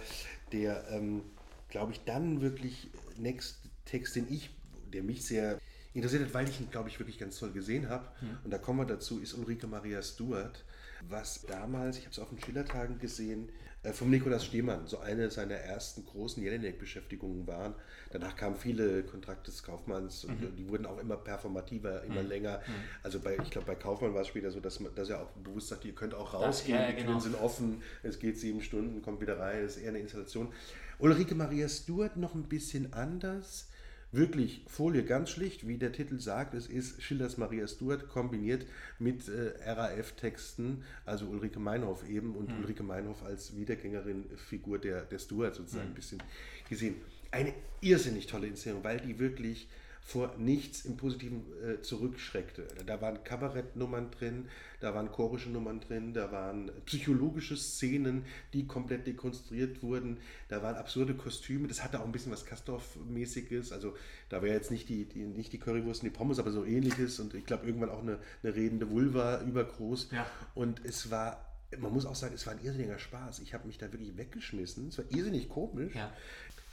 der 0.50 0.84
ähm, 0.90 1.22
glaube 1.68 1.92
ich, 1.92 2.00
dann 2.04 2.42
wirklich 2.42 2.88
Next 3.16 3.58
Text, 3.86 4.16
den 4.16 4.26
ich, 4.30 4.50
der 4.92 5.02
mich 5.02 5.24
sehr 5.24 5.58
interessiert 5.94 6.24
hat, 6.24 6.34
weil 6.34 6.48
ich 6.48 6.60
ihn, 6.60 6.70
glaube 6.70 6.88
ich, 6.88 6.98
wirklich 6.98 7.18
ganz 7.18 7.38
toll 7.38 7.52
gesehen 7.52 7.88
habe. 7.88 8.06
Und 8.44 8.50
da 8.50 8.58
kommen 8.58 8.80
wir 8.80 8.86
dazu, 8.86 9.20
ist 9.20 9.34
Ulrike 9.34 9.66
Maria 9.66 10.02
Stuart, 10.02 10.64
was 11.08 11.42
damals, 11.42 11.98
ich 11.98 12.04
habe 12.04 12.12
es 12.12 12.18
auf 12.18 12.28
den 12.28 12.38
Schillertagen 12.40 12.98
gesehen, 12.98 13.48
äh, 13.82 13.92
vom 13.92 14.10
Nikolaus 14.10 14.44
Stehmann, 14.44 14.86
so 14.86 14.98
eine 15.00 15.30
seiner 15.30 15.56
ersten 15.56 16.04
großen 16.06 16.42
Jelinek-Beschäftigungen 16.42 17.46
waren. 17.46 17.74
Danach 18.10 18.36
kamen 18.36 18.56
viele 18.56 19.02
Kontrakte 19.02 19.50
des 19.50 19.62
Kaufmanns 19.62 20.24
und 20.24 20.38
die 20.56 20.68
wurden 20.68 20.86
auch 20.86 20.98
immer 20.98 21.16
performativer, 21.16 22.04
immer 22.04 22.22
länger. 22.22 22.60
Also 23.02 23.18
bei, 23.18 23.36
ich 23.42 23.50
glaube, 23.50 23.66
bei 23.66 23.74
Kaufmann 23.74 24.14
war 24.14 24.20
es 24.20 24.28
später 24.28 24.50
so, 24.50 24.60
dass, 24.60 24.80
man, 24.80 24.94
dass 24.94 25.08
er 25.08 25.22
auch 25.22 25.30
bewusst 25.30 25.68
sagt, 25.68 25.84
ihr 25.84 25.94
könnt 25.94 26.14
auch 26.14 26.34
rausgehen, 26.34 26.78
ja, 26.78 26.86
die 26.88 26.94
Türen 26.94 27.06
genau. 27.06 27.20
sind 27.20 27.34
offen, 27.34 27.82
es 28.02 28.18
geht 28.18 28.38
sieben 28.38 28.62
Stunden, 28.62 29.02
kommt 29.02 29.20
wieder 29.20 29.38
rein, 29.38 29.64
es 29.64 29.76
ist 29.76 29.82
eher 29.82 29.88
eine 29.88 29.98
Installation. 29.98 30.52
Ulrike 30.98 31.34
Maria 31.34 31.68
Stuart 31.68 32.16
noch 32.16 32.34
ein 32.34 32.44
bisschen 32.44 32.92
anders. 32.92 33.68
Wirklich 34.14 34.62
Folie 34.66 35.04
ganz 35.04 35.30
schlicht, 35.30 35.66
wie 35.66 35.78
der 35.78 35.90
Titel 35.90 36.20
sagt, 36.20 36.52
es 36.52 36.66
ist 36.66 37.02
Schillers 37.02 37.38
Maria 37.38 37.66
Stuart 37.66 38.08
kombiniert 38.08 38.66
mit 38.98 39.26
äh, 39.28 39.54
RAF-Texten, 39.64 40.84
also 41.06 41.24
Ulrike 41.24 41.58
Meinhof 41.58 42.06
eben 42.06 42.36
und 42.36 42.52
Ulrike 42.58 42.82
Meinhof 42.82 43.22
als 43.22 43.56
Wiedergängerin 43.56 44.26
Figur 44.36 44.78
der, 44.78 45.06
der 45.06 45.18
Stuart 45.18 45.54
sozusagen 45.54 45.88
ein 45.88 45.94
bisschen 45.94 46.22
gesehen. 46.68 46.96
Eine 47.30 47.54
irrsinnig 47.80 48.26
tolle 48.26 48.48
Inszenierung, 48.48 48.84
weil 48.84 49.00
die 49.00 49.18
wirklich 49.18 49.66
vor 50.04 50.34
nichts 50.36 50.84
im 50.84 50.96
Positiven 50.96 51.44
äh, 51.62 51.80
zurückschreckte. 51.80 52.66
Da 52.86 53.00
waren 53.00 53.22
Kabarettnummern 53.22 54.10
drin, 54.10 54.48
da 54.80 54.94
waren 54.94 55.10
chorische 55.12 55.48
Nummern 55.48 55.80
drin, 55.80 56.12
da 56.12 56.32
waren 56.32 56.72
psychologische 56.86 57.56
Szenen, 57.56 58.24
die 58.52 58.66
komplett 58.66 59.06
dekonstruiert 59.06 59.82
wurden, 59.82 60.18
da 60.48 60.60
waren 60.62 60.74
absurde 60.74 61.14
Kostüme, 61.14 61.68
das 61.68 61.84
hatte 61.84 62.00
auch 62.00 62.04
ein 62.04 62.12
bisschen 62.12 62.32
was 62.32 62.44
Kastorf-mäßiges, 62.44 63.72
also 63.72 63.94
da 64.28 64.42
wäre 64.42 64.54
jetzt 64.54 64.70
nicht 64.72 64.88
die, 64.88 65.04
die, 65.04 65.20
nicht 65.20 65.52
die 65.52 65.58
Currywurst 65.58 66.02
und 66.02 66.10
die 66.10 66.16
Pommes, 66.16 66.38
aber 66.40 66.50
so 66.50 66.64
ähnliches 66.64 67.20
und 67.20 67.34
ich 67.34 67.46
glaube 67.46 67.66
irgendwann 67.66 67.90
auch 67.90 68.02
eine, 68.02 68.18
eine 68.42 68.54
redende 68.54 68.90
Vulva 68.90 69.40
übergroß 69.42 70.08
Ja. 70.12 70.26
und 70.54 70.84
es 70.84 71.10
war 71.10 71.46
man 71.78 71.90
muss 71.90 72.04
auch 72.04 72.14
sagen, 72.14 72.34
es 72.34 72.46
war 72.46 72.52
ein 72.52 72.62
irrsinniger 72.62 72.98
Spaß. 72.98 73.38
Ich 73.38 73.54
habe 73.54 73.66
mich 73.66 73.78
da 73.78 73.90
wirklich 73.90 74.18
weggeschmissen. 74.18 74.88
Es 74.88 74.98
war 74.98 75.06
irrsinnig 75.08 75.48
komisch. 75.48 75.94
Ja. 75.94 76.12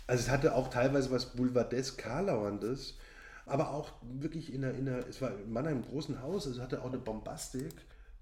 Also 0.08 0.24
es 0.24 0.30
hatte 0.30 0.56
auch 0.56 0.70
teilweise 0.70 1.10
was 1.10 1.34
Boulevardesk, 1.38 1.98
Karlauerndes, 2.00 2.98
aber 3.50 3.72
auch 3.72 3.92
wirklich 4.02 4.54
in 4.54 4.64
einer, 4.64 4.74
in 4.76 4.88
einer, 4.88 5.08
es 5.08 5.22
war 5.22 5.32
in 5.38 5.52
Mannheim 5.52 5.78
im 5.78 5.84
großen 5.84 6.22
Haus, 6.22 6.46
es 6.46 6.60
hatte 6.60 6.82
auch 6.82 6.88
eine 6.88 6.98
Bombastik. 7.00 7.74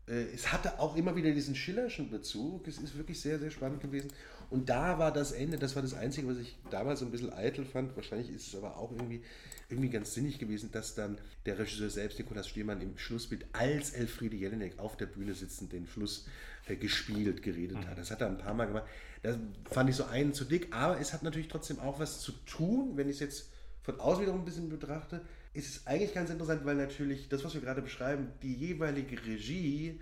Äh, 0.08 0.24
Es 0.34 0.52
hatte 0.52 0.80
auch 0.80 0.96
immer 0.96 1.16
wieder 1.16 1.32
diesen 1.32 1.56
Schillerschen 1.56 2.10
Bezug. 2.10 2.68
Es 2.68 2.78
ist 2.78 2.98
wirklich 2.98 3.20
sehr, 3.20 3.40
sehr 3.40 3.52
spannend 3.52 3.82
gewesen. 3.82 4.10
Und 4.50 4.70
da 4.70 4.98
war 4.98 5.12
das 5.12 5.34
Ende, 5.34 5.58
das 5.58 5.76
war 5.76 5.82
das 5.82 5.94
Einzige, 5.94 6.28
was 6.28 6.38
ich 6.38 6.58
damals 6.72 7.00
so 7.00 7.06
ein 7.06 7.12
bisschen 7.12 7.34
eitel 7.34 7.66
fand. 7.66 7.96
Wahrscheinlich 7.96 8.30
ist 8.30 8.48
es 8.48 8.56
aber 8.56 8.78
auch 8.78 8.92
irgendwie, 8.92 9.22
irgendwie 9.70 9.90
ganz 9.90 10.14
sinnig 10.14 10.40
gewesen, 10.40 10.72
dass 10.72 10.96
dann 10.96 11.18
der 11.46 11.60
Regisseur 11.60 11.90
selbst, 11.90 12.18
Nikolaus 12.18 12.48
Stehmann, 12.48 12.80
im 12.80 12.98
Schlussbild 12.98 13.46
als 13.52 13.92
Elfriede 13.92 14.38
Jelinek 14.38 14.80
auf 14.80 14.96
der 14.96 15.08
Bühne 15.08 15.34
sitzend 15.34 15.74
den 15.74 15.86
Schluss 15.86 16.26
äh, 16.68 16.78
gespielt, 16.78 17.42
geredet 17.44 17.86
hat. 17.88 17.98
Das 17.98 18.10
hat 18.12 18.22
er 18.22 18.28
ein 18.28 18.38
paar 18.38 18.54
Mal 18.54 18.68
gemacht. 18.68 18.86
Das 19.24 19.36
fand 19.70 19.90
ich 19.90 19.98
so 19.98 20.06
einen 20.06 20.34
zu 20.34 20.46
dick, 20.46 20.74
aber 20.74 21.00
es 21.02 21.12
hat 21.12 21.24
natürlich 21.24 21.50
trotzdem 21.50 21.80
auch 21.80 22.00
was 22.00 22.22
zu 22.22 22.32
tun, 22.46 22.94
wenn 22.96 23.10
ich 23.10 23.16
es 23.16 23.20
jetzt 23.20 23.50
von 23.88 24.02
außen 24.02 24.22
wiederum 24.22 24.42
ein 24.42 24.46
bisschen 24.46 24.68
betrachte, 24.68 25.22
ist 25.54 25.70
es 25.70 25.88
eigentlich 25.88 26.14
ganz 26.14 26.30
interessant, 26.30 26.66
weil 26.66 26.76
natürlich 26.76 27.30
das, 27.30 27.46
was 27.46 27.54
wir 27.54 27.62
gerade 27.62 27.82
beschreiben, 27.82 28.28
die 28.44 28.54
jeweilige 28.54 29.18
Regie 29.26 30.00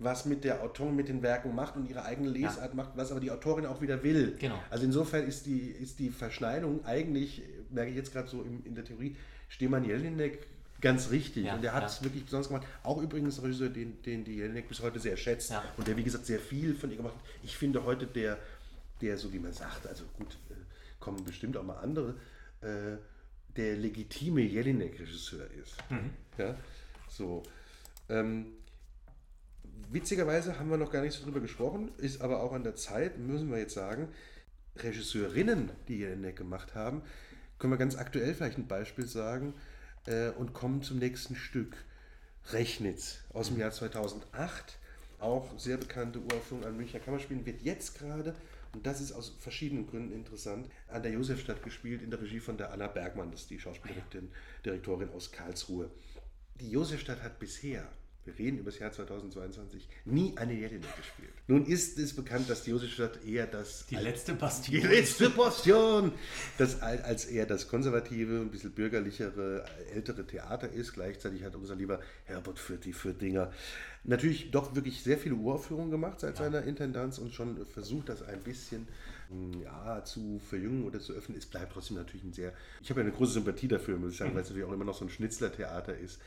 was 0.00 0.26
mit 0.26 0.44
der 0.44 0.62
Autorin, 0.62 0.94
mit 0.94 1.08
den 1.08 1.22
Werken 1.22 1.54
macht 1.54 1.76
und 1.76 1.88
ihre 1.88 2.04
eigene 2.04 2.28
Lesart 2.28 2.70
ja. 2.70 2.74
macht, 2.74 2.90
was 2.94 3.10
aber 3.10 3.20
die 3.20 3.30
Autorin 3.30 3.66
auch 3.66 3.80
wieder 3.80 4.02
will. 4.02 4.36
Genau. 4.38 4.58
Also 4.70 4.84
insofern 4.84 5.26
ist 5.26 5.46
die, 5.46 5.58
ist 5.58 5.98
die 5.98 6.10
Verschneidung 6.10 6.84
eigentlich, 6.84 7.42
merke 7.70 7.90
ich 7.90 7.96
jetzt 7.96 8.12
gerade 8.12 8.28
so 8.28 8.42
in, 8.42 8.64
in 8.64 8.74
der 8.74 8.84
Theorie, 8.84 9.16
Stehmann 9.48 9.84
Jelinek 9.84 10.46
ganz 10.80 11.10
richtig. 11.10 11.46
Ja, 11.46 11.56
und 11.56 11.62
der 11.62 11.74
hat 11.74 11.86
es 11.86 11.98
ja. 11.98 12.04
wirklich 12.04 12.24
besonders 12.24 12.48
gemacht. 12.48 12.66
Auch 12.84 13.02
übrigens 13.02 13.38
ein 13.38 13.46
Regisseur, 13.46 13.70
den, 13.70 14.00
den 14.02 14.24
die 14.24 14.36
Jelinek 14.36 14.68
bis 14.68 14.80
heute 14.80 15.00
sehr 15.00 15.16
schätzt 15.16 15.52
und 15.76 15.88
der, 15.88 15.96
wie 15.96 16.04
gesagt, 16.04 16.26
sehr 16.26 16.38
viel 16.38 16.74
von 16.74 16.90
ihr 16.90 16.96
gemacht 16.96 17.14
hat. 17.14 17.24
Ich 17.42 17.56
finde 17.56 17.84
heute 17.84 18.06
der, 18.06 18.38
der 19.00 19.16
so 19.16 19.32
wie 19.32 19.40
man 19.40 19.52
sagt, 19.52 19.86
also 19.86 20.04
gut, 20.16 20.38
äh, 20.50 20.54
kommen 21.00 21.24
bestimmt 21.24 21.56
auch 21.56 21.64
mal 21.64 21.78
andere, 21.78 22.14
äh, 22.60 22.98
der 23.58 23.76
legitime 23.76 24.40
Jelinek-Regisseur 24.40 25.50
ist. 25.50 25.76
Mhm. 25.90 26.10
Ja, 26.38 26.56
so. 27.08 27.42
Ähm, 28.08 28.46
witzigerweise 29.90 30.58
haben 30.58 30.70
wir 30.70 30.76
noch 30.76 30.92
gar 30.92 31.02
nicht 31.02 31.12
so 31.12 31.24
drüber 31.24 31.40
gesprochen, 31.40 31.90
ist 31.98 32.22
aber 32.22 32.42
auch 32.42 32.52
an 32.52 32.62
der 32.62 32.76
Zeit, 32.76 33.18
müssen 33.18 33.50
wir 33.50 33.58
jetzt 33.58 33.74
sagen, 33.74 34.08
Regisseurinnen, 34.76 35.70
die 35.88 35.98
Jelinek 35.98 36.36
gemacht 36.36 36.74
haben, 36.74 37.02
können 37.58 37.72
wir 37.72 37.78
ganz 37.78 37.96
aktuell 37.96 38.32
vielleicht 38.32 38.58
ein 38.58 38.68
Beispiel 38.68 39.06
sagen 39.06 39.54
äh, 40.06 40.30
und 40.30 40.52
kommen 40.54 40.82
zum 40.82 40.98
nächsten 40.98 41.34
Stück. 41.34 41.76
Rechnitz 42.52 43.18
aus 43.34 43.48
dem. 43.48 43.58
Jahr 43.58 43.72
2008, 43.72 44.78
auch 45.18 45.58
sehr 45.58 45.76
bekannte 45.76 46.20
Uraufführung 46.20 46.64
an 46.64 46.76
Münchner 46.76 47.00
Kammerspielen, 47.00 47.44
wird 47.44 47.60
jetzt 47.60 47.98
gerade 47.98 48.34
und 48.74 48.86
das 48.86 49.00
ist 49.00 49.12
aus 49.12 49.36
verschiedenen 49.38 49.86
Gründen 49.86 50.12
interessant, 50.12 50.68
an 50.88 51.02
der 51.02 51.12
Josefstadt 51.12 51.62
gespielt, 51.62 52.02
in 52.02 52.10
der 52.10 52.20
Regie 52.20 52.40
von 52.40 52.56
der 52.56 52.72
Anna 52.72 52.86
Bergmann, 52.86 53.30
das 53.30 53.42
ist 53.42 53.50
die 53.50 53.60
Schauspieldirektorin 53.60 55.10
aus 55.10 55.32
Karlsruhe. 55.32 55.90
Die 56.60 56.70
Josefstadt 56.70 57.22
hat 57.22 57.38
bisher 57.38 57.88
wir 58.28 58.38
reden 58.38 58.58
über 58.58 58.70
das 58.70 58.78
Jahr 58.78 58.92
2022, 58.92 59.88
nie 60.04 60.36
eine 60.36 60.52
Jelinek 60.52 60.94
gespielt. 60.96 61.32
Nun 61.46 61.64
ist 61.64 61.98
es 61.98 62.14
bekannt, 62.14 62.50
dass 62.50 62.62
die 62.62 62.70
Josefstadt 62.72 63.24
eher 63.24 63.46
das... 63.46 63.86
Die 63.86 63.96
letzte 63.96 64.34
Bastion. 64.34 64.80
Die 64.80 64.86
letzte 64.86 65.30
Bastion! 65.30 66.12
Das 66.58 66.82
als 66.82 67.24
eher 67.24 67.46
das 67.46 67.68
konservative, 67.68 68.40
ein 68.40 68.50
bisschen 68.50 68.72
bürgerlichere, 68.72 69.64
ältere 69.94 70.26
Theater 70.26 70.70
ist. 70.70 70.92
Gleichzeitig 70.92 71.42
hat 71.42 71.54
unser 71.54 71.74
lieber 71.74 72.00
Herbert 72.24 72.58
Fürti 72.58 72.92
Fürdinger 72.92 73.50
natürlich 74.08 74.50
doch 74.50 74.74
wirklich 74.74 75.02
sehr 75.02 75.18
viele 75.18 75.34
Uraufführungen 75.34 75.90
gemacht 75.90 76.20
seit 76.20 76.38
ja. 76.38 76.44
seiner 76.44 76.62
Intendanz 76.62 77.18
und 77.18 77.32
schon 77.32 77.66
versucht, 77.66 78.08
das 78.08 78.22
ein 78.22 78.40
bisschen 78.40 78.88
hm, 79.28 79.62
ja, 79.62 80.02
zu 80.04 80.40
verjüngen 80.40 80.84
oder 80.84 80.98
zu 80.98 81.12
öffnen. 81.12 81.36
Es 81.36 81.46
bleibt 81.46 81.72
trotzdem 81.72 81.96
natürlich 81.96 82.24
ein 82.24 82.32
sehr... 82.32 82.52
Ich 82.82 82.90
habe 82.90 83.00
ja 83.00 83.06
eine 83.06 83.14
große 83.14 83.34
Sympathie 83.34 83.68
dafür, 83.68 83.98
muss 83.98 84.12
ich 84.12 84.18
sagen, 84.18 84.30
mhm. 84.30 84.36
weil 84.36 84.42
es 84.42 84.48
natürlich 84.48 84.68
auch 84.68 84.72
immer 84.72 84.84
noch 84.84 84.96
so 84.96 85.04
ein 85.04 85.10
Schnitzlertheater 85.10 85.96
ist. 85.96 86.20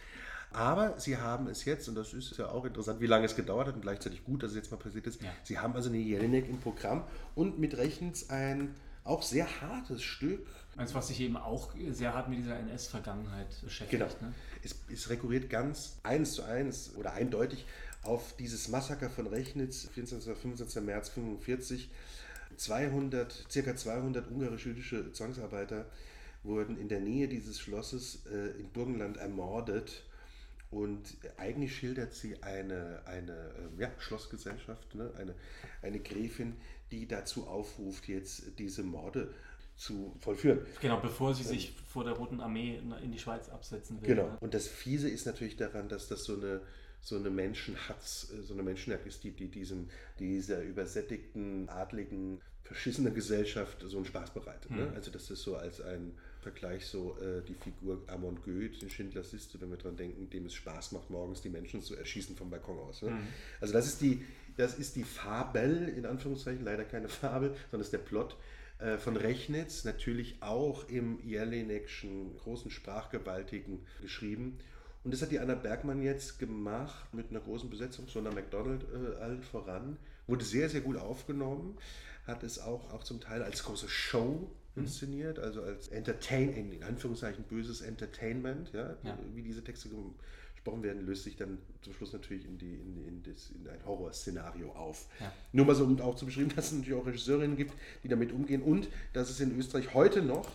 Aber 0.53 0.99
sie 0.99 1.17
haben 1.17 1.47
es 1.47 1.65
jetzt, 1.65 1.87
und 1.87 1.95
das 1.95 2.13
ist 2.13 2.37
ja 2.37 2.49
auch 2.49 2.65
interessant, 2.65 2.99
wie 2.99 3.07
lange 3.07 3.25
es 3.25 3.35
gedauert 3.35 3.67
hat 3.67 3.75
und 3.75 3.81
gleichzeitig 3.81 4.23
gut, 4.25 4.43
dass 4.43 4.51
es 4.51 4.57
jetzt 4.57 4.71
mal 4.71 4.77
passiert 4.77 5.07
ist, 5.07 5.21
ja. 5.21 5.29
sie 5.43 5.59
haben 5.59 5.73
also 5.73 5.89
eine 5.89 5.97
Jelinek 5.97 6.49
im 6.49 6.59
Programm 6.59 7.05
und 7.35 7.57
mit 7.57 7.77
Rechtens 7.77 8.29
ein 8.29 8.75
auch 9.03 9.23
sehr 9.23 9.61
hartes 9.61 10.03
Stück. 10.03 10.45
Eins, 10.77 10.93
was 10.95 11.09
sich 11.09 11.19
eben 11.19 11.37
auch 11.37 11.73
sehr 11.91 12.13
hart 12.13 12.29
mit 12.29 12.39
dieser 12.39 12.57
NS-Vergangenheit 12.57 13.47
beschäftigt. 13.61 13.91
Genau. 13.91 14.11
Ne? 14.21 14.33
Es, 14.63 14.75
es 14.91 15.09
rekurriert 15.09 15.49
ganz 15.49 15.97
eins 16.03 16.33
zu 16.33 16.43
eins 16.43 16.95
oder 16.95 17.13
eindeutig 17.13 17.65
auf 18.03 18.35
dieses 18.37 18.67
Massaker 18.69 19.09
von 19.09 19.27
Rechnitz, 19.27 19.89
24. 19.93 20.33
25. 20.37 20.83
März 20.83 21.09
1945. 21.09 21.89
200, 22.57 23.47
circa 23.49 23.75
200 23.75 24.29
ungarisch-jüdische 24.29 25.11
Zwangsarbeiter 25.13 25.85
wurden 26.43 26.77
in 26.77 26.89
der 26.89 26.99
Nähe 26.99 27.27
dieses 27.27 27.59
Schlosses 27.59 28.25
äh, 28.25 28.59
im 28.59 28.69
Burgenland 28.69 29.17
ermordet 29.17 30.03
und 30.71 31.17
eigentlich 31.37 31.75
schildert 31.75 32.13
sie 32.13 32.41
eine, 32.41 33.01
eine 33.05 33.51
ähm, 33.59 33.79
ja, 33.79 33.91
Schlossgesellschaft, 33.99 34.95
ne? 34.95 35.11
eine, 35.17 35.35
eine 35.81 35.99
Gräfin, 35.99 36.55
die 36.91 37.07
dazu 37.07 37.47
aufruft, 37.47 38.07
jetzt 38.07 38.43
diese 38.57 38.83
Morde 38.83 39.33
zu 39.81 40.15
vollführen. 40.19 40.59
Genau, 40.79 40.99
bevor 40.99 41.33
sie 41.33 41.43
sich 41.43 41.73
vor 41.87 42.03
der 42.03 42.13
Roten 42.13 42.39
Armee 42.39 42.79
in 43.01 43.11
die 43.11 43.17
Schweiz 43.17 43.49
absetzen 43.49 43.99
will. 44.01 44.09
Genau. 44.09 44.27
Ne? 44.27 44.37
Und 44.39 44.53
das 44.53 44.67
Fiese 44.67 45.09
ist 45.09 45.25
natürlich 45.25 45.55
daran, 45.55 45.89
dass 45.89 46.07
das 46.07 46.23
so 46.23 46.35
eine, 46.35 46.61
so 47.01 47.15
eine 47.15 47.31
Menschenhatz, 47.31 48.31
äh, 48.31 48.43
so 48.43 48.53
eine 48.53 48.61
Menschenjagd 48.61 49.07
ist, 49.07 49.23
die, 49.23 49.31
die 49.31 49.47
diesem, 49.47 49.89
dieser 50.19 50.61
übersättigten, 50.61 51.67
adligen, 51.67 52.41
verschissenen 52.61 53.15
Gesellschaft 53.15 53.83
so 53.85 53.97
einen 53.97 54.05
Spaß 54.05 54.35
bereitet. 54.35 54.69
Ne? 54.69 54.87
Hm. 54.87 54.93
Also 54.93 55.09
das 55.09 55.29
ist 55.31 55.41
so 55.41 55.55
als 55.55 55.81
ein 55.81 56.13
Vergleich 56.41 56.85
so 56.85 57.17
äh, 57.19 57.41
die 57.41 57.55
Figur 57.55 58.03
Amon 58.07 58.39
Goeth 58.43 58.83
in 58.83 58.89
Schindlers 58.89 59.31
Liste, 59.33 59.59
wenn 59.59 59.71
wir 59.71 59.77
daran 59.77 59.97
denken, 59.97 60.29
dem 60.29 60.45
es 60.45 60.53
Spaß 60.53 60.91
macht, 60.91 61.09
morgens 61.09 61.41
die 61.41 61.49
Menschen 61.49 61.81
zu 61.81 61.95
erschießen 61.95 62.35
vom 62.35 62.51
Balkon 62.51 62.77
aus. 62.77 63.01
Ne? 63.01 63.09
Mhm. 63.09 63.27
Also 63.59 63.73
das 63.73 63.87
ist, 63.87 64.01
die, 64.01 64.23
das 64.57 64.77
ist 64.77 64.95
die 64.95 65.03
Fabel, 65.03 65.89
in 65.89 66.05
Anführungszeichen, 66.05 66.63
leider 66.63 66.85
keine 66.85 67.09
Fabel, 67.09 67.49
sondern 67.49 67.79
das 67.79 67.87
ist 67.87 67.93
der 67.93 67.97
Plot 67.97 68.37
äh, 68.81 68.97
von 68.97 69.15
Rechnitz, 69.15 69.83
natürlich 69.83 70.41
auch 70.41 70.87
im 70.89 71.19
Jelinekschen 71.23 72.37
großen 72.37 72.71
Sprachgewaltigen 72.71 73.85
geschrieben. 74.01 74.57
Und 75.03 75.13
das 75.13 75.21
hat 75.21 75.31
die 75.31 75.39
Anna 75.39 75.55
Bergmann 75.55 76.01
jetzt 76.03 76.37
gemacht 76.39 77.13
mit 77.13 77.31
einer 77.31 77.39
großen 77.39 77.69
Besetzung, 77.69 78.07
Sonder 78.07 78.31
McDonald 78.31 78.85
äh, 78.93 79.21
allen 79.21 79.41
voran. 79.41 79.97
Wurde 80.27 80.45
sehr, 80.45 80.69
sehr 80.69 80.81
gut 80.81 80.97
aufgenommen. 80.97 81.77
Hat 82.27 82.43
es 82.43 82.59
auch, 82.59 82.91
auch 82.91 83.03
zum 83.03 83.19
Teil 83.19 83.41
als 83.41 83.63
große 83.63 83.89
Show 83.89 84.51
Mhm. 84.75 84.83
inszeniert, 84.83 85.39
also 85.39 85.61
als 85.63 85.89
Entertain, 85.89 86.71
in 86.71 86.83
Anführungszeichen 86.83 87.43
böses 87.43 87.81
Entertainment, 87.81 88.71
ja, 88.73 88.95
ja. 89.03 89.17
wie 89.33 89.41
diese 89.41 89.63
Texte 89.63 89.89
gesprochen 90.61 90.83
werden, 90.83 91.05
löst 91.05 91.23
sich 91.23 91.35
dann 91.35 91.57
zum 91.81 91.93
Schluss 91.93 92.13
natürlich 92.13 92.45
in, 92.45 92.57
die, 92.59 92.75
in, 92.75 93.07
in, 93.07 93.23
das, 93.23 93.49
in 93.49 93.67
ein 93.67 93.83
Horrorszenario 93.83 94.71
auf. 94.73 95.07
Ja. 95.19 95.33
Nur 95.53 95.65
mal 95.65 95.75
so, 95.75 95.85
um 95.85 95.99
auch 96.01 96.15
zu 96.15 96.25
beschreiben, 96.25 96.49
dass 96.55 96.67
es 96.67 96.73
natürlich 96.73 96.99
auch 96.99 97.05
Regisseurinnen 97.05 97.57
gibt, 97.57 97.73
die 98.03 98.07
damit 98.07 98.31
umgehen 98.31 98.61
und 98.61 98.87
dass 99.13 99.31
es 99.31 99.39
in 99.39 99.57
Österreich 99.57 99.95
heute 99.95 100.21
noch, 100.21 100.47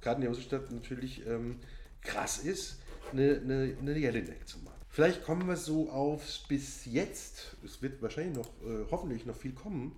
gerade 0.00 0.16
in 0.16 0.22
der 0.22 0.30
Josefstadt 0.30 0.72
natürlich 0.72 1.26
ähm, 1.26 1.56
krass 2.00 2.38
ist, 2.38 2.78
eine, 3.12 3.40
eine, 3.44 3.76
eine 3.78 3.98
Jelinek 3.98 4.48
zu 4.48 4.58
machen. 4.60 4.80
Vielleicht 4.88 5.24
kommen 5.24 5.46
wir 5.46 5.56
so 5.56 5.90
auf 5.90 6.22
bis 6.48 6.86
jetzt, 6.86 7.56
es 7.62 7.82
wird 7.82 8.00
wahrscheinlich 8.00 8.36
noch, 8.36 8.48
äh, 8.62 8.86
hoffentlich 8.90 9.26
noch 9.26 9.36
viel 9.36 9.52
kommen, 9.52 9.94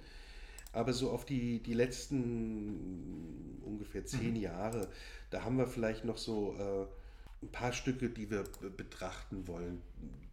aber 0.72 0.92
so 0.92 1.10
auf 1.10 1.24
die, 1.24 1.60
die 1.60 1.74
letzten 1.74 3.60
ungefähr 3.64 4.04
zehn 4.04 4.34
mhm. 4.34 4.40
Jahre, 4.40 4.88
da 5.30 5.44
haben 5.44 5.56
wir 5.56 5.66
vielleicht 5.68 6.04
noch 6.04 6.18
so 6.18 6.56
äh, 6.58 7.01
ein 7.42 7.50
paar 7.50 7.72
Stücke, 7.72 8.08
die 8.08 8.30
wir 8.30 8.44
betrachten 8.76 9.46
wollen. 9.46 9.82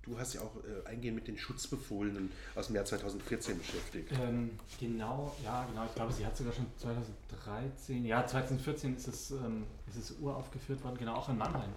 Du 0.04 0.18
hast 0.18 0.34
ja 0.34 0.42
auch 0.42 0.56
äh, 0.64 0.88
eingehend 0.88 1.16
mit 1.16 1.28
den 1.28 1.38
Schutzbefohlenen 1.38 2.32
aus 2.56 2.68
dem 2.68 2.76
Jahr 2.76 2.86
2014 2.86 3.58
beschäftigt. 3.58 4.12
Ähm, 4.14 4.58
genau, 4.80 5.36
ja, 5.44 5.66
genau. 5.66 5.86
Ich 5.86 5.94
glaube, 5.94 6.14
sie 6.14 6.26
hat 6.26 6.36
sogar 6.36 6.54
schon 6.54 6.66
2013, 6.78 8.06
ja, 8.06 8.26
2014 8.26 8.96
ist 8.96 9.08
es, 9.08 9.32
ähm, 9.32 9.66
ist 9.88 9.98
es 9.98 10.20
uraufgeführt 10.20 10.84
worden, 10.84 10.98
genau, 10.98 11.16
auch 11.16 11.30
in 11.30 11.38
Mannheim. 11.38 11.72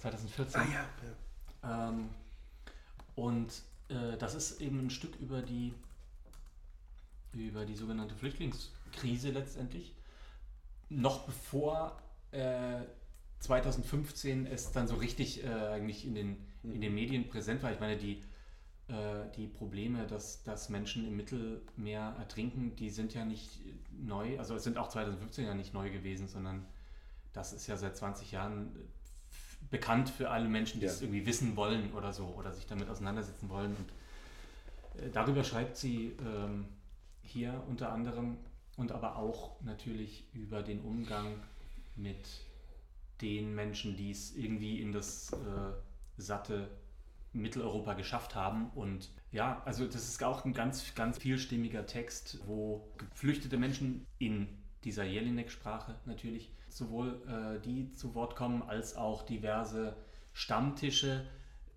2014. 0.00 0.60
Ah 0.60 0.66
ja. 1.62 1.88
Ähm, 1.88 2.08
und 3.14 3.52
äh, 3.88 4.16
das 4.18 4.34
ist 4.34 4.60
eben 4.60 4.86
ein 4.86 4.90
Stück 4.90 5.14
über 5.20 5.42
die 5.42 5.74
über 7.34 7.64
die 7.64 7.74
sogenannte 7.74 8.14
Flüchtlingskrise 8.14 9.30
letztendlich. 9.30 9.94
Noch 10.90 11.24
bevor 11.24 11.98
äh, 12.30 12.82
2015 13.42 14.46
es 14.46 14.70
dann 14.70 14.86
so 14.86 14.96
richtig 14.96 15.44
äh, 15.44 15.48
eigentlich 15.48 16.06
in 16.06 16.14
den, 16.14 16.36
in 16.62 16.80
den 16.80 16.94
Medien 16.94 17.28
präsent 17.28 17.62
war. 17.62 17.72
Ich 17.72 17.80
meine, 17.80 17.96
die, 17.96 18.20
äh, 18.88 19.26
die 19.36 19.48
Probleme, 19.48 20.06
dass, 20.06 20.44
dass 20.44 20.68
Menschen 20.68 21.06
im 21.06 21.16
Mittelmeer 21.16 22.14
ertrinken, 22.18 22.76
die 22.76 22.90
sind 22.90 23.14
ja 23.14 23.24
nicht 23.24 23.60
neu, 23.90 24.38
also 24.38 24.54
es 24.54 24.62
sind 24.62 24.78
auch 24.78 24.88
2015 24.88 25.44
ja 25.44 25.54
nicht 25.54 25.74
neu 25.74 25.90
gewesen, 25.90 26.28
sondern 26.28 26.64
das 27.32 27.52
ist 27.52 27.66
ja 27.66 27.76
seit 27.76 27.96
20 27.96 28.30
Jahren 28.30 28.76
bekannt 29.70 30.08
für 30.10 30.30
alle 30.30 30.48
Menschen, 30.48 30.78
die 30.78 30.86
ja. 30.86 30.92
es 30.92 31.02
irgendwie 31.02 31.26
wissen 31.26 31.56
wollen 31.56 31.92
oder 31.94 32.12
so 32.12 32.26
oder 32.38 32.52
sich 32.52 32.66
damit 32.66 32.88
auseinandersetzen 32.88 33.48
wollen. 33.48 33.74
Und 33.74 35.02
äh, 35.02 35.10
darüber 35.10 35.42
schreibt 35.42 35.76
sie 35.76 36.16
ähm, 36.24 36.66
hier 37.22 37.60
unter 37.68 37.92
anderem 37.92 38.36
und 38.76 38.92
aber 38.92 39.16
auch 39.16 39.60
natürlich 39.62 40.24
über 40.32 40.62
den 40.62 40.80
Umgang 40.82 41.34
mit 41.96 42.28
den 43.22 43.54
Menschen, 43.54 43.96
die 43.96 44.10
es 44.10 44.36
irgendwie 44.36 44.80
in 44.80 44.92
das 44.92 45.32
äh, 45.32 45.36
satte 46.20 46.68
Mitteleuropa 47.32 47.94
geschafft 47.94 48.34
haben. 48.34 48.70
Und 48.74 49.10
ja, 49.30 49.62
also 49.64 49.86
das 49.86 50.08
ist 50.08 50.22
auch 50.22 50.44
ein 50.44 50.52
ganz, 50.52 50.94
ganz 50.94 51.18
vielstimmiger 51.18 51.86
Text, 51.86 52.40
wo 52.46 52.92
geflüchtete 52.98 53.56
Menschen 53.56 54.06
in 54.18 54.48
dieser 54.84 55.04
Jelinek-Sprache 55.04 55.94
natürlich 56.04 56.52
sowohl 56.68 57.22
äh, 57.26 57.60
die 57.60 57.92
zu 57.92 58.14
Wort 58.14 58.36
kommen, 58.36 58.62
als 58.62 58.96
auch 58.96 59.22
diverse 59.22 59.96
Stammtische, 60.32 61.26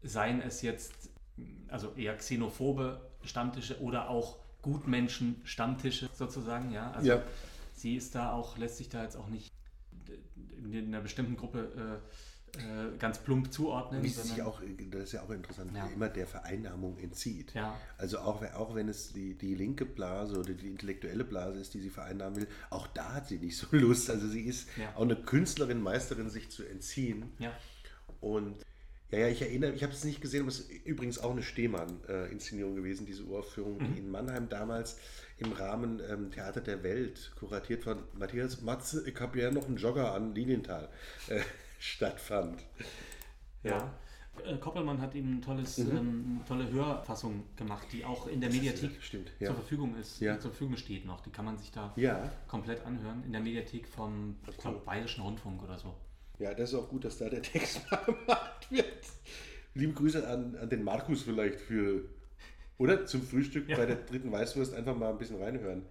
seien 0.01 0.41
es 0.41 0.61
jetzt 0.61 1.09
also 1.67 1.93
eher 1.95 2.15
xenophobe 2.15 3.01
Stammtische 3.23 3.81
oder 3.81 4.09
auch 4.09 4.37
Gutmenschen 4.61 5.41
Stammtische 5.43 6.09
sozusagen, 6.13 6.71
ja. 6.71 6.91
Also 6.91 7.09
ja. 7.09 7.21
sie 7.73 7.95
ist 7.95 8.15
da 8.15 8.31
auch, 8.31 8.57
lässt 8.57 8.77
sich 8.77 8.89
da 8.89 9.03
jetzt 9.03 9.15
auch 9.15 9.27
nicht 9.27 9.51
einer 10.63 11.01
bestimmten 11.01 11.37
Gruppe 11.37 11.71
äh, 11.75 12.57
äh, 12.57 12.97
ganz 12.97 13.19
plump 13.19 13.51
zuordnen. 13.51 14.03
Wie 14.03 14.09
sich 14.09 14.41
auch, 14.41 14.61
das 14.91 15.03
ist 15.03 15.11
ja 15.13 15.21
auch 15.21 15.29
interessant, 15.29 15.71
ja. 15.75 15.87
immer 15.87 16.09
der 16.09 16.27
Vereinnahmung 16.27 16.97
entzieht. 16.97 17.53
Ja. 17.53 17.77
Also 17.97 18.19
auch, 18.19 18.43
auch 18.53 18.75
wenn 18.75 18.87
es 18.87 19.13
die, 19.13 19.35
die 19.35 19.55
linke 19.55 19.85
Blase 19.85 20.39
oder 20.39 20.53
die 20.53 20.67
intellektuelle 20.67 21.23
Blase 21.23 21.59
ist, 21.59 21.73
die 21.73 21.81
sie 21.81 21.89
vereinnahmen 21.89 22.37
will, 22.37 22.47
auch 22.69 22.87
da 22.87 23.13
hat 23.13 23.27
sie 23.27 23.39
nicht 23.39 23.57
so 23.57 23.67
Lust. 23.71 24.09
Also 24.09 24.27
sie 24.27 24.41
ist 24.41 24.69
ja. 24.77 24.93
auch 24.95 25.01
eine 25.01 25.15
Künstlerin, 25.15 25.81
Meisterin, 25.81 26.29
sich 26.29 26.49
zu 26.49 26.63
entziehen. 26.63 27.31
Ja. 27.39 27.51
Und 28.21 28.57
ja, 29.11 29.19
ja, 29.19 29.27
ich 29.27 29.41
erinnere, 29.41 29.71
ich 29.73 29.83
habe 29.83 29.93
es 29.93 30.03
nicht 30.03 30.21
gesehen, 30.21 30.41
aber 30.41 30.49
es 30.49 30.61
ist 30.61 30.71
übrigens 30.85 31.19
auch 31.19 31.31
eine 31.31 31.43
Stehmann-Inszenierung 31.43 32.75
gewesen, 32.75 33.05
diese 33.05 33.23
Uraufführung, 33.23 33.77
mhm. 33.77 33.93
die 33.93 33.99
in 33.99 34.09
Mannheim 34.09 34.49
damals 34.49 34.97
im 35.37 35.51
Rahmen 35.51 36.01
ähm, 36.09 36.31
Theater 36.31 36.61
der 36.61 36.81
Welt, 36.83 37.31
kuratiert 37.37 37.83
von 37.83 37.99
Matthias 38.13 38.61
Matze, 38.61 39.07
ich 39.07 39.19
habe 39.19 39.39
ja 39.39 39.51
noch 39.51 39.67
einen 39.67 39.77
Jogger 39.77 40.13
an 40.13 40.33
Linienthal, 40.33 40.89
äh, 41.27 41.41
stattfand. 41.79 42.63
Ja. 43.63 43.71
ja. 43.71 43.93
Äh, 44.43 44.57
Koppelmann 44.57 44.99
hat 44.99 45.13
ihm 45.13 45.37
ein 45.37 45.41
tolles, 45.41 45.77
mhm. 45.77 45.97
ähm, 45.97 46.41
tolle 46.47 46.69
Hörfassung 46.71 47.43
gemacht, 47.55 47.87
die 47.91 48.03
auch 48.03 48.27
in 48.27 48.41
der 48.41 48.49
Mediathek 48.49 48.97
ist, 48.97 49.03
stimmt, 49.03 49.31
ja. 49.39 49.47
zur 49.47 49.55
Verfügung 49.55 49.95
ist, 49.97 50.19
ja. 50.19 50.39
zur 50.39 50.51
Verfügung 50.51 50.77
steht 50.77 51.05
noch. 51.05 51.21
Die 51.21 51.29
kann 51.29 51.45
man 51.45 51.57
sich 51.57 51.71
da 51.71 51.93
komplett 52.47 52.85
anhören 52.85 53.23
in 53.23 53.31
der 53.31 53.41
Mediathek 53.41 53.87
vom 53.87 54.35
glaub, 54.59 54.83
Bayerischen 54.83 55.23
Rundfunk 55.23 55.61
oder 55.63 55.77
so. 55.77 55.93
Ja, 56.39 56.53
das 56.53 56.71
ist 56.71 56.75
auch 56.75 56.89
gut, 56.89 57.05
dass 57.05 57.17
da 57.17 57.29
der 57.29 57.41
Text 57.41 57.89
mal 57.89 57.97
gemacht 57.97 58.69
wird. 58.69 59.05
Liebe 59.73 59.93
Grüße 59.93 60.27
an, 60.27 60.55
an 60.55 60.69
den 60.69 60.83
Markus 60.83 61.23
vielleicht 61.23 61.59
für, 61.59 62.05
oder? 62.77 63.05
Zum 63.05 63.21
Frühstück 63.21 63.69
ja. 63.69 63.77
bei 63.77 63.85
der 63.85 63.97
dritten 63.97 64.31
Weißwurst 64.31 64.73
einfach 64.73 64.95
mal 64.95 65.09
ein 65.09 65.17
bisschen 65.17 65.41
reinhören. 65.41 65.83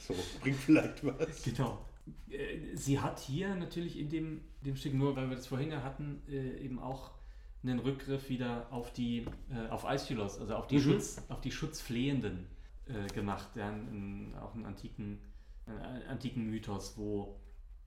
So, 0.00 0.14
bringt 0.40 0.58
vielleicht 0.58 1.04
was. 1.04 1.42
Genau. 1.42 1.84
Äh, 2.30 2.76
sie 2.76 3.00
hat 3.00 3.18
hier 3.18 3.54
natürlich 3.54 3.98
in 3.98 4.08
dem, 4.08 4.40
dem 4.62 4.76
Stück, 4.76 4.94
nur 4.94 5.16
weil 5.16 5.28
wir 5.28 5.36
das 5.36 5.46
vorhin 5.46 5.70
ja 5.70 5.82
hatten, 5.82 6.22
äh, 6.28 6.58
eben 6.58 6.78
auch 6.78 7.12
einen 7.62 7.78
Rückgriff 7.78 8.28
wieder 8.28 8.70
auf 8.70 8.92
die, 8.92 9.26
äh, 9.50 9.68
auf 9.70 9.84
Aeschylus, 9.84 10.38
also 10.38 10.54
auf 10.54 10.66
die, 10.66 10.76
mhm. 10.76 10.82
Schutz, 10.82 11.22
auf 11.28 11.40
die 11.40 11.50
Schutzflehenden 11.50 12.46
gemacht. 13.12 13.48
Ja, 13.56 13.68
auch 14.40 14.54
einen 14.54 14.64
antiken, 14.64 15.18
antiken 16.08 16.48
Mythos, 16.48 16.96
wo 16.96 17.40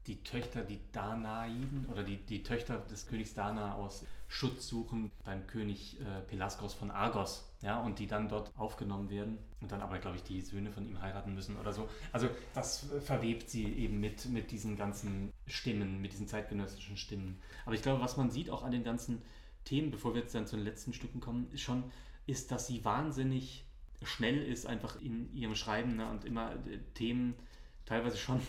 die 0.07 0.23
Töchter, 0.23 0.63
die 0.63 0.79
Danaiden 0.91 1.85
oder 1.91 2.03
die, 2.03 2.17
die 2.17 2.43
Töchter 2.43 2.79
des 2.79 3.07
Königs 3.07 3.33
Dana 3.33 3.75
aus 3.75 4.05
Schutz 4.27 4.67
suchen 4.67 5.11
beim 5.25 5.47
König 5.47 5.99
äh, 5.99 6.21
Pelasgos 6.21 6.73
von 6.75 6.91
Argos, 6.91 7.51
ja, 7.61 7.79
und 7.79 7.97
die 7.97 8.05
dann 8.05 8.29
dort 8.29 8.51
aufgenommen 8.57 9.09
werden 9.09 9.39
und 9.59 9.71
dann 9.71 9.81
aber, 9.81 9.97
glaube 9.97 10.17
ich, 10.17 10.23
die 10.23 10.41
Söhne 10.41 10.71
von 10.71 10.87
ihm 10.87 11.01
heiraten 11.01 11.33
müssen 11.33 11.57
oder 11.57 11.73
so. 11.73 11.89
Also 12.11 12.29
das 12.53 12.85
verwebt 13.01 13.49
sie 13.49 13.65
eben 13.65 13.99
mit, 13.99 14.25
mit 14.25 14.51
diesen 14.51 14.77
ganzen 14.77 15.33
Stimmen, 15.47 15.99
mit 15.99 16.13
diesen 16.13 16.27
zeitgenössischen 16.27 16.95
Stimmen. 16.95 17.41
Aber 17.65 17.73
ich 17.73 17.81
glaube, 17.81 18.01
was 18.01 18.17
man 18.17 18.29
sieht 18.29 18.51
auch 18.51 18.63
an 18.63 18.71
den 18.71 18.83
ganzen 18.83 19.21
Themen, 19.65 19.89
bevor 19.89 20.13
wir 20.13 20.21
jetzt 20.21 20.35
dann 20.35 20.45
zu 20.45 20.55
den 20.55 20.65
letzten 20.65 20.93
Stücken 20.93 21.19
kommen, 21.19 21.51
ist 21.51 21.61
schon, 21.61 21.83
ist, 22.27 22.51
dass 22.51 22.67
sie 22.67 22.85
wahnsinnig 22.85 23.65
schnell 24.03 24.43
ist, 24.43 24.65
einfach 24.65 25.01
in 25.01 25.33
ihrem 25.33 25.55
Schreiben 25.55 25.95
ne, 25.95 26.09
und 26.09 26.23
immer 26.23 26.53
äh, 26.53 26.77
Themen 26.93 27.33
teilweise 27.85 28.17
schon 28.17 28.39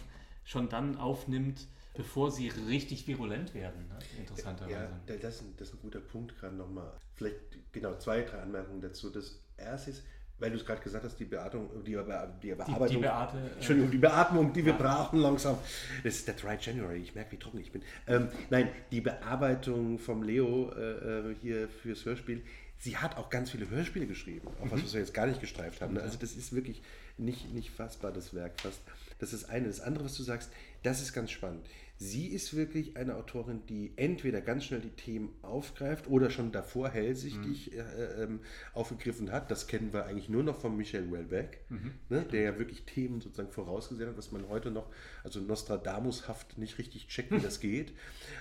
schon 0.51 0.69
dann 0.69 0.97
aufnimmt, 0.97 1.69
bevor 1.95 2.31
sie 2.33 2.49
richtig 2.49 3.07
virulent 3.07 3.55
werden, 3.55 3.87
ne? 3.89 3.99
interessanterweise. 4.19 4.91
Ja, 5.07 5.17
das, 5.17 5.43
das 5.57 5.69
ist 5.69 5.75
ein 5.75 5.81
guter 5.81 6.01
Punkt 6.01 6.37
gerade 6.39 6.57
nochmal. 6.57 6.93
Vielleicht 7.15 7.39
genau 7.73 7.95
zwei, 7.99 8.23
drei 8.23 8.39
Anmerkungen 8.39 8.81
dazu. 8.81 9.11
Das 9.11 9.41
erste 9.57 9.91
ist, 9.91 10.03
weil 10.41 10.51
du 10.51 10.57
es 10.57 10.67
gerade 10.67 10.81
gesagt 10.81 11.05
hast, 11.05 11.21
die 11.21 11.25
Beatmung, 11.25 11.71
die, 11.85 11.97
die 12.43 12.55
Bearbeitung. 12.55 12.89
Die, 12.89 12.95
die 12.95 13.01
Beate, 13.01 13.37
äh, 13.39 13.53
Entschuldigung, 13.55 13.91
die 13.93 13.99
Beatmung, 13.99 14.53
die 14.53 14.65
wir 14.65 14.73
brauchen 14.73 15.21
langsam. 15.21 15.57
Das 16.03 16.17
ist 16.17 16.27
der 16.27 16.35
Dry 16.35 16.57
January, 16.61 16.99
ich 16.99 17.15
merke, 17.15 17.33
wie 17.33 17.37
trocken 17.37 17.61
ich 17.61 17.71
bin. 17.71 17.83
Ähm, 18.09 18.29
nein, 18.49 18.71
die 18.91 19.01
Bearbeitung 19.01 20.01
vom 20.01 20.25
Leo 20.25 20.73
äh, 20.73 21.31
äh 21.31 21.35
hier 21.41 21.69
fürs 21.69 22.05
Hörspiel, 22.05 22.43
sie 22.79 22.97
hat 22.97 23.17
auch 23.19 23.31
ganz 23.31 23.51
viele 23.51 23.69
Hörspiele 23.71 24.07
geschrieben, 24.07 24.49
auch 24.61 24.65
mhm. 24.65 24.71
was, 24.73 24.83
was 24.83 24.95
wir 24.95 25.01
jetzt 25.01 25.15
gar 25.15 25.27
nicht 25.27 25.41
gestreift 25.41 25.81
haben. 25.81 25.95
Ne? 25.95 26.03
Also 26.03 26.19
das 26.19 26.33
ist 26.33 26.53
wirklich 26.53 26.83
nicht, 27.19 27.53
nicht 27.53 27.71
fassbar, 27.71 28.11
das 28.11 28.35
Werk 28.35 28.61
fast. 28.61 28.81
Das 29.21 29.33
ist 29.33 29.45
das 29.45 29.51
eine. 29.51 29.68
Das 29.68 29.81
andere, 29.81 30.05
was 30.05 30.16
du 30.16 30.23
sagst, 30.23 30.51
das 30.83 31.01
ist 31.01 31.12
ganz 31.12 31.31
spannend. 31.31 31.66
Sie 32.03 32.29
ist 32.29 32.57
wirklich 32.57 32.97
eine 32.97 33.14
Autorin, 33.16 33.61
die 33.68 33.93
entweder 33.97 34.41
ganz 34.41 34.64
schnell 34.64 34.81
die 34.81 34.97
Themen 34.97 35.35
aufgreift 35.43 36.09
oder 36.09 36.31
schon 36.31 36.51
davor 36.51 36.89
hellsichtig 36.89 37.73
mhm. 37.73 37.79
äh, 37.79 38.23
ähm, 38.23 38.41
aufgegriffen 38.73 39.31
hat. 39.31 39.51
Das 39.51 39.66
kennen 39.66 39.93
wir 39.93 40.07
eigentlich 40.07 40.31
nur 40.31 40.43
noch 40.43 40.59
von 40.59 40.79
Michel 40.79 41.12
Welbeck, 41.12 41.61
mhm. 41.68 41.93
ne, 42.09 42.25
der 42.25 42.41
ja 42.41 42.59
wirklich 42.59 42.85
Themen 42.87 43.21
sozusagen 43.21 43.53
vorausgesehen 43.53 44.09
hat, 44.09 44.16
was 44.16 44.33
man 44.33 44.49
heute 44.49 44.71
noch, 44.71 44.91
also 45.23 45.41
Nostradamushaft 45.41 46.57
nicht 46.57 46.79
richtig 46.79 47.09
checkt, 47.09 47.33
wie 47.33 47.41
das 47.41 47.61
geht. 47.61 47.93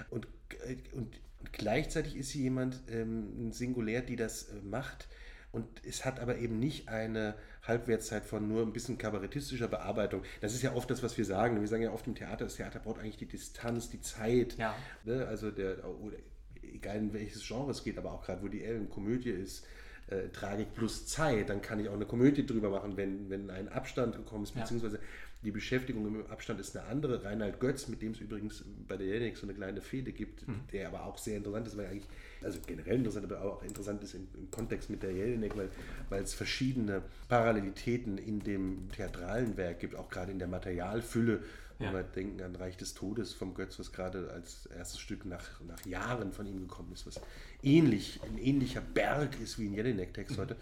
Und, 0.10 0.26
äh, 0.66 0.78
und 0.94 1.20
gleichzeitig 1.52 2.16
ist 2.16 2.30
sie 2.30 2.44
jemand 2.44 2.80
ähm, 2.88 3.52
singulär, 3.52 4.02
die 4.02 4.16
das 4.16 4.44
äh, 4.44 4.62
macht. 4.64 5.10
Und 5.52 5.68
es 5.84 6.06
hat 6.06 6.22
aber 6.22 6.38
eben 6.38 6.60
nicht 6.60 6.88
eine 6.88 7.36
Halbwertszeit 7.64 8.26
von 8.26 8.48
nur 8.48 8.62
ein 8.62 8.74
bisschen 8.74 8.98
kabarettistischer 8.98 9.68
Bearbeitung. 9.68 10.24
Das 10.42 10.54
ist 10.54 10.62
ja 10.62 10.74
oft 10.74 10.90
das, 10.90 11.04
was 11.04 11.18
wir 11.18 11.26
sagen. 11.26 11.60
Wir 11.60 11.68
sagen 11.68 11.84
ja 11.84 11.92
oft 11.92 12.08
im 12.08 12.16
Theater, 12.16 12.46
das 12.46 12.56
Theater 12.56 12.80
braucht 12.80 13.00
eigentlich 13.00 13.18
die 13.18 13.28
Distanz, 13.28 13.90
die 13.90 14.02
Zeit. 14.02 14.58
Ja. 14.58 14.76
Ne? 15.04 15.26
Also 15.28 15.52
der, 15.52 15.84
oder, 15.86 16.18
egal 16.62 16.98
in 16.98 17.14
welches 17.14 17.46
Genre 17.46 17.72
es 17.72 17.84
geht, 17.84 17.98
aber 17.98 18.12
auch 18.12 18.24
gerade, 18.24 18.42
wo 18.42 18.48
die 18.48 18.64
Ellen 18.64 18.90
Komödie 18.90 19.32
ist, 19.32 19.66
äh, 20.08 20.30
Tragik 20.30 20.74
plus 20.74 21.08
Zeit, 21.08 21.50
dann 21.50 21.62
kann 21.62 21.80
ich 21.80 21.90
auch 21.90 21.94
eine 21.94 22.06
Komödie 22.06 22.46
drüber 22.46 22.70
machen, 22.70 22.98
wenn, 22.98 23.30
wenn 23.30 23.50
ein 23.50 23.70
Abstand 23.70 24.16
gekommen 24.16 24.44
ist, 24.44 24.56
beziehungsweise 24.56 24.98
ja. 24.98 25.04
die 25.44 25.52
Beschäftigung 25.52 26.08
im 26.08 26.26
Abstand 26.28 26.60
ist 26.60 26.76
eine 26.76 26.88
andere. 26.88 27.24
Reinhard 27.24 27.60
Götz, 27.60 27.88
mit 27.88 28.02
dem 28.02 28.14
es 28.14 28.20
übrigens 28.20 28.64
bei 28.88 28.98
der 28.98 29.08
Jenik 29.08 29.38
so 29.38 29.46
eine 29.46 29.54
kleine 29.54 29.82
Fehde 29.82 30.12
gibt, 30.12 30.48
mhm. 30.48 30.62
der 30.72 30.88
aber 30.88 31.06
auch 31.06 31.18
sehr 31.18 31.38
interessant 31.38 31.68
ist, 31.68 31.78
weil 31.78 31.88
eigentlich 31.88 32.08
also 32.44 32.60
generell 32.66 32.98
interessant, 32.98 33.26
aber 33.26 33.42
auch 33.42 33.64
interessant 33.64 34.04
ist 34.04 34.14
im, 34.16 34.28
im 34.36 34.50
Kontext 34.52 34.90
mit 34.90 35.04
der 35.04 35.12
Jelinek, 35.12 35.58
weil, 35.58 35.70
weil 36.10 36.24
es 36.24 36.34
verschiedene 36.34 37.02
Parallelitäten 37.28 38.18
in 38.18 38.40
dem 38.40 38.90
theatralen 38.96 39.58
Werk 39.58 39.80
gibt, 39.80 39.96
auch 39.96 40.10
gerade 40.10 40.32
in 40.32 40.40
der 40.40 40.48
Materialfülle. 40.48 41.42
Wenn 41.82 41.94
wir 41.94 42.04
denken 42.04 42.42
an 42.42 42.58
Reich 42.58 42.76
des 42.76 42.94
Todes 42.94 43.32
vom 43.32 43.54
Götz, 43.54 43.80
was 43.80 43.94
gerade 43.94 44.32
als 44.32 44.66
erstes 44.66 45.00
Stück 45.00 45.26
nach, 45.26 45.62
nach 45.62 45.86
Jahren 45.86 46.34
von 46.34 46.46
ihm 46.46 46.60
gekommen 46.60 46.92
ist, 46.92 47.08
was 47.08 47.22
ähnlich, 47.64 48.20
ein 48.22 48.38
ähnlicher 48.38 48.82
Berg 48.82 49.40
ist 49.40 49.58
wie 49.60 49.68
ein 49.68 49.74
Jelinek-Text 49.74 50.36
mhm. 50.36 50.42
heute. 50.42 50.56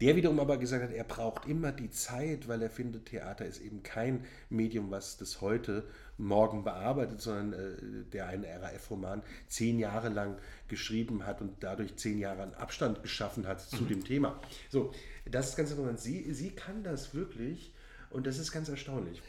Der 0.00 0.14
wiederum 0.14 0.38
aber 0.38 0.58
gesagt 0.58 0.84
hat, 0.84 0.92
er 0.92 1.04
braucht 1.04 1.46
immer 1.46 1.72
die 1.72 1.90
Zeit, 1.90 2.46
weil 2.46 2.62
er 2.62 2.70
findet, 2.70 3.06
Theater 3.06 3.44
ist 3.46 3.60
eben 3.60 3.82
kein 3.82 4.24
Medium, 4.48 4.90
was 4.90 5.16
das 5.16 5.40
heute 5.40 5.84
morgen 6.18 6.62
bearbeitet, 6.62 7.20
sondern 7.20 7.52
äh, 7.52 8.04
der 8.12 8.28
einen 8.28 8.44
RAF-Roman 8.44 9.22
zehn 9.48 9.78
Jahre 9.78 10.08
lang 10.08 10.38
geschrieben 10.68 11.26
hat 11.26 11.40
und 11.40 11.56
dadurch 11.60 11.96
zehn 11.96 12.18
Jahre 12.18 12.42
an 12.42 12.54
Abstand 12.54 13.02
geschaffen 13.02 13.46
hat 13.46 13.60
zu 13.60 13.84
mhm. 13.84 13.88
dem 13.88 14.04
Thema. 14.04 14.40
So, 14.70 14.92
das 15.26 15.50
ist 15.50 15.56
ganz 15.56 15.70
interessant. 15.70 15.98
Sie, 15.98 16.32
sie 16.32 16.50
kann 16.50 16.84
das 16.84 17.14
wirklich 17.14 17.72
und 18.10 18.26
das 18.26 18.38
ist 18.38 18.52
ganz 18.52 18.68
erstaunlich. 18.68 19.20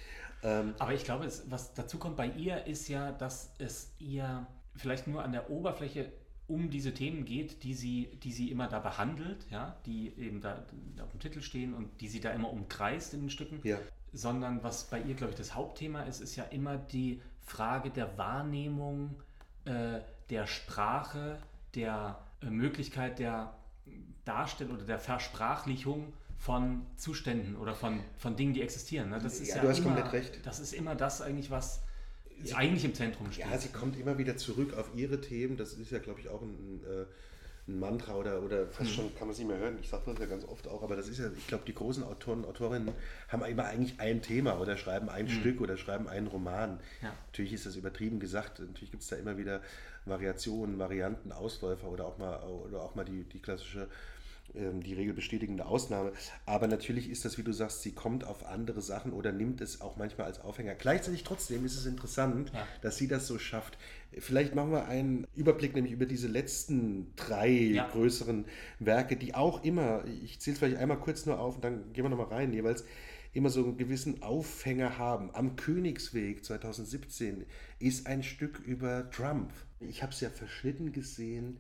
Ähm, 0.44 0.74
Aber 0.80 0.94
ich 0.94 1.04
glaube, 1.04 1.26
es, 1.26 1.50
was 1.50 1.74
dazu 1.74 1.98
kommt 1.98 2.16
bei 2.16 2.28
ihr, 2.28 2.66
ist 2.66 2.88
ja, 2.88 3.12
dass 3.12 3.54
es 3.58 3.91
ihr 4.00 4.46
vielleicht 4.76 5.08
nur 5.08 5.24
an 5.24 5.32
der 5.32 5.50
Oberfläche 5.50 6.12
um 6.50 6.70
diese 6.70 6.94
Themen 6.94 7.26
geht, 7.26 7.64
die 7.64 7.74
sie, 7.74 8.10
die 8.24 8.32
sie 8.32 8.52
immer 8.52 8.68
da 8.68 8.80
behandelt, 8.80 9.46
ja, 9.50 9.78
die 9.86 10.14
eben 10.18 10.42
da, 10.42 10.66
auf 11.02 11.12
dem 11.12 11.20
Titel 11.20 11.42
stehen 11.42 11.74
und 11.74 12.02
die 12.02 12.08
sie 12.08 12.20
da 12.20 12.32
immer 12.32 12.52
umkreist 12.52 13.14
in 13.14 13.22
den 13.22 13.30
Stücken. 13.30 13.60
Ja 13.64 13.80
sondern 14.14 14.64
was 14.64 14.86
bei 14.86 15.00
ihr, 15.02 15.16
glaube 15.16 15.32
ich, 15.32 15.38
das 15.38 15.56
Hauptthema 15.56 16.02
ist, 16.04 16.22
ist 16.22 16.36
ja 16.36 16.44
immer 16.46 16.78
die 16.78 17.22
Frage 17.42 17.90
der 17.90 18.18
Wahrnehmung 18.18 19.16
äh, 19.66 20.00
der 20.30 20.48
Sprache, 20.48 21.38
der 21.76 22.20
äh, 22.42 22.48
Möglichkeit 22.48 23.20
der 23.20 23.54
Darstellung 24.26 24.76
oder 24.76 24.86
der 24.86 25.00
Versprachlichung 25.00 26.14
von 26.38 26.86
Zuständen 26.96 27.56
oder 27.56 27.76
von, 27.76 28.00
von 28.18 28.36
Dingen, 28.36 28.54
die 28.54 28.62
existieren. 28.62 29.10
Ne? 29.10 29.20
Das 29.20 29.40
ist 29.40 29.50
ja, 29.50 29.58
ja 29.58 29.62
du 29.64 29.70
hast 29.70 29.80
immer, 29.80 29.96
komplett 29.96 30.14
recht. 30.14 30.46
Das 30.46 30.60
ist 30.60 30.74
immer 30.74 30.96
das 30.96 31.22
eigentlich, 31.22 31.52
was 31.52 31.82
sie, 32.44 32.53
eigentlich 32.53 32.86
im 32.86 32.94
Zentrum 32.94 33.32
steht. 33.32 33.45
Ja, 33.45 33.57
sie 33.57 33.70
kommt 33.70 33.99
immer 33.99 34.18
wieder 34.18 34.38
zurück 34.38 34.74
auf 34.76 34.91
ihre 34.95 35.22
Themen. 35.22 35.57
Das 35.57 35.74
ist 35.74 35.91
ja, 35.91 35.99
glaube 35.99 36.20
ich, 36.20 36.30
auch 36.30 36.41
ein, 36.41 36.49
ein, 36.49 36.84
äh, 36.84 37.06
ein 37.68 37.80
Mantra 37.80 38.16
oder, 38.16 38.41
oder 38.41 38.68
fast 38.68 38.91
schon 38.91 39.14
kann 39.16 39.28
man 39.28 39.32
es 39.32 39.38
nicht 39.38 39.48
mehr 39.48 39.57
hören. 39.57 39.78
Ich 39.82 39.90
sage 39.90 40.03
das 40.07 40.20
ja 40.20 40.26
ganz 40.26 40.44
oft 40.45 40.68
auch, 40.68 40.82
aber 40.84 40.95
das 40.95 41.07
ist 41.07 41.20
ja, 41.20 41.30
ich 41.38 41.48
glaube, 41.48 41.64
die 41.66 41.74
großen 41.74 42.03
Autoren, 42.03 42.45
Autorinnen 42.45 42.94
haben 43.28 43.44
immer 43.45 43.66
eigentlich 43.66 43.99
ein 43.99 44.22
Thema 44.22 44.60
oder 44.60 44.76
schreiben 44.78 45.10
ein 45.10 45.26
mhm. 45.26 45.30
Stück 45.30 45.61
oder 45.61 45.78
schreiben 45.78 46.07
einen 46.07 46.28
Roman. 46.28 46.80
Ja. 47.02 47.14
Natürlich 47.28 47.53
ist 47.53 47.66
das 47.66 47.76
übertrieben 47.76 48.20
gesagt, 48.20 48.60
natürlich 48.60 48.91
gibt 48.91 49.03
es 49.03 49.10
da 49.10 49.16
immer 49.16 49.38
wieder 49.38 49.61
Variationen, 50.06 50.80
Varianten, 50.80 51.32
Ausläufer 51.32 51.88
oder 51.90 52.06
auch 52.06 52.18
mal, 52.18 52.41
oder 52.44 52.82
auch 52.82 52.95
mal 52.95 53.06
die, 53.06 53.24
die 53.24 53.40
klassische 53.40 53.88
die 54.54 54.94
Regel 54.94 55.14
bestätigende 55.14 55.66
Ausnahme. 55.66 56.12
Aber 56.46 56.68
natürlich 56.68 57.10
ist 57.10 57.26
das, 57.26 57.38
wie 57.38 57.44
du 57.44 57.52
sagst, 57.52 57.82
sie 57.82 57.92
kommt 57.92 58.26
auf 58.26 58.46
andere 58.46 58.82
Sachen 58.82 59.14
oder 59.14 59.32
nimmt 59.32 59.62
es 59.62 59.82
auch 59.82 59.98
manchmal 59.98 60.28
als 60.28 60.42
Aufhänger. 60.42 60.76
Gleichzeitig 60.76 61.24
trotzdem 61.24 61.66
ist 61.66 61.78
es 61.78 61.86
interessant, 61.86 62.52
ja. 62.54 62.68
dass 62.82 62.98
sie 62.98 63.08
das 63.08 63.28
so 63.28 63.38
schafft. 63.40 63.78
Vielleicht 64.18 64.56
machen 64.56 64.72
wir 64.72 64.88
einen 64.88 65.28
Überblick 65.36 65.76
nämlich 65.76 65.94
über 65.94 66.06
diese 66.06 66.28
letzten 66.28 67.14
drei 67.16 67.50
ja. 67.50 67.88
größeren 67.88 68.46
Werke, 68.80 69.16
die 69.16 69.36
auch 69.36 69.64
immer, 69.64 70.04
ich 70.24 70.40
zähle 70.40 70.54
es 70.54 70.60
vielleicht 70.60 70.78
einmal 70.78 71.00
kurz 71.00 71.26
nur 71.26 71.40
auf 71.40 71.56
und 71.56 71.64
dann 71.64 71.94
gehen 71.94 72.04
wir 72.04 72.10
nochmal 72.10 72.28
rein, 72.28 72.52
jeweils 72.52 72.84
immer 73.34 73.50
so 73.50 73.64
einen 73.64 73.78
gewissen 73.78 74.24
Aufhänger 74.24 74.98
haben. 74.98 75.30
Am 75.34 75.56
Königsweg 75.56 76.44
2017 76.44 77.46
ist 77.78 78.08
ein 78.08 78.24
Stück 78.24 78.60
über 78.60 79.10
Trump. 79.12 79.52
Ich 79.80 80.02
habe 80.02 80.12
es 80.12 80.22
ja 80.22 80.30
verschnitten 80.30 80.92
gesehen 80.92 81.58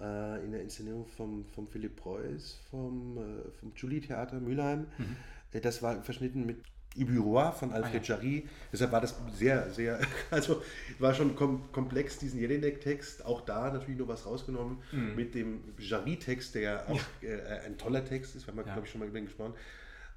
äh, 0.00 0.44
in 0.44 0.52
der 0.52 0.62
Inszenierung 0.62 1.06
vom, 1.06 1.44
vom 1.46 1.68
Philipp 1.68 1.96
Preuß, 1.96 2.60
vom, 2.70 3.18
äh, 3.18 3.50
vom 3.60 3.72
Julie-Theater 3.76 4.40
Mülheim. 4.40 4.86
Mhm. 4.98 5.16
Äh, 5.52 5.60
das 5.60 5.82
war 5.82 6.02
verschnitten 6.02 6.46
mit 6.46 6.58
Iburois 6.94 7.52
von 7.52 7.72
Alfred 7.72 8.02
ah, 8.02 8.06
ja. 8.06 8.14
Jarry. 8.16 8.48
Deshalb 8.72 8.92
war 8.92 9.00
das 9.00 9.14
sehr, 9.34 9.70
sehr, 9.70 9.98
also 10.30 10.62
war 10.98 11.14
schon 11.14 11.34
kom 11.36 11.72
komplex, 11.72 12.18
diesen 12.18 12.40
Jelinek-Text. 12.40 13.24
Auch 13.24 13.40
da 13.42 13.70
natürlich 13.70 13.98
nur 13.98 14.08
was 14.08 14.26
rausgenommen 14.26 14.78
mhm. 14.92 15.14
mit 15.16 15.34
dem 15.34 15.60
Jarry-Text, 15.78 16.54
der 16.54 16.88
auch 16.88 17.00
ja. 17.22 17.28
äh, 17.28 17.66
ein 17.66 17.78
toller 17.78 18.04
Text 18.04 18.36
ist, 18.36 18.46
wir 18.46 18.52
haben, 18.52 18.58
ja. 18.58 18.64
glaube 18.64 18.86
ich, 18.86 18.90
schon 18.90 19.00
mal 19.00 19.08
über 19.08 19.18
ihn 19.18 19.26
gesprochen. 19.26 19.54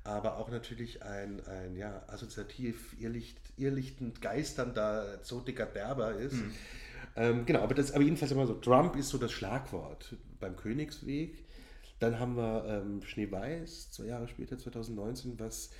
Aber 0.03 0.37
auch 0.37 0.51
natürlich 0.51 1.01
ein, 1.01 1.41
ein 1.47 1.75
ja, 1.75 2.03
assoziativ, 2.07 2.95
irrlicht, 2.99 3.37
irrlichtend, 3.57 4.21
geisternder, 4.21 5.23
zotiger 5.23 5.65
Berber 5.65 6.13
ist. 6.13 6.33
Mhm. 6.33 6.51
Ähm, 7.15 7.45
genau, 7.45 7.61
aber, 7.61 7.73
das, 7.73 7.91
aber 7.91 8.03
jedenfalls 8.03 8.31
immer 8.31 8.45
so, 8.45 8.55
Trump 8.55 8.95
ist 8.95 9.09
so 9.09 9.17
das 9.17 9.31
Schlagwort 9.31 10.15
beim 10.39 10.55
Königsweg. 10.55 11.45
Dann 11.99 12.19
haben 12.19 12.35
wir 12.35 12.65
ähm, 12.67 13.01
Schneeweiß, 13.03 13.91
zwei 13.91 14.05
Jahre 14.05 14.27
später, 14.27 14.57
2019, 14.57 15.39
was 15.39 15.71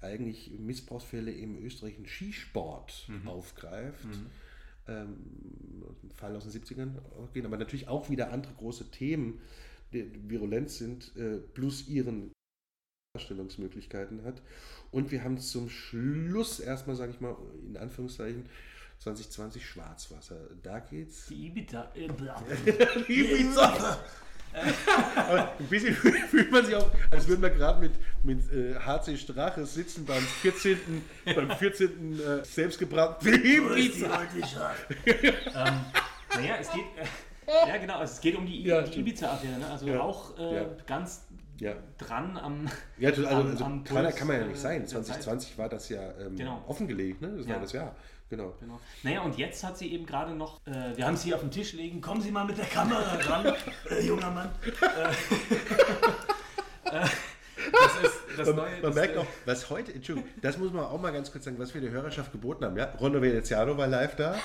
eigentlich 0.00 0.50
Missbrauchsfälle 0.58 1.32
im 1.32 1.62
österreichischen 1.62 2.06
Skisport 2.06 3.06
mhm. 3.08 3.28
aufgreift. 3.28 4.04
Mhm. 4.04 4.26
Ähm, 4.86 5.16
Fall 6.14 6.34
aus 6.34 6.48
den 6.48 6.52
70ern 6.52 6.92
gehen, 7.34 7.46
aber 7.46 7.58
natürlich 7.58 7.88
auch 7.88 8.08
wieder 8.08 8.32
andere 8.32 8.54
große 8.54 8.90
Themen, 8.90 9.40
die 9.92 10.10
virulent 10.28 10.70
sind, 10.70 11.14
äh, 11.16 11.36
plus 11.36 11.88
ihren 11.88 12.32
Darstellungsmöglichkeiten 13.14 14.24
hat. 14.24 14.40
Und 14.90 15.10
wir 15.10 15.24
haben 15.24 15.38
zum 15.38 15.68
Schluss 15.68 16.60
erstmal, 16.60 16.96
sage 16.96 17.12
ich 17.12 17.20
mal, 17.20 17.36
in 17.66 17.76
Anführungszeichen, 17.76 18.46
2020 18.98 19.64
Schwarzwasser. 19.64 20.36
Da 20.62 20.80
geht's. 20.80 21.26
Die 21.26 21.46
Ibiza. 21.46 21.90
Äh, 21.94 22.08
die 23.08 23.20
Ibiza. 23.20 23.98
Aber 25.16 25.52
ein 25.58 25.66
bisschen 25.66 25.94
fühlt 26.30 26.50
man 26.50 26.64
sich 26.64 26.74
auch, 26.74 26.90
als 27.10 27.28
würden 27.28 27.42
wir 27.42 27.50
gerade 27.50 27.80
mit, 27.80 27.92
mit 28.22 28.52
äh, 28.52 28.74
HC 28.74 29.16
Strache 29.16 29.66
sitzen 29.66 30.04
beim 30.04 30.22
14. 30.22 31.04
beim 31.24 31.50
14. 31.50 32.20
Äh, 32.20 32.44
selbstgebrannten 32.44 33.34
Ibiza. 33.34 34.20
ähm, 35.06 35.84
naja, 36.34 36.56
es 36.60 36.72
geht. 36.72 36.84
Äh, 37.46 37.68
ja, 37.68 37.76
genau, 37.78 37.98
also 37.98 38.12
es 38.12 38.20
geht 38.20 38.36
um 38.36 38.44
die 38.44 38.62
ja, 38.62 38.84
Ibiza-Affäre, 38.84 39.58
ne? 39.58 39.70
also 39.70 39.86
ja, 39.86 40.00
auch 40.00 40.38
äh, 40.38 40.56
ja. 40.56 40.66
ganz 40.86 41.22
ja. 41.58 41.74
dran 41.96 42.36
am. 42.36 42.68
Ja, 42.98 43.08
also, 43.10 43.26
am, 43.26 43.46
also 43.50 43.64
am 43.64 43.84
kann, 43.84 44.14
kann, 44.14 44.26
man 44.26 44.40
ja 44.40 44.46
nicht 44.46 44.60
sein. 44.60 44.86
2020 44.86 45.56
war 45.56 45.68
das 45.68 45.88
ja 45.88 46.12
ähm, 46.20 46.36
genau. 46.36 46.62
offengelegt, 46.66 47.22
ne? 47.22 47.36
das 47.36 47.48
war 47.48 47.60
das 47.60 47.72
Jahr. 47.72 47.96
Genau. 48.30 48.54
genau. 48.60 48.78
Naja, 49.02 49.22
und 49.22 49.38
jetzt 49.38 49.64
hat 49.64 49.78
sie 49.78 49.90
eben 49.92 50.04
gerade 50.04 50.34
noch, 50.34 50.60
äh, 50.66 50.96
wir 50.96 51.06
haben 51.06 51.16
sie 51.16 51.32
auf 51.32 51.40
dem 51.40 51.50
Tisch 51.50 51.72
liegen, 51.72 52.02
kommen 52.02 52.20
Sie 52.20 52.30
mal 52.30 52.44
mit 52.44 52.58
der 52.58 52.66
Kamera 52.66 53.14
ran, 53.14 53.54
äh, 53.90 54.06
junger 54.06 54.30
Mann. 54.30 54.50
Äh, 54.82 54.86
äh, 57.04 57.08
das 57.72 58.02
ist 58.02 58.20
das 58.36 58.46
man, 58.48 58.56
neue. 58.56 58.72
Man 58.72 58.82
das 58.82 58.94
merkt 58.94 59.16
auch, 59.16 59.26
was 59.46 59.70
heute, 59.70 59.94
Entschuldigung, 59.94 60.30
das 60.42 60.58
muss 60.58 60.72
man 60.72 60.84
auch 60.84 61.00
mal 61.00 61.10
ganz 61.10 61.32
kurz 61.32 61.44
sagen, 61.44 61.58
was 61.58 61.72
wir 61.72 61.80
der 61.80 61.90
Hörerschaft 61.90 62.30
geboten 62.32 62.64
haben. 62.66 62.76
Ja? 62.76 62.92
Rondo 63.00 63.22
Veneziano 63.22 63.76
war 63.76 63.86
live 63.86 64.14
da. 64.16 64.36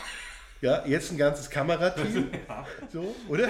Ja, 0.62 0.86
jetzt 0.86 1.12
ein 1.12 1.18
ganzes 1.18 1.50
Kamerateam. 1.50 2.32
Ja. 2.48 2.66
So, 2.92 3.14
oder? 3.28 3.50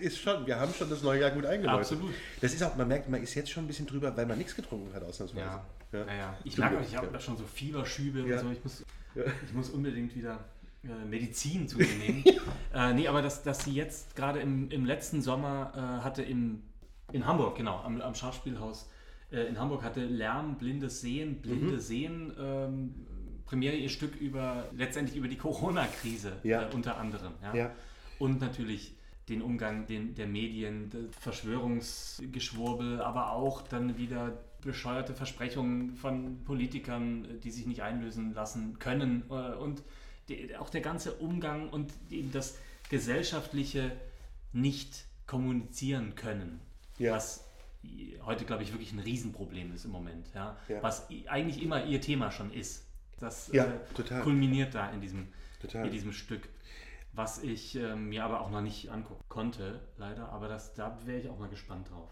ist 0.00 0.18
schon, 0.18 0.46
wir 0.46 0.58
haben 0.58 0.72
schon 0.72 0.88
das 0.88 1.02
neue 1.02 1.20
Jahr 1.20 1.30
gut 1.30 1.44
eingeläutet. 1.44 1.80
Absolut. 1.80 2.14
Das 2.40 2.54
ist 2.54 2.62
auch, 2.62 2.76
man 2.76 2.88
merkt, 2.88 3.10
man 3.10 3.22
ist 3.22 3.34
jetzt 3.34 3.50
schon 3.50 3.64
ein 3.64 3.66
bisschen 3.66 3.86
drüber, 3.86 4.16
weil 4.16 4.24
man 4.24 4.38
nichts 4.38 4.56
getrunken 4.56 4.94
hat, 4.94 5.02
ausnahmsweise. 5.02 5.44
Ja. 5.44 5.66
Ja. 5.92 6.06
ja, 6.06 6.38
Ich 6.44 6.56
merke 6.56 6.78
auch, 6.78 6.82
ich 6.82 6.96
habe 6.96 7.08
ja. 7.12 7.20
schon 7.20 7.36
so 7.36 7.44
Fieberschübe 7.44 8.22
und 8.22 8.38
so. 8.38 8.50
Ich 8.50 8.64
muss 8.64 8.84
ich 9.46 9.52
muss 9.54 9.70
unbedingt 9.70 10.14
wieder 10.14 10.44
äh, 10.82 11.04
Medizin 11.04 11.68
zu 11.68 11.78
mir 11.78 11.86
nehmen. 11.86 12.24
äh, 12.74 12.92
nee, 12.92 13.08
aber 13.08 13.22
dass, 13.22 13.42
dass 13.42 13.64
sie 13.64 13.72
jetzt 13.72 14.16
gerade 14.16 14.40
im, 14.40 14.70
im 14.70 14.84
letzten 14.84 15.22
Sommer 15.22 15.72
äh, 15.74 16.04
hatte 16.04 16.22
im, 16.22 16.62
in 17.12 17.26
Hamburg, 17.26 17.56
genau, 17.56 17.80
am, 17.80 18.00
am 18.00 18.14
Schauspielhaus 18.14 18.90
äh, 19.30 19.42
in 19.46 19.58
Hamburg 19.58 19.82
hatte 19.82 20.04
Lärm, 20.04 20.56
blindes 20.56 21.00
Sehen, 21.00 21.40
blinde 21.40 21.74
mhm. 21.74 21.80
Sehen, 21.80 22.32
ähm, 22.38 22.94
Premiere 23.46 23.76
ihr 23.76 23.90
Stück 23.90 24.16
über, 24.16 24.68
letztendlich 24.74 25.16
über 25.16 25.28
die 25.28 25.36
Corona-Krise 25.36 26.32
ja. 26.42 26.62
Äh, 26.62 26.74
unter 26.74 26.96
anderem. 26.96 27.32
Ja? 27.42 27.54
ja? 27.54 27.70
Und 28.18 28.40
natürlich 28.40 28.94
den 29.28 29.42
Umgang 29.42 29.86
den, 29.86 30.14
der 30.14 30.26
Medien, 30.26 30.90
Verschwörungsgeschwurbel, 31.20 33.00
aber 33.00 33.32
auch 33.32 33.62
dann 33.62 33.96
wieder 33.96 34.38
bescheuerte 34.64 35.14
Versprechungen 35.14 35.96
von 35.96 36.42
Politikern, 36.44 37.40
die 37.42 37.50
sich 37.50 37.66
nicht 37.66 37.82
einlösen 37.82 38.34
lassen 38.34 38.78
können 38.78 39.24
äh, 39.30 39.54
und 39.54 39.82
die, 40.28 40.56
auch 40.56 40.70
der 40.70 40.80
ganze 40.80 41.14
Umgang 41.14 41.68
und 41.70 41.92
die, 42.10 42.30
das 42.30 42.58
gesellschaftliche 42.88 43.92
nicht 44.52 45.04
kommunizieren 45.26 46.14
können, 46.14 46.60
ja. 46.98 47.12
was 47.12 47.44
heute, 48.24 48.44
glaube 48.44 48.62
ich, 48.62 48.72
wirklich 48.72 48.92
ein 48.92 48.98
Riesenproblem 48.98 49.74
ist 49.74 49.84
im 49.84 49.90
Moment, 49.90 50.26
ja? 50.34 50.56
ja. 50.68 50.82
was 50.82 51.08
eigentlich 51.26 51.62
immer 51.62 51.84
ihr 51.84 52.00
Thema 52.00 52.30
schon 52.30 52.52
ist. 52.52 52.86
Das 53.20 53.50
ja, 53.52 53.66
äh, 53.66 54.20
kulminiert 54.22 54.74
da 54.74 54.90
in 54.90 55.00
diesem, 55.00 55.28
in 55.72 55.90
diesem 55.90 56.12
Stück, 56.12 56.48
was 57.12 57.42
ich 57.42 57.76
äh, 57.76 57.94
mir 57.94 58.24
aber 58.24 58.40
auch 58.40 58.50
noch 58.50 58.60
nicht 58.60 58.90
angucken 58.90 59.22
konnte, 59.28 59.80
leider, 59.98 60.30
aber 60.30 60.48
das, 60.48 60.74
da 60.74 60.98
wäre 61.04 61.20
ich 61.20 61.28
auch 61.28 61.38
mal 61.38 61.48
gespannt 61.48 61.90
drauf 61.90 62.10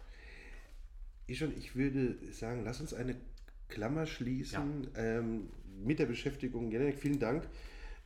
ich, 1.27 1.39
schon, 1.39 1.57
ich 1.57 1.77
würde 1.77 2.17
sagen, 2.33 2.63
lass 2.65 2.81
uns 2.81 2.95
eine 2.95 3.17
Klammer 3.69 4.07
schließen 4.07 4.89
ja. 4.95 5.03
ähm, 5.03 5.49
mit 5.83 5.99
der 5.99 6.07
Beschäftigung. 6.07 6.71
Janek, 6.71 6.99
vielen 6.99 7.19
Dank. 7.19 7.49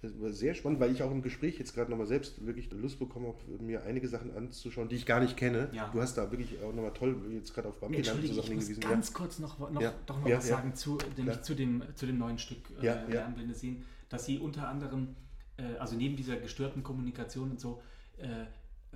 Das 0.03 0.21
war 0.21 0.31
sehr 0.31 0.55
spannend, 0.55 0.79
weil 0.79 0.93
ich 0.93 1.03
auch 1.03 1.11
im 1.11 1.23
Gespräch 1.23 1.59
jetzt 1.59 1.75
gerade 1.75 1.91
nochmal 1.91 2.07
selbst 2.07 2.45
wirklich 2.45 2.71
Lust 2.71 2.99
bekommen 2.99 3.29
habe, 3.29 3.63
mir 3.63 3.83
einige 3.85 4.07
Sachen 4.09 4.37
anzuschauen, 4.37 4.89
die 4.89 4.97
ich 4.97 5.07
gar 5.07 5.21
nicht 5.21 5.37
kenne. 5.37 5.71
Ja. 5.73 5.89
Du 5.89 6.01
hast 6.01 6.17
da 6.19 6.31
wirklich 6.31 6.63
auch 6.63 6.73
nochmal 6.73 6.93
toll 6.93 7.17
jetzt 7.33 7.55
gerade 7.55 7.69
auf 7.69 7.81
Bambi 7.81 8.05
Sachen 8.05 8.21
hingewiesen. 8.21 8.81
ganz 8.81 9.09
ja. 9.09 9.15
kurz 9.15 9.39
noch, 9.39 9.59
noch, 9.59 9.81
ja. 9.81 9.95
doch 10.05 10.21
noch 10.21 10.31
was 10.31 10.49
sagen 10.49 10.75
zu, 10.75 10.99
nämlich 11.17 11.41
zu, 11.43 11.55
dem, 11.55 11.83
zu 11.95 12.07
dem 12.07 12.19
neuen 12.19 12.39
Stück 12.39 12.59
äh, 12.81 12.87
ja, 12.87 13.05
Lernblinde 13.05 13.55
sehen, 13.55 13.85
dass 14.11 14.27
sie 14.27 14.39
unter 14.39 14.69
anderem, 14.69 15.17
äh, 15.57 15.77
also 15.79 15.97
neben 15.97 16.15
dieser 16.15 16.37
gestörten 16.37 16.83
Kommunikation 16.83 17.53
und 17.53 17.61
so, 17.61 17.81
äh, 18.19 18.45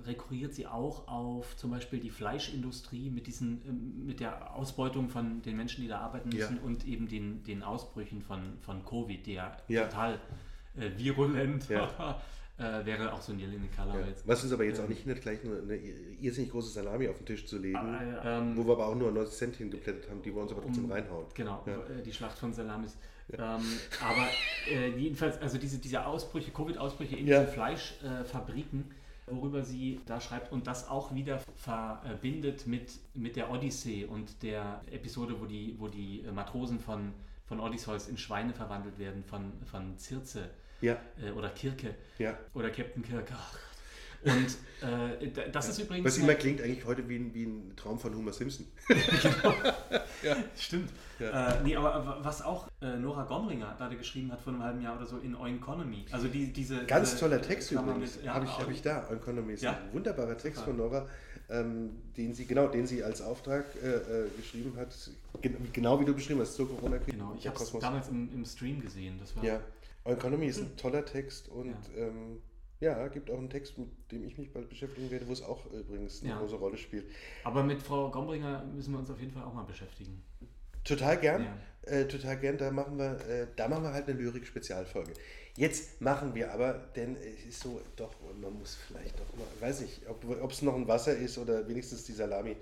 rekurriert 0.05 0.53
sie 0.53 0.67
auch 0.67 1.07
auf 1.07 1.55
zum 1.55 1.71
Beispiel 1.71 1.99
die 1.99 2.09
Fleischindustrie 2.09 3.09
mit, 3.09 3.27
diesen, 3.27 3.61
ähm, 3.67 4.05
mit 4.05 4.19
der 4.19 4.55
Ausbeutung 4.55 5.09
von 5.09 5.41
den 5.41 5.57
Menschen, 5.57 5.81
die 5.81 5.87
da 5.87 5.99
arbeiten 5.99 6.29
müssen 6.29 6.57
ja. 6.57 6.63
und 6.63 6.87
eben 6.87 7.07
den, 7.07 7.43
den 7.43 7.63
Ausbrüchen 7.63 8.21
von, 8.21 8.57
von 8.61 8.83
Covid, 8.85 9.25
der 9.27 9.57
ja. 9.67 9.85
total 9.85 10.19
äh, 10.77 10.89
virulent 10.97 11.69
ja. 11.69 12.21
äh, 12.57 12.85
wäre 12.85 13.13
auch 13.13 13.21
so 13.21 13.33
ein 13.33 13.39
Jelene 13.39 13.67
Color. 13.75 13.99
Ja. 13.99 14.05
Was 14.25 14.43
uns 14.43 14.53
aber 14.53 14.63
jetzt 14.63 14.79
ähm, 14.79 14.85
auch 14.85 14.89
nicht 14.89 15.03
hindert, 15.03 15.21
gleich 15.21 15.43
nur 15.43 15.61
eine 15.61 15.75
irrsinnig 15.75 16.51
große 16.51 16.69
Salami 16.69 17.07
auf 17.07 17.17
den 17.17 17.25
Tisch 17.25 17.45
zu 17.45 17.57
legen, 17.57 17.75
aber, 17.75 18.25
ähm, 18.25 18.57
wo 18.57 18.65
wir 18.65 18.73
aber 18.73 18.87
auch 18.87 18.95
nur 18.95 19.11
90 19.11 19.37
Cent 19.37 19.55
hingeplättet 19.55 20.09
haben, 20.09 20.21
die 20.21 20.33
wir 20.33 20.41
uns 20.41 20.51
aber 20.51 20.61
trotzdem 20.61 20.85
um, 20.85 20.91
reinhauen. 20.91 21.25
Genau, 21.33 21.63
äh, 21.65 22.01
die 22.01 22.13
Schlacht 22.13 22.37
von 22.37 22.53
Salamis. 22.53 22.97
Ähm, 23.33 23.39
aber 23.39 24.27
äh, 24.69 24.89
jedenfalls, 24.97 25.41
also 25.41 25.57
diese, 25.57 25.77
diese 25.77 26.05
Ausbrüche, 26.05 26.51
Covid-Ausbrüche 26.51 27.15
in 27.15 27.25
diesen 27.27 27.47
Fleischfabriken, 27.47 28.91
worüber 29.31 29.63
sie 29.63 30.01
da 30.05 30.19
schreibt 30.21 30.51
und 30.51 30.67
das 30.67 30.87
auch 30.87 31.13
wieder 31.13 31.39
verbindet 31.55 32.67
mit, 32.67 32.99
mit 33.13 33.35
der 33.35 33.51
Odyssee 33.51 34.05
und 34.05 34.43
der 34.43 34.81
Episode, 34.91 35.39
wo 35.39 35.45
die, 35.45 35.75
wo 35.79 35.87
die 35.87 36.23
Matrosen 36.33 36.79
von, 36.79 37.13
von 37.45 37.59
Odysseus 37.59 38.07
in 38.07 38.17
Schweine 38.17 38.53
verwandelt 38.53 38.97
werden, 38.99 39.23
von, 39.23 39.53
von 39.65 39.97
Circe 39.97 40.49
ja. 40.81 40.97
äh, 41.21 41.31
oder 41.31 41.49
Kirke 41.49 41.95
ja. 42.17 42.37
oder 42.53 42.69
Captain 42.69 43.03
Kirk. 43.03 43.31
Oh 43.31 43.70
Und 44.23 44.57
äh, 44.81 45.49
das 45.51 45.69
ist 45.69 45.79
übrigens. 45.79 46.05
Was 46.05 46.17
immer 46.17 46.35
klingt 46.35 46.61
eigentlich 46.61 46.85
heute 46.85 47.07
wie 47.09 47.17
ein, 47.17 47.33
wie 47.33 47.43
ein 47.45 47.73
Traum 47.75 47.99
von 47.99 48.15
Homer 48.15 48.33
Simpson. 48.33 48.65
ja. 50.23 50.35
Stimmt. 50.55 50.91
Ja. 51.19 51.55
Äh, 51.55 51.63
nee, 51.63 51.75
aber 51.75 52.19
was 52.21 52.41
auch 52.41 52.67
äh, 52.81 52.97
Nora 52.97 53.23
Gomringer 53.23 53.75
gerade 53.77 53.95
geschrieben 53.95 54.31
hat 54.31 54.41
vor 54.41 54.53
einem 54.53 54.63
halben 54.63 54.81
Jahr 54.81 54.97
oder 54.97 55.05
so 55.05 55.17
in 55.17 55.35
Oeconomy. 55.35 56.05
Also 56.11 56.27
die, 56.27 56.51
diese. 56.51 56.85
Ganz 56.85 57.11
diese, 57.11 57.21
toller 57.21 57.41
Text 57.41 57.71
übrigens. 57.71 58.19
Ja, 58.23 58.35
Habe 58.35 58.45
ich, 58.45 58.51
hab 58.51 58.69
ich 58.69 58.81
da. 58.81 59.07
Oeconomy 59.09 59.53
ist 59.53 59.63
ja? 59.63 59.71
ein 59.71 59.93
wunderbarer 59.93 60.37
Text 60.37 60.59
Super. 60.59 60.67
von 60.67 60.77
Nora. 60.77 61.07
Ähm, 61.49 61.97
den 62.15 62.33
sie 62.33 62.45
genau, 62.45 62.67
den 62.67 62.87
sie 62.87 63.03
als 63.03 63.21
Auftrag 63.21 63.65
äh, 63.83 63.87
äh 63.87 64.29
geschrieben 64.37 64.73
hat, 64.77 64.95
genau 65.73 65.99
wie 65.99 66.05
du 66.05 66.13
beschrieben 66.13 66.39
hast, 66.39 66.55
zur 66.55 66.69
Corona-Krise. 66.69 67.17
Genau, 67.17 67.35
ich 67.37 67.45
habe 67.45 67.61
es 67.61 67.71
damals 67.77 68.07
im, 68.07 68.33
im, 68.33 68.45
Stream 68.45 68.79
gesehen. 68.79 69.17
Das 69.19 69.35
war 69.35 69.43
ja, 69.43 69.59
Economy 70.05 70.45
ist 70.45 70.59
ein 70.59 70.77
toller 70.77 71.03
Text 71.03 71.49
und 71.49 71.71
ja. 71.71 72.03
Ähm, 72.03 72.41
ja, 72.81 73.07
gibt 73.07 73.29
auch 73.29 73.37
einen 73.37 73.49
Text, 73.49 73.77
mit 73.77 73.87
dem 74.11 74.25
ich 74.25 74.37
mich 74.37 74.51
bald 74.51 74.67
beschäftigen 74.67 75.09
werde, 75.11 75.27
wo 75.27 75.33
es 75.33 75.43
auch 75.43 75.65
übrigens 75.71 76.21
eine 76.21 76.31
ja. 76.31 76.39
große 76.39 76.55
Rolle 76.55 76.77
spielt. 76.77 77.05
Aber 77.43 77.63
mit 77.63 77.81
Frau 77.81 78.09
Gombringer 78.09 78.65
müssen 78.65 78.91
wir 78.91 78.99
uns 78.99 79.09
auf 79.09 79.19
jeden 79.19 79.31
Fall 79.31 79.43
auch 79.43 79.53
mal 79.53 79.63
beschäftigen. 79.63 80.21
Total 80.83 81.17
gern, 81.17 81.43
ja. 81.43 81.91
äh, 81.91 82.07
total 82.07 82.37
gern. 82.37 82.57
Da 82.57 82.71
machen 82.71 82.97
wir, 82.97 83.19
äh, 83.29 83.47
da 83.55 83.67
machen 83.67 83.83
wir 83.83 83.93
halt 83.93 84.09
eine 84.09 84.19
Lyrik-Spezialfolge. 84.19 85.13
Jetzt 85.55 86.01
machen 86.01 86.33
wir 86.33 86.51
aber, 86.51 86.73
denn 86.95 87.15
es 87.17 87.45
ist 87.45 87.59
so, 87.61 87.81
doch, 87.95 88.15
man 88.41 88.57
muss 88.57 88.75
vielleicht 88.87 89.19
doch 89.19 89.37
mal, 89.37 89.45
weiß 89.59 89.81
ich, 89.81 90.01
ob 90.09 90.51
es 90.51 90.61
noch 90.63 90.75
ein 90.75 90.87
Wasser 90.87 91.15
ist 91.15 91.37
oder 91.37 91.67
wenigstens 91.67 92.05
die 92.05 92.13
Salami. 92.13 92.55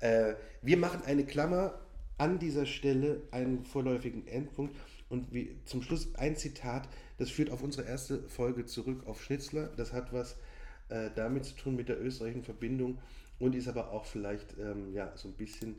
Äh, 0.00 0.34
wir 0.60 0.76
machen 0.76 1.02
eine 1.06 1.24
Klammer 1.24 1.80
an 2.18 2.38
dieser 2.38 2.66
Stelle, 2.66 3.22
einen 3.30 3.64
vorläufigen 3.64 4.26
Endpunkt 4.26 4.76
und 5.08 5.32
wie, 5.32 5.56
zum 5.64 5.80
Schluss 5.80 6.14
ein 6.16 6.36
Zitat, 6.36 6.88
das 7.18 7.30
führt 7.30 7.50
auf 7.50 7.62
unsere 7.62 7.86
erste 7.86 8.22
Folge 8.28 8.66
zurück 8.66 9.06
auf 9.06 9.22
Schnitzler. 9.22 9.70
Das 9.76 9.92
hat 9.92 10.12
was 10.12 10.36
äh, 10.88 11.10
damit 11.14 11.44
zu 11.44 11.54
tun 11.54 11.76
mit 11.76 11.88
der 11.88 12.00
österreichischen 12.00 12.44
Verbindung 12.44 12.98
und 13.38 13.54
ist 13.54 13.68
aber 13.68 13.90
auch 13.90 14.04
vielleicht 14.04 14.58
ähm, 14.58 14.92
ja, 14.92 15.16
so 15.16 15.28
ein 15.28 15.34
bisschen 15.34 15.76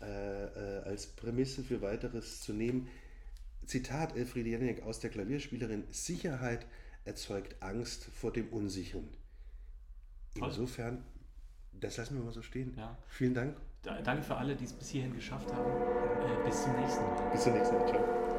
äh, 0.00 0.44
äh, 0.44 0.82
als 0.84 1.06
Prämisse 1.06 1.62
für 1.62 1.82
weiteres 1.82 2.40
zu 2.42 2.52
nehmen. 2.52 2.88
Zitat 3.66 4.16
Elfriede 4.16 4.50
Janiak 4.50 4.82
aus 4.82 5.00
der 5.00 5.10
Klavierspielerin: 5.10 5.84
Sicherheit 5.90 6.66
erzeugt 7.04 7.56
Angst 7.60 8.04
vor 8.14 8.32
dem 8.32 8.48
Unsicheren. 8.48 9.08
Insofern, 10.34 11.04
das 11.72 11.96
lassen 11.96 12.16
wir 12.16 12.24
mal 12.24 12.32
so 12.32 12.42
stehen. 12.42 12.74
Ja. 12.76 12.96
Vielen 13.08 13.34
Dank. 13.34 13.56
Da, 13.82 14.00
danke 14.00 14.22
für 14.22 14.36
alle, 14.36 14.54
die 14.56 14.64
es 14.64 14.72
bis 14.72 14.88
hierhin 14.88 15.14
geschafft 15.14 15.52
haben. 15.52 15.70
Äh, 15.70 16.48
bis 16.48 16.62
zum 16.62 16.72
nächsten 16.80 17.02
Mal. 17.02 17.30
Bis 17.30 17.42
zum 17.42 17.52
nächsten 17.52 17.74
Mal. 17.76 17.88
Ciao. 17.88 18.37